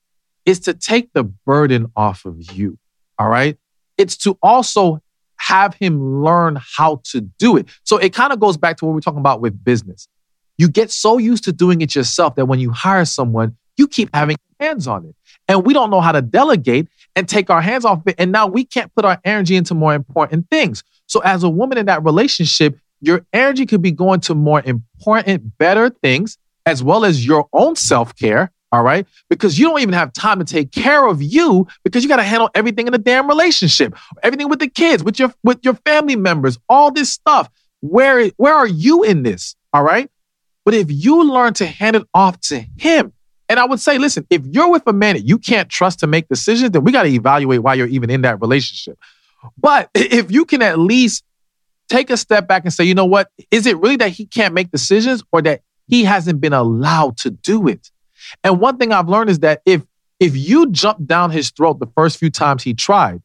It's 0.47 0.61
to 0.61 0.75
take 0.75 1.13
the 1.13 1.25
burden 1.25 1.93
off 1.97 2.25
of 2.25 2.53
you. 2.53 2.79
All 3.19 3.29
right. 3.29 3.57
It's 3.99 4.17
to 4.19 4.39
also 4.43 5.01
have 5.47 5.75
him 5.75 6.23
learn 6.23 6.59
how 6.77 7.03
to 7.05 7.21
do 7.21 7.57
it. 7.57 7.69
So 7.85 7.99
it 7.99 8.15
kind 8.15 8.33
of 8.33 8.41
goes 8.41 8.57
back 8.57 8.79
to 8.79 8.87
what 8.87 8.95
we're 8.95 9.01
talking 9.01 9.21
about 9.21 9.41
with 9.41 9.62
business. 9.62 10.09
You 10.57 10.69
get 10.69 10.91
so 10.91 11.19
used 11.19 11.45
to 11.45 11.53
doing 11.53 11.83
it 11.83 11.95
yourself 11.95 12.37
that 12.37 12.47
when 12.47 12.61
you 12.61 12.71
hire 12.71 13.05
someone, 13.05 13.57
you 13.77 13.87
keep 13.87 14.09
having 14.15 14.37
hands 14.59 14.87
on 14.87 15.05
it. 15.05 15.15
And 15.47 15.66
we 15.66 15.75
don't 15.75 15.91
know 15.91 16.01
how 16.01 16.12
to 16.12 16.23
delegate 16.23 16.89
and 17.15 17.29
take 17.29 17.51
our 17.51 17.61
hands 17.61 17.85
off 17.85 18.03
it. 18.07 18.15
And 18.19 18.33
now 18.33 18.47
we 18.47 18.65
can't 18.65 18.95
put 18.95 19.05
our 19.05 19.21
energy 19.25 19.57
into 19.57 19.75
more 19.75 19.95
important 19.95 20.49
things. 20.51 20.83
So 21.07 21.21
as 21.21 21.43
a 21.43 21.51
woman 21.51 21.77
in 21.77 21.87
that 21.87 22.03
relationship, 22.05 22.79
your 23.01 23.27
energy 23.35 23.66
could 23.66 23.83
be 23.83 23.93
going 23.93 24.21
to 24.21 24.35
more 24.35 24.62
important, 24.65 25.59
better 25.59 25.91
things, 25.91 26.39
as 26.65 26.83
well 26.83 27.05
as 27.05 27.27
your 27.27 27.49
own 27.53 27.77
self 27.77 28.16
care. 28.16 28.51
All 28.75 28.83
right. 28.83 29.07
Because 29.31 29.57
you 29.57 29.69
don't 29.69 29.81
even 29.83 29.95
have 29.95 30.13
time 30.13 30.41
to 30.41 30.45
take 30.45 30.73
care 30.73 31.07
of 31.07 31.23
you 31.23 31.69
because 31.85 32.03
you 32.03 32.09
got 32.09 32.17
to 32.17 32.25
handle 32.25 32.51
everything 32.57 32.89
in 32.89 32.93
the 32.93 32.99
damn 32.99 33.29
relationship, 33.29 33.95
everything 34.21 34.49
with 34.49 34.59
the 34.59 34.69
kids, 34.69 35.05
with 35.05 35.17
your, 35.17 35.33
with 35.45 35.61
your 35.63 35.75
family 35.75 36.17
members, 36.17 36.59
all 36.69 36.91
this 36.91 37.09
stuff. 37.09 37.49
Where, 37.83 38.31
where 38.31 38.53
are 38.53 38.67
you 38.67 39.05
in 39.05 39.23
this? 39.23 39.55
All 39.73 39.85
right. 39.85 40.11
But 40.65 40.75
if 40.75 40.91
you 40.91 41.23
learn 41.23 41.55
to 41.55 41.67
hand 41.67 41.95
it 41.95 42.03
off 42.15 42.41
to 42.49 42.65
him, 42.77 43.13
and 43.49 43.61
I 43.61 43.65
would 43.65 43.79
say, 43.79 43.97
listen, 43.97 44.27
if 44.29 44.45
you're 44.45 44.73
with 44.73 44.83
a 44.89 44.93
man 44.93 45.15
that 45.15 45.25
you 45.25 45.39
can't 45.39 45.69
trust 45.69 46.01
to 46.01 46.09
make 46.09 46.27
decisions, 46.27 46.73
then 46.73 46.83
we 46.83 46.91
got 46.91 47.05
to 47.05 47.11
evaluate 47.11 47.63
why 47.63 47.75
you're 47.75 47.87
even 47.87 48.11
in 48.11 48.23
that 48.23 48.41
relationship. 48.41 48.99
But 49.57 49.89
if 49.95 50.33
you 50.33 50.45
can 50.47 50.63
at 50.63 50.81
least 50.81 51.23
take 51.89 52.11
a 52.11 52.17
step 52.17 52.49
back 52.49 52.65
and 52.65 52.73
say, 52.73 52.83
you 52.83 52.97
know 52.97 53.07
what? 53.07 53.31
Is 53.53 53.67
it 53.67 53.77
really 53.77 53.99
that 53.99 54.11
he 54.11 54.27
can't 54.27 54.53
make 54.53 54.73
decisions 54.73 55.23
or 55.31 55.43
that 55.43 55.61
he 55.87 56.03
hasn't 56.03 56.41
been 56.41 56.55
allowed 56.55 57.19
to 57.19 57.31
do 57.31 57.69
it? 57.69 57.93
And 58.43 58.61
one 58.61 58.77
thing 58.77 58.93
I've 58.93 59.09
learned 59.09 59.31
is 59.31 59.41
that 59.41 59.63
if 59.65 59.83
if 60.21 60.37
you 60.37 60.71
jump 60.71 61.05
down 61.07 61.31
his 61.31 61.51
throat 61.51 61.81
the 61.81 61.89
first 61.97 62.19
few 62.19 62.31
times 62.31 62.63
he 62.63 62.73
tried, 62.73 63.21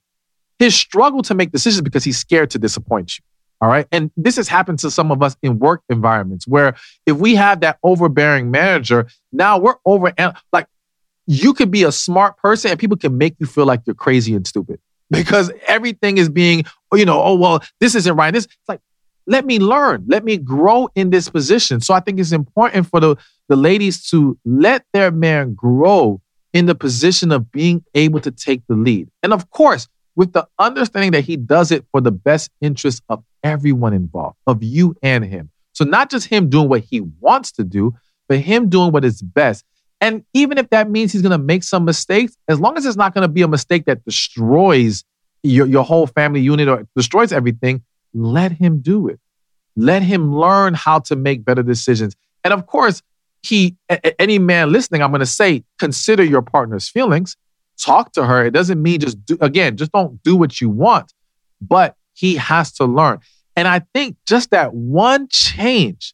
his 0.58 0.76
struggle 0.76 1.22
to 1.24 1.34
make 1.34 1.52
decisions 1.52 1.82
because 1.82 2.04
he's 2.04 2.18
scared 2.18 2.52
to 2.52 2.60
disappoint 2.60 3.18
you. 3.18 3.24
All 3.62 3.70
right. 3.70 3.88
And 3.92 4.10
this 4.16 4.38
has 4.38 4.48
happened 4.48 4.80
to 4.80 4.92
some 4.92 5.12
of 5.12 5.22
us 5.22 5.36
in 5.42 5.60
work 5.60 5.82
environments 5.90 6.48
where 6.48 6.76
if 7.06 7.18
we 7.18 7.36
have 7.36 7.60
that 7.62 7.78
overbearing 7.84 8.52
manager, 8.52 9.08
now 9.32 9.58
we're 9.58 9.76
over 9.86 10.14
like 10.54 10.68
you 11.28 11.54
could 11.54 11.70
be 11.70 11.84
a 11.84 11.92
smart 11.92 12.38
person 12.38 12.72
and 12.72 12.80
people 12.80 12.98
can 12.98 13.18
make 13.18 13.36
you 13.38 13.46
feel 13.46 13.66
like 13.66 13.82
you're 13.86 13.96
crazy 13.96 14.34
and 14.34 14.48
stupid 14.48 14.80
because 15.10 15.52
everything 15.68 16.18
is 16.18 16.30
being, 16.30 16.64
you 16.94 17.06
know, 17.06 17.22
oh, 17.22 17.36
well, 17.36 17.64
this 17.80 17.96
isn't 17.96 18.16
right. 18.16 18.34
This, 18.34 18.46
it's 18.46 18.58
like, 18.68 18.82
let 19.30 19.46
me 19.46 19.60
learn, 19.60 20.06
let 20.08 20.26
me 20.26 20.38
grow 20.38 20.90
in 20.96 21.12
this 21.12 21.30
position. 21.30 21.82
So 21.82 21.94
I 21.94 22.00
think 22.00 22.20
it's 22.20 22.32
important 22.32 22.88
for 22.88 23.00
the, 23.00 23.16
the 23.48 23.56
ladies 23.56 24.10
to 24.10 24.38
let 24.44 24.84
their 24.92 25.12
man 25.12 25.54
grow 25.54 26.20
in 26.52 26.66
the 26.66 26.74
position 26.74 27.32
of 27.32 27.52
being 27.52 27.84
able 27.94 28.20
to 28.22 28.32
take 28.32 28.64
the 28.68 28.76
lead. 28.76 29.08
And 29.22 29.32
of 29.32 29.52
course, 29.52 29.88
with 30.16 30.34
the 30.34 30.48
understanding 30.58 31.12
that 31.12 31.22
he 31.22 31.38
does 31.38 31.72
it 31.72 31.86
for 31.92 32.02
the 32.02 32.12
best 32.12 32.50
interest 32.60 33.04
of 33.08 33.24
everyone 33.44 33.94
involved, 33.94 34.36
of 34.48 34.64
you 34.64 34.96
and 35.04 35.24
him. 35.24 35.52
So 35.74 35.86
not 35.86 36.10
just 36.10 36.28
him 36.28 36.50
doing 36.50 36.68
what 36.68 36.82
he 36.82 37.02
wants 37.02 37.52
to 37.54 37.64
do, 37.64 37.96
but 38.28 38.40
him 38.40 38.68
doing 38.68 38.92
what 38.92 39.06
is 39.06 39.22
best. 39.22 39.64
And 40.02 40.26
even 40.34 40.58
if 40.58 40.72
that 40.72 40.90
means 40.90 41.12
he's 41.12 41.22
going 41.22 41.38
to 41.40 41.44
make 41.44 41.64
some 41.64 41.86
mistakes, 41.86 42.36
as 42.48 42.60
long 42.60 42.78
as 42.78 42.86
it's 42.86 42.98
not 42.98 43.14
going 43.14 43.22
to 43.22 43.32
be 43.32 43.44
a 43.44 43.48
mistake 43.48 43.86
that 43.86 44.04
destroys 44.06 45.04
your, 45.44 45.68
your 45.68 45.84
whole 45.84 46.08
family 46.08 46.42
unit 46.42 46.68
or 46.68 46.88
destroys 46.96 47.32
everything, 47.32 47.84
let 48.14 48.52
him 48.52 48.80
do 48.80 49.08
it. 49.08 49.20
Let 49.76 50.04
him 50.04 50.36
learn 50.36 50.74
how 50.74 51.00
to 51.00 51.16
make 51.16 51.46
better 51.46 51.64
decisions. 51.64 52.16
And 52.44 52.54
of 52.54 52.66
course, 52.66 53.02
he, 53.42 53.78
any 54.18 54.40
man 54.40 54.72
listening, 54.72 55.02
I'm 55.02 55.12
going 55.12 55.20
to 55.20 55.26
say, 55.26 55.64
consider 55.78 56.24
your 56.24 56.42
partner's 56.42 56.90
feelings. 56.90 57.36
talk 57.80 58.12
to 58.14 58.26
her. 58.26 58.46
It 58.46 58.52
doesn't 58.52 58.82
mean 58.82 59.00
just 59.00 59.24
do, 59.26 59.38
again, 59.42 59.78
just 59.78 59.92
don't 59.92 60.22
do 60.24 60.36
what 60.36 60.60
you 60.60 60.70
want, 60.70 61.14
but 61.62 61.96
he 62.14 62.36
has 62.36 62.72
to 62.74 62.86
learn. 62.86 63.20
And 63.56 63.68
I 63.68 63.82
think 63.94 64.18
just 64.26 64.52
that 64.52 64.74
one 64.74 65.28
change 65.30 66.14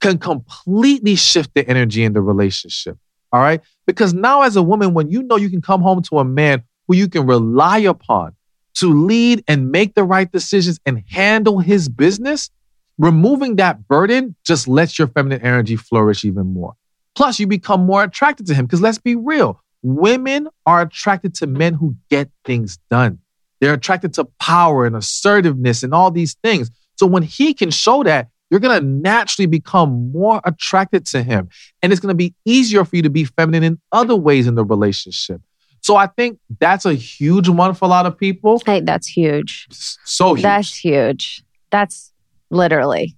can 0.00 0.18
completely 0.18 1.14
shift 1.14 1.50
the 1.54 1.66
energy 1.68 2.04
in 2.04 2.12
the 2.12 2.20
relationship. 2.20 2.98
All 3.32 3.40
right. 3.40 3.60
Because 3.86 4.14
now, 4.14 4.42
as 4.42 4.56
a 4.56 4.62
woman, 4.62 4.94
when 4.94 5.10
you 5.10 5.22
know 5.22 5.36
you 5.36 5.50
can 5.50 5.62
come 5.62 5.82
home 5.82 6.02
to 6.02 6.18
a 6.18 6.24
man 6.24 6.62
who 6.86 6.96
you 6.96 7.08
can 7.08 7.26
rely 7.26 7.78
upon 7.78 8.34
to 8.76 8.92
lead 8.92 9.44
and 9.48 9.70
make 9.70 9.94
the 9.94 10.04
right 10.04 10.30
decisions 10.30 10.78
and 10.86 11.02
handle 11.10 11.58
his 11.60 11.88
business, 11.88 12.50
removing 12.98 13.56
that 13.56 13.86
burden 13.88 14.34
just 14.44 14.68
lets 14.68 14.98
your 14.98 15.08
feminine 15.08 15.42
energy 15.42 15.76
flourish 15.76 16.24
even 16.24 16.52
more. 16.52 16.74
Plus, 17.14 17.40
you 17.40 17.46
become 17.46 17.86
more 17.86 18.02
attracted 18.02 18.46
to 18.46 18.54
him 18.54 18.66
because 18.66 18.80
let's 18.80 18.98
be 18.98 19.16
real 19.16 19.60
women 19.82 20.48
are 20.64 20.82
attracted 20.82 21.32
to 21.32 21.46
men 21.46 21.72
who 21.72 21.94
get 22.10 22.28
things 22.44 22.78
done. 22.90 23.18
They're 23.60 23.74
attracted 23.74 24.14
to 24.14 24.24
power 24.40 24.84
and 24.84 24.96
assertiveness 24.96 25.82
and 25.82 25.94
all 25.94 26.10
these 26.10 26.34
things. 26.42 26.70
So 26.96 27.06
when 27.06 27.22
he 27.22 27.54
can 27.54 27.70
show 27.70 28.02
that, 28.02 28.28
you're 28.50 28.60
going 28.60 28.80
to 28.80 28.86
naturally 28.86 29.46
become 29.46 30.12
more 30.12 30.40
attracted 30.44 31.06
to 31.06 31.22
him. 31.22 31.48
And 31.82 31.92
it's 31.92 32.00
going 32.00 32.12
to 32.12 32.16
be 32.16 32.34
easier 32.44 32.84
for 32.84 32.96
you 32.96 33.02
to 33.02 33.10
be 33.10 33.24
feminine 33.24 33.62
in 33.62 33.80
other 33.92 34.16
ways 34.16 34.46
in 34.46 34.54
the 34.54 34.64
relationship. 34.64 35.40
So 35.86 35.94
I 35.94 36.08
think 36.08 36.40
that's 36.58 36.84
a 36.84 36.94
huge 36.94 37.48
one 37.48 37.72
for 37.72 37.84
a 37.84 37.88
lot 37.88 38.06
of 38.06 38.18
people. 38.18 38.60
Hey, 38.66 38.80
that's 38.80 39.06
huge. 39.06 39.68
So 39.70 40.34
huge. 40.34 40.42
That's 40.42 40.76
huge. 40.76 41.44
That's 41.70 42.12
literally 42.50 43.16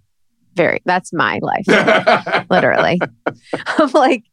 very, 0.55 0.82
that's 0.85 1.11
my 1.15 1.40
life. 1.40 2.47
literally. 2.51 3.01
I'm 3.78 3.90
like, 3.93 4.24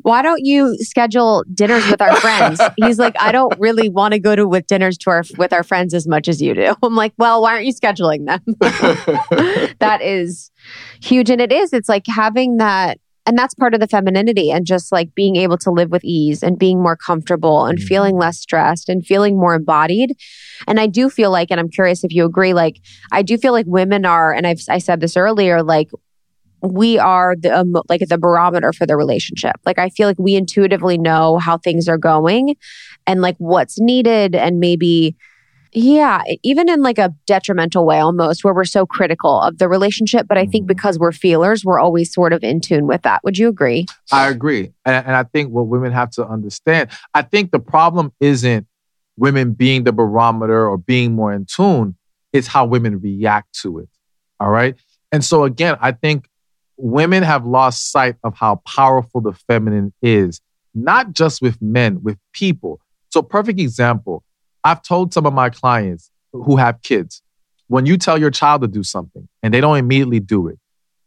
why 0.00 0.22
don't 0.22 0.42
you 0.42 0.74
schedule 0.78 1.44
dinners 1.52 1.86
with 1.90 2.00
our 2.00 2.16
friends? 2.16 2.62
He's 2.78 2.98
like, 2.98 3.14
I 3.20 3.30
don't 3.30 3.54
really 3.58 3.90
want 3.90 4.14
to 4.14 4.18
go 4.18 4.34
to 4.34 4.48
with 4.48 4.66
dinners 4.66 4.96
to 4.98 5.10
our 5.10 5.24
with 5.36 5.52
our 5.52 5.62
friends 5.62 5.92
as 5.92 6.08
much 6.08 6.28
as 6.28 6.40
you 6.40 6.54
do. 6.54 6.74
I'm 6.82 6.96
like, 6.96 7.12
well, 7.18 7.42
why 7.42 7.52
aren't 7.52 7.66
you 7.66 7.74
scheduling 7.74 8.24
them? 8.24 8.40
that 9.80 10.00
is 10.00 10.50
huge. 11.02 11.28
And 11.28 11.42
it 11.42 11.52
is, 11.52 11.74
it's 11.74 11.90
like 11.90 12.06
having 12.06 12.56
that 12.56 12.98
and 13.26 13.38
that's 13.38 13.54
part 13.54 13.74
of 13.74 13.80
the 13.80 13.86
femininity 13.86 14.50
and 14.50 14.66
just 14.66 14.90
like 14.90 15.14
being 15.14 15.36
able 15.36 15.58
to 15.58 15.70
live 15.70 15.90
with 15.90 16.04
ease 16.04 16.42
and 16.42 16.58
being 16.58 16.82
more 16.82 16.96
comfortable 16.96 17.66
and 17.66 17.80
feeling 17.80 18.16
less 18.16 18.38
stressed 18.38 18.88
and 18.88 19.06
feeling 19.06 19.36
more 19.36 19.54
embodied. 19.54 20.16
And 20.66 20.80
i 20.80 20.86
do 20.86 21.10
feel 21.10 21.30
like 21.30 21.50
and 21.50 21.58
i'm 21.58 21.68
curious 21.68 22.04
if 22.04 22.12
you 22.12 22.24
agree 22.24 22.54
like 22.54 22.80
i 23.10 23.22
do 23.22 23.36
feel 23.36 23.52
like 23.52 23.66
women 23.66 24.04
are 24.04 24.32
and 24.32 24.46
i've 24.46 24.60
i 24.68 24.78
said 24.78 25.00
this 25.00 25.16
earlier 25.16 25.62
like 25.62 25.90
we 26.62 26.98
are 26.98 27.34
the 27.36 27.58
um, 27.58 27.74
like 27.88 28.02
the 28.08 28.18
barometer 28.18 28.72
for 28.72 28.86
the 28.86 28.96
relationship. 28.96 29.56
Like 29.66 29.78
i 29.78 29.88
feel 29.90 30.08
like 30.08 30.18
we 30.18 30.34
intuitively 30.34 30.98
know 30.98 31.38
how 31.38 31.58
things 31.58 31.88
are 31.88 31.98
going 31.98 32.56
and 33.06 33.20
like 33.20 33.36
what's 33.38 33.80
needed 33.80 34.34
and 34.34 34.60
maybe 34.60 35.16
yeah, 35.74 36.22
even 36.42 36.68
in 36.68 36.82
like 36.82 36.98
a 36.98 37.14
detrimental 37.26 37.86
way 37.86 37.98
almost, 37.98 38.44
where 38.44 38.52
we're 38.52 38.64
so 38.64 38.84
critical 38.84 39.40
of 39.40 39.58
the 39.58 39.68
relationship. 39.68 40.28
But 40.28 40.36
I 40.36 40.46
think 40.46 40.64
mm-hmm. 40.64 40.68
because 40.68 40.98
we're 40.98 41.12
feelers, 41.12 41.64
we're 41.64 41.80
always 41.80 42.12
sort 42.12 42.32
of 42.32 42.44
in 42.44 42.60
tune 42.60 42.86
with 42.86 43.02
that. 43.02 43.20
Would 43.24 43.38
you 43.38 43.48
agree? 43.48 43.86
I 44.10 44.28
agree. 44.28 44.72
And, 44.84 45.06
and 45.06 45.16
I 45.16 45.24
think 45.24 45.50
what 45.50 45.68
women 45.68 45.92
have 45.92 46.10
to 46.12 46.26
understand, 46.26 46.90
I 47.14 47.22
think 47.22 47.52
the 47.52 47.58
problem 47.58 48.12
isn't 48.20 48.66
women 49.16 49.52
being 49.52 49.84
the 49.84 49.92
barometer 49.92 50.68
or 50.68 50.76
being 50.76 51.14
more 51.14 51.32
in 51.32 51.46
tune, 51.46 51.96
it's 52.32 52.46
how 52.46 52.66
women 52.66 53.00
react 53.00 53.58
to 53.60 53.78
it. 53.78 53.88
All 54.40 54.50
right. 54.50 54.74
And 55.10 55.24
so 55.24 55.44
again, 55.44 55.76
I 55.80 55.92
think 55.92 56.28
women 56.76 57.22
have 57.22 57.46
lost 57.46 57.90
sight 57.90 58.16
of 58.24 58.34
how 58.36 58.56
powerful 58.66 59.20
the 59.20 59.32
feminine 59.32 59.92
is, 60.02 60.40
not 60.74 61.12
just 61.12 61.40
with 61.40 61.60
men, 61.62 62.02
with 62.02 62.18
people. 62.32 62.80
So, 63.10 63.22
perfect 63.22 63.60
example 63.60 64.24
I've 64.64 64.82
told 64.82 65.12
some 65.12 65.26
of 65.26 65.32
my 65.32 65.50
clients 65.50 66.10
who 66.32 66.56
have 66.56 66.82
kids, 66.82 67.22
when 67.68 67.86
you 67.86 67.96
tell 67.96 68.18
your 68.18 68.30
child 68.30 68.62
to 68.62 68.68
do 68.68 68.82
something 68.82 69.28
and 69.42 69.52
they 69.52 69.60
don't 69.60 69.76
immediately 69.76 70.20
do 70.20 70.48
it, 70.48 70.58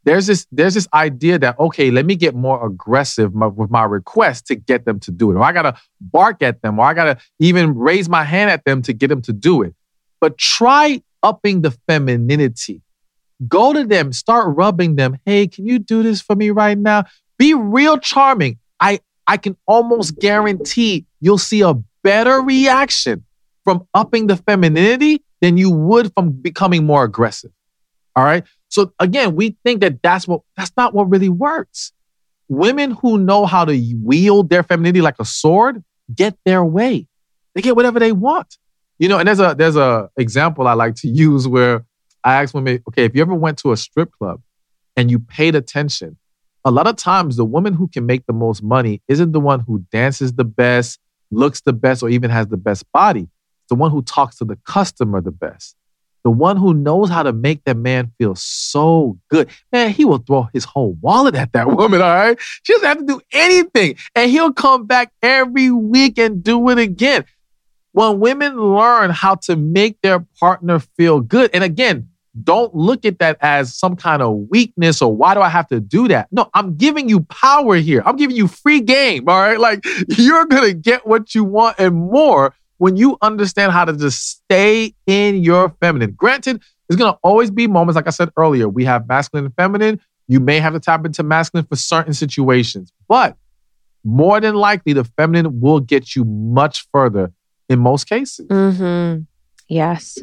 there's 0.04 0.28
this 0.28 0.46
there's 0.52 0.76
this 0.76 0.88
idea 0.94 1.40
that 1.40 1.60
okay, 1.60 1.90
let 1.90 2.06
me 2.06 2.16
get 2.16 2.36
more 2.36 2.66
aggressive 2.66 3.34
with 3.34 3.72
my 3.72 3.84
request 3.84 4.48
to 4.48 4.56
get 4.56 4.86
them 4.86 5.00
to 5.02 5.12
do 5.12 5.32
it, 5.32 5.36
or 5.36 5.44
I 5.44 5.52
gotta 5.52 5.76
bark 6.00 6.44
at 6.44 6.62
them, 6.62 6.80
or 6.80 6.86
I 6.86 6.94
gotta 6.94 7.18
even 7.40 7.76
raise 7.76 8.08
my 8.08 8.24
hand 8.24 8.52
at 8.52 8.64
them 8.66 8.82
to 8.84 8.94
get 8.94 9.08
them 9.08 9.22
to 9.24 9.34
do 9.34 9.64
it. 9.64 9.74
But 10.22 10.38
try 10.38 11.02
upping 11.24 11.62
the 11.62 11.72
femininity. 11.72 12.82
Go 13.48 13.74
to 13.74 13.84
them, 13.84 14.14
start 14.14 14.56
rubbing 14.56 14.96
them. 14.96 15.18
Hey, 15.26 15.48
can 15.48 15.66
you 15.66 15.80
do 15.80 16.04
this 16.04 16.22
for 16.22 16.36
me 16.36 16.52
right 16.52 16.78
now? 16.78 17.06
Be 17.38 17.54
real 17.56 17.98
charming. 17.98 18.60
I 18.80 19.00
I 19.28 19.38
can 19.38 19.58
almost 19.66 20.20
guarantee 20.20 21.08
you'll 21.20 21.40
see 21.40 21.62
a 21.62 21.74
better 22.04 22.42
reaction 22.42 23.26
from 23.66 23.86
upping 23.94 24.28
the 24.28 24.38
femininity 24.38 25.22
than 25.42 25.58
you 25.58 25.70
would 25.70 26.14
from 26.14 26.32
becoming 26.32 26.86
more 26.86 27.04
aggressive. 27.04 27.52
All 28.16 28.24
right. 28.24 28.46
So 28.70 28.94
again, 29.00 29.36
we 29.36 29.58
think 29.66 29.82
that 29.82 30.02
that's 30.02 30.28
what, 30.28 30.42
that's 30.56 30.72
not 30.78 30.94
what 30.94 31.10
really 31.10 31.28
works. 31.28 31.92
Women 32.48 32.92
who 32.92 33.18
know 33.18 33.46
how 33.46 33.66
to 33.66 33.96
wield 34.02 34.50
their 34.50 34.64
femininity 34.64 35.02
like 35.02 35.16
a 35.20 35.26
sword 35.26 35.84
get 36.14 36.38
their 36.46 36.64
way. 36.64 37.08
They 37.54 37.62
get 37.62 37.76
whatever 37.76 38.00
they 38.00 38.12
want. 38.12 38.58
You 39.00 39.10
know, 39.10 39.18
and 39.18 39.28
there's 39.28 39.40
a, 39.40 39.56
there's 39.58 39.76
a 39.76 40.10
example 40.16 40.68
I 40.68 40.74
like 40.74 40.96
to 40.96 41.10
use 41.10 41.48
where 41.48 41.84
I 42.24 42.42
ask 42.42 42.54
women, 42.54 42.82
okay, 42.88 43.04
if 43.04 43.16
you 43.16 43.22
ever 43.22 43.34
went 43.34 43.58
to 43.60 43.72
a 43.72 43.78
strip 43.78 44.12
club 44.12 44.42
and 44.96 45.12
you 45.12 45.20
paid 45.20 45.56
attention, 45.56 46.18
a 46.64 46.72
lot 46.72 46.88
of 46.88 46.96
times 46.96 47.36
the 47.36 47.46
woman 47.46 47.74
who 47.74 47.88
can 47.88 48.06
make 48.06 48.26
the 48.26 48.34
most 48.34 48.64
money 48.64 49.02
isn't 49.08 49.34
the 49.34 49.40
one 49.40 49.60
who 49.60 49.86
dances 49.92 50.34
the 50.34 50.46
best, 50.46 51.00
looks 51.32 51.62
the 51.62 51.74
best, 51.74 52.04
or 52.04 52.10
even 52.10 52.30
has 52.30 52.48
the 52.48 52.58
best 52.58 52.90
body 52.92 53.28
the 53.70 53.76
one 53.76 53.92
who 53.92 54.02
talks 54.02 54.38
to 54.38 54.46
the 54.46 54.58
customer 54.66 55.22
the 55.22 55.32
best, 55.32 55.76
the 56.24 56.32
one 56.32 56.58
who 56.58 56.74
knows 56.74 57.10
how 57.10 57.24
to 57.24 57.32
make 57.32 57.64
that 57.66 57.78
man 57.78 58.12
feel 58.18 58.36
so 58.36 59.18
good. 59.30 59.48
Man, 59.72 59.92
he 59.92 60.06
will 60.06 60.18
throw 60.18 60.50
his 60.54 60.66
whole 60.66 60.94
wallet 61.02 61.36
at 61.36 61.54
that 61.54 61.68
woman, 61.76 62.02
all 62.02 62.14
right? 62.14 62.38
She 62.64 62.74
doesn't 62.74 62.88
have 62.88 62.98
to 62.98 63.06
do 63.06 63.22
anything. 63.32 63.98
And 64.16 64.32
he'll 64.32 64.54
come 64.54 64.86
back 64.86 65.12
every 65.22 65.70
week 65.72 66.18
and 66.18 66.44
do 66.44 66.70
it 66.70 66.80
again. 66.80 67.26
When 67.92 68.20
women 68.20 68.58
learn 68.58 69.12
how 69.12 69.36
to 69.36 69.56
make 69.56 70.02
their 70.02 70.20
partner 70.40 70.80
feel 70.80 71.22
good, 71.22 71.52
and 71.54 71.64
again, 71.64 72.10
don't 72.44 72.76
look 72.76 73.06
at 73.06 73.20
that 73.20 73.38
as 73.40 73.74
some 73.74 73.96
kind 73.96 74.22
of 74.22 74.48
weakness 74.50 75.02
or 75.02 75.16
why 75.16 75.34
do 75.34 75.42
I 75.42 75.50
have 75.50 75.68
to 75.70 75.80
do 75.80 76.08
that? 76.10 76.28
No, 76.32 76.50
I'm 76.54 76.76
giving 76.76 77.08
you 77.08 77.22
power 77.22 77.76
here. 77.76 78.04
I'm 78.06 78.18
giving 78.18 78.36
you 78.36 78.48
free 78.48 78.82
game. 78.82 79.30
All 79.30 79.40
right. 79.40 79.60
Like 79.60 79.86
you're 80.10 80.46
going 80.46 80.64
to 80.64 80.74
get 80.74 81.08
what 81.08 81.34
you 81.34 81.44
want 81.44 81.80
and 81.80 81.96
more 81.96 82.54
when 82.78 82.98
you 82.98 83.18
understand 83.22 83.72
how 83.72 83.86
to 83.86 83.94
just 83.94 84.30
stay 84.30 84.94
in 85.08 85.44
your 85.44 85.70
feminine. 85.80 86.12
Granted, 86.12 86.62
there's 86.88 87.00
to 87.00 87.18
always 87.24 87.52
be 87.52 87.68
moments, 87.68 87.96
like 87.96 88.08
I 88.08 88.12
said 88.12 88.30
earlier, 88.38 88.70
we 88.70 88.86
have 88.86 89.08
masculine 89.08 89.46
and 89.46 89.56
feminine. 89.56 90.00
You 90.28 90.40
may 90.40 90.60
have 90.60 90.74
to 90.74 90.80
tap 90.80 91.06
into 91.06 91.24
masculine 91.24 91.66
for 91.66 91.76
certain 91.76 92.14
situations, 92.14 92.92
but 93.08 93.38
more 94.04 94.40
than 94.40 94.56
likely, 94.56 94.94
the 94.94 95.04
feminine 95.04 95.60
will 95.62 95.80
get 95.80 96.16
you 96.16 96.26
much 96.26 96.88
further 96.92 97.32
in 97.70 97.80
most 97.80 98.08
cases. 98.08 98.48
Mm-hmm. 98.48 99.24
Yes. 99.68 100.20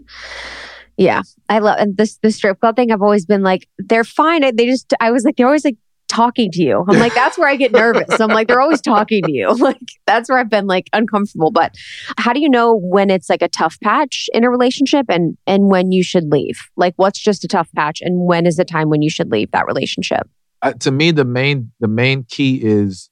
Yeah, 0.97 1.23
I 1.49 1.59
love 1.59 1.79
and 1.79 1.97
this 1.97 2.19
the 2.23 2.31
strip 2.31 2.61
club 2.61 2.77
thing. 2.77 2.93
I've 2.93 3.03
always 3.03 3.27
been 3.27 3.43
like, 3.43 3.67
they're 3.79 4.05
fine. 4.05 4.43
They 4.55 4.67
just, 4.67 4.93
I 5.01 5.11
was 5.11 5.25
like, 5.25 5.37
they're 5.37 5.47
always 5.47 5.65
like 5.65 5.77
talking 6.13 6.51
to 6.53 6.63
you. 6.63 6.85
I'm 6.89 6.99
like, 6.99 7.15
that's 7.15 7.39
where 7.39 7.49
I 7.49 7.57
get 7.57 7.73
nervous. 7.73 8.21
I'm 8.21 8.29
like, 8.29 8.49
they're 8.49 8.61
always 8.61 8.81
talking 8.81 9.23
to 9.25 9.33
you. 9.33 9.57
Like, 9.63 9.79
that's 10.07 10.29
where 10.29 10.39
I've 10.39 10.51
been 10.51 10.67
like 10.67 10.89
uncomfortable. 10.93 11.53
But 11.53 11.77
how 12.19 12.33
do 12.33 12.41
you 12.41 12.49
know 12.49 12.75
when 12.75 13.11
it's 13.11 13.31
like 13.31 13.43
a 13.43 13.49
tough 13.49 13.79
patch 13.81 14.29
in 14.35 14.43
a 14.43 14.51
relationship 14.51 15.07
and 15.09 15.37
and 15.47 15.69
when 15.69 15.93
you 15.93 16.03
should 16.03 16.33
leave? 16.33 16.59
Like, 16.77 16.95
what's 16.97 17.21
just 17.21 17.45
a 17.45 17.49
tough 17.49 17.69
patch, 17.77 18.01
and 18.01 18.27
when 18.27 18.45
is 18.45 18.57
the 18.57 18.65
time 18.65 18.89
when 18.89 19.03
you 19.03 19.11
should 19.11 19.31
leave 19.31 19.53
that 19.53 19.67
relationship? 19.67 20.29
Uh, 20.63 20.73
to 20.73 20.91
me, 20.91 21.13
the 21.13 21.25
main 21.25 21.71
the 21.79 21.87
main 21.87 22.25
key 22.25 22.61
is 22.63 23.09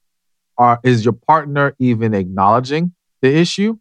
are 0.59 0.81
is 0.83 1.05
your 1.05 1.15
partner 1.15 1.75
even 1.79 2.15
acknowledging 2.15 2.93
the 3.23 3.33
issue, 3.33 3.79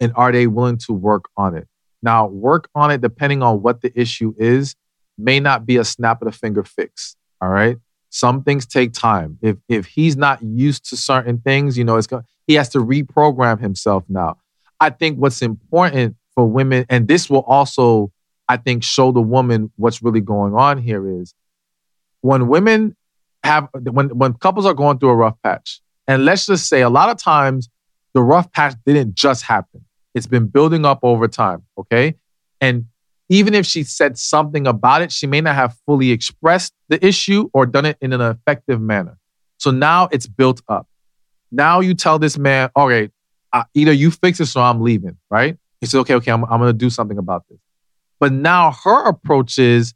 and 0.00 0.12
are 0.14 0.32
they 0.32 0.46
willing 0.46 0.78
to 0.78 0.92
work 0.92 1.24
on 1.36 1.56
it? 1.56 1.66
Now, 2.02 2.26
work 2.26 2.68
on 2.74 2.90
it 2.90 3.00
depending 3.00 3.42
on 3.42 3.62
what 3.62 3.80
the 3.80 3.98
issue 3.98 4.34
is 4.38 4.74
may 5.16 5.40
not 5.40 5.64
be 5.64 5.76
a 5.78 5.84
snap 5.84 6.20
of 6.20 6.26
the 6.26 6.36
finger 6.36 6.64
fix. 6.64 7.16
All 7.40 7.48
right. 7.48 7.78
Some 8.14 8.42
things 8.42 8.66
take 8.66 8.92
time. 8.92 9.38
If 9.40 9.56
if 9.70 9.86
he's 9.86 10.18
not 10.18 10.42
used 10.42 10.84
to 10.90 10.98
certain 10.98 11.38
things, 11.38 11.78
you 11.78 11.84
know, 11.84 11.96
it's 11.96 12.06
going 12.06 12.24
he 12.46 12.54
has 12.54 12.68
to 12.70 12.78
reprogram 12.78 13.58
himself 13.58 14.04
now. 14.06 14.36
I 14.78 14.90
think 14.90 15.18
what's 15.18 15.40
important 15.40 16.16
for 16.34 16.46
women, 16.46 16.84
and 16.90 17.08
this 17.08 17.30
will 17.30 17.40
also, 17.44 18.12
I 18.50 18.58
think, 18.58 18.84
show 18.84 19.12
the 19.12 19.22
woman 19.22 19.72
what's 19.76 20.02
really 20.02 20.20
going 20.20 20.54
on 20.54 20.76
here 20.76 21.22
is 21.22 21.34
when 22.20 22.48
women 22.48 22.96
have 23.44 23.68
when 23.72 24.10
when 24.10 24.34
couples 24.34 24.66
are 24.66 24.74
going 24.74 24.98
through 24.98 25.08
a 25.08 25.16
rough 25.16 25.40
patch, 25.42 25.80
and 26.06 26.26
let's 26.26 26.44
just 26.44 26.68
say 26.68 26.82
a 26.82 26.90
lot 26.90 27.08
of 27.08 27.16
times 27.16 27.70
the 28.12 28.20
rough 28.20 28.52
patch 28.52 28.74
didn't 28.84 29.14
just 29.14 29.44
happen. 29.44 29.86
It's 30.14 30.26
been 30.26 30.48
building 30.48 30.84
up 30.84 30.98
over 31.02 31.28
time. 31.28 31.62
Okay. 31.78 32.16
And 32.60 32.88
even 33.32 33.54
if 33.54 33.64
she 33.64 33.82
said 33.82 34.18
something 34.18 34.66
about 34.66 35.00
it, 35.00 35.10
she 35.10 35.26
may 35.26 35.40
not 35.40 35.54
have 35.54 35.74
fully 35.86 36.10
expressed 36.10 36.74
the 36.88 37.04
issue 37.04 37.48
or 37.54 37.64
done 37.64 37.86
it 37.86 37.96
in 38.02 38.12
an 38.12 38.20
effective 38.20 38.78
manner. 38.78 39.16
So 39.56 39.70
now 39.70 40.08
it's 40.12 40.26
built 40.26 40.60
up. 40.68 40.86
Now 41.50 41.80
you 41.80 41.94
tell 41.94 42.18
this 42.18 42.36
man, 42.36 42.68
all 42.76 42.88
right, 42.88 43.10
I, 43.50 43.64
either 43.72 43.92
you 43.92 44.10
fix 44.10 44.36
this 44.36 44.54
or 44.54 44.62
I'm 44.62 44.82
leaving, 44.82 45.16
right? 45.30 45.56
He 45.80 45.86
said, 45.86 46.00
okay, 46.00 46.14
okay, 46.16 46.30
I'm, 46.30 46.44
I'm 46.44 46.60
going 46.60 46.74
to 46.74 46.78
do 46.78 46.90
something 46.90 47.16
about 47.16 47.44
this. 47.48 47.58
But 48.20 48.32
now 48.32 48.72
her 48.84 49.08
approach 49.08 49.58
is, 49.58 49.94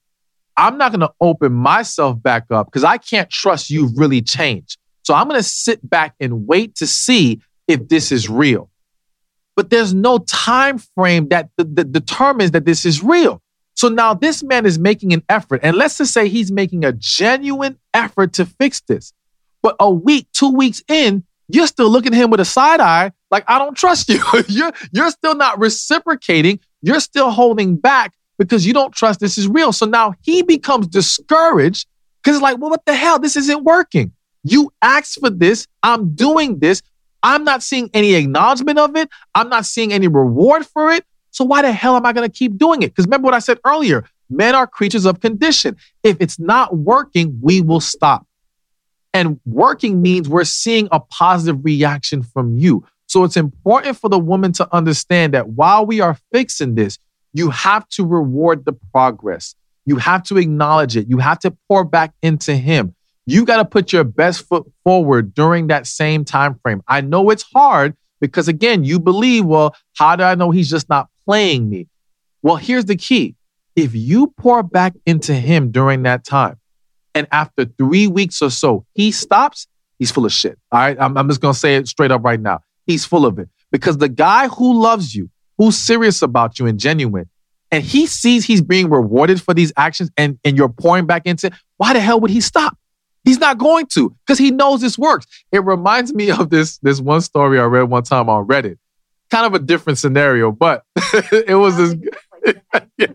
I'm 0.56 0.78
not 0.78 0.92
going 0.92 1.00
to 1.00 1.12
open 1.20 1.52
myself 1.52 2.22
back 2.22 2.46
up 2.50 2.68
because 2.68 2.84
I 2.84 2.96
can't 2.96 3.28
trust 3.28 3.68
you've 3.68 3.98
really 3.98 4.22
changed. 4.22 4.78
So 5.02 5.12
I'm 5.12 5.28
going 5.28 5.38
to 5.38 5.46
sit 5.46 5.86
back 5.86 6.14
and 6.20 6.46
wait 6.46 6.74
to 6.76 6.86
see 6.86 7.42
if 7.68 7.86
this 7.88 8.12
is 8.12 8.30
real. 8.30 8.70
But 9.56 9.70
there's 9.70 9.94
no 9.94 10.18
time 10.18 10.78
frame 10.78 11.28
that, 11.28 11.48
that 11.56 11.90
determines 11.90 12.50
that 12.52 12.66
this 12.66 12.84
is 12.84 13.02
real. 13.02 13.42
So 13.74 13.88
now 13.88 14.14
this 14.14 14.42
man 14.42 14.64
is 14.64 14.78
making 14.78 15.12
an 15.12 15.22
effort, 15.28 15.60
and 15.62 15.76
let's 15.76 15.98
just 15.98 16.12
say 16.12 16.28
he's 16.28 16.52
making 16.52 16.84
a 16.84 16.92
genuine 16.92 17.78
effort 17.92 18.34
to 18.34 18.46
fix 18.46 18.80
this. 18.82 19.12
But 19.62 19.76
a 19.80 19.90
week, 19.90 20.28
two 20.32 20.50
weeks 20.50 20.82
in, 20.88 21.24
you're 21.48 21.66
still 21.66 21.90
looking 21.90 22.14
at 22.14 22.18
him 22.18 22.30
with 22.30 22.40
a 22.40 22.44
side 22.44 22.80
eye, 22.80 23.12
like 23.30 23.44
I 23.48 23.58
don't 23.58 23.76
trust 23.76 24.08
you. 24.08 24.22
you're 24.48 24.72
you're 24.92 25.10
still 25.10 25.34
not 25.34 25.58
reciprocating. 25.58 26.60
You're 26.82 27.00
still 27.00 27.30
holding 27.30 27.76
back 27.76 28.14
because 28.38 28.66
you 28.66 28.72
don't 28.72 28.94
trust 28.94 29.20
this 29.20 29.38
is 29.38 29.48
real. 29.48 29.72
So 29.72 29.86
now 29.86 30.14
he 30.22 30.42
becomes 30.42 30.86
discouraged 30.86 31.86
because 32.22 32.36
it's 32.36 32.42
like, 32.42 32.58
well, 32.58 32.70
what 32.70 32.84
the 32.84 32.94
hell? 32.94 33.18
This 33.18 33.36
isn't 33.36 33.64
working. 33.64 34.12
You 34.44 34.72
asked 34.82 35.20
for 35.20 35.30
this. 35.30 35.66
I'm 35.82 36.14
doing 36.14 36.58
this. 36.58 36.82
I'm 37.26 37.42
not 37.42 37.60
seeing 37.60 37.90
any 37.92 38.14
acknowledgement 38.14 38.78
of 38.78 38.94
it. 38.94 39.08
I'm 39.34 39.48
not 39.48 39.66
seeing 39.66 39.92
any 39.92 40.06
reward 40.06 40.64
for 40.64 40.92
it. 40.92 41.04
So 41.32 41.44
why 41.44 41.62
the 41.62 41.72
hell 41.72 41.96
am 41.96 42.06
I 42.06 42.12
going 42.12 42.28
to 42.28 42.32
keep 42.32 42.56
doing 42.56 42.82
it? 42.82 42.92
Because 42.92 43.04
remember 43.04 43.26
what 43.26 43.34
I 43.34 43.40
said 43.40 43.58
earlier 43.66 44.04
men 44.30 44.54
are 44.54 44.66
creatures 44.66 45.04
of 45.04 45.20
condition. 45.20 45.76
If 46.02 46.16
it's 46.20 46.38
not 46.38 46.76
working, 46.76 47.38
we 47.42 47.60
will 47.60 47.80
stop. 47.80 48.26
And 49.12 49.40
working 49.44 50.02
means 50.02 50.28
we're 50.28 50.44
seeing 50.44 50.88
a 50.92 51.00
positive 51.00 51.64
reaction 51.64 52.22
from 52.22 52.58
you. 52.58 52.84
So 53.06 53.24
it's 53.24 53.36
important 53.36 53.96
for 53.96 54.08
the 54.08 54.18
woman 54.18 54.52
to 54.52 54.74
understand 54.74 55.34
that 55.34 55.48
while 55.48 55.86
we 55.86 56.00
are 56.00 56.18
fixing 56.32 56.74
this, 56.74 56.98
you 57.32 57.50
have 57.50 57.88
to 57.90 58.04
reward 58.04 58.64
the 58.64 58.72
progress. 58.72 59.54
You 59.84 59.96
have 59.96 60.24
to 60.24 60.38
acknowledge 60.38 60.96
it. 60.96 61.08
You 61.08 61.18
have 61.18 61.38
to 61.40 61.52
pour 61.68 61.84
back 61.84 62.12
into 62.20 62.56
him. 62.56 62.95
You 63.26 63.44
got 63.44 63.56
to 63.56 63.64
put 63.64 63.92
your 63.92 64.04
best 64.04 64.46
foot 64.46 64.70
forward 64.84 65.34
during 65.34 65.66
that 65.66 65.86
same 65.86 66.24
time 66.24 66.58
frame. 66.62 66.82
I 66.86 67.00
know 67.00 67.30
it's 67.30 67.44
hard 67.54 67.96
because 68.20 68.48
again, 68.48 68.84
you 68.84 69.00
believe, 69.00 69.44
well, 69.44 69.74
how 69.94 70.16
do 70.16 70.22
I 70.22 70.36
know 70.36 70.52
he's 70.52 70.70
just 70.70 70.88
not 70.88 71.08
playing 71.24 71.68
me? 71.68 71.88
Well, 72.42 72.56
here's 72.56 72.84
the 72.84 72.96
key. 72.96 73.34
If 73.74 73.94
you 73.94 74.28
pour 74.38 74.62
back 74.62 74.94
into 75.04 75.34
him 75.34 75.72
during 75.72 76.04
that 76.04 76.24
time, 76.24 76.58
and 77.14 77.26
after 77.32 77.64
three 77.64 78.06
weeks 78.06 78.40
or 78.42 78.50
so, 78.50 78.86
he 78.94 79.10
stops, 79.10 79.66
he's 79.98 80.10
full 80.10 80.24
of 80.24 80.32
shit. 80.32 80.58
All 80.70 80.78
right. 80.78 80.96
I'm, 81.00 81.16
I'm 81.16 81.28
just 81.28 81.40
going 81.40 81.54
to 81.54 81.58
say 81.58 81.76
it 81.76 81.88
straight 81.88 82.10
up 82.10 82.22
right 82.22 82.40
now. 82.40 82.60
He's 82.86 83.04
full 83.04 83.26
of 83.26 83.38
it 83.38 83.48
because 83.72 83.98
the 83.98 84.08
guy 84.08 84.48
who 84.48 84.80
loves 84.80 85.14
you, 85.14 85.30
who's 85.58 85.76
serious 85.76 86.22
about 86.22 86.58
you 86.58 86.66
and 86.66 86.78
genuine, 86.78 87.28
and 87.72 87.82
he 87.82 88.06
sees 88.06 88.44
he's 88.44 88.62
being 88.62 88.88
rewarded 88.88 89.42
for 89.42 89.52
these 89.52 89.72
actions 89.76 90.10
and, 90.16 90.38
and 90.44 90.56
you're 90.56 90.68
pouring 90.68 91.06
back 91.06 91.22
into 91.24 91.48
it, 91.48 91.54
why 91.78 91.92
the 91.92 92.00
hell 92.00 92.20
would 92.20 92.30
he 92.30 92.40
stop? 92.40 92.78
He's 93.26 93.40
not 93.40 93.58
going 93.58 93.86
to 93.88 94.16
because 94.24 94.38
he 94.38 94.50
knows 94.50 94.80
this 94.80 94.96
works. 94.96 95.26
It 95.52 95.62
reminds 95.64 96.14
me 96.14 96.30
of 96.30 96.48
this, 96.48 96.78
this 96.78 97.00
one 97.00 97.20
story 97.20 97.58
I 97.58 97.64
read 97.64 97.82
one 97.82 98.04
time 98.04 98.30
on 98.30 98.46
Reddit. 98.46 98.78
Kind 99.30 99.44
of 99.44 99.52
a 99.52 99.58
different 99.58 99.98
scenario, 99.98 100.52
but 100.52 100.84
it 100.96 101.58
was 101.58 101.76
this 101.76 101.96
yeah, 102.96 103.08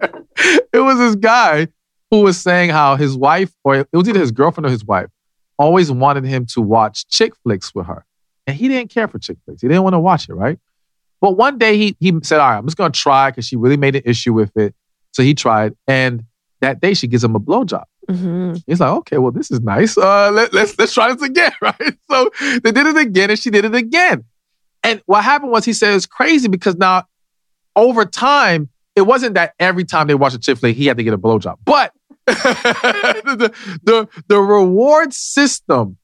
it 0.73 0.79
was 0.79 0.97
this 0.97 1.15
guy 1.15 1.69
who 2.09 2.19
was 2.19 2.37
saying 2.37 2.69
how 2.69 2.97
his 2.97 3.15
wife, 3.15 3.53
or 3.63 3.77
it 3.77 3.87
was 3.93 4.07
either 4.07 4.19
his 4.19 4.31
girlfriend 4.31 4.67
or 4.67 4.69
his 4.69 4.83
wife, 4.83 5.07
always 5.57 5.89
wanted 5.89 6.25
him 6.25 6.45
to 6.47 6.61
watch 6.61 7.07
chick 7.07 7.33
flicks 7.43 7.73
with 7.73 7.85
her. 7.87 8.05
And 8.45 8.57
he 8.57 8.67
didn't 8.67 8.91
care 8.91 9.07
for 9.07 9.17
chick 9.19 9.37
flicks. 9.45 9.61
He 9.61 9.69
didn't 9.69 9.83
want 9.83 9.93
to 9.93 9.99
watch 9.99 10.27
it, 10.27 10.33
right? 10.33 10.59
But 11.21 11.37
one 11.37 11.57
day 11.57 11.77
he 11.77 11.95
he 11.99 12.13
said, 12.23 12.39
All 12.39 12.49
right, 12.49 12.57
I'm 12.57 12.65
just 12.65 12.77
gonna 12.77 12.91
try 12.91 13.29
because 13.29 13.45
she 13.45 13.55
really 13.55 13.77
made 13.77 13.95
an 13.95 14.01
issue 14.05 14.33
with 14.33 14.55
it. 14.57 14.75
So 15.13 15.23
he 15.23 15.33
tried. 15.33 15.75
And 15.87 16.25
that 16.59 16.81
day 16.81 16.93
she 16.93 17.07
gives 17.07 17.23
him 17.23 17.35
a 17.35 17.39
blowjob. 17.39 17.83
Mm-hmm. 18.11 18.53
He's 18.67 18.79
like, 18.79 18.89
okay, 18.89 19.17
well, 19.17 19.31
this 19.31 19.51
is 19.51 19.61
nice. 19.61 19.97
Uh, 19.97 20.31
let, 20.31 20.53
let's 20.53 20.77
let's 20.77 20.93
try 20.93 21.13
this 21.13 21.21
again, 21.21 21.51
right? 21.61 21.97
So 22.09 22.29
they 22.39 22.71
did 22.71 22.87
it 22.87 22.97
again, 22.97 23.29
and 23.29 23.39
she 23.39 23.49
did 23.49 23.65
it 23.65 23.75
again. 23.75 24.25
And 24.83 25.01
what 25.05 25.23
happened 25.23 25.51
was 25.51 25.65
he 25.65 25.73
said 25.73 25.93
it's 25.93 26.05
crazy 26.05 26.47
because 26.47 26.75
now 26.75 27.03
over 27.75 28.05
time, 28.05 28.69
it 28.95 29.01
wasn't 29.01 29.35
that 29.35 29.53
every 29.59 29.85
time 29.85 30.07
they 30.07 30.15
watched 30.15 30.35
a 30.35 30.39
chick 30.39 30.57
flick, 30.57 30.75
he 30.75 30.87
had 30.87 30.97
to 30.97 31.03
get 31.03 31.13
a 31.13 31.17
blowjob. 31.17 31.57
But 31.63 31.93
the, 32.25 33.53
the, 33.83 34.07
the 34.27 34.39
reward 34.39 35.13
system 35.13 35.97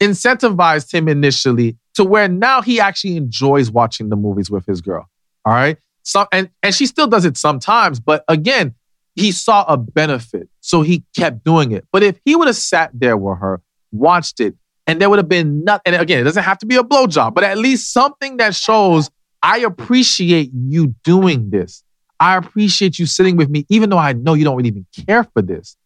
incentivized 0.00 0.92
him 0.92 1.08
initially 1.08 1.76
to 1.94 2.04
where 2.04 2.28
now 2.28 2.62
he 2.62 2.78
actually 2.78 3.16
enjoys 3.16 3.70
watching 3.70 4.08
the 4.08 4.16
movies 4.16 4.50
with 4.50 4.64
his 4.66 4.80
girl. 4.80 5.08
All 5.44 5.52
right. 5.52 5.78
So, 6.04 6.26
and, 6.32 6.48
and 6.62 6.74
she 6.74 6.86
still 6.86 7.06
does 7.06 7.24
it 7.24 7.36
sometimes, 7.36 8.00
but 8.00 8.24
again, 8.28 8.74
he 9.18 9.32
saw 9.32 9.64
a 9.68 9.76
benefit. 9.76 10.48
So 10.60 10.82
he 10.82 11.04
kept 11.16 11.44
doing 11.44 11.72
it. 11.72 11.86
But 11.92 12.02
if 12.02 12.18
he 12.24 12.36
would 12.36 12.46
have 12.46 12.56
sat 12.56 12.90
there 12.94 13.16
with 13.16 13.38
her, 13.38 13.60
watched 13.92 14.40
it, 14.40 14.54
and 14.86 15.00
there 15.00 15.10
would 15.10 15.18
have 15.18 15.28
been 15.28 15.64
nothing, 15.64 15.92
and 15.92 16.02
again, 16.02 16.20
it 16.20 16.24
doesn't 16.24 16.42
have 16.42 16.58
to 16.58 16.66
be 16.66 16.76
a 16.76 16.82
blowjob, 16.82 17.34
but 17.34 17.44
at 17.44 17.58
least 17.58 17.92
something 17.92 18.38
that 18.38 18.54
shows 18.54 19.10
I 19.42 19.58
appreciate 19.58 20.50
you 20.52 20.94
doing 21.04 21.50
this. 21.50 21.84
I 22.20 22.36
appreciate 22.36 22.98
you 22.98 23.06
sitting 23.06 23.36
with 23.36 23.48
me, 23.48 23.64
even 23.68 23.90
though 23.90 23.98
I 23.98 24.12
know 24.12 24.34
you 24.34 24.44
don't 24.44 24.56
really 24.56 24.70
even 24.70 24.86
care 25.06 25.24
for 25.24 25.42
this. 25.42 25.76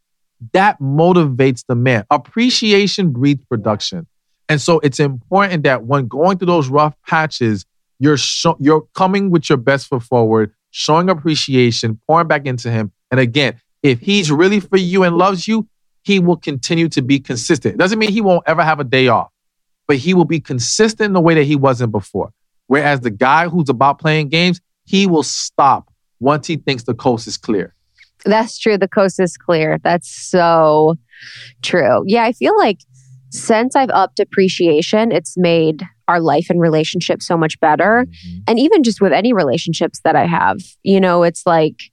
That 0.53 0.81
motivates 0.81 1.65
the 1.67 1.75
man. 1.75 2.05
Appreciation 2.11 3.13
breeds 3.13 3.45
production. 3.45 4.07
And 4.49 4.61
so 4.61 4.81
it's 4.81 4.99
important 4.99 5.65
that 5.65 5.85
when 5.85 6.09
going 6.09 6.39
through 6.39 6.47
those 6.47 6.69
rough 6.69 6.95
patches, 7.07 7.65
you're 7.99 8.19
you're 8.59 8.83
coming 8.95 9.31
with 9.31 9.49
your 9.49 9.59
best 9.59 9.87
foot 9.87 10.03
forward, 10.03 10.53
showing 10.71 11.09
appreciation, 11.09 12.01
pouring 12.07 12.27
back 12.27 12.47
into 12.47 12.71
him. 12.71 12.93
And 13.13 13.21
again, 13.21 13.61
if 13.85 14.01
he's 14.01 14.33
really 14.33 14.59
for 14.59 14.79
you 14.79 15.05
and 15.05 15.17
loves 15.17 15.47
you, 15.47 15.69
he 16.03 16.19
will 16.19 16.37
continue 16.37 16.89
to 16.89 17.03
be 17.03 17.21
consistent. 17.21 17.75
It 17.75 17.79
doesn't 17.79 17.99
mean 17.99 18.11
he 18.11 18.21
won't 18.21 18.43
ever 18.47 18.65
have 18.65 18.81
a 18.81 18.85
day 18.85 19.07
off, 19.07 19.31
but 19.87 19.99
he 19.99 20.15
will 20.15 20.25
be 20.25 20.41
consistent 20.41 21.07
in 21.07 21.13
the 21.13 21.21
way 21.21 21.35
that 21.35 21.45
he 21.45 21.55
wasn't 21.55 21.93
before. 21.93 22.33
Whereas 22.67 23.01
the 23.01 23.11
guy 23.11 23.49
who's 23.49 23.69
about 23.69 24.01
playing 24.01 24.31
games, 24.31 24.61
he 24.85 25.07
will 25.07 25.23
stop 25.23 25.93
once 26.19 26.47
he 26.47 26.57
thinks 26.57 26.85
the 26.85 26.95
coast 26.95 27.29
is 27.29 27.37
clear. 27.37 27.75
That's 28.25 28.59
true. 28.59 28.79
The 28.79 28.89
coast 28.89 29.21
is 29.21 29.37
clear. 29.37 29.79
That's 29.83 30.09
so 30.09 30.97
true. 31.61 32.03
Yeah, 32.07 32.25
I 32.25 32.33
feel 32.33 32.57
like 32.57 32.79
since 33.31 33.77
I've 33.77 33.91
upped 33.91 34.21
appreciation, 34.21 35.13
it's 35.13 35.37
made 35.37 35.83
our 36.09 36.21
life 36.21 36.47
and 36.49 36.61
relationship 36.61 37.23
so 37.23 37.37
much 37.37 37.61
better. 37.61 38.07
Mm-hmm. 38.07 38.39
And 38.47 38.59
even 38.59 38.83
just 38.83 39.01
with 39.01 39.13
any 39.13 39.33
relationships 39.33 40.01
that 40.05 40.17
I 40.17 40.27
have, 40.27 40.61
you 40.83 41.01
know, 41.01 41.23
it's 41.23 41.47
like, 41.47 41.92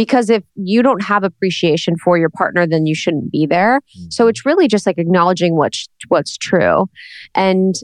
because 0.00 0.30
if 0.30 0.42
you 0.54 0.82
don't 0.82 1.02
have 1.02 1.24
appreciation 1.24 1.94
for 1.94 2.16
your 2.16 2.30
partner, 2.30 2.66
then 2.66 2.86
you 2.86 2.94
shouldn't 2.94 3.30
be 3.30 3.44
there. 3.44 3.80
Mm-hmm. 3.80 4.06
So 4.08 4.28
it's 4.28 4.46
really 4.46 4.66
just 4.66 4.86
like 4.86 4.96
acknowledging 4.96 5.56
what's, 5.56 5.88
what's 6.08 6.38
true. 6.38 6.86
And 7.34 7.74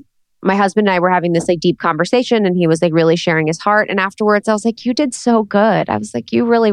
my 0.40 0.56
husband 0.56 0.88
and 0.88 0.94
I 0.94 0.98
were 0.98 1.10
having 1.10 1.34
this 1.34 1.46
like 1.46 1.60
deep 1.60 1.78
conversation 1.78 2.46
and 2.46 2.56
he 2.56 2.66
was 2.66 2.80
like 2.80 2.94
really 2.94 3.16
sharing 3.16 3.48
his 3.48 3.58
heart. 3.58 3.90
And 3.90 4.00
afterwards, 4.00 4.48
I 4.48 4.54
was 4.54 4.64
like, 4.64 4.86
You 4.86 4.94
did 4.94 5.12
so 5.12 5.42
good. 5.42 5.90
I 5.90 5.98
was 5.98 6.14
like, 6.14 6.32
You 6.32 6.46
really 6.46 6.72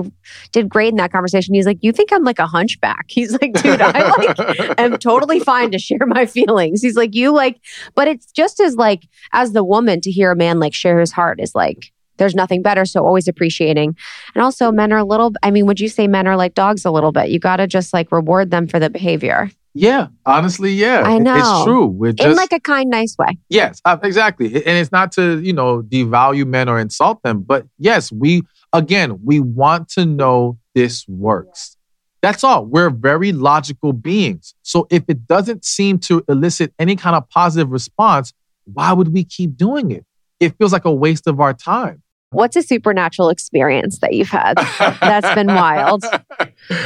did 0.53 0.70
great 0.70 0.90
in 0.90 0.95
that 0.95 1.11
conversation. 1.11 1.53
He's 1.53 1.65
like, 1.65 1.80
You 1.82 1.91
think 1.91 2.14
I'm 2.14 2.24
like 2.24 2.40
a 2.40 2.48
hunchback? 2.48 3.06
He's 3.10 3.34
like, 3.34 3.52
Dude, 3.52 3.82
I 3.82 4.11
like 4.11 4.80
am 4.80 4.98
totally 4.98 5.41
fine 5.41 5.72
to 5.72 5.80
share 5.80 6.06
my 6.06 6.26
feelings. 6.26 6.82
He's 6.82 6.95
like, 6.95 7.14
You 7.14 7.34
like, 7.34 7.60
but 7.95 8.07
it's 8.07 8.32
just 8.32 8.61
as 8.61 8.78
like, 8.78 9.10
as 9.34 9.52
the 9.52 9.64
woman 9.64 9.99
to 10.02 10.11
hear 10.11 10.32
a 10.32 10.38
man 10.38 10.60
like 10.60 10.74
share 10.74 11.02
his 11.02 11.11
heart 11.11 11.41
is 11.41 11.53
like, 11.53 11.91
there's 12.18 12.35
nothing 12.35 12.61
better. 12.61 12.85
So 12.85 13.06
always 13.06 13.27
appreciating. 13.27 13.95
And 14.35 14.44
also, 14.44 14.72
men 14.72 14.91
are 14.94 14.99
a 14.99 15.03
little, 15.03 15.34
I 15.41 15.52
mean, 15.52 15.65
would 15.65 15.80
you 15.80 15.90
say 15.90 16.07
men 16.07 16.27
are 16.27 16.38
like 16.38 16.53
dogs 16.53 16.85
a 16.85 16.91
little 16.91 17.11
bit? 17.11 17.30
You 17.30 17.40
got 17.40 17.57
to 17.57 17.68
just 17.68 17.94
like 17.94 18.11
reward 18.11 18.52
them 18.52 18.68
for 18.68 18.80
the 18.80 18.90
behavior. 18.90 19.49
Yeah, 19.76 20.07
honestly, 20.26 20.72
yeah. 20.72 21.02
I 21.02 21.18
know. 21.18 21.35
It's 21.35 21.65
true. 21.65 21.88
We're 21.88 22.11
just, 22.11 22.30
In 22.30 22.35
like 22.35 22.53
a 22.53 22.60
kind, 22.60 22.91
nice 22.91 23.18
way. 23.18 23.40
Yes, 23.49 23.81
uh, 23.85 23.98
exactly. 24.03 24.53
And 24.53 24.77
it's 24.77 24.91
not 24.91 25.11
to, 25.14 25.40
you 25.41 25.52
know, 25.52 25.81
devalue 25.81 26.45
men 26.45 26.69
or 26.69 26.77
insult 26.77 27.23
them, 27.23 27.41
but 27.41 27.65
yes, 27.80 28.11
we, 28.11 28.44
again, 28.72 29.19
we 29.23 29.40
want 29.40 29.90
to 29.90 30.06
know 30.06 30.60
this 30.76 31.07
works. 31.07 31.76
That's 32.22 32.44
all. 32.44 32.65
We're 32.65 32.91
very 32.91 33.31
logical 33.31 33.94
beings. 33.94 34.53
So 34.61 34.88
if 34.91 35.03
it 35.07 35.27
doesn't 35.27 35.65
seem 35.65 35.98
to 35.99 36.23
elicit 36.30 36.72
any 36.77 36.95
kind 36.95 37.15
of 37.15 37.27
positive 37.30 37.72
response, 37.72 38.31
why 38.72 38.94
would 38.94 39.11
we 39.11 39.23
keep 39.23 39.57
doing 39.57 39.90
it? 39.91 40.06
It 40.44 40.57
feels 40.57 40.74
like 40.74 40.86
a 40.86 40.94
waste 40.94 41.28
of 41.28 41.40
our 41.40 41.53
time. 41.53 42.02
What's 42.32 42.56
a 42.56 42.64
supernatural 42.64 43.30
experience 43.30 43.99
that 43.99 44.14
you've 44.14 44.30
had 44.30 44.57
that's 44.99 45.34
been 45.36 45.48
wild? 45.48 46.03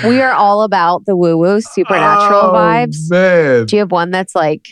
We 0.04 0.22
are 0.22 0.34
all 0.34 0.64
about 0.64 1.06
the 1.06 1.16
woo 1.16 1.38
woo 1.38 1.62
supernatural 1.62 2.42
oh, 2.42 2.54
vibes. 2.54 3.12
Man. 3.12 3.66
Do 3.68 3.76
you 3.76 3.82
have 3.82 3.92
one 3.92 4.10
that's 4.10 4.34
like, 4.34 4.68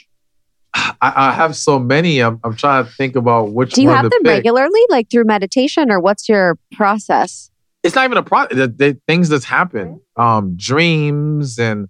I, 0.74 0.94
I 1.02 1.32
have 1.32 1.56
so 1.56 1.78
many. 1.78 2.22
I'm, 2.22 2.40
I'm 2.44 2.56
trying 2.56 2.86
to 2.86 2.91
think 2.91 3.16
about 3.16 3.52
which 3.52 3.74
do 3.74 3.84
you 3.84 3.90
have 3.90 4.10
them 4.10 4.24
pick. 4.24 4.32
regularly, 4.32 4.82
like 4.90 5.12
through 5.12 5.26
meditation, 5.26 5.91
or 5.91 5.99
what's 5.99 6.28
your 6.28 6.57
process? 6.72 7.52
It's 7.84 7.94
not 7.94 8.06
even 8.06 8.18
a 8.18 8.24
process. 8.24 8.57
The, 8.57 8.68
the 8.68 8.99
things 9.07 9.30
that's 9.30 9.45
happen, 9.45 10.02
um, 10.18 10.56
dreams 10.57 11.60
and 11.60 11.88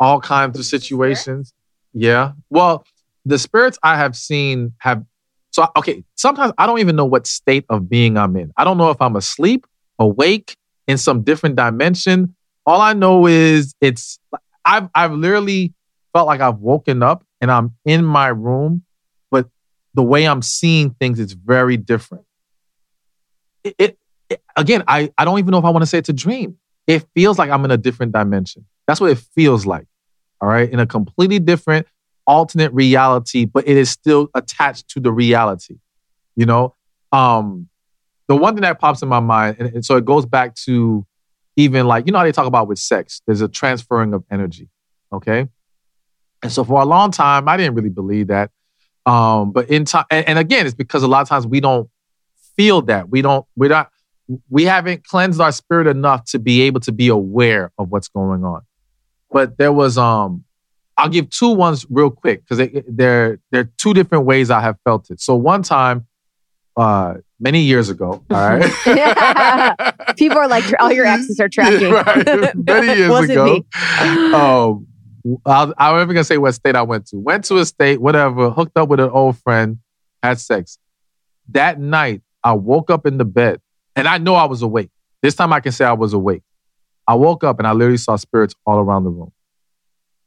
all 0.00 0.20
kinds 0.20 0.58
of 0.58 0.64
situations. 0.64 1.52
Yeah. 1.92 2.32
Well, 2.50 2.84
the 3.24 3.38
spirits 3.38 3.78
I 3.82 3.96
have 3.96 4.16
seen 4.16 4.72
have 4.78 5.04
So, 5.56 5.66
okay, 5.74 6.04
sometimes 6.16 6.52
I 6.58 6.66
don't 6.66 6.80
even 6.80 6.96
know 6.96 7.06
what 7.06 7.26
state 7.26 7.64
of 7.70 7.88
being 7.88 8.18
I'm 8.18 8.36
in. 8.36 8.52
I 8.58 8.64
don't 8.64 8.76
know 8.76 8.90
if 8.90 9.00
I'm 9.00 9.16
asleep, 9.16 9.66
awake, 9.98 10.54
in 10.86 10.98
some 10.98 11.22
different 11.22 11.56
dimension. 11.56 12.36
All 12.66 12.82
I 12.82 12.92
know 12.92 13.26
is 13.26 13.74
it's, 13.80 14.18
I've, 14.66 14.90
I've 14.94 15.12
literally 15.12 15.72
felt 16.12 16.26
like 16.26 16.42
I've 16.42 16.58
woken 16.58 17.02
up 17.02 17.24
and 17.40 17.50
I'm 17.50 17.74
in 17.86 18.04
my 18.04 18.28
room, 18.28 18.82
but 19.30 19.48
the 19.94 20.02
way 20.02 20.28
I'm 20.28 20.42
seeing 20.42 20.90
things 20.90 21.18
is 21.18 21.32
very 21.32 21.78
different. 21.78 22.26
It, 23.64 23.76
it, 23.78 23.98
it 24.28 24.42
again, 24.56 24.84
I, 24.86 25.10
I 25.16 25.24
don't 25.24 25.38
even 25.38 25.52
know 25.52 25.58
if 25.58 25.64
I 25.64 25.70
want 25.70 25.84
to 25.84 25.86
say 25.86 25.96
it's 25.96 26.10
a 26.10 26.12
dream. 26.12 26.58
It 26.86 27.06
feels 27.14 27.38
like 27.38 27.48
I'm 27.48 27.64
in 27.64 27.70
a 27.70 27.78
different 27.78 28.12
dimension. 28.12 28.66
That's 28.86 29.00
what 29.00 29.10
it 29.10 29.24
feels 29.34 29.64
like. 29.64 29.86
All 30.38 30.50
right. 30.50 30.70
In 30.70 30.80
a 30.80 30.86
completely 30.86 31.38
different 31.38 31.86
alternate 32.26 32.72
reality, 32.72 33.44
but 33.44 33.66
it 33.66 33.76
is 33.76 33.90
still 33.90 34.28
attached 34.34 34.88
to 34.90 35.00
the 35.00 35.12
reality. 35.12 35.76
You 36.34 36.46
know? 36.46 36.74
Um, 37.12 37.68
the 38.28 38.36
one 38.36 38.54
thing 38.54 38.62
that 38.62 38.80
pops 38.80 39.02
in 39.02 39.08
my 39.08 39.20
mind, 39.20 39.56
and, 39.58 39.74
and 39.74 39.84
so 39.84 39.96
it 39.96 40.04
goes 40.04 40.26
back 40.26 40.54
to 40.56 41.06
even 41.56 41.86
like, 41.86 42.06
you 42.06 42.12
know 42.12 42.18
how 42.18 42.24
they 42.24 42.32
talk 42.32 42.46
about 42.46 42.68
with 42.68 42.78
sex, 42.78 43.22
there's 43.26 43.40
a 43.40 43.48
transferring 43.48 44.12
of 44.12 44.24
energy. 44.30 44.68
Okay. 45.12 45.48
And 46.42 46.52
so 46.52 46.64
for 46.64 46.82
a 46.82 46.84
long 46.84 47.10
time, 47.10 47.48
I 47.48 47.56
didn't 47.56 47.74
really 47.74 47.88
believe 47.88 48.26
that. 48.26 48.50
Um, 49.06 49.52
but 49.52 49.70
in 49.70 49.84
time, 49.84 50.04
and, 50.10 50.28
and 50.28 50.38
again, 50.38 50.66
it's 50.66 50.74
because 50.74 51.02
a 51.02 51.08
lot 51.08 51.22
of 51.22 51.28
times 51.28 51.46
we 51.46 51.60
don't 51.60 51.88
feel 52.56 52.82
that. 52.82 53.08
We 53.08 53.22
don't, 53.22 53.46
we're 53.54 53.70
not, 53.70 53.90
we 54.50 54.64
haven't 54.64 55.04
cleansed 55.04 55.40
our 55.40 55.52
spirit 55.52 55.86
enough 55.86 56.24
to 56.26 56.40
be 56.40 56.62
able 56.62 56.80
to 56.80 56.92
be 56.92 57.08
aware 57.08 57.70
of 57.78 57.90
what's 57.90 58.08
going 58.08 58.44
on. 58.44 58.62
But 59.30 59.56
there 59.56 59.72
was, 59.72 59.96
um, 59.96 60.44
I'll 60.98 61.08
give 61.08 61.30
two 61.30 61.50
ones 61.50 61.86
real 61.90 62.10
quick 62.10 62.42
because 62.46 62.68
they're 62.88 63.38
they're 63.50 63.70
two 63.76 63.94
different 63.94 64.24
ways 64.24 64.50
I 64.50 64.60
have 64.60 64.76
felt 64.84 65.10
it. 65.10 65.20
So 65.20 65.34
one 65.34 65.62
time, 65.62 66.06
uh, 66.76 67.14
many 67.38 67.62
years 67.62 67.90
ago, 67.90 68.24
all 68.30 68.56
right. 68.56 69.84
People 70.16 70.38
are 70.38 70.48
like, 70.48 70.64
all 70.80 70.92
your 70.92 71.06
exes 71.06 71.38
are 71.40 71.48
tracking. 71.48 71.90
right. 71.92 72.54
Many 72.56 72.98
years 72.98 73.30
ago. 73.30 73.64
Um, 74.34 74.86
I, 75.44 75.72
I'm 75.78 75.96
never 75.96 76.12
gonna 76.12 76.24
say 76.24 76.38
what 76.38 76.52
state 76.52 76.76
I 76.76 76.82
went 76.82 77.06
to. 77.08 77.18
Went 77.18 77.44
to 77.46 77.58
a 77.58 77.66
state, 77.66 78.00
whatever. 78.00 78.50
Hooked 78.50 78.76
up 78.78 78.88
with 78.88 79.00
an 79.00 79.10
old 79.10 79.38
friend, 79.38 79.78
had 80.22 80.40
sex. 80.40 80.78
That 81.50 81.78
night, 81.78 82.22
I 82.42 82.52
woke 82.54 82.90
up 82.90 83.06
in 83.06 83.18
the 83.18 83.24
bed, 83.24 83.60
and 83.94 84.08
I 84.08 84.18
know 84.18 84.34
I 84.34 84.44
was 84.44 84.62
awake. 84.62 84.90
This 85.22 85.34
time, 85.34 85.52
I 85.52 85.60
can 85.60 85.72
say 85.72 85.84
I 85.84 85.92
was 85.92 86.12
awake. 86.12 86.42
I 87.08 87.14
woke 87.14 87.44
up 87.44 87.58
and 87.58 87.66
I 87.66 87.72
literally 87.72 87.98
saw 87.98 88.16
spirits 88.16 88.54
all 88.66 88.78
around 88.78 89.04
the 89.04 89.10
room, 89.10 89.32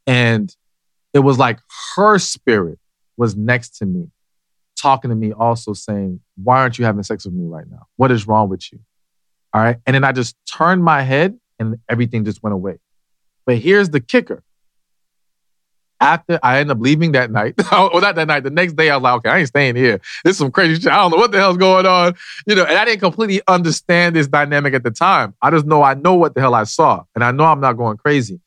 and 0.10 0.56
it 1.14 1.20
was 1.20 1.38
like 1.38 1.60
her 1.96 2.18
spirit 2.18 2.80
was 3.16 3.36
next 3.36 3.78
to 3.78 3.86
me, 3.86 4.08
talking 4.76 5.10
to 5.10 5.16
me, 5.16 5.34
also 5.34 5.74
saying, 5.74 6.20
Why 6.36 6.58
aren't 6.58 6.80
you 6.80 6.86
having 6.86 7.04
sex 7.04 7.26
with 7.26 7.36
me 7.36 7.46
right 7.46 7.66
now? 7.70 7.86
What 7.96 8.12
is 8.12 8.28
wrong 8.28 8.50
with 8.50 8.74
you? 8.74 8.80
All 9.54 9.62
right. 9.62 9.78
And 9.86 9.94
then 9.94 10.04
I 10.04 10.12
just 10.12 10.36
turned 10.52 10.84
my 10.84 11.04
head 11.04 11.38
and 11.60 11.78
everything 11.88 12.26
just 12.26 12.42
went 12.42 12.56
away. 12.56 12.80
But 13.46 13.58
here's 13.58 13.92
the 13.92 14.00
kicker. 14.00 14.44
After 16.02 16.40
I 16.42 16.60
ended 16.60 16.78
up 16.78 16.82
leaving 16.82 17.12
that 17.12 17.30
night, 17.30 17.56
well, 17.72 17.92
oh, 17.94 18.00
not 18.00 18.16
that 18.16 18.28
night, 18.28 18.44
the 18.44 18.50
next 18.50 18.74
day 18.74 18.90
I 18.90 18.96
was 18.96 19.04
like, 19.04 19.14
okay, 19.18 19.30
I 19.30 19.40
ain't 19.40 19.50
staying 19.50 19.76
here. 19.76 20.00
This 20.24 20.32
is 20.32 20.38
some 20.38 20.50
crazy 20.50 20.82
shit. 20.82 20.92
I 20.92 20.96
don't 20.96 21.12
know 21.12 21.18
what 21.18 21.32
the 21.32 21.38
hell's 21.38 21.58
going 21.58 21.86
on. 21.86 22.16
You 22.48 22.56
know, 22.56 22.64
and 22.64 22.78
I 22.78 22.86
didn't 22.86 23.02
completely 23.02 23.42
understand 23.48 24.16
this 24.16 24.28
dynamic 24.28 24.74
at 24.74 24.84
the 24.84 24.92
time. 24.92 25.36
I 25.40 25.52
just 25.52 25.68
know 25.68 25.84
I 25.84 25.94
know 25.94 26.16
what 26.16 26.34
the 26.34 26.42
hell 26.42 26.56
I 26.56 26.64
saw. 26.64 27.04
And 27.14 27.24
I 27.24 27.32
know 27.32 27.44
I'm 27.44 27.60
not 27.60 27.74
going 27.74 27.98
crazy. 27.98 28.40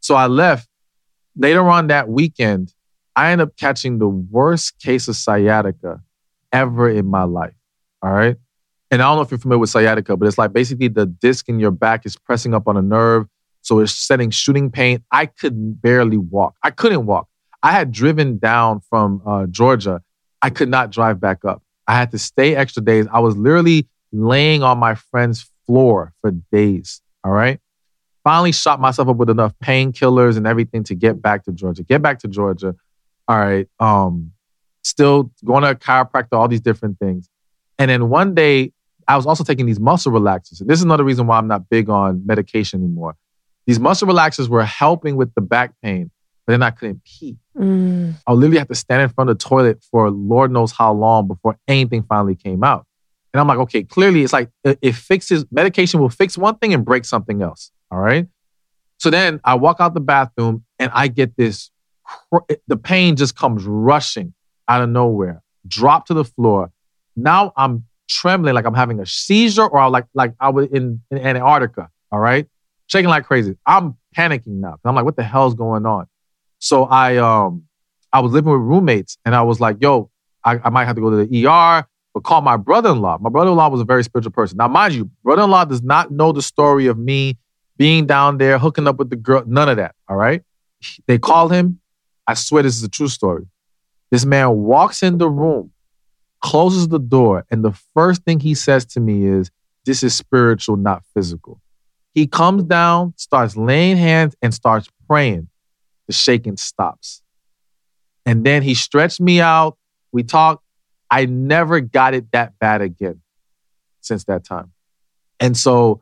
So 0.00 0.16
I 0.16 0.26
left 0.26 0.68
later 1.36 1.68
on 1.68 1.88
that 1.88 2.08
weekend, 2.08 2.72
I 3.16 3.32
end 3.32 3.40
up 3.40 3.56
catching 3.56 3.98
the 3.98 4.08
worst 4.08 4.78
case 4.80 5.08
of 5.08 5.16
sciatica 5.16 6.00
ever 6.52 6.88
in 6.88 7.06
my 7.06 7.24
life. 7.24 7.54
All 8.02 8.12
right. 8.12 8.36
And 8.90 9.02
I 9.02 9.06
don't 9.06 9.16
know 9.16 9.22
if 9.22 9.30
you're 9.30 9.38
familiar 9.38 9.60
with 9.60 9.70
sciatica, 9.70 10.16
but 10.16 10.26
it's 10.26 10.38
like 10.38 10.52
basically 10.52 10.88
the 10.88 11.06
disc 11.06 11.48
in 11.48 11.58
your 11.58 11.70
back 11.70 12.06
is 12.06 12.16
pressing 12.16 12.54
up 12.54 12.68
on 12.68 12.76
a 12.76 12.82
nerve. 12.82 13.26
So 13.62 13.80
it's 13.80 13.92
setting 13.92 14.30
shooting 14.30 14.70
pain. 14.70 15.02
I 15.10 15.26
could 15.26 15.80
barely 15.80 16.18
walk. 16.18 16.54
I 16.62 16.70
couldn't 16.70 17.06
walk. 17.06 17.28
I 17.62 17.72
had 17.72 17.92
driven 17.92 18.38
down 18.38 18.80
from 18.90 19.22
uh, 19.26 19.46
Georgia. 19.46 20.02
I 20.42 20.50
could 20.50 20.68
not 20.68 20.90
drive 20.90 21.18
back 21.18 21.44
up. 21.44 21.62
I 21.88 21.96
had 21.96 22.10
to 22.10 22.18
stay 22.18 22.54
extra 22.54 22.82
days. 22.82 23.06
I 23.10 23.20
was 23.20 23.36
literally 23.36 23.88
laying 24.12 24.62
on 24.62 24.78
my 24.78 24.94
friend's 24.94 25.50
floor 25.66 26.12
for 26.20 26.30
days. 26.52 27.00
All 27.24 27.32
right. 27.32 27.58
Finally 28.24 28.52
shot 28.52 28.80
myself 28.80 29.08
up 29.08 29.16
with 29.16 29.30
enough 29.30 29.52
painkillers 29.62 30.36
and 30.36 30.46
everything 30.46 30.82
to 30.82 30.94
get 30.94 31.20
back 31.20 31.44
to 31.44 31.52
Georgia. 31.52 31.82
Get 31.82 32.02
back 32.02 32.18
to 32.20 32.28
Georgia. 32.28 32.74
All 33.28 33.38
right. 33.38 33.68
Um, 33.78 34.32
still 34.82 35.30
going 35.44 35.62
to 35.62 35.70
a 35.70 35.74
chiropractor, 35.74 36.32
all 36.32 36.48
these 36.48 36.60
different 36.60 36.98
things. 36.98 37.28
And 37.78 37.90
then 37.90 38.08
one 38.08 38.34
day, 38.34 38.72
I 39.06 39.16
was 39.16 39.26
also 39.26 39.44
taking 39.44 39.66
these 39.66 39.80
muscle 39.80 40.12
relaxers. 40.12 40.60
And 40.60 40.70
this 40.70 40.78
is 40.78 40.84
another 40.84 41.04
reason 41.04 41.26
why 41.26 41.36
I'm 41.36 41.48
not 41.48 41.68
big 41.68 41.90
on 41.90 42.24
medication 42.24 42.82
anymore. 42.82 43.16
These 43.66 43.78
muscle 43.78 44.08
relaxers 44.08 44.48
were 44.48 44.64
helping 44.64 45.16
with 45.16 45.34
the 45.34 45.40
back 45.40 45.72
pain, 45.82 46.10
but 46.46 46.52
then 46.52 46.62
I 46.62 46.70
couldn't 46.70 47.02
pee. 47.04 47.36
Mm. 47.56 48.14
I 48.26 48.32
literally 48.32 48.58
have 48.58 48.68
to 48.68 48.74
stand 48.74 49.02
in 49.02 49.08
front 49.10 49.30
of 49.30 49.38
the 49.38 49.44
toilet 49.44 49.82
for 49.90 50.10
Lord 50.10 50.50
knows 50.50 50.72
how 50.72 50.92
long 50.92 51.28
before 51.28 51.58
anything 51.68 52.02
finally 52.02 52.34
came 52.34 52.64
out. 52.64 52.86
And 53.32 53.40
I'm 53.40 53.48
like, 53.48 53.58
okay, 53.58 53.82
clearly 53.82 54.22
it's 54.22 54.32
like 54.32 54.50
it 54.64 54.92
fixes 54.92 55.44
medication 55.50 55.98
will 55.98 56.08
fix 56.08 56.38
one 56.38 56.56
thing 56.56 56.72
and 56.72 56.84
break 56.84 57.04
something 57.04 57.42
else. 57.42 57.72
All 57.94 58.00
right. 58.00 58.26
So 58.98 59.08
then 59.08 59.40
I 59.44 59.54
walk 59.54 59.76
out 59.78 59.94
the 59.94 60.00
bathroom 60.00 60.64
and 60.80 60.90
I 60.92 61.06
get 61.06 61.36
this, 61.36 61.70
the 62.66 62.76
pain 62.76 63.14
just 63.14 63.36
comes 63.36 63.64
rushing 63.64 64.34
out 64.66 64.82
of 64.82 64.88
nowhere, 64.88 65.44
drop 65.68 66.06
to 66.06 66.14
the 66.14 66.24
floor. 66.24 66.72
Now 67.14 67.52
I'm 67.56 67.84
trembling 68.08 68.54
like 68.54 68.64
I'm 68.64 68.74
having 68.74 68.98
a 68.98 69.06
seizure 69.06 69.68
or 69.68 69.88
like, 69.90 70.06
like 70.12 70.34
I 70.40 70.48
was 70.48 70.66
in, 70.72 71.02
in 71.12 71.18
Antarctica. 71.18 71.88
All 72.10 72.18
right. 72.18 72.48
Shaking 72.88 73.10
like 73.10 73.26
crazy. 73.26 73.56
I'm 73.64 73.96
panicking 74.16 74.58
now. 74.60 74.76
I'm 74.84 74.96
like, 74.96 75.04
what 75.04 75.14
the 75.14 75.22
hell's 75.22 75.54
going 75.54 75.86
on? 75.86 76.08
So 76.58 76.86
I, 76.86 77.18
um, 77.18 77.62
I 78.12 78.18
was 78.20 78.32
living 78.32 78.50
with 78.50 78.60
roommates 78.60 79.18
and 79.24 79.36
I 79.36 79.42
was 79.42 79.60
like, 79.60 79.76
yo, 79.80 80.10
I, 80.42 80.58
I 80.64 80.70
might 80.70 80.86
have 80.86 80.96
to 80.96 81.00
go 81.00 81.10
to 81.10 81.24
the 81.24 81.46
ER, 81.46 81.86
but 82.12 82.24
call 82.24 82.40
my 82.40 82.56
brother-in-law. 82.56 83.18
My 83.20 83.30
brother-in-law 83.30 83.68
was 83.68 83.80
a 83.80 83.84
very 83.84 84.02
spiritual 84.02 84.32
person. 84.32 84.56
Now, 84.56 84.66
mind 84.66 84.94
you, 84.94 85.08
brother-in-law 85.22 85.66
does 85.66 85.82
not 85.84 86.10
know 86.10 86.32
the 86.32 86.42
story 86.42 86.88
of 86.88 86.98
me 86.98 87.38
being 87.76 88.06
down 88.06 88.38
there, 88.38 88.58
hooking 88.58 88.86
up 88.86 88.96
with 88.98 89.10
the 89.10 89.16
girl, 89.16 89.42
none 89.46 89.68
of 89.68 89.76
that. 89.76 89.94
All 90.08 90.16
right. 90.16 90.42
They 91.06 91.18
call 91.18 91.48
him. 91.48 91.80
I 92.26 92.34
swear 92.34 92.62
this 92.62 92.76
is 92.76 92.82
a 92.82 92.88
true 92.88 93.08
story. 93.08 93.46
This 94.10 94.24
man 94.24 94.50
walks 94.56 95.02
in 95.02 95.18
the 95.18 95.28
room, 95.28 95.72
closes 96.40 96.88
the 96.88 96.98
door, 96.98 97.44
and 97.50 97.64
the 97.64 97.72
first 97.94 98.22
thing 98.22 98.40
he 98.40 98.54
says 98.54 98.84
to 98.86 99.00
me 99.00 99.26
is, 99.26 99.50
This 99.84 100.02
is 100.02 100.14
spiritual, 100.14 100.76
not 100.76 101.02
physical. 101.14 101.60
He 102.14 102.26
comes 102.26 102.62
down, 102.62 103.14
starts 103.16 103.56
laying 103.56 103.96
hands, 103.96 104.36
and 104.40 104.54
starts 104.54 104.88
praying. 105.08 105.48
The 106.06 106.12
shaking 106.12 106.56
stops. 106.56 107.22
And 108.24 108.44
then 108.44 108.62
he 108.62 108.74
stretched 108.74 109.20
me 109.20 109.40
out. 109.40 109.76
We 110.12 110.22
talked. 110.22 110.62
I 111.10 111.26
never 111.26 111.80
got 111.80 112.14
it 112.14 112.30
that 112.32 112.58
bad 112.58 112.80
again 112.80 113.20
since 114.00 114.24
that 114.24 114.44
time. 114.44 114.72
And 115.40 115.56
so 115.56 116.00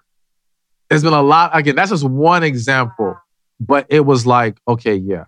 there's 0.93 1.03
been 1.03 1.15
a 1.15 1.23
lot. 1.23 1.57
Again, 1.57 1.75
that's 1.75 1.89
just 1.89 2.05
one 2.05 2.43
example, 2.43 3.17
but 3.59 3.87
it 3.89 4.01
was 4.01 4.27
like, 4.27 4.59
okay, 4.69 4.95
yeah. 4.95 5.25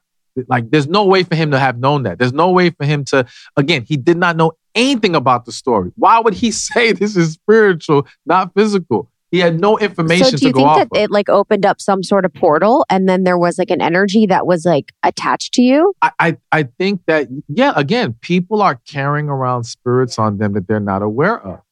Like, 0.46 0.68
there's 0.68 0.86
no 0.86 1.06
way 1.06 1.22
for 1.22 1.36
him 1.36 1.52
to 1.52 1.58
have 1.58 1.78
known 1.78 2.02
that. 2.02 2.18
There's 2.18 2.34
no 2.34 2.50
way 2.50 2.68
for 2.68 2.84
him 2.84 3.02
to, 3.06 3.24
again, 3.56 3.82
he 3.88 3.96
did 3.96 4.18
not 4.18 4.36
know 4.36 4.52
anything 4.74 5.16
about 5.16 5.46
the 5.46 5.52
story. 5.52 5.90
Why 5.96 6.20
would 6.20 6.34
he 6.34 6.50
say 6.50 6.92
this 6.92 7.16
is 7.16 7.32
spiritual, 7.32 8.06
not 8.26 8.52
physical? 8.52 9.10
He 9.30 9.38
had 9.38 9.58
no 9.58 9.78
information 9.78 10.26
so 10.26 10.36
do 10.36 10.46
you 10.48 10.52
to 10.52 10.58
think 10.58 10.68
that 10.76 10.88
of. 10.92 11.02
it 11.02 11.10
like 11.10 11.30
opened 11.30 11.64
up 11.64 11.80
some 11.80 12.02
sort 12.02 12.26
of 12.26 12.34
portal 12.34 12.84
and 12.90 13.08
then 13.08 13.24
there 13.24 13.38
was 13.38 13.58
like 13.58 13.70
an 13.70 13.80
energy 13.80 14.26
that 14.26 14.46
was 14.46 14.66
like 14.66 14.92
attached 15.02 15.54
to 15.54 15.62
you? 15.62 15.94
I, 16.02 16.12
I, 16.20 16.36
I 16.52 16.62
think 16.64 17.00
that, 17.06 17.28
yeah, 17.48 17.72
again, 17.74 18.12
people 18.20 18.60
are 18.60 18.78
carrying 18.86 19.30
around 19.30 19.64
spirits 19.64 20.18
on 20.18 20.36
them 20.36 20.52
that 20.52 20.68
they're 20.68 20.78
not 20.78 21.00
aware 21.00 21.40
of. 21.40 21.63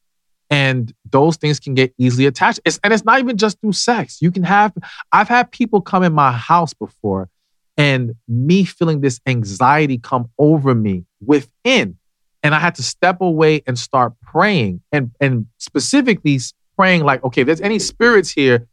And 0.52 0.92
those 1.10 1.38
things 1.38 1.58
can 1.58 1.72
get 1.72 1.94
easily 1.96 2.26
attached. 2.26 2.60
It's, 2.66 2.78
and 2.84 2.92
it's 2.92 3.06
not 3.06 3.20
even 3.20 3.38
just 3.38 3.58
through 3.62 3.72
sex. 3.72 4.20
You 4.20 4.30
can 4.30 4.42
have, 4.42 4.74
I've 5.10 5.28
had 5.28 5.50
people 5.50 5.80
come 5.80 6.02
in 6.02 6.12
my 6.12 6.30
house 6.30 6.74
before 6.74 7.30
and 7.78 8.14
me 8.28 8.66
feeling 8.66 9.00
this 9.00 9.18
anxiety 9.26 9.96
come 9.96 10.28
over 10.38 10.74
me 10.74 11.06
within. 11.24 11.96
And 12.42 12.54
I 12.54 12.58
had 12.58 12.74
to 12.74 12.82
step 12.82 13.22
away 13.22 13.62
and 13.66 13.78
start 13.78 14.12
praying 14.20 14.82
and, 14.92 15.10
and 15.20 15.46
specifically 15.56 16.38
praying, 16.76 17.02
like, 17.04 17.24
okay, 17.24 17.40
if 17.40 17.46
there's 17.46 17.62
any 17.62 17.78
spirits 17.78 18.30
here, 18.30 18.66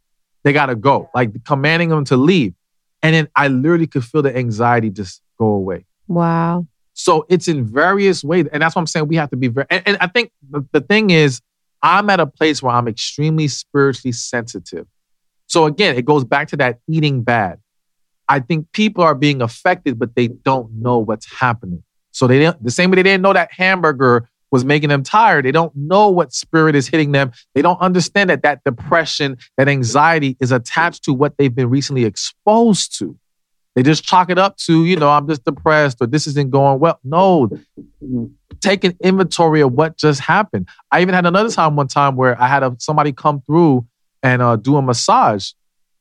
they 0.44 0.52
got 0.52 0.66
to 0.66 0.76
go, 0.76 1.10
like 1.16 1.46
commanding 1.46 1.88
them 1.88 2.04
to 2.06 2.18
leave. 2.18 2.56
And 3.02 3.16
then 3.16 3.30
I 3.38 3.48
literally 3.48 3.88
could 3.88 4.04
feel 4.04 4.22
the 4.22 4.36
anxiety 4.36 4.90
just 4.90 5.22
go 5.38 5.46
away. 5.46 5.86
Wow. 6.10 6.68
So 6.94 7.26
it's 7.30 7.48
in 7.48 7.64
various 7.64 8.22
ways. 8.22 8.48
And 8.52 8.62
that's 8.62 8.76
what 8.76 8.82
I'm 8.82 8.88
saying. 8.88 9.08
We 9.08 9.16
have 9.16 9.30
to 9.30 9.38
be 9.38 9.48
very, 9.48 9.68
and, 9.70 9.82
and 9.86 9.98
I 10.02 10.08
think 10.08 10.34
the, 10.50 10.68
the 10.74 10.82
thing 10.82 11.12
is, 11.12 11.40
I'm 11.82 12.10
at 12.10 12.20
a 12.20 12.28
place 12.28 12.62
where 12.62 12.74
I'm 12.74 12.88
extremely 12.88 13.48
spiritually 13.48 14.12
sensitive. 14.12 14.86
So 15.48 15.66
again, 15.66 15.96
it 15.96 16.06
goes 16.06 16.24
back 16.24 16.50
to 16.50 16.58
that 16.58 16.80
eating 16.88 17.24
bad. 17.24 17.60
I 18.28 18.40
think 18.40 18.72
people 18.74 19.04
are 19.04 19.16
being 19.16 19.42
affected, 19.42 19.98
but 19.98 20.16
they 20.16 20.28
don't 20.28 20.72
know 20.74 21.00
what's 21.00 21.32
happening. 21.32 21.84
So 22.12 22.28
they 22.28 22.40
didn't, 22.40 22.64
the 22.64 22.72
same 22.72 22.92
way 22.92 22.98
they 22.98 23.04
didn't 23.04 23.24
know 23.24 23.34
that 23.34 23.52
hamburger 23.52 24.30
was 24.52 24.66
making 24.66 24.90
them 24.90 25.04
tired. 25.04 25.46
They 25.46 25.52
don't 25.52 25.76
know 25.76 26.10
what 26.10 26.34
spirit 26.34 26.76
is 26.76 26.88
hitting 26.88 27.12
them. 27.12 27.32
They 27.54 27.62
don't 27.62 27.80
understand 27.82 28.30
that 28.30 28.44
that 28.44 28.64
depression, 28.64 29.38
that 29.58 29.68
anxiety 29.68 30.38
is 30.40 30.52
attached 30.52 31.04
to 31.06 31.14
what 31.14 31.38
they've 31.38 31.54
been 31.54 31.70
recently 31.70 32.06
exposed 32.06 32.98
to. 33.00 33.18
They 33.76 33.84
just 33.84 34.04
chalk 34.04 34.30
it 34.30 34.38
up 34.38 34.58
to, 34.58 34.86
you 34.86 34.96
know, 34.96 35.10
I'm 35.10 35.28
just 35.28 35.46
depressed 35.46 35.98
or 36.02 36.08
this 36.08 36.28
isn't 36.28 36.50
going 36.50 36.80
well. 36.80 37.00
No, 37.04 37.50
take 38.60 38.84
an 38.84 38.98
inventory 39.02 39.62
of 39.62 39.74
what 39.74 39.98
just 39.98 40.20
happened. 40.20 40.68
I 40.92 41.02
even 41.02 41.14
had 41.14 41.26
another 41.26 41.50
time, 41.50 41.76
one 41.76 41.88
time 41.88 42.16
where 42.16 42.40
I 42.42 42.48
had 42.48 42.64
a, 42.64 42.76
somebody 42.80 43.12
come 43.12 43.42
through 43.46 43.86
and 44.24 44.42
uh, 44.42 44.56
do 44.56 44.78
a 44.78 44.82
massage. 44.82 45.52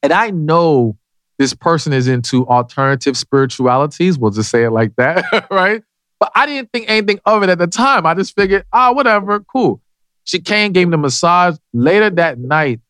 And 0.02 0.12
I 0.12 0.30
know 0.30 0.97
this 1.39 1.55
person 1.55 1.93
is 1.93 2.09
into 2.09 2.47
alternative 2.47 3.16
spiritualities. 3.16 4.18
We'll 4.18 4.30
just 4.30 4.51
say 4.51 4.64
it 4.64 4.70
like 4.70 4.94
that, 4.97 5.24
right? 5.51 5.82
But 6.18 6.32
I 6.35 6.47
didn't 6.47 6.70
think 6.72 6.86
anything 6.89 7.20
of 7.24 7.43
it 7.43 7.48
at 7.48 7.59
the 7.59 7.66
time. 7.66 8.05
I 8.06 8.14
just 8.14 8.35
figured, 8.35 8.64
ah, 8.72 8.89
oh, 8.89 8.93
whatever, 8.93 9.40
cool. 9.40 9.80
She 10.24 10.40
came, 10.40 10.72
gave 10.72 10.89
me 10.89 10.93
the 10.93 10.98
massage. 10.98 11.56
Later 11.72 12.10
that 12.10 12.39
night, 12.39 12.80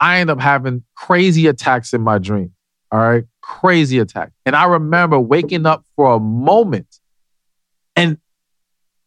I 0.00 0.20
ended 0.20 0.36
up 0.36 0.42
having 0.42 0.82
crazy 0.96 1.46
attacks 1.46 1.92
in 1.92 2.00
my 2.00 2.18
dream. 2.18 2.52
All 2.90 2.98
right, 2.98 3.24
crazy 3.42 3.98
attack. 3.98 4.32
And 4.46 4.56
I 4.56 4.64
remember 4.64 5.20
waking 5.20 5.66
up 5.66 5.84
for 5.94 6.14
a 6.14 6.18
moment. 6.18 6.98
And 7.94 8.18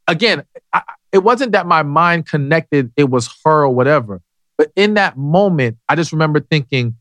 again, 0.07 0.43
I, 0.71 0.81
it 1.11 1.23
wasn't 1.23 1.51
that 1.51 1.67
my 1.67 1.83
mind 1.83 2.27
connected, 2.27 2.91
it 2.97 3.09
was 3.09 3.29
her 3.45 3.63
or 3.63 3.69
whatever. 3.69 4.21
But 4.57 4.71
in 4.75 4.95
that 4.95 5.17
moment, 5.17 5.77
I 5.89 5.95
just 5.95 6.11
remember 6.11 6.39
thinking, 6.39 6.95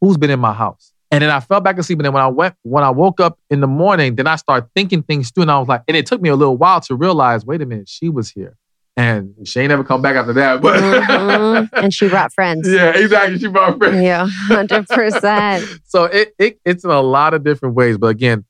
who's 0.00 0.16
been 0.16 0.30
in 0.30 0.40
my 0.40 0.52
house? 0.52 0.92
And 1.10 1.22
then 1.22 1.30
I 1.30 1.40
fell 1.40 1.60
back 1.60 1.78
asleep. 1.78 1.98
And 2.00 2.06
then 2.06 2.12
when 2.12 2.22
I 2.22 2.28
went, 2.28 2.56
when 2.62 2.82
I 2.82 2.90
woke 2.90 3.20
up 3.20 3.38
in 3.48 3.60
the 3.60 3.66
morning, 3.66 4.16
then 4.16 4.26
I 4.26 4.36
started 4.36 4.68
thinking 4.74 5.02
things 5.02 5.30
through. 5.30 5.42
And 5.42 5.50
I 5.50 5.58
was 5.58 5.68
like, 5.68 5.82
and 5.86 5.96
it 5.96 6.06
took 6.06 6.20
me 6.20 6.28
a 6.28 6.36
little 6.36 6.56
while 6.56 6.80
to 6.82 6.94
realize, 6.94 7.46
wait 7.46 7.62
a 7.62 7.66
minute, 7.66 7.88
she 7.88 8.08
was 8.08 8.30
here. 8.30 8.56
And 8.96 9.34
she 9.44 9.60
ain't 9.60 9.68
never 9.68 9.84
come 9.84 10.00
back 10.00 10.16
after 10.16 10.32
that. 10.32 10.62
But 10.62 10.80
mm-hmm. 10.80 11.66
and 11.84 11.92
she 11.92 12.08
brought 12.08 12.32
friends. 12.32 12.68
Yeah, 12.68 12.96
exactly. 12.96 13.38
She 13.38 13.46
brought 13.46 13.76
friends. 13.78 14.02
Yeah, 14.02 14.26
hundred 14.26 14.88
percent. 14.88 15.64
So 15.84 16.04
it, 16.04 16.34
it 16.38 16.58
it's 16.64 16.82
in 16.82 16.90
a 16.90 17.02
lot 17.02 17.34
of 17.34 17.44
different 17.44 17.74
ways. 17.74 17.98
But 17.98 18.08
again, 18.08 18.44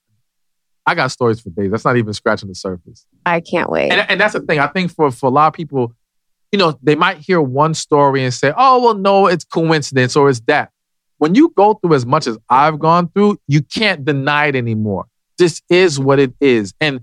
I 0.87 0.95
got 0.95 1.11
stories 1.11 1.41
for 1.41 1.51
days. 1.51 1.71
That's 1.71 1.85
not 1.85 1.97
even 1.97 2.13
scratching 2.13 2.49
the 2.49 2.55
surface. 2.55 3.07
I 3.25 3.41
can't 3.41 3.69
wait. 3.69 3.91
And, 3.91 4.09
and 4.09 4.21
that's 4.21 4.35
the 4.35 4.41
thing. 4.41 4.59
I 4.59 4.69
think 4.69 4.93
for 4.93 5.11
for 5.11 5.27
a 5.27 5.31
lot 5.31 5.49
of 5.49 5.53
people, 5.53 5.93
you 6.53 6.59
know, 6.59 6.79
they 6.83 6.95
might 6.95 7.19
hear 7.19 7.41
one 7.41 7.75
story 7.75 8.23
and 8.23 8.33
say, 8.33 8.53
"Oh, 8.57 8.83
well, 8.83 8.95
no, 8.95 9.27
it's 9.27 9.45
coincidence 9.45 10.15
or 10.17 10.31
it's 10.31 10.41
that." 10.47 10.71
when 11.19 11.35
you 11.35 11.53
go 11.57 11.75
through 11.75 11.95
as 11.95 12.07
much 12.07 12.27
as 12.27 12.39
I've 12.49 12.79
gone 12.79 13.09
through, 13.09 13.39
you 13.47 13.63
can't 13.63 14.05
deny 14.05 14.47
it 14.47 14.57
anymore. 14.57 15.07
This 15.39 15.63
is 15.69 15.99
what 15.99 16.19
it 16.19 16.35
is. 16.41 16.75
And 16.81 17.01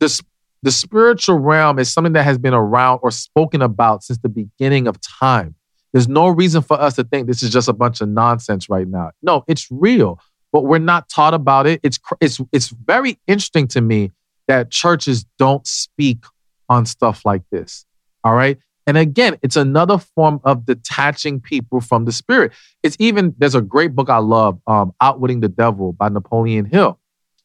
the, 0.00 0.22
the 0.62 0.72
spiritual 0.72 1.38
realm 1.38 1.78
is 1.78 1.90
something 1.90 2.12
that 2.14 2.24
has 2.24 2.38
been 2.38 2.54
around 2.54 3.00
or 3.02 3.10
spoken 3.10 3.62
about 3.62 4.02
since 4.02 4.18
the 4.18 4.28
beginning 4.28 4.86
of 4.86 5.00
time. 5.00 5.54
There's 5.92 6.08
no 6.08 6.28
reason 6.28 6.62
for 6.62 6.80
us 6.80 6.96
to 6.96 7.04
think 7.04 7.28
this 7.28 7.42
is 7.42 7.50
just 7.50 7.68
a 7.68 7.72
bunch 7.72 8.00
of 8.00 8.08
nonsense 8.08 8.68
right 8.68 8.86
now. 8.86 9.12
No, 9.22 9.44
it's 9.46 9.68
real, 9.70 10.18
but 10.54 10.66
we're 10.66 10.78
not 10.78 11.08
taught 11.08 11.34
about 11.34 11.66
it. 11.66 11.80
It's 11.82 11.98
it's 12.20 12.40
it's 12.52 12.68
very 12.68 13.18
interesting 13.26 13.66
to 13.68 13.80
me 13.80 14.12
that 14.46 14.70
churches 14.70 15.26
don't 15.36 15.66
speak 15.66 16.24
on 16.68 16.86
stuff 16.86 17.24
like 17.24 17.42
this. 17.50 17.84
All 18.22 18.34
right? 18.34 18.56
And 18.86 18.96
again, 18.96 19.36
it's 19.42 19.56
another 19.56 19.98
form 19.98 20.40
of 20.44 20.64
detaching 20.64 21.40
people 21.40 21.80
from 21.80 22.04
the 22.04 22.12
spirit. 22.12 22.52
It's 22.84 22.96
even, 23.00 23.34
there's 23.38 23.56
a 23.56 23.62
great 23.62 23.96
book 23.96 24.08
I 24.08 24.18
love, 24.18 24.60
um, 24.66 24.94
Outwitting 25.00 25.40
the 25.40 25.48
Devil 25.48 25.92
by 25.92 26.08
Napoleon 26.10 26.66
Hill. 26.66 27.00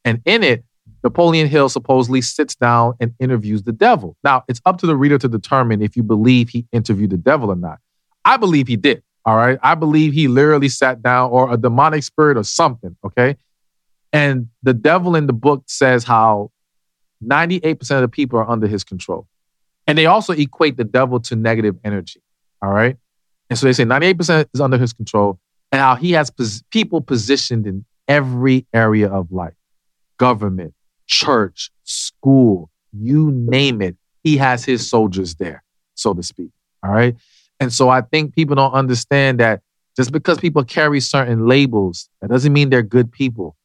And 0.06 0.22
in 0.26 0.44
it, 0.44 0.66
Napoleon 1.02 1.48
Hill 1.48 1.70
supposedly 1.70 2.22
sits 2.22 2.56
down 2.56 2.94
and 3.00 3.14
interviews 3.20 3.64
the 3.64 3.72
devil. 3.72 4.18
Now, 4.24 4.44
it's 4.50 4.62
up 4.66 4.78
to 4.80 4.86
the 4.86 4.98
reader 4.98 5.18
to 5.18 5.30
determine 5.30 5.82
if 5.82 5.96
you 5.96 6.04
believe 6.04 6.50
he 6.50 6.68
interviewed 6.74 7.12
the 7.12 7.18
devil 7.18 7.50
or 7.50 7.56
not. 7.56 7.80
I 8.26 8.36
believe 8.38 8.68
he 8.68 8.76
did. 8.76 9.02
All 9.30 9.36
right. 9.36 9.60
I 9.62 9.76
believe 9.76 10.14
he 10.14 10.28
literally 10.28 10.70
sat 10.70 11.04
down 11.04 11.30
or 11.30 11.54
a 11.54 11.56
demonic 11.56 12.04
spirit 12.04 12.36
or 12.36 12.44
something. 12.44 12.98
Okay. 13.06 13.38
And 14.12 14.48
the 14.64 14.74
devil 14.74 15.16
in 15.16 15.28
the 15.28 15.34
book 15.34 15.66
says 15.68 16.04
how 16.04 16.50
98% 17.24 17.80
of 17.92 18.02
the 18.02 18.08
people 18.08 18.40
are 18.40 18.50
under 18.50 18.66
his 18.66 18.84
control. 18.84 19.28
And 19.86 20.00
they 20.00 20.08
also 20.08 20.34
equate 20.34 20.78
the 20.78 20.84
devil 20.84 21.20
to 21.20 21.36
negative 21.36 21.76
energy. 21.84 22.24
All 22.64 22.72
right. 22.72 22.98
And 23.52 23.60
so 23.60 23.68
they 23.68 23.74
say 23.74 23.84
98% 23.84 24.48
is 24.52 24.62
under 24.62 24.80
his 24.80 24.94
control 24.94 25.40
and 25.72 25.80
how 25.80 25.94
he 25.94 26.14
has 26.14 26.32
pos- 26.32 26.64
people 26.72 27.00
positioned 27.00 27.68
in 27.68 27.86
every 28.08 28.66
area 28.74 29.10
of 29.10 29.32
life 29.32 29.54
government, 30.18 30.74
church, 31.06 31.70
school, 31.84 32.72
you 32.94 33.30
name 33.32 33.84
it. 33.84 33.96
He 34.24 34.38
has 34.38 34.66
his 34.66 34.90
soldiers 34.90 35.36
there, 35.36 35.64
so 35.94 36.16
to 36.16 36.24
speak. 36.24 36.50
All 36.84 36.90
right. 36.90 37.16
And 37.60 37.74
so 37.74 37.90
I 37.90 38.02
think 38.02 38.34
people 38.34 38.56
don't 38.56 38.74
understand 38.74 39.40
that 39.40 39.62
just 39.96 40.12
because 40.12 40.38
people 40.38 40.64
carry 40.64 41.00
certain 41.00 41.48
labels, 41.48 42.10
that 42.22 42.30
doesn't 42.30 42.54
mean 42.54 42.70
they're 42.70 42.82
good 42.82 43.12
people. 43.12 43.56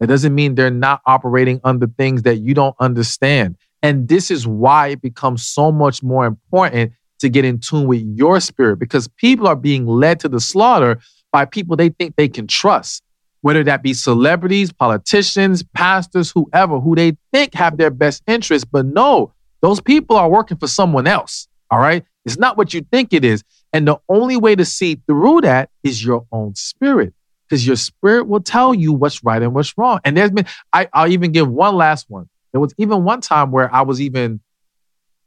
That 0.00 0.06
doesn't 0.06 0.34
mean 0.34 0.54
they're 0.54 0.70
not 0.70 1.00
operating 1.06 1.60
under 1.64 1.86
things 1.86 2.22
that 2.22 2.36
you 2.36 2.54
don't 2.54 2.74
understand. 2.80 3.56
And 3.82 4.08
this 4.08 4.30
is 4.30 4.46
why 4.46 4.88
it 4.88 5.02
becomes 5.02 5.44
so 5.44 5.70
much 5.70 6.02
more 6.02 6.24
important 6.24 6.92
to 7.20 7.28
get 7.28 7.44
in 7.44 7.58
tune 7.58 7.86
with 7.86 8.02
your 8.02 8.40
spirit 8.40 8.78
because 8.78 9.06
people 9.06 9.46
are 9.46 9.56
being 9.56 9.86
led 9.86 10.18
to 10.20 10.28
the 10.28 10.40
slaughter 10.40 10.98
by 11.30 11.44
people 11.44 11.76
they 11.76 11.88
think 11.88 12.16
they 12.16 12.28
can 12.28 12.46
trust, 12.46 13.02
whether 13.42 13.62
that 13.64 13.82
be 13.82 13.94
celebrities, 13.94 14.72
politicians, 14.72 15.62
pastors, 15.62 16.32
whoever, 16.32 16.80
who 16.80 16.94
they 16.94 17.16
think 17.32 17.54
have 17.54 17.76
their 17.76 17.90
best 17.90 18.22
interests. 18.26 18.68
But 18.70 18.86
no, 18.86 19.32
those 19.60 19.80
people 19.80 20.16
are 20.16 20.28
working 20.28 20.56
for 20.56 20.66
someone 20.66 21.06
else. 21.06 21.48
All 21.70 21.78
right. 21.78 22.04
It's 22.24 22.38
not 22.38 22.56
what 22.56 22.72
you 22.72 22.82
think 22.82 23.12
it 23.12 23.24
is. 23.24 23.42
And 23.72 23.86
the 23.86 23.98
only 24.08 24.36
way 24.36 24.54
to 24.54 24.64
see 24.64 25.00
through 25.06 25.42
that 25.42 25.70
is 25.82 26.04
your 26.04 26.26
own 26.30 26.54
spirit 26.54 27.14
because 27.48 27.66
your 27.66 27.76
spirit 27.76 28.26
will 28.26 28.40
tell 28.40 28.72
you 28.72 28.92
what's 28.92 29.22
right 29.24 29.42
and 29.42 29.54
what's 29.54 29.76
wrong. 29.76 30.00
And 30.04 30.16
there's 30.16 30.30
been, 30.30 30.46
I, 30.72 30.88
I'll 30.92 31.10
even 31.10 31.32
give 31.32 31.48
one 31.50 31.74
last 31.74 32.08
one. 32.08 32.28
There 32.52 32.60
was 32.60 32.74
even 32.78 33.04
one 33.04 33.20
time 33.20 33.50
where 33.50 33.74
I 33.74 33.82
was 33.82 34.00
even 34.00 34.40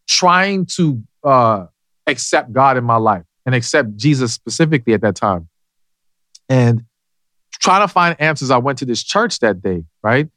trying 0.07 0.65
to 0.77 1.03
uh, 1.23 1.65
accept 2.07 2.53
God 2.53 2.77
in 2.77 2.83
my 2.83 2.97
life 2.97 3.23
and 3.45 3.53
accept 3.53 3.95
Jesus 3.97 4.33
specifically 4.33 4.93
at 4.93 5.01
that 5.01 5.15
time. 5.15 5.49
And 6.49 6.83
trying 7.53 7.81
to 7.81 7.87
find 7.87 8.19
answers, 8.19 8.51
I 8.51 8.57
went 8.57 8.79
to 8.79 8.85
this 8.85 9.03
church 9.03 9.39
that 9.39 9.61
day, 9.61 9.83
right? 10.03 10.29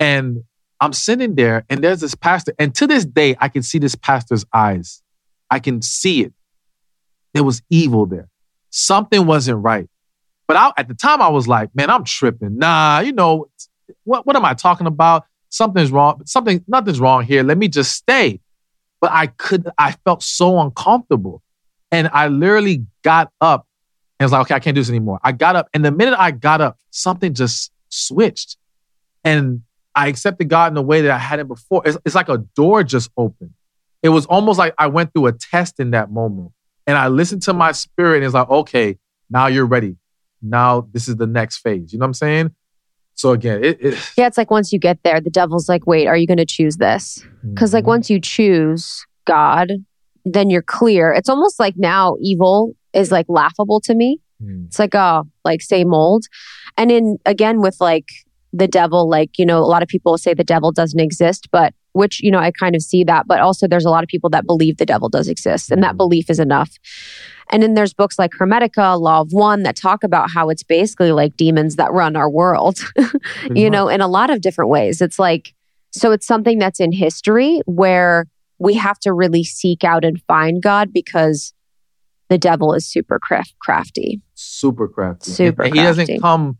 And 0.00 0.44
I'm 0.80 0.92
sitting 0.92 1.34
there 1.34 1.64
and 1.70 1.82
there's 1.82 2.00
this 2.00 2.14
pastor. 2.14 2.54
And 2.58 2.74
to 2.76 2.86
this 2.86 3.04
day, 3.04 3.36
I 3.40 3.48
can 3.48 3.62
see 3.62 3.78
this 3.78 3.94
pastor's 3.94 4.44
eyes. 4.52 5.01
I 5.52 5.60
can 5.60 5.82
see 5.82 6.22
it. 6.22 6.32
There 7.34 7.44
was 7.44 7.62
evil 7.70 8.06
there. 8.06 8.28
Something 8.70 9.26
wasn't 9.26 9.62
right. 9.62 9.88
But 10.48 10.56
I, 10.56 10.72
at 10.76 10.88
the 10.88 10.94
time, 10.94 11.22
I 11.22 11.28
was 11.28 11.46
like, 11.46 11.74
man, 11.74 11.90
I'm 11.90 12.04
tripping. 12.04 12.58
Nah, 12.58 13.00
you 13.00 13.12
know, 13.12 13.48
what, 14.04 14.26
what 14.26 14.34
am 14.36 14.44
I 14.44 14.54
talking 14.54 14.86
about? 14.86 15.24
something's 15.52 15.92
wrong. 15.92 16.22
Something, 16.24 16.64
nothing's 16.66 16.98
wrong 16.98 17.24
here. 17.24 17.42
Let 17.42 17.58
me 17.58 17.68
just 17.68 17.92
stay. 17.92 18.40
But 19.00 19.12
I 19.12 19.26
could, 19.26 19.68
I 19.78 19.92
felt 20.04 20.22
so 20.22 20.58
uncomfortable. 20.60 21.42
And 21.90 22.08
I 22.12 22.28
literally 22.28 22.86
got 23.02 23.30
up 23.40 23.66
and 24.18 24.24
was 24.24 24.32
like, 24.32 24.42
okay, 24.42 24.54
I 24.54 24.60
can't 24.60 24.74
do 24.74 24.80
this 24.80 24.88
anymore. 24.88 25.20
I 25.22 25.32
got 25.32 25.56
up. 25.56 25.68
And 25.74 25.84
the 25.84 25.92
minute 25.92 26.18
I 26.18 26.30
got 26.30 26.60
up, 26.60 26.78
something 26.90 27.34
just 27.34 27.70
switched. 27.90 28.56
And 29.24 29.62
I 29.94 30.08
accepted 30.08 30.48
God 30.48 30.72
in 30.72 30.76
a 30.78 30.82
way 30.82 31.02
that 31.02 31.10
I 31.10 31.18
hadn't 31.18 31.48
before. 31.48 31.82
It's, 31.84 31.98
it's 32.04 32.14
like 32.14 32.30
a 32.30 32.38
door 32.38 32.82
just 32.82 33.10
opened. 33.16 33.52
It 34.02 34.10
was 34.10 34.26
almost 34.26 34.58
like 34.58 34.74
I 34.78 34.88
went 34.88 35.12
through 35.12 35.26
a 35.26 35.32
test 35.32 35.80
in 35.80 35.92
that 35.92 36.10
moment. 36.10 36.52
And 36.86 36.98
I 36.98 37.08
listened 37.08 37.42
to 37.42 37.52
my 37.52 37.72
spirit 37.72 38.16
and 38.16 38.24
it's 38.24 38.34
like, 38.34 38.50
okay, 38.50 38.98
now 39.30 39.46
you're 39.46 39.66
ready. 39.66 39.96
Now 40.42 40.88
this 40.92 41.08
is 41.08 41.16
the 41.16 41.26
next 41.26 41.58
phase. 41.58 41.92
You 41.92 41.98
know 41.98 42.04
what 42.04 42.08
I'm 42.08 42.14
saying? 42.14 42.50
So 43.14 43.30
again, 43.30 43.62
it, 43.62 43.78
it, 43.80 44.12
yeah, 44.16 44.26
it's 44.26 44.38
like 44.38 44.50
once 44.50 44.72
you 44.72 44.78
get 44.78 44.98
there, 45.04 45.20
the 45.20 45.30
devil's 45.30 45.68
like, 45.68 45.86
wait, 45.86 46.06
are 46.06 46.16
you 46.16 46.26
going 46.26 46.38
to 46.38 46.46
choose 46.46 46.78
this? 46.78 47.24
Because 47.42 47.70
mm-hmm. 47.70 47.76
like 47.76 47.86
once 47.86 48.10
you 48.10 48.20
choose 48.20 49.06
God, 49.26 49.70
then 50.24 50.50
you're 50.50 50.62
clear. 50.62 51.12
It's 51.12 51.28
almost 51.28 51.60
like 51.60 51.74
now 51.76 52.16
evil 52.20 52.74
is 52.92 53.12
like 53.12 53.26
laughable 53.28 53.80
to 53.82 53.94
me. 53.94 54.20
Mm. 54.42 54.66
It's 54.66 54.78
like 54.78 54.94
oh, 54.94 55.24
like 55.44 55.62
same 55.62 55.94
old. 55.94 56.24
And 56.76 56.90
in 56.90 57.18
again 57.26 57.60
with 57.60 57.76
like 57.80 58.08
the 58.52 58.68
devil, 58.68 59.08
like 59.08 59.38
you 59.38 59.46
know, 59.46 59.58
a 59.58 59.66
lot 59.66 59.82
of 59.82 59.88
people 59.88 60.16
say 60.18 60.34
the 60.34 60.44
devil 60.44 60.72
doesn't 60.72 61.00
exist, 61.00 61.48
but 61.50 61.74
which 61.92 62.20
you 62.22 62.30
know 62.30 62.38
I 62.38 62.50
kind 62.50 62.74
of 62.74 62.82
see 62.82 63.04
that. 63.04 63.26
But 63.26 63.40
also, 63.40 63.66
there's 63.68 63.84
a 63.84 63.90
lot 63.90 64.02
of 64.02 64.08
people 64.08 64.30
that 64.30 64.46
believe 64.46 64.76
the 64.76 64.86
devil 64.86 65.08
does 65.08 65.28
exist, 65.28 65.70
and 65.70 65.82
that 65.82 65.94
mm. 65.94 65.98
belief 65.98 66.30
is 66.30 66.38
enough. 66.38 66.70
And 67.50 67.62
then 67.62 67.74
there's 67.74 67.92
books 67.92 68.18
like 68.18 68.32
Hermetica, 68.32 68.98
Law 68.98 69.20
of 69.20 69.32
One 69.32 69.62
that 69.64 69.76
talk 69.76 70.04
about 70.04 70.30
how 70.30 70.48
it's 70.48 70.62
basically 70.62 71.12
like 71.12 71.36
demons 71.36 71.76
that 71.76 71.92
run 71.92 72.16
our 72.16 72.30
world, 72.30 72.80
you 73.54 73.68
know, 73.68 73.88
in 73.88 74.00
a 74.00 74.08
lot 74.08 74.30
of 74.30 74.40
different 74.40 74.70
ways. 74.70 75.02
It's 75.02 75.18
like, 75.18 75.54
so 75.90 76.12
it's 76.12 76.26
something 76.26 76.58
that's 76.58 76.80
in 76.80 76.92
history 76.92 77.60
where 77.66 78.26
we 78.58 78.74
have 78.74 78.98
to 79.00 79.12
really 79.12 79.44
seek 79.44 79.84
out 79.84 80.04
and 80.04 80.22
find 80.22 80.62
God 80.62 80.92
because 80.92 81.52
the 82.30 82.38
devil 82.38 82.72
is 82.72 82.86
super 82.86 83.18
craft- 83.18 83.54
crafty. 83.60 84.22
Super 84.34 84.88
crafty. 84.88 85.32
Super 85.32 85.64
and, 85.64 85.72
and 85.72 85.78
he 85.78 85.84
doesn't 85.84 86.22
come 86.22 86.56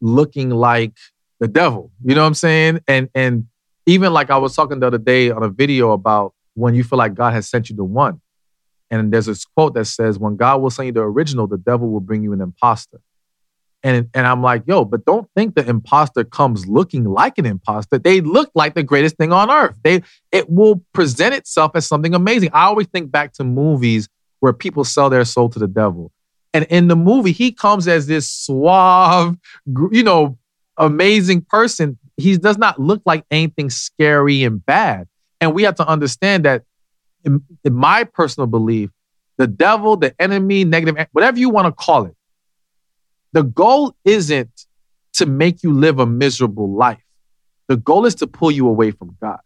looking 0.00 0.50
like 0.50 0.92
the 1.40 1.48
devil. 1.48 1.90
You 2.04 2.14
know 2.14 2.22
what 2.22 2.28
I'm 2.28 2.34
saying? 2.34 2.80
And 2.86 3.08
and 3.14 3.46
even 3.86 4.12
like 4.12 4.30
I 4.30 4.38
was 4.38 4.54
talking 4.54 4.80
the 4.80 4.86
other 4.88 4.98
day 4.98 5.30
on 5.30 5.42
a 5.42 5.48
video 5.48 5.92
about 5.92 6.34
when 6.54 6.74
you 6.74 6.84
feel 6.84 6.98
like 6.98 7.14
God 7.14 7.32
has 7.32 7.48
sent 7.48 7.70
you 7.70 7.76
the 7.76 7.84
one. 7.84 8.20
And 8.90 9.12
there's 9.12 9.26
this 9.26 9.44
quote 9.44 9.74
that 9.74 9.86
says, 9.86 10.18
when 10.18 10.36
God 10.36 10.60
will 10.60 10.70
send 10.70 10.86
you 10.86 10.92
the 10.92 11.00
original, 11.00 11.46
the 11.46 11.58
devil 11.58 11.88
will 11.90 12.00
bring 12.00 12.22
you 12.22 12.32
an 12.32 12.40
imposter. 12.40 13.00
And, 13.82 14.08
and 14.14 14.26
I'm 14.26 14.42
like, 14.42 14.64
yo, 14.66 14.84
but 14.84 15.04
don't 15.04 15.28
think 15.36 15.54
the 15.54 15.68
imposter 15.68 16.24
comes 16.24 16.66
looking 16.66 17.04
like 17.04 17.38
an 17.38 17.46
imposter. 17.46 17.98
They 17.98 18.20
look 18.20 18.50
like 18.54 18.74
the 18.74 18.82
greatest 18.82 19.16
thing 19.16 19.32
on 19.32 19.50
earth. 19.50 19.76
They 19.84 20.02
it 20.32 20.50
will 20.50 20.82
present 20.92 21.34
itself 21.34 21.72
as 21.74 21.86
something 21.86 22.14
amazing. 22.14 22.50
I 22.52 22.64
always 22.64 22.88
think 22.88 23.10
back 23.12 23.32
to 23.34 23.44
movies 23.44 24.08
where 24.40 24.52
people 24.52 24.82
sell 24.82 25.08
their 25.08 25.24
soul 25.24 25.48
to 25.50 25.58
the 25.58 25.68
devil. 25.68 26.10
And 26.52 26.64
in 26.70 26.88
the 26.88 26.96
movie, 26.96 27.32
he 27.32 27.52
comes 27.52 27.86
as 27.86 28.06
this 28.06 28.28
suave, 28.28 29.36
you 29.66 30.02
know, 30.02 30.38
amazing 30.76 31.42
person. 31.42 31.98
He 32.16 32.36
does 32.38 32.58
not 32.58 32.80
look 32.80 33.02
like 33.04 33.24
anything 33.30 33.70
scary 33.70 34.44
and 34.44 34.64
bad. 34.64 35.08
And 35.40 35.54
we 35.54 35.64
have 35.64 35.74
to 35.76 35.86
understand 35.86 36.44
that, 36.44 36.62
in, 37.24 37.42
in 37.64 37.74
my 37.74 38.04
personal 38.04 38.46
belief, 38.46 38.90
the 39.36 39.46
devil, 39.46 39.96
the 39.96 40.14
enemy, 40.20 40.64
negative, 40.64 41.06
whatever 41.12 41.38
you 41.38 41.50
want 41.50 41.66
to 41.66 41.72
call 41.72 42.06
it, 42.06 42.14
the 43.32 43.42
goal 43.42 43.94
isn't 44.04 44.66
to 45.14 45.26
make 45.26 45.62
you 45.62 45.72
live 45.72 45.98
a 45.98 46.06
miserable 46.06 46.72
life. 46.72 47.02
The 47.68 47.76
goal 47.76 48.06
is 48.06 48.14
to 48.16 48.26
pull 48.26 48.50
you 48.50 48.68
away 48.68 48.92
from 48.92 49.16
God. 49.20 49.40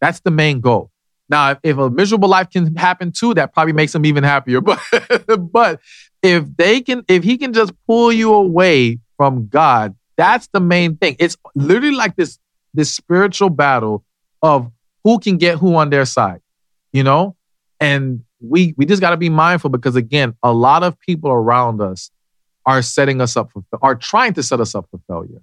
That's 0.00 0.20
the 0.20 0.30
main 0.30 0.60
goal. 0.60 0.90
Now, 1.28 1.52
if, 1.52 1.58
if 1.62 1.78
a 1.78 1.88
miserable 1.88 2.28
life 2.28 2.50
can 2.50 2.74
happen 2.76 3.12
too, 3.12 3.34
that 3.34 3.54
probably 3.54 3.72
makes 3.72 3.92
them 3.92 4.04
even 4.04 4.24
happier. 4.24 4.60
But 4.60 4.80
but 5.52 5.80
if 6.22 6.44
they 6.56 6.80
can, 6.80 7.04
if 7.08 7.24
he 7.24 7.38
can 7.38 7.52
just 7.52 7.72
pull 7.86 8.12
you 8.12 8.34
away 8.34 8.98
from 9.16 9.48
God, 9.48 9.94
that's 10.22 10.48
the 10.52 10.60
main 10.60 10.96
thing. 10.96 11.16
It's 11.18 11.36
literally 11.56 11.96
like 11.96 12.14
this 12.14 12.38
this 12.74 12.92
spiritual 12.92 13.50
battle 13.50 14.04
of 14.40 14.70
who 15.02 15.18
can 15.18 15.36
get 15.36 15.58
who 15.58 15.74
on 15.74 15.90
their 15.90 16.04
side, 16.04 16.40
you 16.92 17.02
know? 17.02 17.36
And 17.80 18.22
we 18.40 18.72
we 18.76 18.86
just 18.86 19.00
got 19.00 19.10
to 19.10 19.16
be 19.16 19.28
mindful 19.28 19.70
because 19.70 19.96
again, 19.96 20.34
a 20.42 20.52
lot 20.52 20.84
of 20.84 20.98
people 21.00 21.30
around 21.30 21.80
us 21.80 22.10
are 22.64 22.82
setting 22.82 23.20
us 23.20 23.36
up 23.36 23.50
for 23.50 23.64
are 23.82 23.96
trying 23.96 24.32
to 24.34 24.44
set 24.44 24.60
us 24.60 24.76
up 24.76 24.86
for 24.92 25.00
failure. 25.08 25.42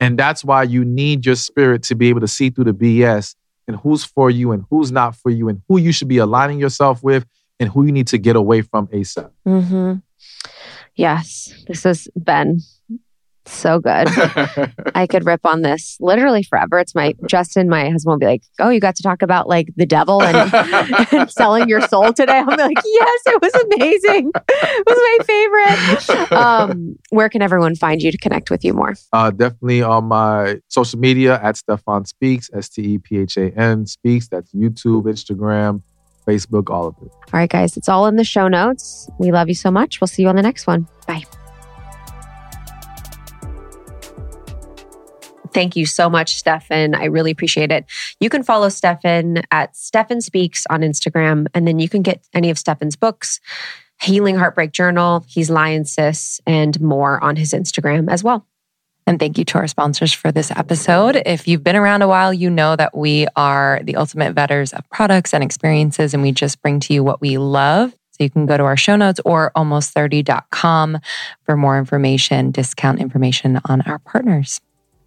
And 0.00 0.18
that's 0.18 0.42
why 0.42 0.62
you 0.62 0.86
need 0.86 1.26
your 1.26 1.36
spirit 1.36 1.82
to 1.84 1.94
be 1.94 2.08
able 2.08 2.20
to 2.20 2.28
see 2.28 2.48
through 2.48 2.64
the 2.64 2.72
BS 2.72 3.34
and 3.68 3.76
who's 3.76 4.04
for 4.04 4.30
you 4.30 4.52
and 4.52 4.64
who's 4.70 4.90
not 4.90 5.14
for 5.16 5.30
you 5.30 5.48
and 5.50 5.60
who 5.68 5.78
you 5.78 5.92
should 5.92 6.08
be 6.08 6.18
aligning 6.18 6.58
yourself 6.58 7.02
with 7.02 7.26
and 7.60 7.68
who 7.68 7.84
you 7.84 7.92
need 7.92 8.06
to 8.08 8.18
get 8.18 8.36
away 8.36 8.62
from 8.62 8.86
ASAP. 8.88 9.30
Mm-hmm. 9.46 9.94
Yes, 10.96 11.52
this 11.66 11.82
has 11.84 12.08
been 12.16 12.60
so 13.46 13.78
good. 13.78 14.08
I 14.94 15.06
could 15.08 15.26
rip 15.26 15.44
on 15.44 15.62
this 15.62 15.96
literally 16.00 16.42
forever. 16.42 16.78
It's 16.78 16.94
my 16.94 17.14
Justin, 17.26 17.68
my 17.68 17.90
husband 17.90 18.12
will 18.12 18.18
be 18.18 18.26
like, 18.26 18.42
Oh, 18.58 18.70
you 18.70 18.80
got 18.80 18.96
to 18.96 19.02
talk 19.02 19.22
about 19.22 19.48
like 19.48 19.68
the 19.76 19.86
devil 19.86 20.22
and, 20.22 20.52
and 21.12 21.30
selling 21.30 21.68
your 21.68 21.80
soul 21.82 22.12
today. 22.12 22.38
I'll 22.38 22.56
be 22.56 22.62
like, 22.62 22.76
Yes, 22.84 23.20
it 23.26 23.42
was 23.42 23.54
amazing. 23.54 24.32
It 24.34 24.84
was 24.86 24.98
my 24.98 26.08
favorite. 26.08 26.32
Um, 26.32 26.96
where 27.10 27.28
can 27.28 27.42
everyone 27.42 27.74
find 27.74 28.02
you 28.02 28.10
to 28.10 28.18
connect 28.18 28.50
with 28.50 28.64
you 28.64 28.72
more? 28.72 28.94
Uh, 29.12 29.30
definitely 29.30 29.82
on 29.82 30.04
my 30.04 30.60
social 30.68 30.98
media 30.98 31.40
at 31.42 31.56
Stephan 31.56 32.04
Speaks, 32.06 32.50
S 32.54 32.68
T 32.68 32.82
E 32.82 32.98
P 32.98 33.18
H 33.18 33.36
A 33.36 33.50
N 33.58 33.86
Speaks. 33.86 34.28
That's 34.28 34.52
YouTube, 34.52 35.04
Instagram, 35.04 35.82
Facebook, 36.26 36.70
all 36.70 36.88
of 36.88 36.94
it. 37.02 37.10
All 37.12 37.40
right, 37.40 37.50
guys, 37.50 37.76
it's 37.76 37.88
all 37.88 38.06
in 38.06 38.16
the 38.16 38.24
show 38.24 38.48
notes. 38.48 39.08
We 39.18 39.32
love 39.32 39.48
you 39.48 39.54
so 39.54 39.70
much. 39.70 40.00
We'll 40.00 40.08
see 40.08 40.22
you 40.22 40.28
on 40.28 40.36
the 40.36 40.42
next 40.42 40.66
one. 40.66 40.88
Bye. 41.06 41.24
Thank 45.54 45.76
you 45.76 45.86
so 45.86 46.10
much, 46.10 46.34
Stephan. 46.34 46.94
I 46.96 47.04
really 47.04 47.30
appreciate 47.30 47.70
it. 47.70 47.86
You 48.18 48.28
can 48.28 48.42
follow 48.42 48.68
Stephan 48.68 49.42
at 49.52 49.76
Stephan 49.76 50.20
Speaks 50.20 50.66
on 50.68 50.80
Instagram, 50.80 51.46
and 51.54 51.66
then 51.66 51.78
you 51.78 51.88
can 51.88 52.02
get 52.02 52.26
any 52.34 52.50
of 52.50 52.58
Stephan's 52.58 52.96
books, 52.96 53.40
Healing 54.02 54.36
Heartbreak 54.36 54.72
Journal, 54.72 55.24
He's 55.28 55.50
Lying 55.50 55.84
Sis, 55.84 56.40
and 56.44 56.78
more 56.80 57.22
on 57.22 57.36
his 57.36 57.52
Instagram 57.52 58.10
as 58.10 58.24
well. 58.24 58.46
And 59.06 59.20
thank 59.20 59.38
you 59.38 59.44
to 59.44 59.58
our 59.58 59.68
sponsors 59.68 60.12
for 60.12 60.32
this 60.32 60.50
episode. 60.50 61.22
If 61.24 61.46
you've 61.46 61.62
been 61.62 61.76
around 61.76 62.02
a 62.02 62.08
while, 62.08 62.34
you 62.34 62.50
know 62.50 62.74
that 62.74 62.96
we 62.96 63.26
are 63.36 63.80
the 63.84 63.96
ultimate 63.96 64.34
vetters 64.34 64.72
of 64.72 64.88
products 64.90 65.32
and 65.32 65.44
experiences, 65.44 66.14
and 66.14 66.22
we 66.22 66.32
just 66.32 66.60
bring 66.62 66.80
to 66.80 66.94
you 66.94 67.04
what 67.04 67.20
we 67.20 67.38
love. 67.38 67.92
So 68.12 68.24
you 68.24 68.30
can 68.30 68.46
go 68.46 68.56
to 68.56 68.64
our 68.64 68.76
show 68.76 68.96
notes 68.96 69.20
or 69.24 69.52
almost30.com 69.56 70.98
for 71.44 71.56
more 71.56 71.78
information, 71.78 72.50
discount 72.50 73.00
information 73.00 73.60
on 73.66 73.82
our 73.82 73.98
partners. 74.00 74.60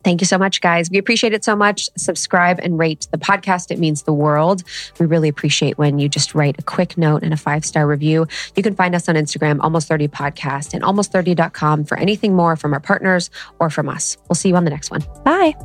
Thank 0.07 0.21
you 0.21 0.25
so 0.25 0.37
much, 0.37 0.61
guys. 0.61 0.89
We 0.89 0.99
appreciate 0.99 1.33
it 1.33 1.43
so 1.43 1.53
much. 1.53 1.89
Subscribe 1.97 2.61
and 2.63 2.79
rate 2.79 3.09
the 3.11 3.17
podcast. 3.17 3.71
It 3.71 3.77
means 3.77 4.03
the 4.03 4.13
world. 4.13 4.63
We 5.01 5.05
really 5.05 5.27
appreciate 5.27 5.77
when 5.77 5.99
you 5.99 6.07
just 6.07 6.33
write 6.33 6.57
a 6.57 6.61
quick 6.61 6.97
note 6.97 7.23
and 7.23 7.33
a 7.33 7.35
five 7.35 7.65
star 7.65 7.85
review. 7.85 8.25
You 8.55 8.63
can 8.63 8.73
find 8.73 8.95
us 8.95 9.09
on 9.09 9.15
Instagram, 9.15 9.59
almost 9.59 9.89
30 9.89 10.07
podcast 10.07 10.73
and 10.73 10.81
almost30.com 10.81 11.83
for 11.83 11.97
anything 11.97 12.33
more 12.33 12.55
from 12.55 12.71
our 12.71 12.79
partners 12.79 13.29
or 13.59 13.69
from 13.69 13.89
us. 13.89 14.15
We'll 14.29 14.35
see 14.35 14.47
you 14.47 14.55
on 14.55 14.63
the 14.63 14.71
next 14.71 14.91
one. 14.91 15.03
Bye. 15.25 15.55